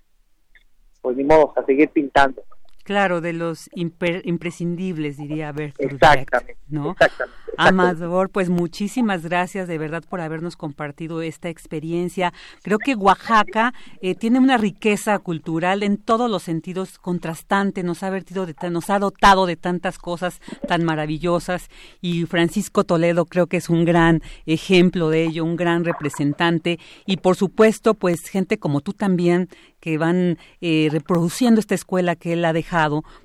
pues 1.02 1.18
ni 1.18 1.26
modo 1.26 1.52
a 1.58 1.66
seguir 1.66 1.90
pintando 1.90 2.42
Claro, 2.86 3.20
de 3.20 3.34
los 3.34 3.68
imprescindibles, 3.74 5.18
diría 5.18 5.52
Bertolt 5.52 5.92
exactamente, 5.92 6.56
¿no? 6.70 6.92
Exactamente, 6.92 7.36
Amador, 7.58 8.30
pues 8.30 8.50
muchísimas 8.50 9.24
gracias 9.24 9.68
de 9.68 9.78
verdad 9.78 10.04
por 10.08 10.22
habernos 10.22 10.56
compartido 10.56 11.24
esta 11.24 11.50
experiencia. 11.50 12.34
Creo 12.62 12.78
que 12.78 12.96
Oaxaca 12.96 13.74
eh, 14.02 14.14
tiene 14.14 14.40
una 14.40 14.58
riqueza 14.58 15.18
cultural 15.20 15.82
en 15.84 15.98
todos 15.98 16.30
los 16.30 16.44
sentidos 16.44 17.00
contrastante, 17.00 17.82
nos 17.82 18.04
ha 18.04 18.10
vertido 18.12 18.46
de, 18.46 18.54
nos 18.70 18.90
ha 18.90 19.00
dotado 19.00 19.46
de 19.46 19.56
tantas 19.56 19.98
cosas 19.98 20.40
tan 20.68 20.84
maravillosas 20.84 21.70
y 22.02 22.26
Francisco 22.26 22.84
Toledo 22.84 23.26
creo 23.26 23.48
que 23.48 23.58
es 23.58 23.70
un 23.70 23.86
gran 23.86 24.22
ejemplo 24.46 25.10
de 25.10 25.24
ello, 25.24 25.44
un 25.44 25.56
gran 25.56 25.86
representante 25.86 26.80
y 27.08 27.18
por 27.18 27.36
supuesto 27.36 27.94
pues 27.94 28.28
gente 28.28 28.60
como 28.60 28.82
tú 28.82 28.94
también 28.94 29.50
que 29.80 30.00
van 30.00 30.40
eh, 30.62 30.90
reproduciendo 30.92 31.60
esta 31.60 31.76
escuela 31.76 32.16
que 32.16 32.34
él 32.34 32.44
ha 32.44 32.54
dejado, 32.54 32.75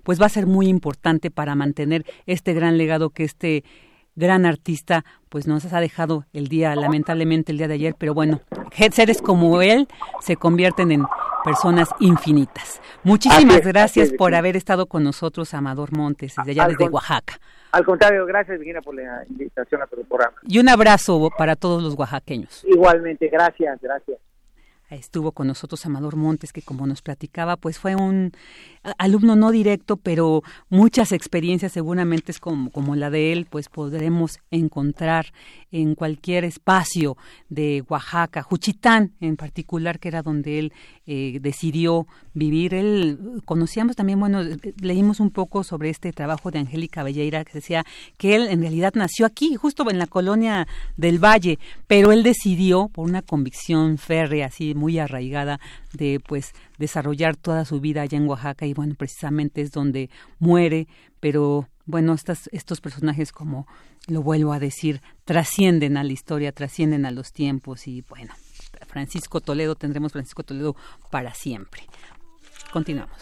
pues 0.03 0.21
va 0.21 0.27
a 0.27 0.31
ser 0.31 0.47
muy 0.47 0.69
importante 0.69 1.31
para 1.31 1.55
mantener 1.55 2.05
este 2.27 2.55
gran 2.55 2.79
legado 2.79 3.11
que 3.11 3.25
este 3.25 3.65
gran 4.17 4.47
artista 4.47 5.05
pues 5.29 5.47
nos 5.47 5.73
ha 5.73 5.81
dejado 5.81 6.27
el 6.33 6.49
día, 6.49 6.75
lamentablemente 6.75 7.53
el 7.53 7.59
día 7.59 7.69
de 7.69 7.75
ayer, 7.75 7.95
pero 7.97 8.15
bueno, 8.15 8.41
seres 8.93 9.23
como 9.23 9.63
él 9.63 9.89
se 10.21 10.37
convierten 10.37 10.93
en 10.93 11.05
personas 11.45 11.89
infinitas. 12.01 12.81
Muchísimas 13.03 13.61
gracias 13.61 14.13
por 14.13 14.35
haber 14.35 14.57
estado 14.57 14.87
con 14.87 15.05
nosotros, 15.05 15.55
Amador 15.55 15.97
Montes, 15.97 16.35
desde 16.37 16.51
allá 16.53 16.69
desde 16.69 16.89
Oaxaca. 16.89 17.39
Al 17.73 17.85
contrario, 17.85 18.27
gracias 18.27 18.59
Virginia 18.59 18.83
por 18.83 18.95
la 18.95 19.25
invitación 19.29 19.81
a 19.83 19.87
tu 19.87 20.05
programa. 20.05 20.37
Y 20.43 20.59
un 20.59 20.69
abrazo 20.69 21.31
para 21.39 21.55
todos 21.55 21.83
los 21.83 21.95
oaxaqueños. 21.95 22.65
Igualmente, 22.65 23.29
gracias, 23.29 23.81
gracias 23.81 24.19
estuvo 24.97 25.33
con 25.33 25.47
nosotros 25.47 25.85
Amador 25.87 26.17
Montes, 26.17 26.53
que 26.53 26.63
como 26.63 26.87
nos 26.87 27.03
platicaba, 27.03 27.57
pues 27.57 27.79
fue 27.79 27.95
un 27.97 28.33
alumno 28.99 29.37
no 29.37 29.51
directo, 29.51 29.97
pero 29.97 30.43
muchas 30.69 31.13
experiencias 31.13 31.73
seguramente 31.73 32.33
es 32.33 32.41
como, 32.41 32.71
como 32.71 32.97
la 32.97 33.11
de 33.11 33.33
él, 33.33 33.47
pues 33.49 33.69
podremos 33.69 34.39
encontrar 34.51 35.33
en 35.71 35.95
cualquier 35.95 36.45
espacio 36.45 37.17
de 37.49 37.85
Oaxaca, 37.89 38.43
Juchitán 38.43 39.13
en 39.21 39.37
particular, 39.37 39.99
que 39.99 40.09
era 40.09 40.23
donde 40.23 40.59
él 40.59 40.73
eh, 41.07 41.39
decidió 41.41 42.07
vivir. 42.35 42.75
Él 42.75 43.43
conocíamos 43.45 43.97
también, 43.97 44.19
bueno, 44.19 44.41
leímos 44.81 45.21
un 45.21 45.31
poco 45.31 45.63
sobre 45.65 45.91
este 45.91 46.13
trabajo 46.13 46.51
de 46.51 46.59
Angélica 46.59 47.03
Belleira, 47.03 47.45
que 47.45 47.53
decía 47.53 47.85
que 48.17 48.35
él 48.35 48.49
en 48.49 48.61
realidad 48.61 48.93
nació 48.95 49.27
aquí, 49.27 49.57
justo 49.57 49.89
en 49.91 49.99
la 49.99 50.07
colonia 50.07 50.67
del 50.97 51.19
Valle, 51.19 51.59
pero 51.87 52.13
él 52.13 52.23
decidió, 52.23 52.89
por 52.89 53.09
una 53.09 53.23
convicción 53.23 53.99
férrea, 53.99 54.47
así 54.47 54.75
muy 54.81 54.99
arraigada, 54.99 55.61
de 55.93 56.21
pues 56.27 56.53
desarrollar 56.79 57.37
toda 57.37 57.65
su 57.65 57.81
vida 57.81 58.03
allá 58.03 58.19
en 58.19 58.27
Oaxaca 58.27 58.67
y 58.67 58.75
bueno, 58.75 58.95
precisamente 58.97 59.61
es 59.61 59.71
donde 59.71 60.11
muere, 60.39 60.89
pero 61.21 61.69
bueno, 61.87 62.15
estas, 62.15 62.49
estos 62.53 62.81
personajes 62.81 63.31
como 63.31 63.67
lo 64.09 64.23
vuelvo 64.23 64.53
a 64.53 64.59
decir, 64.59 65.03
trascienden 65.25 65.97
a 65.97 66.05
la 66.05 66.13
historia, 66.13 66.53
trascienden 66.53 67.05
a 67.05 67.11
los 67.11 67.33
tiempos 67.33 67.87
y 67.87 68.03
bueno, 68.09 68.35
Francisco 68.89 69.41
Toledo, 69.41 69.75
tendremos 69.75 70.13
Francisco 70.13 70.43
Toledo 70.43 70.75
para 71.11 71.35
siempre. 71.35 71.83
Continuamos. 72.73 73.19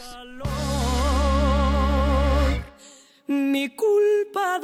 Mi 3.26 3.68
culpa, 3.74 4.60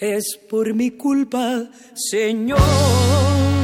es 0.00 0.38
por 0.48 0.74
mi 0.74 0.92
culpa, 0.92 1.68
Señor. 1.94 3.57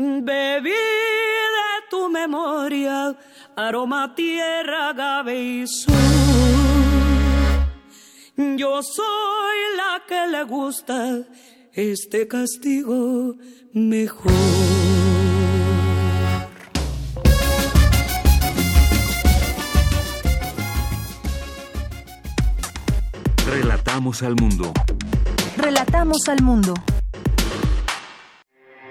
Bebí 0.00 0.70
de 0.70 1.88
tu 1.90 2.08
memoria, 2.08 3.16
aroma, 3.56 4.14
tierra, 4.14 4.90
agave 4.90 5.64
Yo 8.36 8.80
soy 8.80 9.58
la 9.76 10.04
que 10.06 10.28
le 10.28 10.44
gusta 10.44 11.24
este 11.72 12.28
castigo 12.28 13.34
mejor. 13.72 14.30
Relatamos 23.50 24.22
al 24.22 24.36
mundo. 24.36 24.72
Relatamos 25.56 26.28
al 26.28 26.40
mundo. 26.44 26.74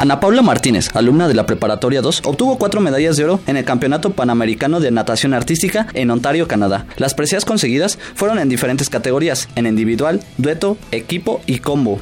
Ana 0.00 0.18
Paula 0.18 0.40
Martínez, 0.40 0.88
alumna 0.94 1.28
de 1.28 1.34
la 1.34 1.44
Preparatoria 1.44 2.00
2, 2.00 2.22
obtuvo 2.24 2.56
cuatro 2.56 2.80
medallas 2.80 3.18
de 3.18 3.24
oro 3.24 3.40
en 3.46 3.58
el 3.58 3.66
Campeonato 3.66 4.12
Panamericano 4.12 4.80
de 4.80 4.90
Natación 4.90 5.34
Artística 5.34 5.88
en 5.92 6.10
Ontario, 6.10 6.48
Canadá. 6.48 6.86
Las 6.96 7.12
preseas 7.12 7.44
conseguidas 7.44 7.98
fueron 8.14 8.38
en 8.38 8.48
diferentes 8.48 8.88
categorías, 8.88 9.50
en 9.56 9.66
individual, 9.66 10.22
dueto, 10.38 10.78
equipo 10.90 11.42
y 11.44 11.58
combo. 11.58 12.00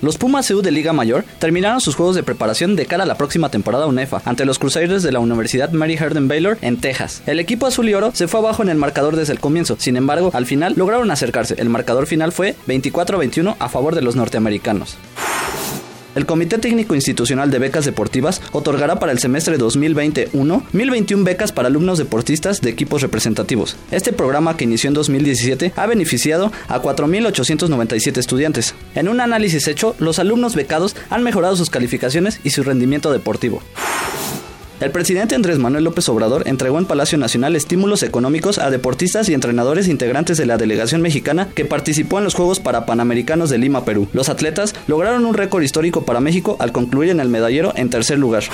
Los 0.00 0.16
Pumas 0.16 0.48
EU 0.52 0.62
de 0.62 0.70
Liga 0.70 0.92
Mayor 0.92 1.24
terminaron 1.40 1.80
sus 1.80 1.96
juegos 1.96 2.14
de 2.14 2.22
preparación 2.22 2.76
de 2.76 2.86
cara 2.86 3.02
a 3.02 3.06
la 3.06 3.16
próxima 3.16 3.48
temporada 3.48 3.88
UNEFA 3.88 4.22
ante 4.24 4.44
los 4.44 4.60
Crusaders 4.60 5.02
de 5.02 5.10
la 5.10 5.18
Universidad 5.18 5.72
Mary 5.72 5.96
Herden 5.96 6.28
Baylor 6.28 6.56
en 6.60 6.76
Texas. 6.76 7.20
El 7.26 7.40
equipo 7.40 7.66
azul 7.66 7.88
y 7.88 7.94
oro 7.94 8.12
se 8.14 8.28
fue 8.28 8.38
abajo 8.38 8.62
en 8.62 8.68
el 8.68 8.78
marcador 8.78 9.16
desde 9.16 9.32
el 9.32 9.40
comienzo, 9.40 9.74
sin 9.80 9.96
embargo, 9.96 10.30
al 10.32 10.46
final 10.46 10.74
lograron 10.76 11.10
acercarse. 11.10 11.56
El 11.58 11.68
marcador 11.68 12.06
final 12.06 12.30
fue 12.30 12.54
24-21 12.68 13.56
a 13.58 13.68
favor 13.68 13.96
de 13.96 14.02
los 14.02 14.14
norteamericanos. 14.14 14.96
El 16.18 16.26
Comité 16.26 16.58
Técnico 16.58 16.96
Institucional 16.96 17.48
de 17.52 17.60
Becas 17.60 17.84
Deportivas 17.84 18.42
otorgará 18.50 18.98
para 18.98 19.12
el 19.12 19.20
semestre 19.20 19.56
2021 19.56 20.64
1021 20.72 21.22
becas 21.22 21.52
para 21.52 21.68
alumnos 21.68 21.96
deportistas 21.96 22.60
de 22.60 22.70
equipos 22.70 23.02
representativos. 23.02 23.76
Este 23.92 24.12
programa 24.12 24.56
que 24.56 24.64
inició 24.64 24.88
en 24.88 24.94
2017 24.94 25.74
ha 25.76 25.86
beneficiado 25.86 26.50
a 26.66 26.82
4.897 26.82 28.18
estudiantes. 28.18 28.74
En 28.96 29.08
un 29.08 29.20
análisis 29.20 29.68
hecho, 29.68 29.94
los 30.00 30.18
alumnos 30.18 30.56
becados 30.56 30.96
han 31.08 31.22
mejorado 31.22 31.54
sus 31.54 31.70
calificaciones 31.70 32.40
y 32.42 32.50
su 32.50 32.64
rendimiento 32.64 33.12
deportivo. 33.12 33.62
El 34.80 34.92
presidente 34.92 35.34
Andrés 35.34 35.58
Manuel 35.58 35.82
López 35.82 36.08
Obrador 36.08 36.46
entregó 36.46 36.78
en 36.78 36.84
Palacio 36.84 37.18
Nacional 37.18 37.56
estímulos 37.56 38.04
económicos 38.04 38.58
a 38.58 38.70
deportistas 38.70 39.28
y 39.28 39.34
entrenadores 39.34 39.88
integrantes 39.88 40.38
de 40.38 40.46
la 40.46 40.56
delegación 40.56 41.02
mexicana 41.02 41.48
que 41.52 41.64
participó 41.64 42.18
en 42.18 42.24
los 42.24 42.36
Juegos 42.36 42.60
para 42.60 42.86
Panamericanos 42.86 43.50
de 43.50 43.58
Lima, 43.58 43.84
Perú. 43.84 44.06
Los 44.12 44.28
atletas 44.28 44.76
lograron 44.86 45.26
un 45.26 45.34
récord 45.34 45.64
histórico 45.64 46.04
para 46.04 46.20
México 46.20 46.56
al 46.60 46.70
concluir 46.70 47.10
en 47.10 47.18
el 47.18 47.28
medallero 47.28 47.72
en 47.74 47.90
tercer 47.90 48.20
lugar. 48.20 48.44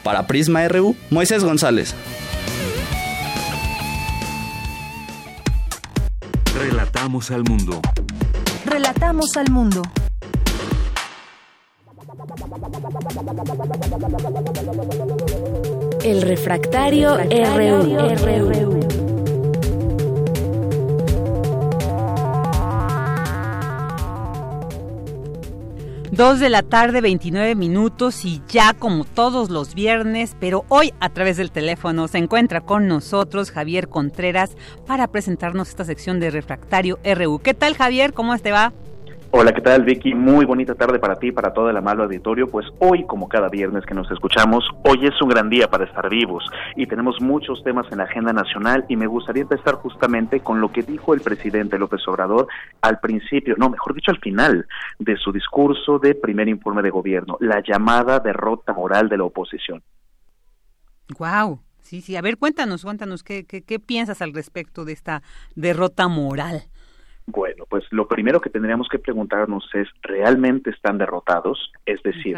Para 0.03 0.27
Prisma 0.27 0.68
RU, 0.68 0.95
Moisés 1.09 1.43
González. 1.43 1.95
Relatamos 6.55 7.31
al 7.31 7.43
mundo. 7.43 7.81
Relatamos 8.72 9.35
al 9.35 9.52
mundo. 9.52 9.81
El 16.06 16.22
refractario, 16.22 17.18
RU. 17.18 19.20
Dos 26.11 26.41
de 26.41 26.49
la 26.49 26.61
tarde, 26.61 26.99
29 26.99 27.55
minutos 27.55 28.25
y 28.25 28.41
ya 28.49 28.73
como 28.73 29.05
todos 29.05 29.49
los 29.49 29.73
viernes, 29.73 30.35
pero 30.41 30.65
hoy 30.67 30.93
a 30.99 31.07
través 31.07 31.38
del 31.38 31.51
teléfono 31.51 32.09
se 32.09 32.17
encuentra 32.17 32.59
con 32.59 32.85
nosotros 32.85 33.49
Javier 33.49 33.88
Contreras 33.88 34.57
para 34.85 35.07
presentarnos 35.07 35.69
esta 35.69 35.85
sección 35.85 36.19
de 36.19 36.29
Refractario 36.29 36.99
RU. 37.05 37.39
¿Qué 37.39 37.53
tal 37.53 37.77
Javier? 37.77 38.11
¿Cómo 38.11 38.38
te 38.39 38.51
va? 38.51 38.73
Hola, 39.34 39.53
¿qué 39.53 39.62
tal 39.62 39.86
Vicky? 39.86 40.14
Muy 40.14 40.44
bonita 40.44 40.76
tarde 40.76 40.99
para 40.99 41.16
ti 41.16 41.28
y 41.28 41.32
para 41.32 41.53
todo 41.53 41.70
el 41.70 41.78
amable 41.78 42.03
auditorio. 42.03 42.49
Pues 42.49 42.68
hoy, 42.80 43.06
como 43.06 43.30
cada 43.30 43.48
viernes 43.48 43.86
que 43.86 43.94
nos 43.94 44.12
escuchamos, 44.12 44.70
hoy 44.84 45.06
es 45.06 45.22
un 45.22 45.30
gran 45.30 45.49
día 45.49 45.70
para 45.70 45.86
estar 45.86 46.10
vivos 46.10 46.44
y 46.76 46.86
tenemos 46.86 47.22
muchos 47.22 47.64
temas 47.64 47.90
en 47.94 47.99
la 47.99 48.03
agenda 48.03 48.34
nacional 48.34 48.84
y 48.90 48.98
me 48.98 49.08
gustaría 49.08 49.44
empezar 49.44 49.76
justamente 49.76 50.41
con 50.41 50.60
lo 50.60 50.70
que 50.74 50.84
dijo 50.84 51.14
el 51.14 51.22
presidente 51.22 51.80
López 51.80 52.06
Obrador 52.10 52.49
al 52.82 52.99
principio, 52.99 53.56
no, 53.58 53.70
mejor 53.70 53.95
dicho 53.95 54.12
al 54.12 54.20
final 54.20 54.68
de 54.99 55.16
su 55.16 55.32
discurso 55.32 55.98
de 55.98 56.14
primer 56.14 56.49
informe 56.49 56.82
de 56.82 56.90
gobierno, 56.90 57.38
la 57.40 57.64
llamada 57.66 58.20
derrota 58.20 58.74
moral 58.74 59.08
de 59.08 59.18
la 59.18 59.24
oposición. 59.24 59.82
Wow. 61.18 61.62
Sí, 61.82 62.02
sí. 62.02 62.18
A 62.18 62.22
ver, 62.22 62.38
cuéntanos, 62.38 62.84
cuéntanos, 62.84 63.24
¿qué, 63.24 63.45
qué, 63.45 63.64
qué 63.64 63.80
piensas 63.80 64.22
al 64.22 64.34
respecto 64.34 64.84
de 64.84 64.91
esta 64.91 65.24
derrota 65.56 66.10
moral? 66.10 66.64
Bueno, 67.32 67.66
pues 67.70 67.86
lo 67.91 68.08
primero 68.08 68.41
que 68.41 68.49
tendríamos 68.49 68.88
que 68.90 68.99
preguntarnos 68.99 69.70
es, 69.74 69.88
¿realmente 70.02 70.70
están 70.70 70.98
derrotados? 70.98 71.72
Es 71.86 72.03
decir, 72.03 72.38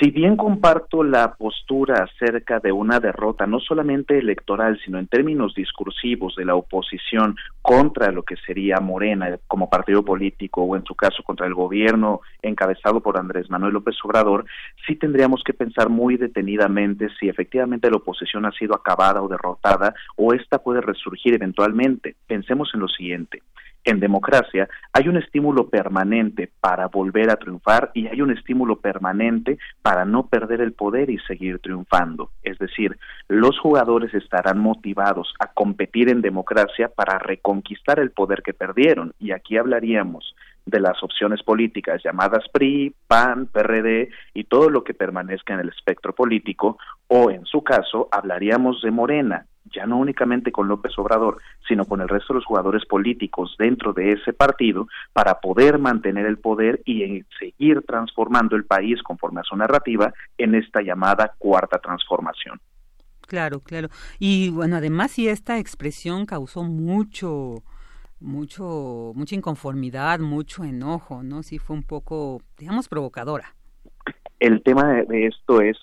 si 0.00 0.10
bien 0.10 0.36
comparto 0.36 1.04
la 1.04 1.34
postura 1.34 2.02
acerca 2.02 2.58
de 2.58 2.72
una 2.72 2.98
derrota, 2.98 3.46
no 3.46 3.60
solamente 3.60 4.18
electoral, 4.18 4.78
sino 4.84 4.98
en 4.98 5.06
términos 5.06 5.54
discursivos 5.54 6.34
de 6.36 6.44
la 6.44 6.56
oposición 6.56 7.36
contra 7.62 8.10
lo 8.10 8.24
que 8.24 8.34
sería 8.36 8.80
Morena 8.80 9.38
como 9.46 9.70
partido 9.70 10.04
político 10.04 10.62
o 10.62 10.74
en 10.74 10.84
su 10.84 10.94
caso 10.94 11.22
contra 11.22 11.46
el 11.46 11.54
gobierno 11.54 12.20
encabezado 12.42 13.00
por 13.00 13.16
Andrés 13.16 13.48
Manuel 13.50 13.74
López 13.74 13.96
Obrador, 14.04 14.46
sí 14.86 14.96
tendríamos 14.96 15.42
que 15.44 15.54
pensar 15.54 15.88
muy 15.88 16.16
detenidamente 16.16 17.08
si 17.20 17.28
efectivamente 17.28 17.88
la 17.88 17.98
oposición 17.98 18.46
ha 18.46 18.52
sido 18.52 18.74
acabada 18.74 19.22
o 19.22 19.28
derrotada 19.28 19.94
o 20.16 20.34
esta 20.34 20.58
puede 20.58 20.80
resurgir 20.80 21.34
eventualmente. 21.34 22.16
Pensemos 22.26 22.70
en 22.74 22.80
lo 22.80 22.88
siguiente 22.88 23.42
en 23.84 24.00
democracia 24.00 24.68
hay 24.92 25.08
un 25.08 25.16
estímulo 25.16 25.68
permanente 25.68 26.50
para 26.60 26.88
volver 26.88 27.30
a 27.30 27.36
triunfar 27.36 27.90
y 27.94 28.06
hay 28.06 28.20
un 28.22 28.30
estímulo 28.30 28.76
permanente 28.76 29.58
para 29.82 30.04
no 30.04 30.26
perder 30.26 30.60
el 30.60 30.72
poder 30.72 31.10
y 31.10 31.18
seguir 31.20 31.58
triunfando. 31.58 32.30
Es 32.42 32.58
decir, 32.58 32.98
los 33.28 33.58
jugadores 33.58 34.14
estarán 34.14 34.58
motivados 34.58 35.34
a 35.38 35.52
competir 35.52 36.08
en 36.08 36.22
democracia 36.22 36.88
para 36.88 37.18
reconquistar 37.18 37.98
el 37.98 38.10
poder 38.10 38.42
que 38.42 38.54
perdieron. 38.54 39.12
Y 39.18 39.32
aquí 39.32 39.56
hablaríamos 39.56 40.34
de 40.66 40.80
las 40.80 41.02
opciones 41.02 41.42
políticas 41.42 42.02
llamadas 42.02 42.44
PRI, 42.52 42.94
PAN, 43.06 43.46
PRD 43.46 44.08
y 44.32 44.44
todo 44.44 44.70
lo 44.70 44.82
que 44.82 44.94
permanezca 44.94 45.54
en 45.54 45.60
el 45.60 45.68
espectro 45.68 46.14
político, 46.14 46.78
o 47.08 47.30
en 47.30 47.44
su 47.44 47.62
caso 47.62 48.08
hablaríamos 48.10 48.80
de 48.82 48.90
Morena, 48.90 49.46
ya 49.72 49.86
no 49.86 49.98
únicamente 49.98 50.52
con 50.52 50.68
López 50.68 50.92
Obrador, 50.98 51.38
sino 51.66 51.84
con 51.84 52.00
el 52.00 52.08
resto 52.08 52.32
de 52.32 52.38
los 52.38 52.46
jugadores 52.46 52.84
políticos 52.86 53.54
dentro 53.58 53.92
de 53.92 54.12
ese 54.12 54.32
partido, 54.32 54.88
para 55.12 55.40
poder 55.40 55.78
mantener 55.78 56.26
el 56.26 56.38
poder 56.38 56.82
y 56.84 57.24
seguir 57.38 57.82
transformando 57.82 58.56
el 58.56 58.64
país 58.64 59.02
conforme 59.02 59.40
a 59.40 59.44
su 59.44 59.56
narrativa 59.56 60.12
en 60.38 60.54
esta 60.54 60.82
llamada 60.82 61.34
cuarta 61.38 61.78
transformación. 61.78 62.60
Claro, 63.26 63.60
claro. 63.60 63.88
Y 64.18 64.50
bueno, 64.50 64.76
además 64.76 65.12
si 65.12 65.28
esta 65.28 65.58
expresión 65.58 66.26
causó 66.26 66.62
mucho 66.62 67.62
mucho 68.20 69.12
mucha 69.14 69.34
inconformidad, 69.34 70.18
mucho 70.20 70.64
enojo, 70.64 71.22
¿no? 71.22 71.42
Sí 71.42 71.58
fue 71.58 71.76
un 71.76 71.82
poco, 71.82 72.42
digamos, 72.58 72.88
provocadora. 72.88 73.54
El 74.40 74.62
tema 74.62 75.02
de 75.08 75.26
esto 75.26 75.60
es 75.60 75.76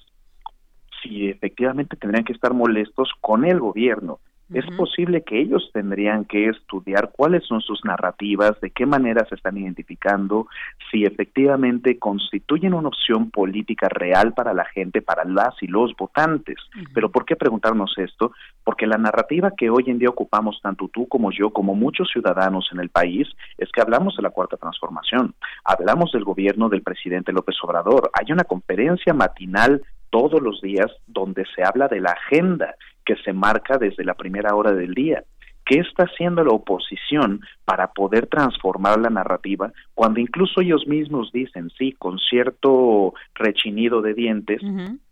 si 1.11 1.29
efectivamente 1.29 1.97
tendrían 1.97 2.23
que 2.23 2.33
estar 2.33 2.53
molestos 2.53 3.09
con 3.19 3.43
el 3.43 3.59
gobierno. 3.59 4.19
Es 4.53 4.65
posible 4.75 5.23
que 5.23 5.39
ellos 5.39 5.69
tendrían 5.71 6.25
que 6.25 6.49
estudiar 6.49 7.11
cuáles 7.15 7.45
son 7.45 7.61
sus 7.61 7.85
narrativas, 7.85 8.59
de 8.59 8.69
qué 8.69 8.85
manera 8.85 9.25
se 9.29 9.35
están 9.35 9.57
identificando, 9.57 10.47
si 10.91 11.05
efectivamente 11.05 11.97
constituyen 11.97 12.73
una 12.73 12.89
opción 12.89 13.31
política 13.31 13.87
real 13.87 14.33
para 14.33 14.53
la 14.53 14.65
gente, 14.65 15.01
para 15.01 15.23
las 15.23 15.55
y 15.61 15.67
los 15.67 15.95
votantes. 15.95 16.57
Pero 16.93 17.09
¿por 17.09 17.23
qué 17.23 17.37
preguntarnos 17.37 17.97
esto? 17.97 18.33
Porque 18.65 18.87
la 18.87 18.97
narrativa 18.97 19.53
que 19.57 19.69
hoy 19.69 19.85
en 19.87 19.99
día 19.99 20.09
ocupamos 20.09 20.59
tanto 20.61 20.89
tú 20.89 21.07
como 21.07 21.31
yo, 21.31 21.51
como 21.51 21.73
muchos 21.73 22.09
ciudadanos 22.11 22.67
en 22.73 22.81
el 22.81 22.89
país, 22.89 23.29
es 23.57 23.71
que 23.71 23.79
hablamos 23.79 24.17
de 24.17 24.23
la 24.23 24.31
cuarta 24.31 24.57
transformación, 24.57 25.33
hablamos 25.63 26.11
del 26.11 26.25
gobierno 26.25 26.67
del 26.67 26.81
presidente 26.81 27.31
López 27.31 27.55
Obrador. 27.63 28.11
Hay 28.19 28.33
una 28.33 28.43
conferencia 28.43 29.13
matinal 29.13 29.81
todos 30.11 30.41
los 30.41 30.61
días 30.61 30.91
donde 31.07 31.45
se 31.55 31.63
habla 31.63 31.87
de 31.87 31.99
la 31.99 32.11
agenda 32.11 32.75
que 33.03 33.15
se 33.23 33.33
marca 33.33 33.79
desde 33.79 34.05
la 34.05 34.13
primera 34.13 34.53
hora 34.55 34.71
del 34.71 34.93
día. 34.93 35.23
¿Qué 35.65 35.79
está 35.79 36.03
haciendo 36.03 36.43
la 36.43 36.51
oposición 36.51 37.41
para 37.65 37.87
poder 37.87 38.27
transformar 38.27 38.99
la 38.99 39.09
narrativa 39.09 39.71
cuando 39.93 40.19
incluso 40.19 40.61
ellos 40.61 40.85
mismos 40.87 41.31
dicen, 41.31 41.69
sí, 41.77 41.93
con 41.93 42.19
cierto 42.19 43.13
rechinido 43.35 44.01
de 44.01 44.13
dientes, 44.13 44.61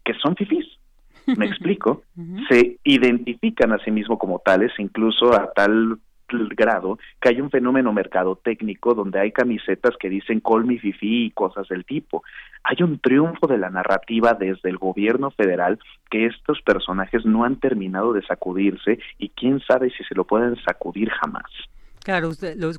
que 0.04 0.14
son 0.16 0.36
fifís? 0.36 0.66
Me 1.38 1.46
explico. 1.48 2.04
Se 2.50 2.78
identifican 2.84 3.72
a 3.74 3.80
sí 3.80 3.92
mismos 3.92 4.20
como 4.20 4.40
tales, 4.40 4.72
incluso 4.80 5.34
a 5.34 5.52
tal 5.54 5.98
grado 6.50 6.98
que 7.22 7.30
hay 7.30 7.42
un 7.42 7.50
fenómeno 7.50 7.94
mercadotécnico 7.94 8.94
donde 8.94 9.20
hay 9.20 9.32
camisetas 9.32 9.96
que 10.00 10.10
dicen 10.10 10.40
call 10.40 10.66
me 10.66 10.80
fifi 10.80 11.26
y 11.26 11.32
cosas 11.32 11.68
del 11.68 11.86
tipo. 11.86 12.24
Hay 12.64 12.78
un 12.84 13.00
triunfo 13.00 13.48
de 13.48 13.58
la 13.58 13.70
narrativa 13.70 14.34
desde 14.34 14.70
el 14.70 14.78
gobierno 14.78 15.32
federal 15.32 15.80
que 16.10 16.26
estos 16.26 16.62
personajes 16.62 17.26
no 17.26 17.44
han 17.44 17.60
terminado 17.60 18.14
de 18.14 18.22
sacudirse 18.26 19.00
y 19.18 19.30
quién 19.30 19.60
sabe 19.62 19.90
si 19.92 20.04
se 20.04 20.16
lo 20.16 20.26
pueden 20.26 20.56
sacudir 20.64 21.10
jamás. 21.10 21.50
Claro, 22.04 22.32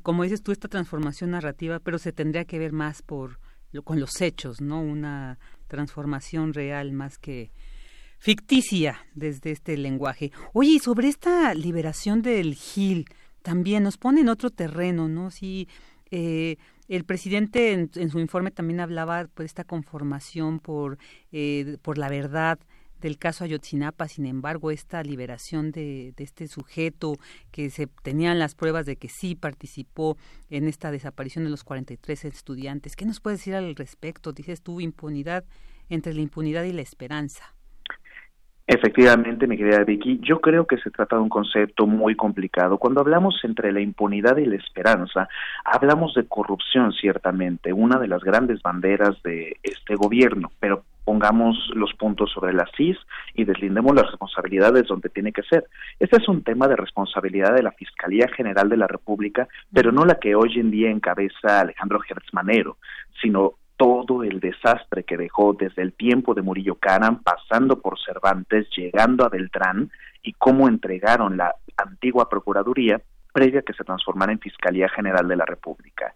como 0.03 0.23
dices 0.23 0.43
tú, 0.43 0.51
esta 0.51 0.67
transformación 0.67 1.31
narrativa, 1.31 1.79
pero 1.79 1.97
se 1.97 2.11
tendría 2.11 2.45
que 2.45 2.59
ver 2.59 2.73
más 2.73 3.01
por 3.01 3.37
con 3.85 4.01
los 4.01 4.19
hechos, 4.19 4.59
¿no? 4.59 4.81
Una 4.81 5.39
transformación 5.67 6.53
real 6.53 6.91
más 6.91 7.17
que 7.17 7.51
ficticia 8.21 8.99
desde 9.15 9.51
este 9.51 9.77
lenguaje. 9.77 10.31
Oye, 10.53 10.71
y 10.71 10.79
sobre 10.79 11.07
esta 11.07 11.53
liberación 11.53 12.21
del 12.21 12.53
Gil, 12.55 13.05
también 13.41 13.83
nos 13.83 13.97
pone 13.97 14.21
en 14.21 14.29
otro 14.29 14.49
terreno, 14.49 15.07
¿no? 15.07 15.31
Sí, 15.31 15.67
eh, 16.11 16.57
el 16.87 17.05
presidente 17.05 17.71
en, 17.71 18.09
su 18.09 18.19
informe 18.19 18.51
también 18.51 18.79
hablaba 18.81 19.23
de 19.23 19.45
esta 19.45 19.63
conformación 19.63 20.59
por, 20.59 20.97
eh, 21.31 21.77
por 21.81 21.97
la 21.97 22.09
verdad 22.09 22.59
del 22.99 23.17
caso 23.17 23.43
Ayotzinapa, 23.43 24.07
sin 24.07 24.27
embargo, 24.27 24.69
esta 24.69 25.01
liberación 25.01 25.71
de, 25.71 26.13
de 26.15 26.23
este 26.23 26.47
sujeto 26.47 27.15
que 27.49 27.71
se 27.71 27.87
tenían 27.87 28.37
las 28.37 28.53
pruebas 28.53 28.85
de 28.85 28.95
que 28.95 29.09
sí 29.09 29.35
participó 29.35 30.17
en 30.49 30.67
esta 30.67 30.91
desaparición 30.91 31.43
de 31.43 31.49
los 31.49 31.63
43 31.63 32.25
estudiantes. 32.25 32.95
¿Qué 32.95 33.05
nos 33.05 33.19
puedes 33.19 33.39
decir 33.39 33.55
al 33.55 33.75
respecto? 33.75 34.33
Dices 34.33 34.61
tú 34.61 34.81
impunidad 34.81 35.45
entre 35.89 36.13
la 36.13 36.21
impunidad 36.21 36.63
y 36.63 36.73
la 36.73 36.81
esperanza. 36.81 37.55
Efectivamente, 38.73 39.47
mi 39.47 39.57
querida 39.57 39.83
Vicky, 39.83 40.21
yo 40.23 40.39
creo 40.39 40.65
que 40.65 40.77
se 40.77 40.91
trata 40.91 41.17
de 41.17 41.21
un 41.21 41.27
concepto 41.27 41.85
muy 41.87 42.15
complicado. 42.15 42.77
Cuando 42.77 43.01
hablamos 43.01 43.37
entre 43.43 43.73
la 43.73 43.81
impunidad 43.81 44.37
y 44.37 44.45
la 44.45 44.55
esperanza, 44.55 45.27
hablamos 45.65 46.13
de 46.13 46.25
corrupción, 46.25 46.93
ciertamente, 46.93 47.73
una 47.73 47.99
de 47.99 48.07
las 48.07 48.23
grandes 48.23 48.61
banderas 48.61 49.21
de 49.23 49.57
este 49.61 49.95
gobierno, 49.95 50.53
pero 50.61 50.85
pongamos 51.03 51.57
los 51.75 51.93
puntos 51.95 52.31
sobre 52.31 52.53
las 52.53 52.71
CIS 52.77 52.97
y 53.33 53.43
deslindemos 53.43 53.93
las 53.93 54.09
responsabilidades 54.09 54.87
donde 54.87 55.09
tiene 55.09 55.33
que 55.33 55.43
ser. 55.43 55.65
Este 55.99 56.15
es 56.15 56.29
un 56.29 56.41
tema 56.41 56.69
de 56.69 56.77
responsabilidad 56.77 57.53
de 57.53 57.63
la 57.63 57.73
Fiscalía 57.73 58.29
General 58.29 58.69
de 58.69 58.77
la 58.77 58.87
República, 58.87 59.49
pero 59.73 59.91
no 59.91 60.05
la 60.05 60.15
que 60.15 60.33
hoy 60.33 60.57
en 60.57 60.71
día 60.71 60.89
encabeza 60.89 61.59
Alejandro 61.59 61.99
Gertz 61.99 62.33
Manero, 62.33 62.77
sino 63.21 63.55
todo 63.81 64.21
el 64.21 64.39
desastre 64.39 65.03
que 65.03 65.17
dejó 65.17 65.53
desde 65.53 65.81
el 65.81 65.93
tiempo 65.93 66.35
de 66.35 66.43
Murillo 66.43 66.75
Caram, 66.75 67.23
pasando 67.23 67.81
por 67.81 67.99
Cervantes, 67.99 68.67
llegando 68.77 69.25
a 69.25 69.29
Beltrán, 69.29 69.89
y 70.21 70.33
cómo 70.33 70.67
entregaron 70.67 71.35
la 71.35 71.55
antigua 71.77 72.29
Procuraduría 72.29 73.01
previa 73.33 73.61
a 73.61 73.63
que 73.63 73.73
se 73.73 73.83
transformara 73.83 74.33
en 74.33 74.39
Fiscalía 74.39 74.87
General 74.87 75.27
de 75.27 75.35
la 75.35 75.45
República. 75.45 76.13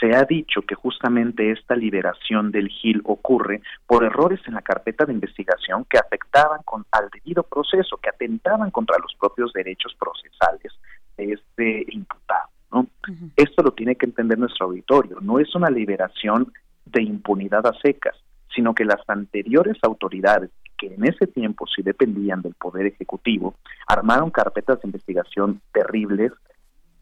Se 0.00 0.16
ha 0.16 0.24
dicho 0.24 0.62
que 0.62 0.74
justamente 0.74 1.52
esta 1.52 1.76
liberación 1.76 2.50
del 2.50 2.66
GIL 2.70 3.02
ocurre 3.04 3.62
por 3.86 4.02
errores 4.02 4.40
en 4.48 4.54
la 4.54 4.62
carpeta 4.62 5.04
de 5.04 5.12
investigación 5.12 5.86
que 5.88 5.98
afectaban 5.98 6.62
con, 6.64 6.86
al 6.90 7.08
debido 7.10 7.44
proceso, 7.44 7.98
que 7.98 8.08
atentaban 8.08 8.72
contra 8.72 8.98
los 8.98 9.14
propios 9.14 9.52
derechos 9.52 9.94
procesales 9.96 10.72
de 11.16 11.34
este 11.34 11.86
imputado. 11.94 12.48
¿no? 12.72 12.88
Esto 13.36 13.62
lo 13.62 13.70
tiene 13.70 13.94
que 13.94 14.06
entender 14.06 14.40
nuestro 14.40 14.66
auditorio. 14.66 15.20
No 15.20 15.38
es 15.38 15.54
una 15.54 15.70
liberación 15.70 16.52
de 16.86 17.02
impunidad 17.02 17.66
a 17.66 17.74
secas, 17.82 18.16
sino 18.54 18.74
que 18.74 18.84
las 18.84 19.00
anteriores 19.08 19.76
autoridades, 19.82 20.50
que 20.78 20.94
en 20.94 21.04
ese 21.04 21.26
tiempo 21.26 21.66
sí 21.66 21.82
dependían 21.82 22.42
del 22.42 22.54
Poder 22.54 22.86
Ejecutivo, 22.86 23.54
armaron 23.86 24.30
carpetas 24.30 24.80
de 24.80 24.88
investigación 24.88 25.60
terribles, 25.72 26.32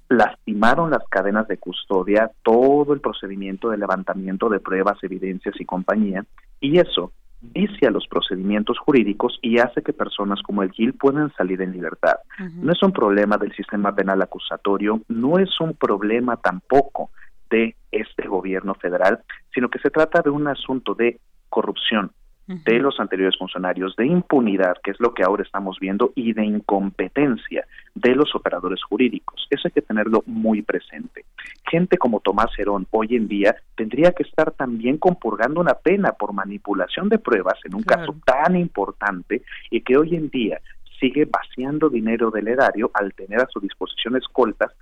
lastimaron 0.08 0.90
las 0.90 1.06
cadenas 1.08 1.48
de 1.48 1.58
custodia, 1.58 2.30
todo 2.42 2.92
el 2.92 3.00
procedimiento 3.00 3.70
de 3.70 3.78
levantamiento 3.78 4.48
de 4.48 4.60
pruebas, 4.60 4.98
evidencias 5.02 5.54
y 5.58 5.64
compañía, 5.64 6.24
y 6.60 6.78
eso 6.78 7.12
vicia 7.52 7.90
los 7.90 8.06
procedimientos 8.08 8.78
jurídicos 8.78 9.38
y 9.42 9.58
hace 9.58 9.82
que 9.82 9.92
personas 9.92 10.40
como 10.42 10.62
el 10.62 10.72
Gil 10.72 10.94
puedan 10.94 11.32
salir 11.34 11.60
en 11.60 11.72
libertad. 11.72 12.16
No 12.56 12.72
es 12.72 12.82
un 12.82 12.92
problema 12.92 13.36
del 13.36 13.54
sistema 13.54 13.94
penal 13.94 14.22
acusatorio, 14.22 15.02
no 15.08 15.38
es 15.38 15.60
un 15.60 15.74
problema 15.74 16.36
tampoco 16.38 17.10
de 17.54 17.76
este 17.92 18.26
gobierno 18.26 18.74
federal, 18.74 19.20
sino 19.54 19.68
que 19.68 19.78
se 19.78 19.90
trata 19.90 20.22
de 20.22 20.30
un 20.30 20.48
asunto 20.48 20.94
de 20.94 21.20
corrupción 21.48 22.10
de 22.46 22.78
los 22.78 23.00
anteriores 23.00 23.38
funcionarios, 23.38 23.96
de 23.96 24.06
impunidad, 24.06 24.74
que 24.82 24.90
es 24.90 25.00
lo 25.00 25.14
que 25.14 25.22
ahora 25.22 25.44
estamos 25.44 25.78
viendo, 25.80 26.12
y 26.14 26.34
de 26.34 26.44
incompetencia 26.44 27.64
de 27.94 28.14
los 28.14 28.34
operadores 28.34 28.82
jurídicos. 28.82 29.46
Eso 29.48 29.68
hay 29.68 29.72
que 29.72 29.80
tenerlo 29.80 30.22
muy 30.26 30.60
presente. 30.60 31.24
Gente 31.70 31.96
como 31.96 32.20
Tomás 32.20 32.50
Herón 32.58 32.86
hoy 32.90 33.16
en 33.16 33.28
día 33.28 33.56
tendría 33.76 34.12
que 34.12 34.24
estar 34.24 34.50
también 34.50 34.98
compurgando 34.98 35.60
una 35.60 35.74
pena 35.74 36.12
por 36.12 36.34
manipulación 36.34 37.08
de 37.08 37.18
pruebas 37.18 37.58
en 37.64 37.76
un 37.76 37.82
caso 37.82 38.14
tan 38.26 38.56
importante 38.56 39.42
y 39.70 39.80
que 39.80 39.96
hoy 39.96 40.14
en 40.14 40.28
día 40.28 40.60
sigue 41.00 41.24
vaciando 41.24 41.88
dinero 41.88 42.30
del 42.30 42.48
erario 42.48 42.90
al 42.92 43.14
tener 43.14 43.40
a 43.40 43.48
su 43.48 43.60
disposición 43.60 44.16
escoltas 44.16 44.72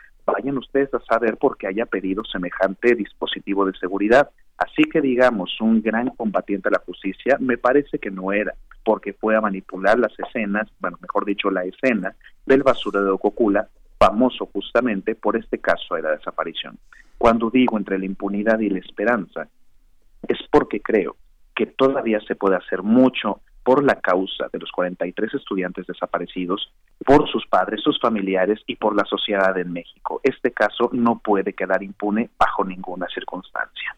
ustedes 0.63 0.93
a 0.95 1.01
saber 1.01 1.37
por 1.37 1.57
qué 1.57 1.67
haya 1.67 1.87
pedido 1.87 2.25
semejante 2.25 2.95
dispositivo 2.95 3.67
de 3.67 3.77
seguridad. 3.79 4.31
Así 4.57 4.85
que 4.85 5.01
digamos, 5.01 5.61
un 5.61 5.83
gran 5.83 6.09
combatiente 6.11 6.69
a 6.69 6.73
la 6.73 6.83
justicia 6.85 7.37
me 7.41 7.59
parece 7.59 7.99
que 7.99 8.11
no 8.11 8.33
era, 8.33 8.55
porque 8.85 9.13
fue 9.13 9.37
a 9.37 9.41
manipular 9.41 9.99
las 9.99 10.13
escenas, 10.19 10.69
bueno, 10.81 10.99
mejor 11.01 11.25
dicho, 11.25 11.51
la 11.51 11.65
escena 11.65 12.15
del 12.47 12.63
basurero 12.63 13.05
de 13.05 13.11
Ococula, 13.11 13.69
famoso 13.99 14.47
justamente 14.47 15.15
por 15.15 15.37
este 15.37 15.59
caso 15.59 15.95
de 15.95 16.03
la 16.03 16.11
desaparición. 16.13 16.79
Cuando 17.19 17.51
digo 17.51 17.79
entre 17.79 17.99
la 17.99 18.07
impunidad 18.07 18.59
y 18.59 18.69
la 18.69 18.81
esperanza, 18.81 19.49
es 20.27 20.39
porque 20.51 20.81
creo 20.81 21.17
que 21.55 21.67
todavía 21.67 22.21
se 22.27 22.35
puede 22.35 22.57
hacer 22.57 22.83
mucho 22.83 23.41
por 23.65 23.85
la 23.85 24.01
causa 24.01 24.49
de 24.53 24.59
los 24.59 24.71
43 24.73 25.35
estudiantes 25.35 25.87
desaparecidos, 25.87 26.73
por 27.05 27.29
sus 27.29 27.47
padres, 27.47 27.81
sus 27.83 27.99
familiares 28.01 28.61
y 28.67 28.77
por 28.77 28.97
la 28.97 29.05
sociedad 29.05 29.57
en 29.59 29.73
México. 29.73 30.21
Este 30.23 30.53
caso 30.53 30.91
no 30.93 31.19
puede 31.19 31.53
quedar 31.53 31.83
impune 31.83 32.31
bajo 32.39 32.65
ninguna 32.65 33.07
circunstancia. 33.13 33.97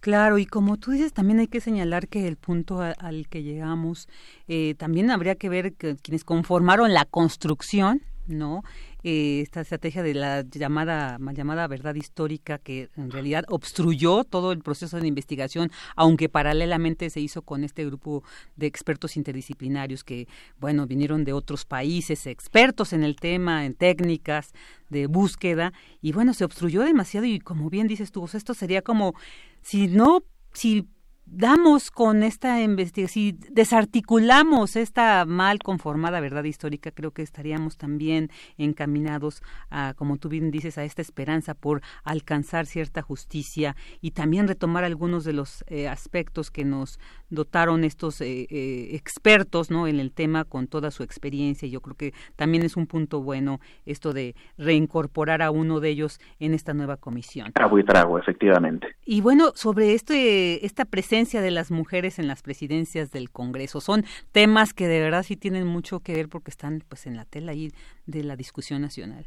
Claro, 0.00 0.38
y 0.38 0.46
como 0.46 0.76
tú 0.76 0.92
dices, 0.92 1.12
también 1.12 1.40
hay 1.40 1.48
que 1.48 1.60
señalar 1.60 2.06
que 2.06 2.28
el 2.28 2.36
punto 2.36 2.80
al 2.80 3.26
que 3.28 3.42
llegamos, 3.42 4.08
eh, 4.46 4.74
también 4.78 5.10
habría 5.10 5.34
que 5.34 5.48
ver 5.48 5.72
que 5.72 5.96
quienes 5.96 6.22
conformaron 6.22 6.94
la 6.94 7.06
construcción, 7.06 8.02
¿no? 8.26 8.62
Eh, 9.02 9.40
esta 9.40 9.60
estrategia 9.60 10.02
de 10.02 10.14
la 10.14 10.42
llamada 10.42 11.18
llamada 11.32 11.66
verdad 11.68 11.94
histórica 11.94 12.58
que 12.58 12.88
en 12.96 13.10
realidad 13.10 13.44
obstruyó 13.48 14.24
todo 14.24 14.52
el 14.52 14.62
proceso 14.62 14.98
de 14.98 15.06
investigación, 15.06 15.70
aunque 15.94 16.28
paralelamente 16.28 17.10
se 17.10 17.20
hizo 17.20 17.42
con 17.42 17.64
este 17.64 17.84
grupo 17.84 18.24
de 18.56 18.66
expertos 18.66 19.16
interdisciplinarios 19.16 20.02
que, 20.02 20.26
bueno, 20.58 20.86
vinieron 20.86 21.24
de 21.24 21.32
otros 21.32 21.64
países, 21.64 22.26
expertos 22.26 22.92
en 22.92 23.04
el 23.04 23.16
tema, 23.16 23.64
en 23.64 23.74
técnicas 23.74 24.52
de 24.90 25.06
búsqueda, 25.06 25.72
y 26.00 26.12
bueno, 26.12 26.34
se 26.34 26.44
obstruyó 26.44 26.82
demasiado 26.82 27.26
y 27.26 27.38
como 27.38 27.70
bien 27.70 27.86
dices 27.86 28.12
tú, 28.12 28.28
esto 28.32 28.54
sería 28.54 28.82
como 28.82 29.14
si 29.62 29.88
no 29.88 30.22
si 30.52 30.88
damos 31.26 31.90
con 31.90 32.22
esta 32.22 32.62
investigación, 32.62 33.06
si 33.06 33.32
desarticulamos 33.50 34.76
esta 34.76 35.24
mal 35.26 35.58
conformada 35.58 36.20
verdad 36.20 36.44
histórica, 36.44 36.92
creo 36.92 37.10
que 37.10 37.22
estaríamos 37.22 37.76
también 37.76 38.30
encaminados 38.58 39.42
a, 39.68 39.94
como 39.94 40.18
tú 40.18 40.28
bien 40.28 40.50
dices, 40.50 40.78
a 40.78 40.84
esta 40.84 41.02
esperanza 41.02 41.54
por 41.54 41.82
alcanzar 42.04 42.66
cierta 42.66 43.02
justicia 43.02 43.76
y 44.00 44.12
también 44.12 44.46
retomar 44.46 44.84
algunos 44.84 45.24
de 45.24 45.32
los 45.32 45.64
eh, 45.66 45.88
aspectos 45.88 46.50
que 46.50 46.64
nos 46.64 47.00
dotaron 47.28 47.82
estos 47.84 48.20
eh, 48.20 48.46
eh, 48.48 48.90
expertos 48.92 49.70
¿no? 49.70 49.88
en 49.88 49.98
el 49.98 50.12
tema 50.12 50.44
con 50.44 50.68
toda 50.68 50.90
su 50.90 51.02
experiencia. 51.02 51.68
Yo 51.68 51.80
creo 51.80 51.96
que 51.96 52.14
también 52.36 52.62
es 52.64 52.76
un 52.76 52.86
punto 52.86 53.20
bueno 53.20 53.60
esto 53.84 54.12
de 54.12 54.36
reincorporar 54.58 55.42
a 55.42 55.50
uno 55.50 55.80
de 55.80 55.88
ellos 55.88 56.20
en 56.38 56.54
esta 56.54 56.72
nueva 56.72 56.96
comisión. 56.96 57.52
Trago 57.52 57.78
y 57.78 57.84
trago, 57.84 58.18
efectivamente. 58.18 58.88
Y 59.04 59.20
bueno, 59.20 59.52
sobre 59.54 59.94
este, 59.94 60.64
esta 60.64 60.84
presencia 60.84 61.15
de 61.16 61.50
las 61.50 61.70
mujeres 61.70 62.18
en 62.18 62.28
las 62.28 62.42
presidencias 62.42 63.10
del 63.10 63.30
Congreso. 63.30 63.80
Son 63.80 64.04
temas 64.32 64.74
que 64.74 64.86
de 64.86 65.00
verdad 65.00 65.22
sí 65.22 65.34
tienen 65.34 65.66
mucho 65.66 66.00
que 66.00 66.12
ver 66.12 66.28
porque 66.28 66.50
están 66.50 66.84
pues 66.86 67.06
en 67.06 67.16
la 67.16 67.24
tela 67.24 67.52
ahí 67.52 67.72
de 68.04 68.22
la 68.22 68.36
discusión 68.36 68.82
nacional. 68.82 69.26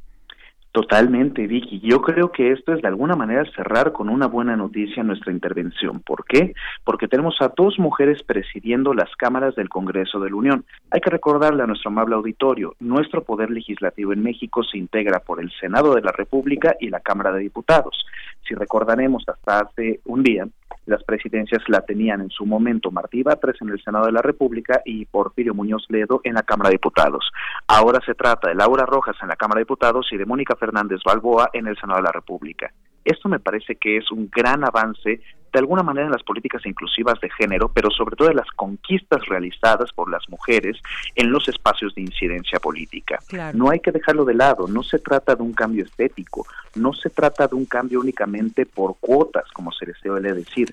Totalmente, 0.72 1.48
Vicky. 1.48 1.80
Yo 1.80 2.00
creo 2.00 2.32
que 2.32 2.52
esto 2.52 2.74
es 2.74 2.82
de 2.84 2.88
alguna 2.88 3.16
manera 3.16 3.44
cerrar 3.56 3.92
con 3.92 4.08
una 4.08 4.28
buena 4.28 4.56
noticia 4.56 5.02
nuestra 5.02 5.32
intervención. 5.32 6.00
¿Por 6.02 6.26
qué? 6.26 6.54
Porque 6.84 7.08
tenemos 7.08 7.36
a 7.40 7.52
dos 7.58 7.80
mujeres 7.80 8.22
presidiendo 8.22 8.94
las 8.94 9.10
cámaras 9.16 9.56
del 9.56 9.68
Congreso 9.68 10.20
de 10.20 10.30
la 10.30 10.36
Unión. 10.36 10.66
Hay 10.92 11.02
que 11.02 11.10
recordarle 11.10 11.64
a 11.64 11.66
nuestro 11.66 11.90
amable 11.90 12.14
auditorio, 12.14 12.76
nuestro 12.80 13.24
poder 13.24 13.50
legislativo 13.50 14.14
en 14.14 14.22
México 14.22 14.64
se 14.64 14.78
integra 14.78 15.20
por 15.22 15.42
el 15.42 15.52
Senado 15.60 15.96
de 15.96 16.04
la 16.04 16.12
República 16.12 16.76
y 16.80 16.90
la 16.90 17.00
Cámara 17.00 17.32
de 17.32 17.40
Diputados. 17.40 18.06
Si 18.48 18.56
recordaremos, 18.56 19.24
hasta 19.28 19.60
hace 19.60 20.00
un 20.06 20.24
día, 20.24 20.48
las 20.86 21.04
presidencias 21.04 21.62
la 21.68 21.82
tenían 21.82 22.22
en 22.22 22.30
su 22.30 22.46
momento 22.46 22.90
Martí 22.90 23.22
Batres 23.22 23.62
en 23.62 23.70
el 23.70 23.82
Senado 23.84 24.08
de 24.08 24.12
la 24.12 24.22
República 24.22 24.82
y 24.86 25.06
Porfirio 25.06 25.54
Muñoz 25.54 25.86
Ledo 25.90 26.22
en 26.24 26.34
la 26.34 26.44
Cámara 26.44 26.70
de 26.70 26.76
Diputados. 26.76 27.32
Ahora 27.68 28.00
se 28.06 28.16
trata 28.16 28.50
de 28.50 28.56
Laura 28.56 28.86
Rojas 28.86 29.16
en 29.22 29.28
la 29.28 29.36
Cámara 29.36 29.60
de 29.60 29.66
Diputados 29.66 30.08
y 30.12 30.18
de 30.18 30.26
Mónica 30.26 30.56
Fernández 30.56 31.02
Balboa 31.06 31.50
en 31.54 31.68
el 31.68 31.78
Senado 31.78 32.00
de 32.00 32.06
la 32.06 32.12
República. 32.12 32.74
Esto 33.06 33.30
me 33.30 33.40
parece 33.40 33.76
que 33.76 33.98
es 33.98 34.12
un 34.12 34.30
gran 34.32 34.64
avance 34.64 35.22
de 35.52 35.60
alguna 35.60 35.84
manera 35.84 36.06
en 36.06 36.12
las 36.12 36.24
políticas 36.24 36.66
inclusivas 36.66 37.20
de 37.20 37.30
género, 37.30 37.70
pero 37.70 37.90
sobre 37.90 38.16
todo 38.16 38.30
en 38.30 38.38
las 38.38 38.50
conquistas 38.56 39.26
realizadas 39.28 39.92
por 39.94 40.10
las 40.10 40.28
mujeres 40.30 40.78
en 41.16 41.32
los 41.32 41.48
espacios 41.48 41.96
de 41.96 42.02
incidencia 42.02 42.60
política. 42.60 43.20
No 43.54 43.70
hay 43.70 43.80
que 43.80 43.92
dejarlo 43.92 44.26
de 44.26 44.34
lado, 44.34 44.68
no 44.68 44.84
se 44.84 45.00
trata 45.00 45.36
de 45.36 45.44
un 45.44 45.54
cambio 45.54 45.84
estético, 45.84 46.46
no 46.76 46.94
se 46.94 47.10
trata 47.10 47.48
de 47.48 47.56
un 47.56 47.66
cambio 47.66 48.00
únicamente 48.00 48.66
por 48.66 48.98
cuotas, 49.00 49.46
como 49.54 49.72
se 49.72 49.86
les 49.86 49.98
suele 49.98 50.34
decir, 50.34 50.70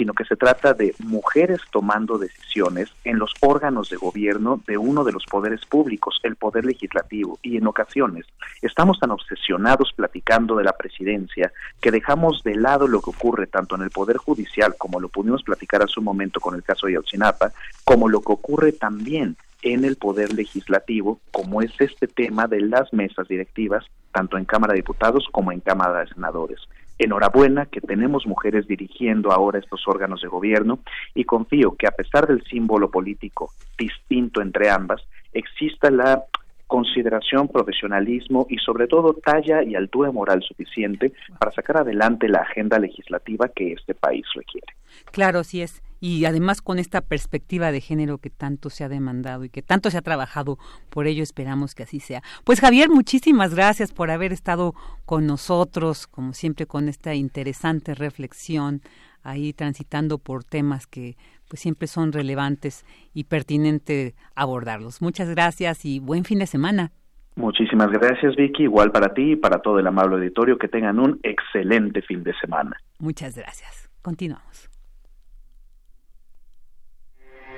sino 0.00 0.14
que 0.14 0.24
se 0.24 0.34
trata 0.34 0.72
de 0.72 0.94
mujeres 1.00 1.60
tomando 1.70 2.16
decisiones 2.16 2.88
en 3.04 3.18
los 3.18 3.34
órganos 3.40 3.90
de 3.90 3.98
gobierno 3.98 4.58
de 4.66 4.78
uno 4.78 5.04
de 5.04 5.12
los 5.12 5.26
poderes 5.26 5.66
públicos, 5.66 6.18
el 6.22 6.36
poder 6.36 6.64
legislativo, 6.64 7.38
y 7.42 7.58
en 7.58 7.66
ocasiones 7.66 8.24
estamos 8.62 8.98
tan 8.98 9.10
obsesionados 9.10 9.92
platicando 9.94 10.56
de 10.56 10.64
la 10.64 10.72
presidencia 10.72 11.52
que 11.82 11.90
dejamos 11.90 12.42
de 12.44 12.54
lado 12.54 12.88
lo 12.88 13.02
que 13.02 13.10
ocurre 13.10 13.46
tanto 13.46 13.74
en 13.74 13.82
el 13.82 13.90
poder 13.90 14.16
judicial, 14.16 14.74
como 14.78 15.00
lo 15.00 15.10
pudimos 15.10 15.42
platicar 15.42 15.82
hace 15.82 16.00
un 16.00 16.06
momento 16.06 16.40
con 16.40 16.54
el 16.54 16.62
caso 16.62 16.86
de 16.86 16.94
Ayotzinapa, 16.94 17.52
como 17.84 18.08
lo 18.08 18.22
que 18.22 18.32
ocurre 18.32 18.72
también 18.72 19.36
en 19.60 19.84
el 19.84 19.96
poder 19.96 20.32
legislativo, 20.32 21.20
como 21.30 21.60
es 21.60 21.78
este 21.78 22.06
tema 22.06 22.46
de 22.46 22.62
las 22.62 22.90
mesas 22.94 23.28
directivas, 23.28 23.84
tanto 24.12 24.38
en 24.38 24.46
Cámara 24.46 24.72
de 24.72 24.78
Diputados 24.78 25.28
como 25.30 25.52
en 25.52 25.60
Cámara 25.60 26.00
de 26.00 26.08
Senadores. 26.08 26.60
Enhorabuena 27.02 27.64
que 27.64 27.80
tenemos 27.80 28.26
mujeres 28.26 28.68
dirigiendo 28.68 29.32
ahora 29.32 29.58
estos 29.58 29.88
órganos 29.88 30.20
de 30.20 30.28
gobierno 30.28 30.80
y 31.14 31.24
confío 31.24 31.74
que 31.74 31.86
a 31.86 31.92
pesar 31.92 32.26
del 32.26 32.44
símbolo 32.44 32.90
político 32.90 33.52
distinto 33.78 34.42
entre 34.42 34.68
ambas, 34.68 35.00
exista 35.32 35.90
la 35.90 36.24
consideración, 36.66 37.48
profesionalismo 37.48 38.46
y 38.50 38.58
sobre 38.58 38.86
todo 38.86 39.14
talla 39.14 39.62
y 39.62 39.74
altura 39.74 40.12
moral 40.12 40.42
suficiente 40.42 41.14
para 41.38 41.52
sacar 41.52 41.78
adelante 41.78 42.28
la 42.28 42.40
agenda 42.40 42.78
legislativa 42.78 43.48
que 43.48 43.72
este 43.72 43.94
país 43.94 44.26
requiere. 44.34 44.74
Claro, 45.10 45.42
sí 45.42 45.62
es 45.62 45.82
y 46.00 46.24
además 46.24 46.62
con 46.62 46.78
esta 46.78 47.02
perspectiva 47.02 47.70
de 47.70 47.80
género 47.80 48.18
que 48.18 48.30
tanto 48.30 48.70
se 48.70 48.84
ha 48.84 48.88
demandado 48.88 49.44
y 49.44 49.50
que 49.50 49.62
tanto 49.62 49.90
se 49.90 49.98
ha 49.98 50.02
trabajado, 50.02 50.58
por 50.88 51.06
ello 51.06 51.22
esperamos 51.22 51.74
que 51.74 51.82
así 51.82 52.00
sea. 52.00 52.22
Pues 52.44 52.60
Javier, 52.60 52.88
muchísimas 52.88 53.54
gracias 53.54 53.92
por 53.92 54.10
haber 54.10 54.32
estado 54.32 54.74
con 55.04 55.26
nosotros, 55.26 56.06
como 56.06 56.32
siempre 56.32 56.66
con 56.66 56.88
esta 56.88 57.14
interesante 57.14 57.94
reflexión 57.94 58.80
ahí 59.22 59.52
transitando 59.52 60.18
por 60.18 60.44
temas 60.44 60.86
que 60.86 61.16
pues 61.48 61.60
siempre 61.60 61.88
son 61.88 62.12
relevantes 62.12 62.86
y 63.12 63.24
pertinente 63.24 64.14
abordarlos. 64.34 65.02
Muchas 65.02 65.28
gracias 65.28 65.84
y 65.84 65.98
buen 65.98 66.24
fin 66.24 66.38
de 66.38 66.46
semana. 66.46 66.92
Muchísimas 67.36 67.90
gracias 67.90 68.36
Vicky, 68.36 68.64
igual 68.64 68.92
para 68.92 69.14
ti 69.14 69.32
y 69.32 69.36
para 69.36 69.60
todo 69.60 69.78
el 69.78 69.86
amable 69.86 70.16
auditorio, 70.16 70.58
que 70.58 70.68
tengan 70.68 70.98
un 70.98 71.20
excelente 71.22 72.02
fin 72.02 72.22
de 72.22 72.34
semana. 72.40 72.76
Muchas 72.98 73.36
gracias. 73.36 73.90
Continuamos. 74.02 74.69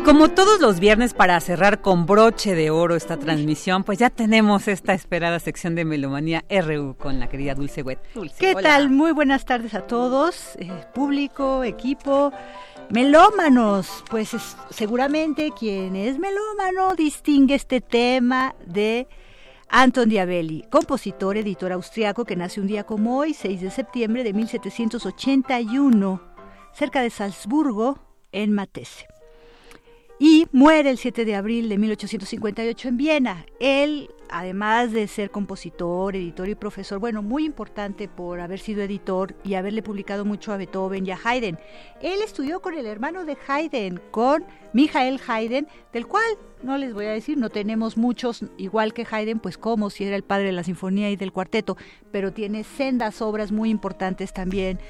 Y 0.00 0.02
como 0.02 0.30
todos 0.30 0.62
los 0.62 0.80
viernes 0.80 1.12
para 1.12 1.38
cerrar 1.40 1.82
con 1.82 2.06
broche 2.06 2.54
de 2.54 2.70
oro 2.70 2.96
esta 2.96 3.18
transmisión, 3.18 3.84
pues 3.84 3.98
ya 3.98 4.08
tenemos 4.08 4.66
esta 4.66 4.94
esperada 4.94 5.38
sección 5.40 5.74
de 5.74 5.84
Melomanía 5.84 6.42
RU 6.48 6.96
con 6.96 7.20
la 7.20 7.28
querida 7.28 7.54
Dulce 7.54 7.82
Wet. 7.82 7.98
¿Qué 8.38 8.54
tal? 8.54 8.88
Muy 8.88 9.12
buenas 9.12 9.44
tardes 9.44 9.74
a 9.74 9.82
todos, 9.82 10.56
eh, 10.56 10.70
público, 10.94 11.64
equipo. 11.64 12.32
Melómanos, 12.88 14.02
pues 14.08 14.30
seguramente 14.70 15.52
quien 15.52 15.94
es 15.96 16.18
melómano 16.18 16.94
distingue 16.96 17.54
este 17.54 17.82
tema 17.82 18.54
de 18.64 19.06
Anton 19.68 20.08
Diabelli, 20.08 20.64
compositor, 20.70 21.36
editor 21.36 21.72
austriaco 21.72 22.24
que 22.24 22.36
nace 22.36 22.58
un 22.58 22.68
día 22.68 22.84
como 22.84 23.18
hoy, 23.18 23.34
6 23.34 23.60
de 23.60 23.70
septiembre 23.70 24.24
de 24.24 24.32
1781, 24.32 26.22
cerca 26.72 27.02
de 27.02 27.10
Salzburgo, 27.10 27.98
en 28.32 28.54
Matese 28.54 29.09
y 30.22 30.46
muere 30.52 30.90
el 30.90 30.98
7 30.98 31.24
de 31.24 31.34
abril 31.34 31.70
de 31.70 31.78
1858 31.78 32.88
en 32.88 32.96
Viena. 32.98 33.46
Él, 33.58 34.10
además 34.28 34.92
de 34.92 35.08
ser 35.08 35.30
compositor, 35.30 36.14
editor 36.14 36.46
y 36.46 36.54
profesor, 36.54 36.98
bueno, 36.98 37.22
muy 37.22 37.46
importante 37.46 38.06
por 38.06 38.38
haber 38.40 38.58
sido 38.58 38.82
editor 38.82 39.34
y 39.44 39.54
haberle 39.54 39.82
publicado 39.82 40.26
mucho 40.26 40.52
a 40.52 40.58
Beethoven 40.58 41.06
y 41.06 41.10
a 41.10 41.18
Haydn. 41.24 41.58
Él 42.02 42.20
estudió 42.22 42.60
con 42.60 42.74
el 42.74 42.84
hermano 42.84 43.24
de 43.24 43.38
Haydn, 43.48 43.98
con 44.10 44.44
Michael 44.74 45.18
Haydn, 45.26 45.66
del 45.90 46.06
cual 46.06 46.26
no 46.62 46.76
les 46.76 46.92
voy 46.92 47.06
a 47.06 47.12
decir, 47.12 47.38
no 47.38 47.48
tenemos 47.48 47.96
muchos, 47.96 48.44
igual 48.58 48.92
que 48.92 49.06
Haydn, 49.10 49.38
pues 49.38 49.56
como 49.56 49.88
si 49.88 50.04
era 50.04 50.16
el 50.16 50.22
padre 50.22 50.48
de 50.48 50.52
la 50.52 50.64
sinfonía 50.64 51.10
y 51.10 51.16
del 51.16 51.32
cuarteto, 51.32 51.78
pero 52.12 52.30
tiene 52.30 52.64
sendas 52.64 53.22
obras 53.22 53.52
muy 53.52 53.70
importantes 53.70 54.34
también 54.34 54.80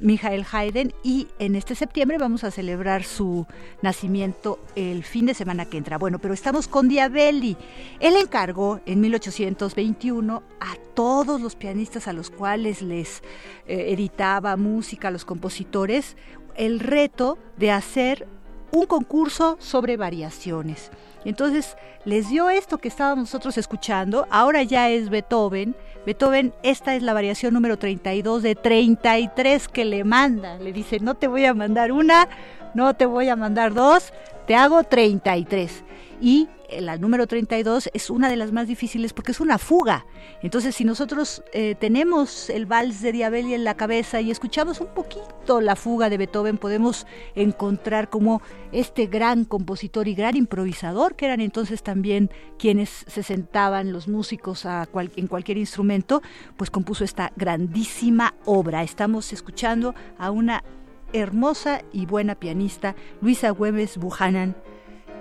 Michael 0.00 0.44
Haydn 0.50 0.92
y 1.02 1.28
en 1.38 1.56
este 1.56 1.74
septiembre 1.74 2.18
vamos 2.18 2.44
a 2.44 2.50
celebrar 2.50 3.04
su 3.04 3.46
nacimiento 3.82 4.58
el 4.76 5.04
fin 5.04 5.26
de 5.26 5.34
semana 5.34 5.64
que 5.64 5.76
entra. 5.76 5.98
Bueno, 5.98 6.18
pero 6.18 6.34
estamos 6.34 6.68
con 6.68 6.88
Diabelli. 6.88 7.56
Él 8.00 8.16
encargó 8.16 8.80
en 8.86 9.00
1821 9.00 10.42
a 10.60 10.76
todos 10.94 11.40
los 11.40 11.56
pianistas 11.56 12.08
a 12.08 12.12
los 12.12 12.30
cuales 12.30 12.82
les 12.82 13.22
eh, 13.66 13.92
editaba 13.92 14.56
música, 14.56 15.08
a 15.08 15.10
los 15.10 15.24
compositores, 15.24 16.16
el 16.56 16.80
reto 16.80 17.38
de 17.56 17.70
hacer 17.70 18.26
un 18.70 18.86
concurso 18.86 19.56
sobre 19.60 19.96
variaciones. 19.96 20.90
Entonces 21.24 21.76
les 22.04 22.28
dio 22.28 22.50
esto 22.50 22.78
que 22.78 22.88
estábamos 22.88 23.24
nosotros 23.24 23.58
escuchando, 23.58 24.26
ahora 24.30 24.62
ya 24.62 24.88
es 24.90 25.08
Beethoven. 25.08 25.74
Beethoven, 26.06 26.54
esta 26.62 26.94
es 26.94 27.02
la 27.02 27.12
variación 27.12 27.54
número 27.54 27.76
32 27.76 28.42
de 28.42 28.54
33 28.54 29.68
que 29.68 29.84
le 29.84 30.04
manda. 30.04 30.56
Le 30.58 30.72
dice, 30.72 31.00
no 31.00 31.14
te 31.14 31.28
voy 31.28 31.44
a 31.44 31.54
mandar 31.54 31.92
una, 31.92 32.28
no 32.74 32.94
te 32.94 33.06
voy 33.06 33.28
a 33.28 33.36
mandar 33.36 33.74
dos, 33.74 34.12
te 34.46 34.54
hago 34.54 34.84
33. 34.84 35.84
Y 36.20 36.48
la 36.80 36.98
número 36.98 37.26
32 37.26 37.90
es 37.94 38.10
una 38.10 38.28
de 38.28 38.36
las 38.36 38.52
más 38.52 38.66
difíciles 38.68 39.12
porque 39.12 39.32
es 39.32 39.40
una 39.40 39.58
fuga. 39.58 40.04
Entonces, 40.42 40.74
si 40.74 40.84
nosotros 40.84 41.42
eh, 41.52 41.74
tenemos 41.78 42.50
el 42.50 42.66
vals 42.66 43.00
de 43.00 43.12
Diabelli 43.12 43.54
en 43.54 43.64
la 43.64 43.76
cabeza 43.76 44.20
y 44.20 44.30
escuchamos 44.30 44.80
un 44.80 44.88
poquito 44.88 45.60
la 45.60 45.76
fuga 45.76 46.10
de 46.10 46.18
Beethoven, 46.18 46.58
podemos 46.58 47.06
encontrar 47.34 48.10
como 48.10 48.42
este 48.72 49.06
gran 49.06 49.44
compositor 49.44 50.08
y 50.08 50.14
gran 50.14 50.36
improvisador, 50.36 51.14
que 51.14 51.26
eran 51.26 51.40
entonces 51.40 51.82
también 51.82 52.30
quienes 52.58 53.04
se 53.06 53.22
sentaban 53.22 53.92
los 53.92 54.08
músicos 54.08 54.66
en 54.66 55.26
cualquier 55.26 55.58
instrumento, 55.58 56.22
pues 56.56 56.70
compuso 56.70 57.04
esta 57.04 57.32
grandísima 57.36 58.34
obra. 58.44 58.82
Estamos 58.82 59.32
escuchando 59.32 59.94
a 60.18 60.30
una 60.30 60.64
hermosa 61.12 61.82
y 61.92 62.06
buena 62.06 62.34
pianista, 62.34 62.94
Luisa 63.20 63.50
Güemes 63.50 63.96
Buchanan, 63.96 64.54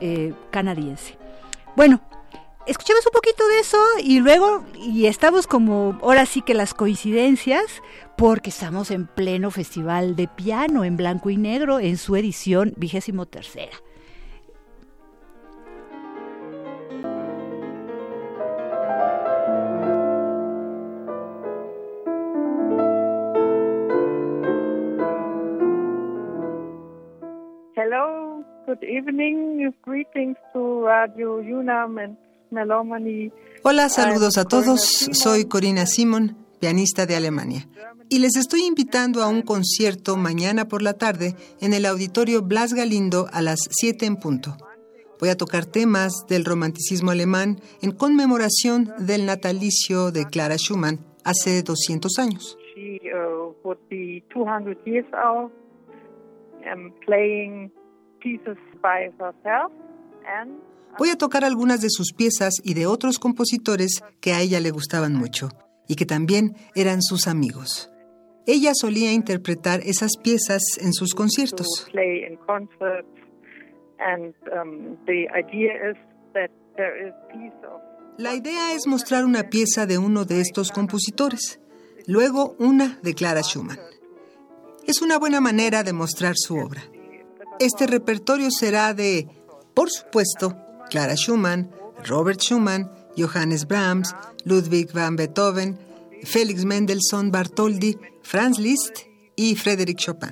eh, 0.01 0.33
canadiense. 0.51 1.17
Bueno, 1.75 2.01
escuchemos 2.65 3.05
un 3.05 3.11
poquito 3.11 3.47
de 3.47 3.59
eso 3.59 3.77
y 4.01 4.19
luego, 4.19 4.63
y 4.75 5.05
estamos 5.05 5.47
como, 5.47 5.97
ahora 6.01 6.25
sí 6.25 6.41
que 6.41 6.53
las 6.53 6.73
coincidencias, 6.73 7.81
porque 8.17 8.49
estamos 8.49 8.91
en 8.91 9.07
pleno 9.07 9.51
festival 9.51 10.15
de 10.15 10.27
piano 10.27 10.83
en 10.83 10.97
blanco 10.97 11.29
y 11.29 11.37
negro 11.37 11.79
en 11.79 11.97
su 11.97 12.15
edición 12.15 12.73
vigésimo 12.77 13.25
tercera. 13.25 13.77
Good 28.67 28.83
evening, 28.83 29.73
greetings 29.81 30.35
to 30.51 30.85
Radio 30.85 31.37
UNAM 31.37 31.97
and 31.99 32.17
Melomani. 32.51 33.31
Hola, 33.63 33.87
saludos 33.87 34.37
a 34.37 34.43
todos. 34.43 34.81
Soy 35.13 35.45
Corina 35.45 35.85
Simon, 35.85 36.35
pianista 36.59 37.05
de 37.05 37.15
Alemania. 37.15 37.65
Y 38.09 38.19
les 38.19 38.35
estoy 38.35 38.65
invitando 38.65 39.23
a 39.23 39.29
un 39.29 39.41
concierto 39.41 40.17
mañana 40.17 40.67
por 40.67 40.81
la 40.81 40.93
tarde 40.93 41.35
en 41.61 41.73
el 41.73 41.85
auditorio 41.85 42.41
Blas 42.41 42.73
Galindo 42.73 43.27
a 43.31 43.41
las 43.41 43.59
7 43.69 44.05
en 44.05 44.17
punto. 44.17 44.57
Voy 45.17 45.29
a 45.29 45.37
tocar 45.37 45.65
temas 45.65 46.25
del 46.27 46.43
romanticismo 46.43 47.11
alemán 47.11 47.61
en 47.81 47.91
conmemoración 47.91 48.91
del 48.99 49.25
natalicio 49.25 50.11
de 50.11 50.25
Clara 50.25 50.57
Schumann 50.57 50.99
hace 51.23 51.63
200 51.63 52.19
años. 52.19 52.57
She 52.75 52.99
uh, 53.13 53.53
would 53.63 53.79
be 53.89 54.23
200 54.33 54.77
years 54.85 55.07
old 55.13 55.51
um, 56.69 56.91
playing 57.05 57.71
and 60.27 60.67
Voy 60.97 61.09
a 61.09 61.15
tocar 61.15 61.43
algunas 61.43 61.81
de 61.81 61.89
sus 61.91 62.11
piezas 62.11 62.55
y 62.63 62.73
de 62.73 62.87
otros 62.87 63.19
compositores 63.19 64.03
que 64.19 64.33
a 64.33 64.41
ella 64.41 64.59
le 64.59 64.71
gustaban 64.71 65.13
mucho 65.13 65.49
y 65.87 65.95
que 65.95 66.07
también 66.07 66.55
eran 66.73 67.03
sus 67.03 67.27
amigos. 67.27 67.91
Ella 68.47 68.71
solía 68.73 69.11
interpretar 69.11 69.81
esas 69.81 70.17
piezas 70.17 70.61
en 70.79 70.93
sus 70.93 71.13
conciertos. 71.13 71.87
La 78.17 78.33
idea 78.33 78.73
es 78.73 78.87
mostrar 78.87 79.23
una 79.23 79.43
pieza 79.49 79.85
de 79.85 79.97
uno 79.99 80.25
de 80.25 80.41
estos 80.41 80.71
compositores, 80.71 81.59
luego 82.07 82.55
una 82.57 82.97
de 83.03 83.13
Clara 83.13 83.43
Schumann. 83.43 83.77
Es 84.87 85.01
una 85.01 85.19
buena 85.19 85.41
manera 85.41 85.83
de 85.83 85.93
mostrar 85.93 86.33
su 86.35 86.55
obra. 86.55 86.81
Este 87.59 87.87
repertorio 87.87 88.51
será 88.51 88.93
de, 88.93 89.27
por 89.73 89.89
supuesto, 89.89 90.55
Clara 90.89 91.15
Schumann, 91.15 91.71
Robert 92.07 92.39
Schumann, 92.39 92.91
Johannes 93.17 93.67
Brahms, 93.67 94.15
Ludwig 94.45 94.91
van 94.93 95.15
Beethoven, 95.15 95.77
Felix 96.23 96.65
Mendelssohn 96.65 97.31
Bartholdy, 97.31 97.97
Franz 98.21 98.59
Liszt 98.59 98.99
y 99.35 99.55
Frédéric 99.55 99.97
Chopin. 99.97 100.31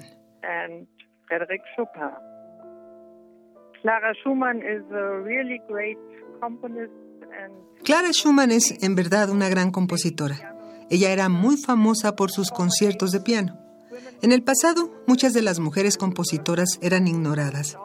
Clara 3.82 4.14
Schumann 4.14 4.62
Clara 7.84 8.12
Schumann 8.14 8.52
es 8.52 8.84
en 8.84 8.96
verdad 8.96 9.30
una 9.30 9.50
gran 9.50 9.72
compositora. 9.72 10.56
Ella 10.90 11.12
era 11.12 11.30
muy 11.30 11.58
famosa 11.58 12.16
por 12.16 12.30
sus 12.30 12.52
conciertos 12.52 13.12
de 13.12 13.22
piano. 13.22 13.65
En 14.22 14.32
el 14.32 14.44
pasado, 14.44 14.92
muchas 15.08 15.34
de 15.34 15.42
las 15.42 15.60
mujeres 15.60 15.98
compositoras 15.98 16.80
eran 16.82 17.08
ignoradas. 17.08 17.78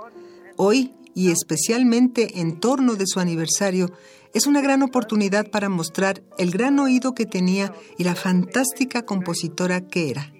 Hoy, 0.57 0.94
y 1.15 1.31
especialmente 1.31 2.40
en 2.40 2.61
torno 2.61 2.94
de 2.94 3.07
su 3.07 3.20
aniversario, 3.20 3.90
es 4.32 4.47
una 4.47 4.61
gran 4.61 4.82
oportunidad 4.82 5.51
para 5.51 5.69
mostrar 5.69 6.23
el 6.39 6.51
gran 6.51 6.78
oído 6.78 7.15
que 7.15 7.27
tenía 7.27 7.73
y 7.98 8.05
la 8.05 8.15
fantástica 8.15 9.05
compositora 9.05 9.81
que 9.81 10.11
era. 10.11 10.32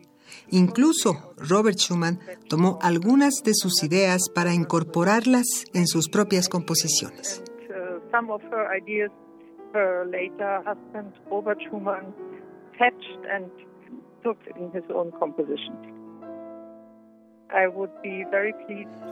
Incluso 0.51 1.35
Robert 1.37 1.79
Schumann 1.79 2.19
tomó 2.49 2.79
algunas 2.83 3.43
de 3.45 3.53
sus 3.55 3.83
ideas 3.83 4.29
para 4.35 4.53
incorporarlas 4.53 5.47
en 5.75 5.87
sus 5.87 6.09
propias 6.09 6.49
composiciones. 6.49 7.43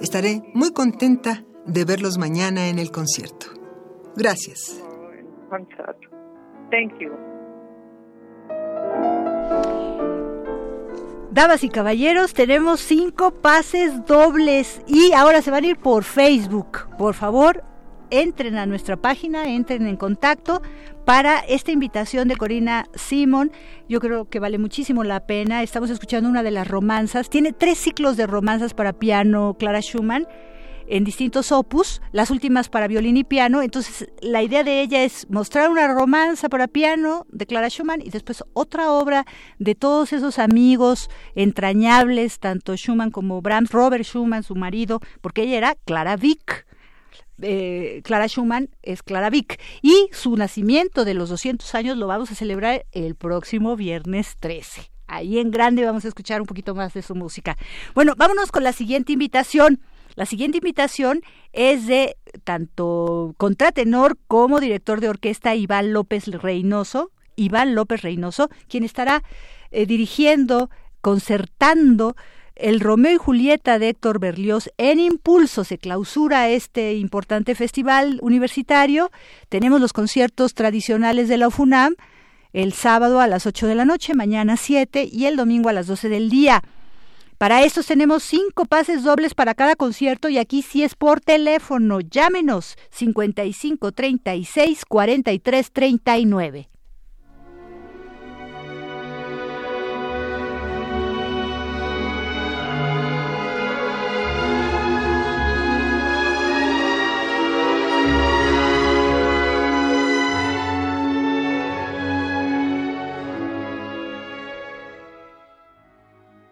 Estaré 0.01 0.43
muy 0.55 0.73
contenta 0.73 1.45
de 1.67 1.85
verlos 1.85 2.19
mañana 2.19 2.69
en 2.69 2.79
el 2.79 2.91
concierto. 2.91 3.47
Gracias. 4.17 4.83
Damas 11.31 11.63
y 11.63 11.69
caballeros, 11.69 12.35
tenemos 12.35 12.81
cinco 12.81 13.31
pases 13.31 14.05
dobles 14.07 14.83
y 14.87 15.13
ahora 15.13 15.43
se 15.43 15.51
van 15.51 15.65
a 15.65 15.69
ir 15.69 15.77
por 15.77 16.03
Facebook. 16.03 16.89
Por 16.97 17.15
favor, 17.15 17.63
entren 18.11 18.57
a 18.57 18.67
nuestra 18.67 18.97
página, 18.97 19.49
entren 19.49 19.87
en 19.87 19.97
contacto 19.97 20.63
para 21.09 21.39
esta 21.39 21.73
invitación 21.73 22.29
de 22.29 22.37
Corina 22.37 22.85
Simon. 22.95 23.51
Yo 23.89 23.99
creo 23.99 24.29
que 24.29 24.41
vale 24.41 24.59
muchísimo 24.59 25.05
la 25.05 25.21
pena. 25.21 25.63
Estamos 25.63 25.89
escuchando 25.89 26.29
una 26.29 26.43
de 26.43 26.51
las 26.51 26.69
romanzas. 26.69 27.31
Tiene 27.31 27.55
tres 27.55 27.79
ciclos 27.79 28.19
de 28.19 28.27
romanzas 28.27 28.75
para 28.75 28.93
piano 28.93 29.57
Clara 29.59 29.81
Schumann 29.81 30.27
en 30.87 31.05
distintos 31.05 31.51
opus, 31.51 32.03
las 32.13 32.31
últimas 32.31 32.69
para 32.69 32.89
violín 32.89 33.17
y 33.17 33.25
piano. 33.25 33.63
Entonces, 33.63 34.11
la 34.21 34.43
idea 34.43 34.65
de 34.65 34.83
ella 34.83 35.03
es 35.03 35.27
mostrar 35.31 35.71
una 35.71 35.89
romanza 35.89 36.51
para 36.51 36.69
piano 36.69 37.27
de 37.31 37.47
Clara 37.47 37.71
Schumann 37.71 38.03
y 38.03 38.11
después 38.11 38.45
otra 38.53 38.93
obra 38.93 39.25
de 39.59 39.75
todos 39.75 40.13
esos 40.13 40.39
amigos 40.39 41.09
entrañables, 41.35 42.39
tanto 42.39 42.77
Schumann 42.77 43.11
como 43.11 43.41
Brahms, 43.41 43.71
Robert 43.71 44.05
Schumann, 44.05 44.43
su 44.43 44.57
marido, 44.57 45.01
porque 45.23 45.45
ella 45.45 45.57
era 45.57 45.75
Clara 45.87 46.17
Vick 46.17 46.68
eh, 47.43 48.01
Clara 48.05 48.29
Schumann 48.29 48.71
es 48.83 49.03
Clara 49.03 49.31
Vick. 49.31 49.61
Y 49.83 50.09
su 50.13 50.37
nacimiento 50.37 51.05
de 51.05 51.15
los 51.15 51.29
200 51.29 51.75
años 51.75 51.97
lo 51.97 52.07
vamos 52.07 52.31
a 52.31 52.35
celebrar 52.35 52.87
el 52.93 53.15
próximo 53.15 53.77
viernes 53.77 54.37
13. 54.41 54.91
Ahí 55.07 55.39
en 55.39 55.51
grande 55.51 55.85
vamos 55.85 56.05
a 56.05 56.09
escuchar 56.09 56.41
un 56.41 56.47
poquito 56.47 56.75
más 56.75 56.93
de 56.95 57.03
su 57.03 57.15
música. 57.15 57.57
Bueno, 57.95 58.15
vámonos 58.17 58.53
con 58.53 58.63
la 58.63 58.73
siguiente 58.73 59.13
invitación. 59.13 59.81
La 60.17 60.27
siguiente 60.27 60.59
invitación 60.59 61.23
es 61.53 61.87
de 61.87 62.17
tanto 62.45 63.35
contratenor 63.39 64.19
como 64.27 64.61
director 64.61 65.01
de 65.01 65.09
orquesta 65.09 65.55
Iván 65.55 65.93
López 65.93 66.27
Reynoso, 66.27 67.13
Iván 67.37 67.75
López 67.75 68.03
Reynoso, 68.03 68.51
quien 68.69 68.85
estará 68.85 69.23
eh, 69.71 69.87
dirigiendo, 69.87 70.71
concertando 71.01 72.17
el 72.59 72.81
Romeo 72.81 73.13
y 73.13 73.17
Julieta 73.17 73.79
de 73.79 73.91
Héctor 73.91 74.19
Berlioz 74.19 74.71
en 74.77 74.99
impulso. 74.99 75.65
Se 75.65 75.79
clausura 75.79 76.49
este 76.49 76.95
importante 76.95 77.55
festival 77.55 78.19
universitario. 78.23 79.11
Tenemos 79.49 79.81
los 79.81 79.93
conciertos 79.93 80.55
tradicionales 80.55 81.29
de 81.29 81.39
la 81.39 81.49
UFUNAM 81.49 81.95
el 82.53 82.73
sábado 82.73 83.21
a 83.21 83.27
las 83.27 83.47
8 83.47 83.67
de 83.67 83.75
la 83.75 83.85
noche, 83.85 84.15
mañana 84.15 84.57
7 84.57 85.09
y 85.11 85.27
el 85.27 85.37
domingo 85.37 85.69
a 85.69 85.73
las 85.73 85.87
12 85.87 86.09
del 86.09 86.31
día. 86.31 86.63
Para 87.39 87.63
estos 87.63 87.87
tenemos 87.87 88.25
cinco 88.25 88.65
pases 88.65 89.05
dobles 89.05 89.35
para 89.35 89.55
cada 89.55 89.77
concierto 89.77 90.29
y 90.29 90.39
aquí 90.39 90.63
sí 90.63 90.83
es 90.83 90.97
por 90.97 91.21
teléfono. 91.21 92.01
Llámenos 92.01 92.77
55 92.91 93.93
36 93.93 94.85
43 94.85 95.71
39. 95.71 96.69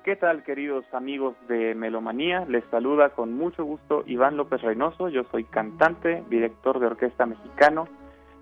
¿Qué 0.06 0.14
tal, 0.14 0.44
queridos 0.44 0.84
amigos 0.92 1.34
de 1.48 1.74
Melomanía? 1.74 2.44
Les 2.46 2.62
saluda 2.70 3.08
con 3.08 3.32
mucho 3.32 3.64
gusto 3.64 4.04
Iván 4.06 4.36
López 4.36 4.62
Reynoso. 4.62 5.08
Yo 5.08 5.24
soy 5.32 5.42
cantante, 5.42 6.22
director 6.30 6.78
de 6.78 6.86
orquesta 6.86 7.26
mexicano 7.26 7.88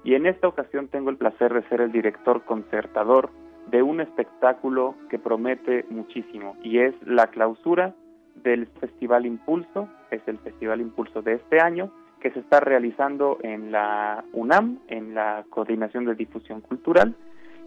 y 0.04 0.14
en 0.14 0.26
esta 0.26 0.46
ocasión 0.46 0.88
tengo 0.88 1.08
el 1.08 1.16
placer 1.16 1.54
de 1.54 1.66
ser 1.70 1.80
el 1.80 1.90
director 1.90 2.44
concertador 2.44 3.30
de 3.70 3.82
un 3.82 4.02
espectáculo 4.02 4.94
que 5.08 5.18
promete 5.18 5.86
muchísimo 5.88 6.54
y 6.62 6.80
es 6.80 6.94
la 7.02 7.28
clausura 7.28 7.94
del 8.34 8.66
Festival 8.66 9.24
Impulso, 9.24 9.88
es 10.10 10.20
el 10.26 10.36
Festival 10.40 10.82
Impulso 10.82 11.22
de 11.22 11.36
este 11.36 11.62
año 11.62 11.90
que 12.20 12.30
se 12.32 12.40
está 12.40 12.60
realizando 12.60 13.38
en 13.42 13.72
la 13.72 14.22
UNAM, 14.34 14.80
en 14.88 15.14
la 15.14 15.46
Coordinación 15.48 16.04
de 16.04 16.14
Difusión 16.14 16.60
Cultural, 16.60 17.14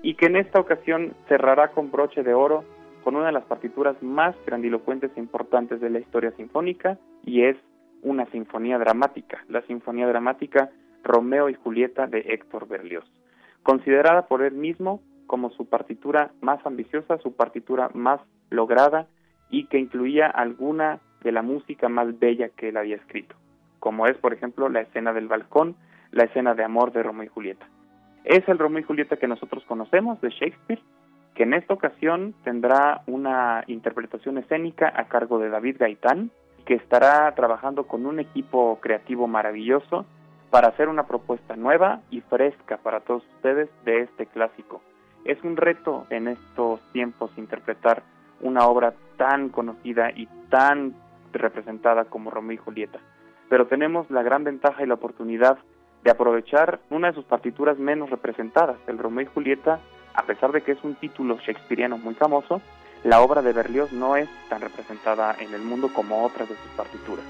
y 0.03 0.13
que 0.13 0.27
en 0.27 0.35
esta 0.35 0.59
ocasión 0.59 1.15
cerrará 1.27 1.69
con 1.69 1.89
broche 1.89 2.21
de 2.21 2.35
oro 2.35 2.63
con 3.07 3.15
una 3.15 3.27
de 3.27 3.31
las 3.31 3.45
partituras 3.45 3.95
más 4.03 4.35
grandilocuentes 4.45 5.11
e 5.15 5.21
importantes 5.21 5.79
de 5.79 5.89
la 5.89 5.99
historia 5.99 6.31
sinfónica 6.31 6.97
y 7.23 7.43
es 7.43 7.55
una 8.01 8.25
sinfonía 8.31 8.77
dramática, 8.77 9.45
la 9.47 9.61
sinfonía 9.61 10.07
dramática 10.07 10.71
Romeo 11.05 11.47
y 11.47 11.53
Julieta 11.53 12.07
de 12.07 12.19
Héctor 12.27 12.67
Berlioz, 12.67 13.05
considerada 13.63 14.27
por 14.27 14.41
él 14.41 14.55
mismo 14.55 15.01
como 15.25 15.51
su 15.51 15.69
partitura 15.69 16.31
más 16.41 16.59
ambiciosa, 16.65 17.17
su 17.19 17.34
partitura 17.34 17.89
más 17.93 18.19
lograda 18.49 19.07
y 19.49 19.67
que 19.67 19.79
incluía 19.79 20.27
alguna 20.27 20.99
de 21.23 21.31
la 21.31 21.43
música 21.43 21.88
más 21.88 22.19
bella 22.19 22.49
que 22.49 22.67
él 22.67 22.75
había 22.75 22.97
escrito, 22.97 23.38
como 23.79 24.07
es 24.07 24.17
por 24.17 24.34
ejemplo 24.34 24.67
la 24.67 24.81
escena 24.81 25.13
del 25.13 25.29
balcón, 25.29 25.77
la 26.11 26.25
escena 26.25 26.55
de 26.55 26.65
amor 26.65 26.91
de 26.91 27.03
Romeo 27.03 27.23
y 27.23 27.29
Julieta. 27.29 27.69
Es 28.25 28.45
el 28.49 28.59
Romeo 28.59 28.81
y 28.81 28.84
Julieta 28.84 29.15
que 29.15 29.29
nosotros 29.29 29.63
conocemos 29.65 30.19
de 30.19 30.29
Shakespeare, 30.29 30.81
que 31.38 31.43
en 31.43 31.53
esta 31.53 31.76
ocasión 31.76 32.34
tendrá 32.43 33.03
una 33.05 33.64
interpretación 33.68 34.39
escénica 34.39 34.91
a 34.95 35.03
cargo 35.03 35.38
de 35.38 35.49
David 35.49 35.76
Gaitán, 35.77 36.31
que 36.65 36.73
estará 36.73 37.31
trabajando 37.35 37.85
con 37.85 38.07
un 38.07 38.19
equipo 38.19 38.80
creativo 38.81 39.27
maravilloso 39.27 40.07
para 40.49 40.69
hacer 40.69 40.89
una 40.89 41.05
propuesta 41.05 41.55
nueva 41.55 42.01
y 42.09 42.22
fresca 42.22 42.77
para 42.77 43.01
todos 43.01 43.23
ustedes 43.35 43.69
de 43.85 44.01
este 44.01 44.26
clásico. 44.26 44.81
Es 45.26 45.38
un 45.43 45.57
reto 45.57 46.07
en 46.09 46.27
estos 46.27 46.80
tiempos 46.91 47.30
interpretar 47.38 48.01
una 48.41 48.65
obra 48.65 48.95
tan 49.18 49.49
conocida 49.49 50.09
y 50.15 50.26
tan 50.49 50.95
representada 51.34 52.05
como 52.05 52.31
Romeo 52.31 52.55
y 52.55 52.57
Julieta, 52.57 52.97
pero 53.47 53.68
tenemos 53.68 54.09
la 54.09 54.23
gran 54.23 54.43
ventaja 54.43 54.84
y 54.84 54.88
la 54.88 54.95
oportunidad 54.95 55.59
de 56.03 56.09
aprovechar 56.09 56.80
una 56.89 57.09
de 57.09 57.14
sus 57.14 57.26
partituras 57.26 57.77
menos 57.77 58.09
representadas, 58.09 58.77
el 58.88 58.97
Romeo 58.97 59.26
y 59.26 59.31
Julieta 59.31 59.80
a 60.18 60.23
pesar 60.23 60.52
de 60.52 60.61
que 60.61 60.72
es 60.72 60.84
un 60.84 60.95
título 60.95 61.38
shakespeariano 61.38 61.99
muy 61.99 62.15
famoso, 62.15 62.60
la 63.03 63.22
obra 63.22 63.44
de 63.44 63.53
Berlioz 63.53 63.94
no 63.94 64.15
es 64.15 64.27
tan 64.49 64.61
representada 64.61 65.35
en 65.39 65.53
el 65.53 65.61
mundo 65.61 65.91
como 65.94 66.26
otras 66.26 66.49
de 66.49 66.56
sus 66.56 66.72
partituras. 66.72 67.23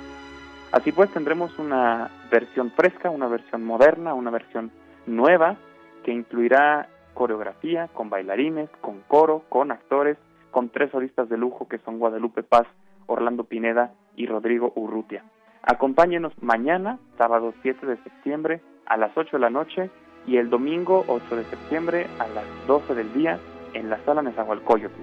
Así 0.72 0.94
pues, 0.94 1.12
tendremos 1.12 1.60
una 1.60 2.10
versión 2.32 2.72
fresca, 2.72 3.10
una 3.10 3.28
versión 3.28 3.66
moderna, 3.66 4.14
una 4.14 4.32
versión 4.32 4.72
nueva 5.06 5.58
que 6.06 6.14
incluirá 6.14 6.88
coreografía 7.14 7.90
con 7.90 8.10
bailarines, 8.10 8.70
con 8.80 9.02
coro, 9.02 9.44
con 9.50 9.72
actores, 9.72 10.18
con 10.52 10.70
tres 10.70 10.90
solistas 10.92 11.28
de 11.28 11.38
lujo 11.38 11.68
que 11.68 11.80
son 11.80 12.00
Guadalupe 12.00 12.42
Paz, 12.42 12.68
Orlando 13.06 13.44
Pineda 13.44 13.92
y 14.16 14.28
Rodrigo 14.28 14.72
Urrutia. 14.76 15.26
Acompáñenos 15.62 16.32
mañana, 16.42 17.00
sábado 17.18 17.54
7 17.64 17.86
de 17.86 17.98
septiembre, 17.98 18.62
a 18.86 18.96
las 18.96 19.12
8 19.18 19.32
de 19.34 19.42
la 19.42 19.50
noche 19.50 19.90
y 20.28 20.38
el 20.38 20.50
domingo 20.50 21.06
8 21.08 21.36
de 21.36 21.46
septiembre 21.46 22.08
a 22.20 22.28
las 22.28 22.46
12 22.68 22.94
del 22.94 23.12
día 23.14 23.40
en 23.74 23.90
la 23.90 23.98
sala 24.06 24.22
Nezahualcóyotl. 24.22 25.02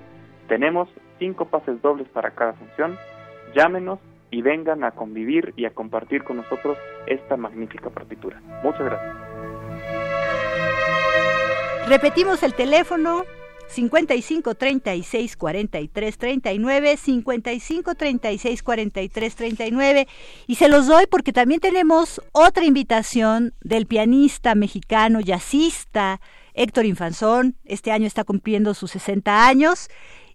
Tenemos 0.48 0.88
cinco 1.18 1.46
pases 1.46 1.80
dobles 1.80 2.06
para 2.08 2.32
cada 2.32 2.52
función. 2.52 2.98
Llámenos 3.56 3.98
y 4.30 4.42
vengan 4.42 4.84
a 4.84 4.90
convivir 4.90 5.54
y 5.56 5.64
a 5.64 5.70
compartir 5.70 6.24
con 6.24 6.36
nosotros 6.36 6.76
esta 7.06 7.36
magnífica 7.36 7.88
partitura. 7.90 8.40
Muchas 8.62 8.84
gracias. 8.84 9.16
Repetimos 11.88 12.42
el 12.42 12.54
teléfono 12.54 13.24
55 13.68 14.54
36 14.54 15.36
43 15.36 16.18
39 16.18 16.96
55 16.96 17.94
36 17.94 18.62
43 18.62 19.34
39 19.34 20.08
y 20.46 20.54
se 20.54 20.68
los 20.68 20.86
doy 20.86 21.06
porque 21.06 21.32
también 21.32 21.60
tenemos 21.60 22.20
otra 22.32 22.64
invitación 22.64 23.54
del 23.60 23.86
pianista 23.86 24.54
mexicano 24.54 25.20
jazzista 25.20 26.20
Héctor 26.54 26.86
Infanzón. 26.86 27.56
Este 27.64 27.90
año 27.90 28.06
está 28.06 28.24
cumpliendo 28.24 28.74
sus 28.74 28.92
60 28.92 29.46
años 29.46 29.88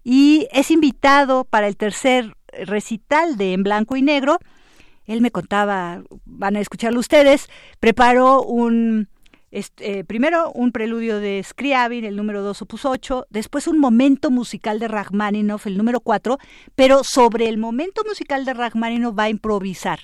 y 0.04 0.46
es 0.52 0.70
invitado 0.70 1.44
para 1.44 1.66
el 1.66 1.76
tercer 1.76 2.36
recital 2.52 3.36
de 3.36 3.54
En 3.54 3.62
Blanco 3.62 3.96
y 3.96 4.02
Negro. 4.02 4.38
Él 5.06 5.20
me 5.20 5.30
contaba 5.30 6.02
van 6.24 6.56
a 6.56 6.60
escucharlo 6.60 7.00
ustedes 7.00 7.48
preparó 7.80 8.42
un 8.42 9.08
este, 9.50 10.04
primero 10.04 10.52
un 10.52 10.70
preludio 10.70 11.18
de 11.18 11.42
Scriabin, 11.42 12.04
el 12.04 12.16
número 12.16 12.42
2, 12.42 12.62
opus 12.62 12.84
8, 12.84 13.26
después 13.30 13.66
un 13.66 13.78
momento 13.78 14.30
musical 14.30 14.78
de 14.78 14.88
Rachmaninoff, 14.88 15.66
el 15.66 15.76
número 15.76 16.00
4, 16.00 16.38
pero 16.76 17.02
sobre 17.02 17.48
el 17.48 17.58
momento 17.58 18.02
musical 18.06 18.44
de 18.44 18.54
Rachmaninoff 18.54 19.18
va 19.18 19.24
a 19.24 19.30
improvisar. 19.30 20.00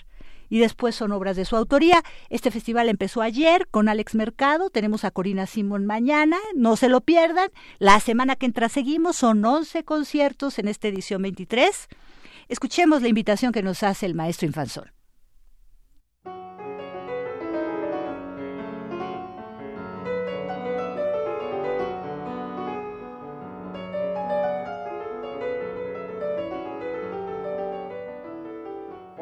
Y 0.48 0.58
después 0.60 0.94
son 0.94 1.10
obras 1.10 1.36
de 1.36 1.44
su 1.44 1.56
autoría. 1.56 2.02
Este 2.28 2.52
festival 2.52 2.88
empezó 2.88 3.20
ayer 3.20 3.66
con 3.68 3.88
Alex 3.88 4.14
Mercado. 4.14 4.70
Tenemos 4.70 5.04
a 5.04 5.10
Corina 5.10 5.46
Simón 5.46 5.86
mañana. 5.86 6.36
No 6.54 6.76
se 6.76 6.88
lo 6.88 7.00
pierdan. 7.00 7.50
La 7.80 7.98
semana 7.98 8.36
que 8.36 8.46
entra 8.46 8.68
seguimos. 8.68 9.16
Son 9.16 9.44
11 9.44 9.82
conciertos 9.82 10.60
en 10.60 10.68
esta 10.68 10.86
edición 10.86 11.22
23. 11.22 11.88
Escuchemos 12.46 13.02
la 13.02 13.08
invitación 13.08 13.50
que 13.50 13.64
nos 13.64 13.82
hace 13.82 14.06
el 14.06 14.14
maestro 14.14 14.46
Infanzón. 14.46 14.95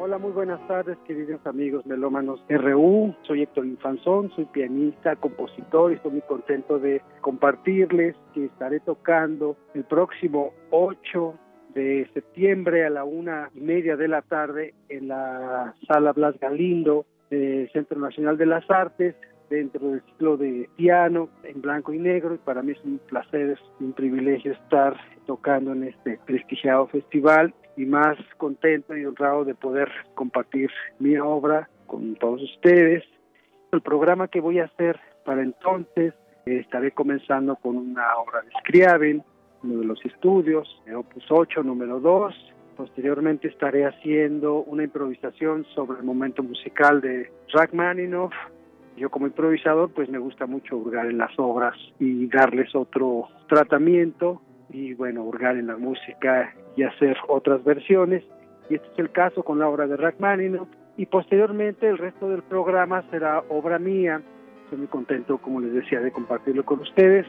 Hola, 0.05 0.19
muy 0.19 0.33
buenas 0.33 0.61
tardes, 0.67 0.99
queridos 1.07 1.41
amigos 1.47 1.83
melómanos 1.87 2.39
RU. 2.47 3.15
Soy 3.23 3.41
Héctor 3.41 3.65
Infanzón, 3.65 4.29
soy 4.35 4.45
pianista, 4.45 5.15
compositor 5.15 5.91
y 5.91 5.95
estoy 5.95 6.11
muy 6.11 6.21
contento 6.21 6.77
de 6.77 7.01
compartirles 7.21 8.15
que 8.35 8.45
estaré 8.45 8.81
tocando 8.81 9.57
el 9.73 9.83
próximo 9.83 10.53
8 10.69 11.33
de 11.73 12.07
septiembre 12.13 12.85
a 12.85 12.91
la 12.91 13.03
una 13.03 13.49
y 13.55 13.61
media 13.61 13.95
de 13.95 14.07
la 14.07 14.21
tarde 14.21 14.75
en 14.89 15.07
la 15.07 15.73
sala 15.87 16.13
Blas 16.13 16.39
Galindo 16.39 17.07
del 17.31 17.67
Centro 17.71 17.99
Nacional 17.99 18.37
de 18.37 18.45
las 18.45 18.69
Artes 18.69 19.15
dentro 19.49 19.89
del 19.89 20.03
ciclo 20.03 20.37
de 20.37 20.69
piano 20.75 21.29
en 21.41 21.61
blanco 21.61 21.93
y 21.93 21.97
negro 21.97 22.35
y 22.35 22.37
para 22.37 22.61
mí 22.61 22.73
es 22.73 22.83
un 22.83 22.99
placer, 23.07 23.49
es 23.49 23.59
un 23.79 23.93
privilegio 23.93 24.51
estar 24.51 24.95
tocando 25.25 25.71
en 25.71 25.85
este 25.85 26.19
prestigiado 26.27 26.85
festival 26.89 27.55
y 27.77 27.85
más 27.85 28.17
contento 28.37 28.95
y 28.95 29.05
honrado 29.05 29.45
de 29.45 29.55
poder 29.55 29.89
compartir 30.13 30.69
mi 30.99 31.17
obra 31.17 31.69
con 31.87 32.15
todos 32.15 32.41
ustedes. 32.41 33.03
El 33.71 33.81
programa 33.81 34.27
que 34.27 34.41
voy 34.41 34.59
a 34.59 34.65
hacer 34.65 34.99
para 35.25 35.41
entonces 35.41 36.13
eh, 36.45 36.59
estaré 36.59 36.91
comenzando 36.91 37.55
con 37.55 37.75
una 37.75 38.15
obra 38.17 38.41
de 38.41 38.51
Scriabin, 38.59 39.23
uno 39.63 39.79
de 39.79 39.85
los 39.85 40.05
estudios, 40.05 40.81
Opus 40.95 41.25
8, 41.29 41.63
número 41.63 41.99
2. 41.99 42.33
Posteriormente 42.77 43.47
estaré 43.47 43.85
haciendo 43.85 44.63
una 44.63 44.83
improvisación 44.83 45.65
sobre 45.73 45.99
el 45.99 46.03
momento 46.03 46.43
musical 46.43 47.01
de 47.01 47.31
Rachmaninoff. 47.53 48.33
Yo 48.97 49.09
como 49.09 49.27
improvisador 49.27 49.91
pues 49.93 50.09
me 50.09 50.19
gusta 50.19 50.45
mucho 50.45 50.77
hurgar 50.77 51.07
en 51.07 51.17
las 51.17 51.31
obras 51.37 51.75
y 51.99 52.27
darles 52.27 52.73
otro 52.75 53.27
tratamiento 53.47 54.41
y 54.69 54.93
bueno, 54.93 55.23
hurgar 55.23 55.57
en 55.57 55.67
la 55.67 55.77
música 55.77 56.53
y 56.75 56.83
hacer 56.83 57.17
otras 57.27 57.63
versiones. 57.63 58.23
Y 58.69 58.75
este 58.75 58.87
es 58.93 58.99
el 58.99 59.11
caso 59.11 59.43
con 59.43 59.59
la 59.59 59.67
obra 59.67 59.87
de 59.87 59.97
Rachmaninoff. 59.97 60.67
Y 60.97 61.05
posteriormente 61.07 61.87
el 61.87 61.97
resto 61.97 62.29
del 62.29 62.41
programa 62.43 63.03
será 63.11 63.43
obra 63.49 63.79
mía. 63.79 64.21
Estoy 64.63 64.79
muy 64.79 64.87
contento, 64.87 65.37
como 65.37 65.61
les 65.61 65.73
decía, 65.73 65.99
de 65.99 66.11
compartirlo 66.11 66.63
con 66.65 66.79
ustedes. 66.79 67.27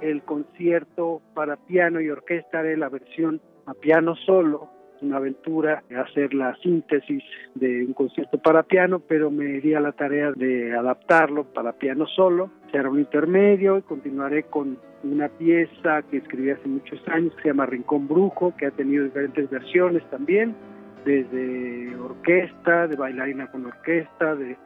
El 0.00 0.22
concierto 0.22 1.22
para 1.34 1.56
piano 1.56 2.00
y 2.00 2.10
orquesta 2.10 2.62
de 2.62 2.76
la 2.76 2.88
versión 2.88 3.40
a 3.66 3.74
piano 3.74 4.14
solo, 4.14 4.70
una 5.02 5.16
aventura 5.16 5.82
hacer 5.96 6.34
la 6.34 6.54
síntesis 6.56 7.22
de 7.54 7.84
un 7.84 7.92
concierto 7.92 8.38
para 8.38 8.62
piano, 8.62 9.00
pero 9.00 9.30
me 9.30 9.60
di 9.60 9.74
a 9.74 9.80
la 9.80 9.92
tarea 9.92 10.32
de 10.32 10.74
adaptarlo 10.76 11.44
para 11.44 11.72
piano 11.72 12.06
solo. 12.06 12.50
Será 12.70 12.90
un 12.90 12.98
intermedio 12.98 13.78
y 13.78 13.82
continuaré 13.82 14.44
con 14.44 14.78
una 15.04 15.28
pieza 15.28 16.02
que 16.10 16.18
escribí 16.18 16.50
hace 16.50 16.68
muchos 16.68 17.00
años 17.08 17.34
que 17.36 17.42
se 17.42 17.48
llama 17.48 17.66
Rincón 17.66 18.08
Brujo, 18.08 18.54
que 18.56 18.66
ha 18.66 18.70
tenido 18.70 19.04
diferentes 19.04 19.48
versiones 19.48 20.02
también, 20.10 20.54
desde 21.04 21.96
orquesta, 21.96 22.88
de 22.88 22.96
bailarina 22.96 23.50
con 23.50 23.66
orquesta, 23.66 24.34
de 24.34 24.56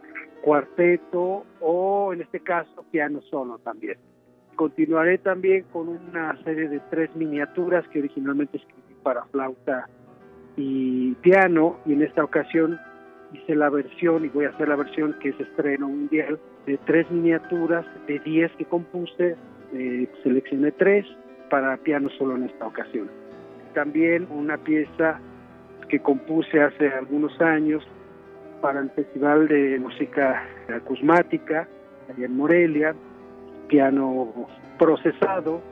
cuarteto 0.43 1.45
o 1.61 2.13
en 2.13 2.23
este 2.23 2.41
caso 2.41 2.85
piano 2.91 3.21
solo 3.23 3.59
también. 3.59 3.97
Continuaré 4.57 5.19
también 5.19 5.65
con 5.73 5.89
una 5.89 6.37
serie 6.45 6.69
de 6.69 6.81
tres 6.91 7.15
miniaturas 7.17 7.87
que 7.89 8.01
originalmente 8.01 8.59
escribí 8.59 8.95
para 9.03 9.25
flauta 9.27 9.89
y 10.57 11.13
piano 11.17 11.79
y 11.87 11.93
en 11.95 12.03
esta 12.03 12.25
ocasión 12.25 12.79
hice 13.33 13.55
la 13.55 13.71
versión 13.71 14.25
y 14.25 14.29
voy 14.29 14.45
a 14.45 14.51
hacer 14.51 14.69
la 14.69 14.77
versión 14.77 15.17
que 15.21 15.31
es 15.31 15.41
estreno 15.41 15.89
mundial 15.89 16.39
de 16.67 16.79
tres 16.79 17.11
miniaturas 17.11 17.87
de 18.07 18.19
diez 18.21 18.53
que 18.59 18.65
compuse 18.65 19.37
eh, 19.73 20.09
seleccioné 20.23 20.73
tres 20.73 21.07
para 21.49 21.77
piano 21.79 22.11
solo 22.19 22.37
en 22.37 22.45
esta 22.45 22.67
ocasión. 22.67 23.11
También 23.75 24.27
una 24.31 24.59
pieza 24.59 25.19
que 25.89 26.01
compuse 26.01 26.61
hace 26.61 26.89
algunos 26.89 27.41
años 27.41 27.83
para 28.61 28.81
el 28.81 28.91
Festival 28.91 29.49
de 29.49 29.79
Música 29.79 30.43
Acusmática 30.75 31.67
allá 32.09 32.27
en 32.27 32.37
Morelia, 32.37 32.95
piano 33.69 34.49
procesado, 34.79 35.63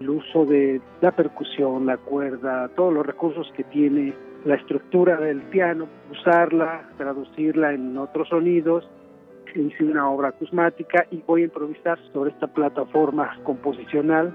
el 0.00 0.10
uso 0.10 0.44
de 0.44 0.80
la 1.00 1.12
percusión, 1.12 1.86
la 1.86 1.96
cuerda, 1.96 2.68
todos 2.76 2.92
los 2.92 3.06
recursos 3.06 3.50
que 3.56 3.64
tiene 3.64 4.14
la 4.44 4.54
estructura 4.54 5.16
del 5.16 5.42
piano, 5.42 5.88
usarla, 6.10 6.88
traducirla 6.96 7.72
en 7.72 7.96
otros 7.98 8.28
sonidos 8.28 8.88
hice 9.60 9.84
una 9.84 10.08
obra 10.08 10.28
acusmática 10.28 11.06
y 11.10 11.22
voy 11.26 11.42
a 11.42 11.44
improvisar 11.44 11.98
sobre 12.12 12.30
esta 12.30 12.46
plataforma 12.46 13.38
composicional. 13.44 14.34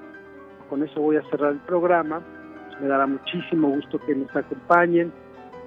Con 0.69 0.83
eso 0.83 1.01
voy 1.01 1.17
a 1.17 1.23
cerrar 1.29 1.53
el 1.53 1.59
programa. 1.59 2.21
Me 2.79 2.87
dará 2.87 3.05
muchísimo 3.05 3.69
gusto 3.69 3.99
que 3.99 4.15
nos 4.15 4.35
acompañen 4.35 5.11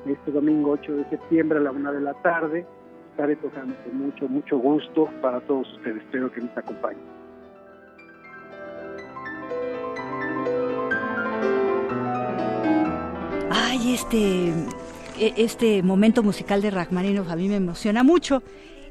este 0.07 0.33
domingo 0.33 0.73
8 0.73 0.93
de 0.97 1.05
septiembre 1.09 1.59
a 1.59 1.63
la 1.63 1.71
una 1.71 1.93
de 1.93 2.01
la 2.01 2.15
tarde. 2.15 2.67
Estaré 3.11 3.37
tocando 3.37 3.75
con 3.85 3.97
mucho, 3.97 4.29
mucho 4.29 4.59
gusto 4.59 5.09
para 5.23 5.41
todos 5.41 5.73
ustedes. 5.75 6.03
Espero 6.03 6.31
que 6.33 6.41
nos 6.41 6.57
acompañen. 6.57 7.14
Ay, 13.85 13.93
este, 13.93 14.49
e, 15.19 15.35
este 15.37 15.83
momento 15.83 16.23
musical 16.23 16.63
de 16.63 16.71
Rachmaninoff 16.71 17.29
a 17.29 17.37
mí 17.37 17.51
me 17.51 17.57
emociona 17.57 18.03
mucho. 18.03 18.43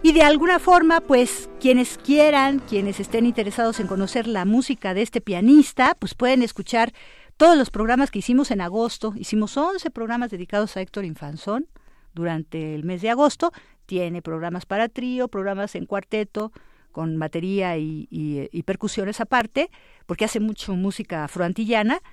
Y 0.03 0.11
de 0.11 0.21
alguna 0.21 0.59
forma, 0.59 1.01
pues 1.01 1.49
quienes 1.59 1.97
quieran, 1.97 2.59
quienes 2.59 2.99
estén 2.99 3.25
interesados 3.25 3.79
en 3.79 3.87
conocer 3.87 4.27
la 4.27 4.45
música 4.45 4.93
de 4.93 5.01
este 5.01 5.19
pianista, 5.19 5.95
pues 5.97 6.13
pueden 6.13 6.43
escuchar 6.43 6.93
todos 7.37 7.57
los 7.57 7.71
programas 7.71 8.11
que 8.11 8.19
hicimos 8.19 8.51
en 8.51 8.61
agosto. 8.61 9.13
Hicimos 9.15 9.57
11 9.57 9.89
programas 9.89 10.29
dedicados 10.29 10.77
a 10.77 10.81
Héctor 10.81 11.05
Infanzón 11.05 11.65
durante 12.13 12.75
el 12.75 12.83
mes 12.83 13.01
de 13.01 13.09
agosto. 13.09 13.51
Tiene 13.87 14.21
programas 14.21 14.67
para 14.67 14.89
trío, 14.89 15.27
programas 15.27 15.73
en 15.73 15.87
cuarteto, 15.87 16.51
con 16.91 17.17
batería 17.17 17.77
y, 17.79 18.07
y 18.11 18.63
percusiones 18.63 19.19
aparte, 19.21 19.71
porque 20.05 20.25
hace 20.25 20.39
mucho 20.39 20.75
música 20.75 21.23
afroantillana 21.23 22.03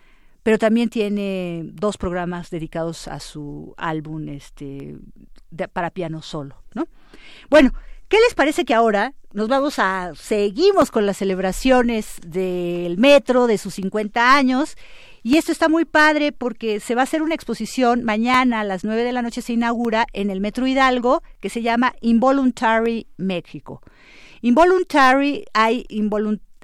pero 0.43 0.59
también 0.59 0.89
tiene 0.89 1.63
dos 1.65 1.97
programas 1.97 2.51
dedicados 2.51 3.09
a 3.09 3.21
su 3.21 3.75
álbum 3.77 4.29
este, 4.29 4.97
para 5.73 5.91
piano 5.91 6.23
solo, 6.23 6.63
¿no? 6.75 6.87
Bueno, 7.49 7.73
¿qué 8.09 8.19
les 8.25 8.35
parece 8.35 8.65
que 8.65 8.75
ahora 8.75 9.15
nos 9.33 9.49
vamos 9.49 9.79
a 9.79 10.13
seguimos 10.15 10.91
con 10.91 11.07
las 11.07 11.19
celebraciones 11.19 12.17
del 12.27 12.99
metro 12.99 13.47
de 13.47 13.59
sus 13.59 13.75
50 13.75 14.35
años? 14.35 14.77
Y 15.23 15.37
esto 15.37 15.53
está 15.53 15.69
muy 15.69 15.85
padre 15.85 16.33
porque 16.33 16.81
se 16.81 16.95
va 16.95 17.03
a 17.03 17.05
hacer 17.05 17.23
una 17.23 17.35
exposición 17.35 18.05
mañana 18.05 18.61
a 18.61 18.65
las 18.65 18.85
9 18.85 19.05
de 19.05 19.13
la 19.13 19.21
noche 19.21 19.43
se 19.43 19.53
inaugura 19.53 20.07
en 20.15 20.31
el 20.31 20.41
Metro 20.41 20.67
Hidalgo 20.67 21.23
que 21.41 21.51
se 21.51 21.61
llama 21.61 21.95
Involuntary 22.01 23.07
México. 23.19 23.83
Involuntary 24.41 25.45
hay 25.53 25.87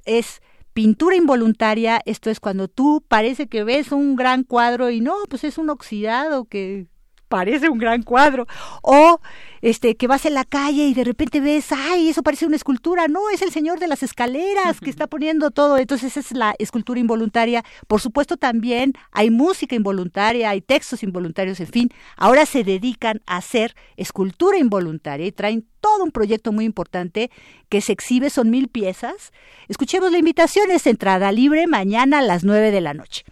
es 0.06 0.40
pintura 0.76 1.16
involuntaria, 1.16 2.02
esto 2.04 2.28
es 2.28 2.38
cuando 2.38 2.68
tú 2.68 3.02
parece 3.08 3.46
que 3.46 3.64
ves 3.64 3.92
un 3.92 4.14
gran 4.14 4.44
cuadro 4.44 4.90
y 4.90 5.00
no, 5.00 5.14
pues 5.30 5.42
es 5.42 5.56
un 5.56 5.70
oxidado 5.70 6.44
que 6.44 6.86
parece 7.28 7.68
un 7.68 7.78
gran 7.78 8.02
cuadro. 8.02 8.46
O 8.82 9.20
este 9.62 9.96
que 9.96 10.06
vas 10.06 10.26
en 10.26 10.34
la 10.34 10.44
calle 10.44 10.86
y 10.86 10.94
de 10.94 11.04
repente 11.04 11.40
ves, 11.40 11.72
ay, 11.72 12.08
eso 12.08 12.22
parece 12.22 12.46
una 12.46 12.56
escultura. 12.56 13.08
No, 13.08 13.30
es 13.30 13.42
el 13.42 13.50
señor 13.50 13.80
de 13.80 13.88
las 13.88 14.02
escaleras 14.02 14.80
que 14.80 14.90
está 14.90 15.06
poniendo 15.06 15.50
todo. 15.50 15.78
Entonces 15.78 16.16
es 16.16 16.32
la 16.32 16.54
escultura 16.58 17.00
involuntaria. 17.00 17.64
Por 17.86 18.00
supuesto 18.00 18.36
también 18.36 18.92
hay 19.12 19.30
música 19.30 19.74
involuntaria, 19.74 20.50
hay 20.50 20.60
textos 20.60 21.02
involuntarios, 21.02 21.60
en 21.60 21.68
fin. 21.68 21.90
Ahora 22.16 22.46
se 22.46 22.64
dedican 22.64 23.22
a 23.26 23.38
hacer 23.38 23.74
escultura 23.96 24.58
involuntaria 24.58 25.26
y 25.26 25.32
traen 25.32 25.66
todo 25.80 26.04
un 26.04 26.10
proyecto 26.10 26.52
muy 26.52 26.64
importante 26.64 27.30
que 27.68 27.80
se 27.80 27.92
exhibe, 27.92 28.30
son 28.30 28.50
mil 28.50 28.68
piezas. 28.68 29.32
Escuchemos 29.68 30.10
la 30.10 30.18
invitación, 30.18 30.70
es 30.70 30.86
entrada 30.86 31.32
libre 31.32 31.66
mañana 31.66 32.18
a 32.18 32.22
las 32.22 32.44
nueve 32.44 32.70
de 32.70 32.80
la 32.80 32.94
noche. 32.94 33.24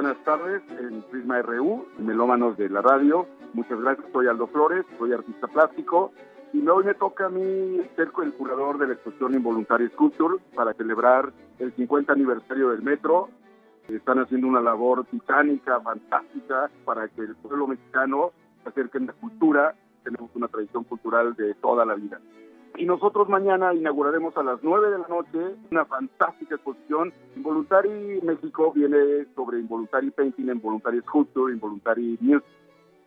Buenas 0.00 0.24
tardes 0.24 0.62
en 0.78 1.02
Prisma 1.10 1.42
RU, 1.42 1.84
melómanos 1.98 2.56
de 2.56 2.68
la 2.68 2.80
radio. 2.80 3.26
Muchas 3.52 3.80
gracias, 3.80 4.06
soy 4.12 4.28
Aldo 4.28 4.46
Flores, 4.46 4.86
soy 4.96 5.12
artista 5.12 5.48
plástico 5.48 6.12
y 6.52 6.64
hoy 6.68 6.84
me 6.84 6.94
toca 6.94 7.26
a 7.26 7.28
mí 7.28 7.80
ser 7.96 8.12
el 8.22 8.32
curador 8.34 8.78
de 8.78 8.86
la 8.86 8.92
exposición 8.92 9.34
Involuntaria 9.34 9.88
Sculpture 9.88 10.36
para 10.54 10.72
celebrar 10.74 11.32
el 11.58 11.72
50 11.74 12.12
aniversario 12.12 12.70
del 12.70 12.82
metro. 12.82 13.28
Están 13.88 14.20
haciendo 14.20 14.46
una 14.46 14.60
labor 14.60 15.04
titánica, 15.06 15.80
fantástica, 15.80 16.70
para 16.84 17.08
que 17.08 17.22
el 17.22 17.34
pueblo 17.34 17.66
mexicano 17.66 18.30
se 18.62 18.68
acerque 18.68 18.98
a 18.98 19.00
la 19.00 19.12
cultura. 19.14 19.74
Tenemos 20.04 20.30
una 20.36 20.46
tradición 20.46 20.84
cultural 20.84 21.34
de 21.34 21.54
toda 21.54 21.84
la 21.84 21.96
vida. 21.96 22.20
Y 22.78 22.86
nosotros 22.86 23.28
mañana 23.28 23.74
inauguraremos 23.74 24.36
a 24.36 24.44
las 24.44 24.62
9 24.62 24.90
de 24.90 24.98
la 24.98 25.08
noche 25.08 25.56
una 25.72 25.84
fantástica 25.84 26.54
exposición. 26.54 27.12
Involuntary 27.34 28.20
México 28.22 28.72
viene 28.72 29.26
sobre 29.34 29.58
Involuntary 29.58 30.12
Painting, 30.12 30.48
Involuntary 30.48 31.00
Sculpture, 31.00 31.52
Involuntary 31.52 32.16
Music. 32.20 32.46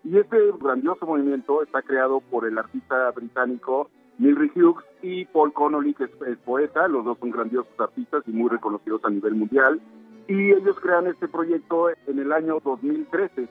Y 0.04 0.18
este 0.18 0.38
grandioso 0.60 1.06
movimiento 1.06 1.64
está 1.64 1.82
creado 1.82 2.20
por 2.20 2.46
el 2.46 2.58
artista 2.58 3.12
británico 3.12 3.90
Milry 4.18 4.52
Hughes 4.54 4.86
y 5.02 5.26
Paul 5.26 5.54
Connolly, 5.54 5.94
que 5.94 6.04
es, 6.04 6.38
poeta, 6.44 6.90
los 6.90 7.06
dos 7.06 7.18
son 7.20 7.32
grandiosos 7.32 7.72
artistas 7.80 8.24
y 8.28 8.32
muy 8.32 8.50
reconocidos 8.50 9.02
a 9.06 9.10
nivel 9.10 9.36
mundial, 9.36 9.82
y 10.28 10.52
ellos 10.52 10.78
crean 10.82 11.08
este 11.08 11.28
proyecto 11.28 11.90
en 11.90 12.20
el 12.20 12.32
año 12.32 12.60
2013 12.64 13.48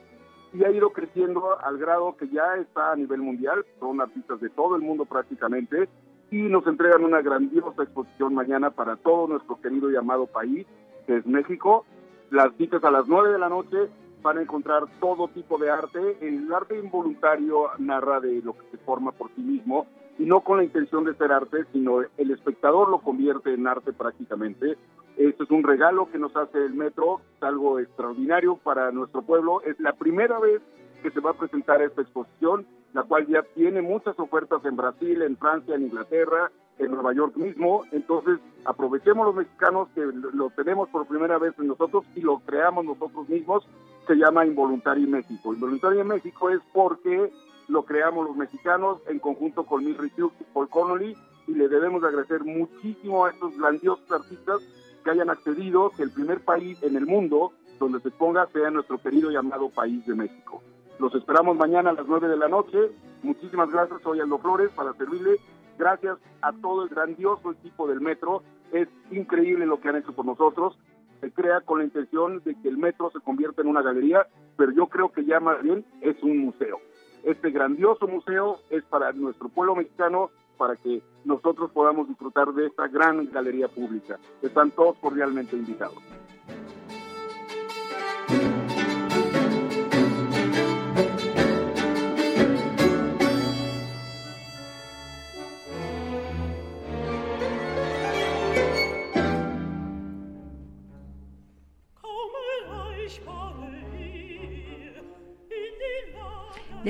y 0.53 0.65
ha 0.65 0.71
ido 0.71 0.91
creciendo 0.91 1.59
al 1.61 1.79
grado 1.79 2.17
que 2.17 2.29
ya 2.29 2.57
está 2.57 2.93
a 2.93 2.97
nivel 2.97 3.21
mundial, 3.21 3.65
son 3.79 4.01
artistas 4.01 4.41
de 4.41 4.51
todo 4.51 4.77
el 4.77 4.83
mundo 4.83 5.05
prácticamente, 5.05 5.89
y 6.31 6.43
nos 6.43 6.67
entregan 6.67 7.05
una 7.05 7.23
grandiosa 7.23 7.83
exposición 7.83 8.35
mañana 8.35 8.71
para 8.71 8.97
todo 8.97 9.27
nuestro 9.27 9.61
querido 9.61 9.91
y 9.91 9.97
amado 9.97 10.27
país, 10.27 10.67
que 11.07 11.17
es 11.17 11.27
México. 11.27 11.85
Las 12.31 12.55
citas 12.57 12.85
a 12.85 12.91
las 12.91 13.09
9 13.09 13.33
de 13.33 13.39
la 13.39 13.49
noche 13.49 13.89
van 14.23 14.39
a 14.39 14.43
encontrar 14.43 14.85
todo 15.01 15.29
tipo 15.29 15.59
de 15.59 15.71
arte. 15.71 16.19
El 16.21 16.53
arte 16.53 16.79
involuntario 16.79 17.71
narra 17.79 18.21
de 18.21 18.43
lo 18.43 18.53
que 18.53 18.71
se 18.71 18.79
forma 18.79 19.13
por 19.13 19.31
sí 19.35 19.41
mismo 19.41 19.87
y 20.19 20.25
no 20.25 20.41
con 20.43 20.59
la 20.59 20.65
intención 20.65 21.05
de 21.05 21.15
ser 21.15 21.33
arte, 21.33 21.65
sino 21.73 22.03
el 22.03 22.31
espectador 22.31 22.91
lo 22.91 23.01
convierte 23.01 23.55
en 23.55 23.67
arte 23.67 23.93
prácticamente. 23.93 24.77
Esto 25.17 25.45
es 25.45 25.51
un 25.51 25.65
regalo 25.65 26.11
que 26.11 26.19
nos 26.19 26.35
hace 26.37 26.59
el 26.65 26.75
metro, 26.75 27.21
es 27.37 27.43
algo 27.43 27.79
extraordinario 27.79 28.57
para 28.57 28.93
nuestro 28.93 29.23
pueblo. 29.23 29.63
Es 29.63 29.81
la 29.81 29.95
primera 29.95 30.39
vez 30.39 30.63
que 31.03 31.11
se 31.11 31.21
va 31.21 31.31
a 31.31 31.39
presentar 31.39 31.83
esta 31.83 32.03
exposición, 32.03 32.67
la 32.93 33.03
cual 33.05 33.27
ya 33.27 33.43
tiene 33.55 33.83
muchas 33.83 34.19
ofertas 34.19 34.65
en 34.65 34.77
Brasil, 34.77 35.23
en 35.23 35.37
Francia, 35.37 35.75
en 35.75 35.83
Inglaterra, 35.83 36.51
en 36.79 36.91
Nueva 36.91 37.13
York 37.13 37.37
mismo. 37.37 37.85
Entonces, 37.93 38.39
aprovechemos 38.65 39.27
los 39.27 39.37
mexicanos 39.37 39.89
que 39.95 40.03
lo 40.03 40.51
tenemos 40.51 40.89
por 40.89 41.07
primera 41.07 41.39
vez 41.39 41.55
en 41.59 41.69
nosotros 41.69 42.05
y 42.15 42.21
lo 42.21 42.41
creamos 42.41 42.85
nosotros 42.85 43.29
mismos. 43.29 43.67
Se 44.07 44.15
llama 44.15 44.47
Involuntario 44.47 45.07
México. 45.07 45.55
Involuntario 45.55 46.05
México 46.05 46.51
es 46.51 46.61
porque 46.73 47.31
lo 47.69 47.85
creamos 47.85 48.27
los 48.27 48.37
mexicanos 48.37 49.01
en 49.07 49.21
conjunto 49.21 49.65
con 49.65 49.85
Milry 49.85 50.11
Hughes 50.17 50.35
y 50.41 50.45
Paul 50.53 50.69
Connolly 50.69 51.17
y 51.47 51.53
le 51.53 51.69
debemos 51.69 52.03
agradecer 52.03 52.45
muchísimo 52.45 53.25
a 53.25 53.31
estos 53.31 53.57
grandiosos 53.57 54.11
artistas 54.11 54.61
que 55.05 55.11
hayan 55.11 55.31
accedido 55.31 55.91
que 55.91 56.03
el 56.03 56.11
primer 56.11 56.41
país 56.41 56.83
en 56.83 56.97
el 56.97 57.07
mundo 57.07 57.53
donde 57.79 58.01
se 58.01 58.11
ponga 58.11 58.47
sea 58.49 58.71
nuestro 58.71 58.99
querido 58.99 59.31
y 59.31 59.37
amado 59.37 59.71
país 59.71 60.05
de 60.07 60.15
México. 60.15 60.63
Los 61.01 61.15
esperamos 61.15 61.57
mañana 61.57 61.91
a 61.91 61.93
las 61.95 62.07
9 62.07 62.29
de 62.29 62.37
la 62.37 62.49
noche. 62.49 62.77
Muchísimas 63.23 63.71
gracias, 63.71 64.03
soy 64.03 64.21
Aldo 64.21 64.37
Flores 64.37 64.71
para 64.77 64.93
servirle 64.93 65.39
gracias 65.79 66.19
a 66.43 66.53
todo 66.53 66.83
el 66.83 66.91
grandioso 66.91 67.53
equipo 67.53 67.89
del 67.89 68.03
metro. 68.03 68.43
Es 68.71 68.87
increíble 69.11 69.65
lo 69.65 69.81
que 69.81 69.89
han 69.89 69.97
hecho 69.97 70.13
por 70.13 70.27
nosotros. 70.27 70.79
Se 71.23 71.33
crea 71.33 71.63
con 71.63 71.79
la 71.79 71.87
intención 71.87 72.43
de 72.45 72.55
que 72.55 72.69
el 72.69 72.77
metro 72.77 73.11
se 73.13 73.21
convierta 73.21 73.63
en 73.63 73.69
una 73.69 73.81
galería, 73.81 74.27
pero 74.59 74.73
yo 74.73 74.89
creo 74.89 75.11
que 75.11 75.25
ya 75.25 75.41
más 75.41 75.63
bien 75.63 75.87
es 76.03 76.23
un 76.23 76.37
museo. 76.37 76.81
Este 77.25 77.51
grandioso 77.51 78.07
museo 78.07 78.59
es 78.69 78.85
para 78.85 79.11
nuestro 79.13 79.49
pueblo 79.49 79.75
mexicano, 79.75 80.31
para 80.59 80.77
que 80.77 81.03
nosotros 81.25 81.71
podamos 81.71 82.09
disfrutar 82.09 82.53
de 82.53 82.67
esta 82.67 82.89
gran 82.89 83.27
galería 83.31 83.69
pública. 83.69 84.19
Están 84.43 84.71
todos 84.73 84.99
cordialmente 84.99 85.57
invitados. 85.57 85.97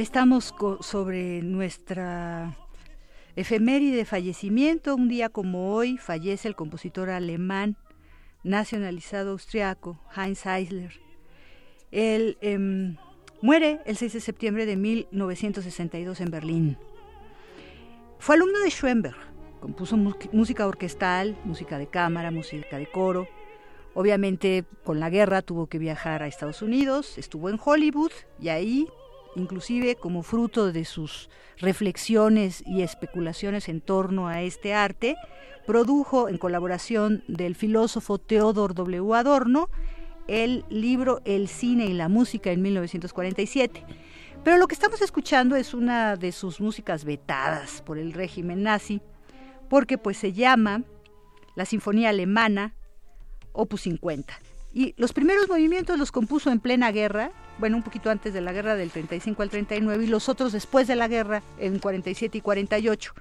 Estamos 0.00 0.54
sobre 0.80 1.42
nuestra 1.42 2.56
efeméride 3.36 3.96
de 3.96 4.06
fallecimiento. 4.06 4.94
Un 4.94 5.08
día 5.08 5.28
como 5.28 5.74
hoy 5.74 5.98
fallece 5.98 6.48
el 6.48 6.56
compositor 6.56 7.10
alemán 7.10 7.76
nacionalizado 8.42 9.32
austriaco 9.32 10.00
Heinz 10.16 10.46
Eisler. 10.46 10.98
Él 11.90 12.38
em, 12.40 12.96
muere 13.42 13.82
el 13.84 13.98
6 13.98 14.14
de 14.14 14.20
septiembre 14.20 14.64
de 14.64 14.78
1962 14.78 16.22
en 16.22 16.30
Berlín. 16.30 16.78
Fue 18.18 18.36
alumno 18.36 18.58
de 18.60 18.70
Schoenberg. 18.70 19.18
Compuso 19.60 19.98
música 19.98 20.66
orquestal, 20.66 21.36
música 21.44 21.76
de 21.76 21.88
cámara, 21.88 22.30
música 22.30 22.78
de 22.78 22.90
coro. 22.90 23.28
Obviamente 23.92 24.64
con 24.82 24.98
la 24.98 25.10
guerra 25.10 25.42
tuvo 25.42 25.66
que 25.66 25.78
viajar 25.78 26.22
a 26.22 26.26
Estados 26.26 26.62
Unidos, 26.62 27.18
estuvo 27.18 27.50
en 27.50 27.60
Hollywood 27.62 28.12
y 28.40 28.48
ahí 28.48 28.88
inclusive 29.36 29.96
como 29.96 30.22
fruto 30.22 30.72
de 30.72 30.84
sus 30.84 31.28
reflexiones 31.58 32.62
y 32.66 32.82
especulaciones 32.82 33.68
en 33.68 33.80
torno 33.80 34.28
a 34.28 34.42
este 34.42 34.74
arte, 34.74 35.16
produjo 35.66 36.28
en 36.28 36.38
colaboración 36.38 37.22
del 37.28 37.54
filósofo 37.54 38.18
Theodor 38.18 38.74
W. 38.74 39.14
Adorno 39.14 39.68
el 40.30 40.64
libro 40.68 41.20
El 41.24 41.48
cine 41.48 41.86
y 41.86 41.92
la 41.92 42.08
música 42.08 42.52
en 42.52 42.62
1947. 42.62 43.84
Pero 44.44 44.58
lo 44.58 44.68
que 44.68 44.74
estamos 44.74 45.02
escuchando 45.02 45.56
es 45.56 45.74
una 45.74 46.16
de 46.16 46.32
sus 46.32 46.60
músicas 46.60 47.04
vetadas 47.04 47.82
por 47.82 47.98
el 47.98 48.12
régimen 48.12 48.62
nazi, 48.62 49.02
porque 49.68 49.98
pues 49.98 50.16
se 50.16 50.32
llama 50.32 50.84
la 51.56 51.64
Sinfonía 51.64 52.10
Alemana 52.10 52.74
Opus 53.52 53.82
50. 53.82 54.32
Y 54.72 54.94
los 54.96 55.12
primeros 55.12 55.48
movimientos 55.48 55.98
los 55.98 56.12
compuso 56.12 56.50
en 56.50 56.60
plena 56.60 56.92
guerra, 56.92 57.32
bueno, 57.60 57.76
un 57.76 57.82
poquito 57.82 58.10
antes 58.10 58.32
de 58.32 58.40
la 58.40 58.52
guerra 58.52 58.74
del 58.74 58.90
35 58.90 59.42
al 59.42 59.50
39 59.50 60.04
y 60.04 60.06
los 60.08 60.28
otros 60.28 60.52
después 60.52 60.88
de 60.88 60.96
la 60.96 61.08
guerra 61.08 61.42
en 61.58 61.78
47 61.78 62.38
y 62.38 62.40
48. 62.40 63.12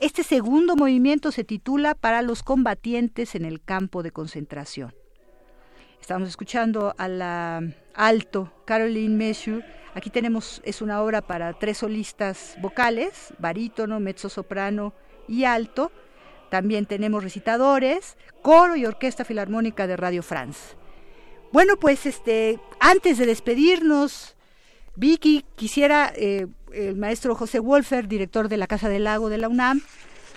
Este 0.00 0.24
segundo 0.24 0.74
movimiento 0.74 1.30
se 1.30 1.44
titula 1.44 1.94
Para 1.94 2.22
los 2.22 2.42
combatientes 2.42 3.34
en 3.34 3.44
el 3.44 3.62
campo 3.62 4.02
de 4.02 4.10
concentración. 4.10 4.94
Estamos 6.00 6.28
escuchando 6.28 6.94
a 6.98 7.06
la 7.06 7.62
alto 7.94 8.52
Caroline 8.64 9.14
Meshu. 9.14 9.62
Aquí 9.94 10.10
tenemos, 10.10 10.62
es 10.64 10.82
una 10.82 11.00
obra 11.02 11.20
para 11.20 11.52
tres 11.52 11.78
solistas 11.78 12.56
vocales, 12.60 13.34
barítono, 13.38 14.00
mezzo 14.00 14.28
soprano 14.28 14.94
y 15.28 15.44
alto. 15.44 15.92
También 16.50 16.86
tenemos 16.86 17.22
recitadores, 17.22 18.16
coro 18.40 18.74
y 18.74 18.86
orquesta 18.86 19.24
filarmónica 19.24 19.86
de 19.86 19.96
Radio 19.96 20.22
France. 20.22 20.81
Bueno, 21.52 21.76
pues 21.76 22.06
este, 22.06 22.58
antes 22.80 23.18
de 23.18 23.26
despedirnos, 23.26 24.36
Vicky, 24.96 25.44
quisiera 25.54 26.10
eh, 26.16 26.46
el 26.72 26.96
maestro 26.96 27.34
José 27.34 27.58
Wolfer, 27.58 28.08
director 28.08 28.48
de 28.48 28.56
la 28.56 28.66
Casa 28.66 28.88
del 28.88 29.04
Lago 29.04 29.28
de 29.28 29.36
la 29.36 29.50
UNAM, 29.50 29.82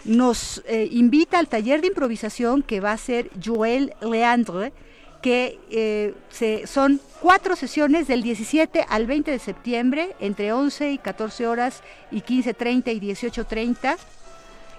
nos 0.04 0.62
eh, 0.68 0.90
invita 0.92 1.40
al 1.40 1.48
taller 1.48 1.80
de 1.80 1.88
improvisación 1.88 2.64
que 2.64 2.82
va 2.82 2.92
a 2.92 2.98
ser 2.98 3.30
Joel 3.44 3.94
Leandre, 4.02 4.74
que 5.22 5.58
eh, 5.72 6.14
se, 6.30 6.68
son 6.68 7.00
cuatro 7.22 7.56
sesiones 7.56 8.08
del 8.08 8.22
17 8.22 8.86
al 8.88 9.08
20 9.08 9.32
de 9.32 9.40
septiembre, 9.40 10.16
entre 10.20 10.52
11 10.52 10.92
y 10.92 10.98
14 10.98 11.48
horas 11.48 11.82
y 12.12 12.24
15.30 12.24 12.94
y 12.94 13.00
18.30 13.00 13.96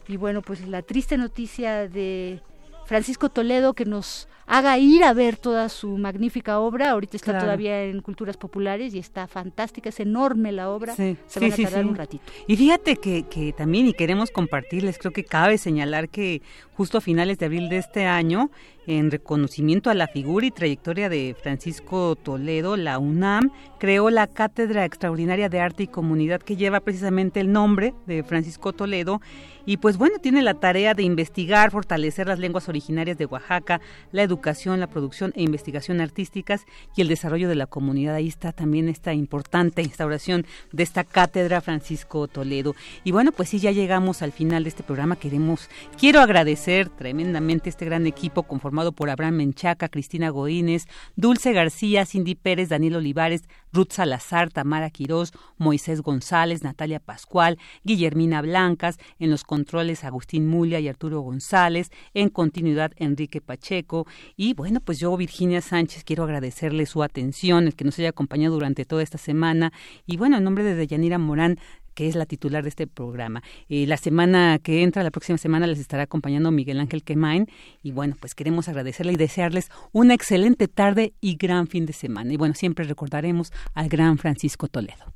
Y 0.07 0.15
bueno, 0.15 0.41
pues 0.41 0.65
la 0.65 0.81
triste 0.81 1.17
noticia 1.17 1.89
de 1.89 2.41
Francisco 2.85 3.27
Toledo 3.27 3.73
que 3.73 3.83
nos 3.83 4.29
haga 4.45 4.77
ir 4.77 5.03
a 5.03 5.13
ver 5.13 5.37
toda 5.37 5.69
su 5.69 5.97
magnífica 5.97 6.59
obra. 6.59 6.91
Ahorita 6.91 7.17
está 7.17 7.39
todavía 7.39 7.83
en 7.83 8.01
Culturas 8.01 8.37
Populares 8.37 8.93
y 8.93 8.99
está 8.99 9.27
fantástica, 9.27 9.89
es 9.89 9.99
enorme 9.99 10.51
la 10.51 10.69
obra. 10.69 10.95
Se 10.95 11.17
van 11.39 11.51
a 11.51 11.55
tardar 11.55 11.85
un 11.85 11.95
ratito. 11.95 12.23
Y 12.47 12.55
fíjate 12.55 12.97
que, 12.97 13.23
que 13.23 13.53
también, 13.53 13.87
y 13.87 13.93
queremos 13.93 14.31
compartirles, 14.31 14.97
creo 14.97 15.11
que 15.11 15.23
cabe 15.23 15.57
señalar 15.57 16.09
que 16.09 16.41
justo 16.75 16.97
a 16.97 17.01
finales 17.01 17.37
de 17.37 17.45
abril 17.45 17.69
de 17.69 17.77
este 17.77 18.05
año, 18.05 18.49
en 18.85 19.11
reconocimiento 19.11 19.89
a 19.89 19.93
la 19.93 20.07
figura 20.07 20.45
y 20.45 20.51
trayectoria 20.51 21.07
de 21.07 21.35
Francisco 21.41 22.15
Toledo, 22.15 22.75
la 22.75 22.99
UNAM 22.99 23.51
creó 23.79 24.09
la 24.09 24.27
Cátedra 24.27 24.83
Extraordinaria 24.83 25.49
de 25.49 25.59
Arte 25.59 25.83
y 25.83 25.87
Comunidad 25.87 26.41
que 26.41 26.57
lleva 26.57 26.81
precisamente 26.81 27.39
el 27.39 27.51
nombre 27.51 27.93
de 28.07 28.23
Francisco 28.23 28.73
Toledo 28.73 29.21
y 29.65 29.77
pues 29.77 29.97
bueno, 29.97 30.19
tiene 30.19 30.41
la 30.41 30.55
tarea 30.55 30.93
de 30.93 31.03
investigar, 31.03 31.71
fortalecer 31.71 32.27
las 32.27 32.39
lenguas 32.39 32.67
originarias 32.67 33.17
de 33.17 33.25
Oaxaca, 33.25 33.79
la 34.11 34.23
educación, 34.33 34.79
la 34.79 34.87
producción 34.87 35.31
e 35.35 35.43
investigación 35.43 36.01
artísticas 36.01 36.65
y 36.95 37.01
el 37.01 37.07
desarrollo 37.07 37.47
de 37.47 37.55
la 37.55 37.67
comunidad. 37.67 38.15
Ahí 38.15 38.27
está 38.27 38.51
también 38.51 38.89
esta 38.89 39.13
importante 39.13 39.83
instauración 39.83 40.45
de 40.71 40.81
esta 40.81 41.03
cátedra 41.03 41.61
Francisco 41.61 42.27
Toledo. 42.27 42.75
Y 43.03 43.11
bueno, 43.11 43.31
pues 43.31 43.49
sí, 43.49 43.59
ya 43.59 43.71
llegamos 43.71 44.23
al 44.23 44.31
final 44.31 44.63
de 44.63 44.69
este 44.69 44.81
programa. 44.81 45.17
Queremos, 45.17 45.69
quiero 45.99 46.19
agradecer 46.19 46.89
tremendamente 46.89 47.69
este 47.69 47.85
gran 47.85 48.07
equipo 48.07 48.43
conformado 48.43 48.91
por 48.91 49.11
Abraham 49.11 49.35
Menchaca, 49.35 49.87
Cristina 49.87 50.29
Godínez, 50.29 50.87
Dulce 51.15 51.53
García, 51.53 52.05
Cindy 52.05 52.33
Pérez, 52.33 52.69
Daniel 52.69 52.95
Olivares, 52.95 53.43
Ruth 53.73 53.91
Salazar, 53.91 54.51
Tamara 54.51 54.89
Quirós, 54.89 55.31
Moisés 55.57 56.01
González, 56.01 56.63
Natalia 56.63 56.99
Pascual, 56.99 57.57
Guillermina 57.83 58.41
Blancas, 58.41 58.97
en 59.19 59.31
los 59.31 59.43
controles 59.43 60.03
Agustín 60.03 60.47
Mulia 60.47 60.79
y 60.79 60.87
Arturo 60.87 61.21
González, 61.21 61.89
en 62.13 62.29
continuidad 62.29 62.91
Enrique 62.97 63.41
Pacheco. 63.41 64.07
Y 64.37 64.53
bueno, 64.53 64.79
pues 64.79 64.99
yo, 64.99 65.15
Virginia 65.17 65.61
Sánchez, 65.61 66.03
quiero 66.03 66.23
agradecerle 66.23 66.85
su 66.85 67.03
atención, 67.03 67.65
el 67.65 67.75
que 67.75 67.83
nos 67.83 67.97
haya 67.99 68.09
acompañado 68.09 68.53
durante 68.53 68.85
toda 68.85 69.03
esta 69.03 69.17
semana. 69.17 69.73
Y 70.05 70.17
bueno, 70.17 70.37
en 70.37 70.43
nombre 70.43 70.63
de 70.63 70.75
Deyanira 70.75 71.17
Morán, 71.17 71.59
que 71.93 72.07
es 72.07 72.15
la 72.15 72.25
titular 72.25 72.63
de 72.63 72.69
este 72.69 72.87
programa. 72.87 73.43
Eh, 73.69 73.85
la 73.87 73.97
semana 73.97 74.59
que 74.59 74.83
entra, 74.83 75.03
la 75.03 75.11
próxima 75.11 75.37
semana, 75.37 75.67
les 75.67 75.79
estará 75.79 76.03
acompañando 76.03 76.51
Miguel 76.51 76.79
Ángel 76.79 77.03
Quemain. 77.03 77.47
Y 77.81 77.91
bueno, 77.91 78.15
pues 78.19 78.35
queremos 78.35 78.67
agradecerle 78.67 79.13
y 79.13 79.17
desearles 79.17 79.69
una 79.91 80.13
excelente 80.13 80.67
tarde 80.67 81.13
y 81.21 81.35
gran 81.35 81.67
fin 81.67 81.85
de 81.85 81.93
semana. 81.93 82.33
Y 82.33 82.37
bueno, 82.37 82.55
siempre 82.55 82.85
recordaremos 82.85 83.51
al 83.73 83.89
gran 83.89 84.17
Francisco 84.17 84.67
Toledo. 84.67 85.13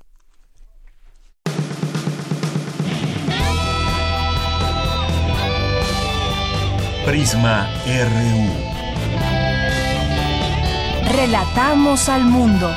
Prisma 7.05 7.69
RU. 7.85 8.67
Relatamos 11.15 12.09
al 12.09 12.25
mundo. 12.25 12.69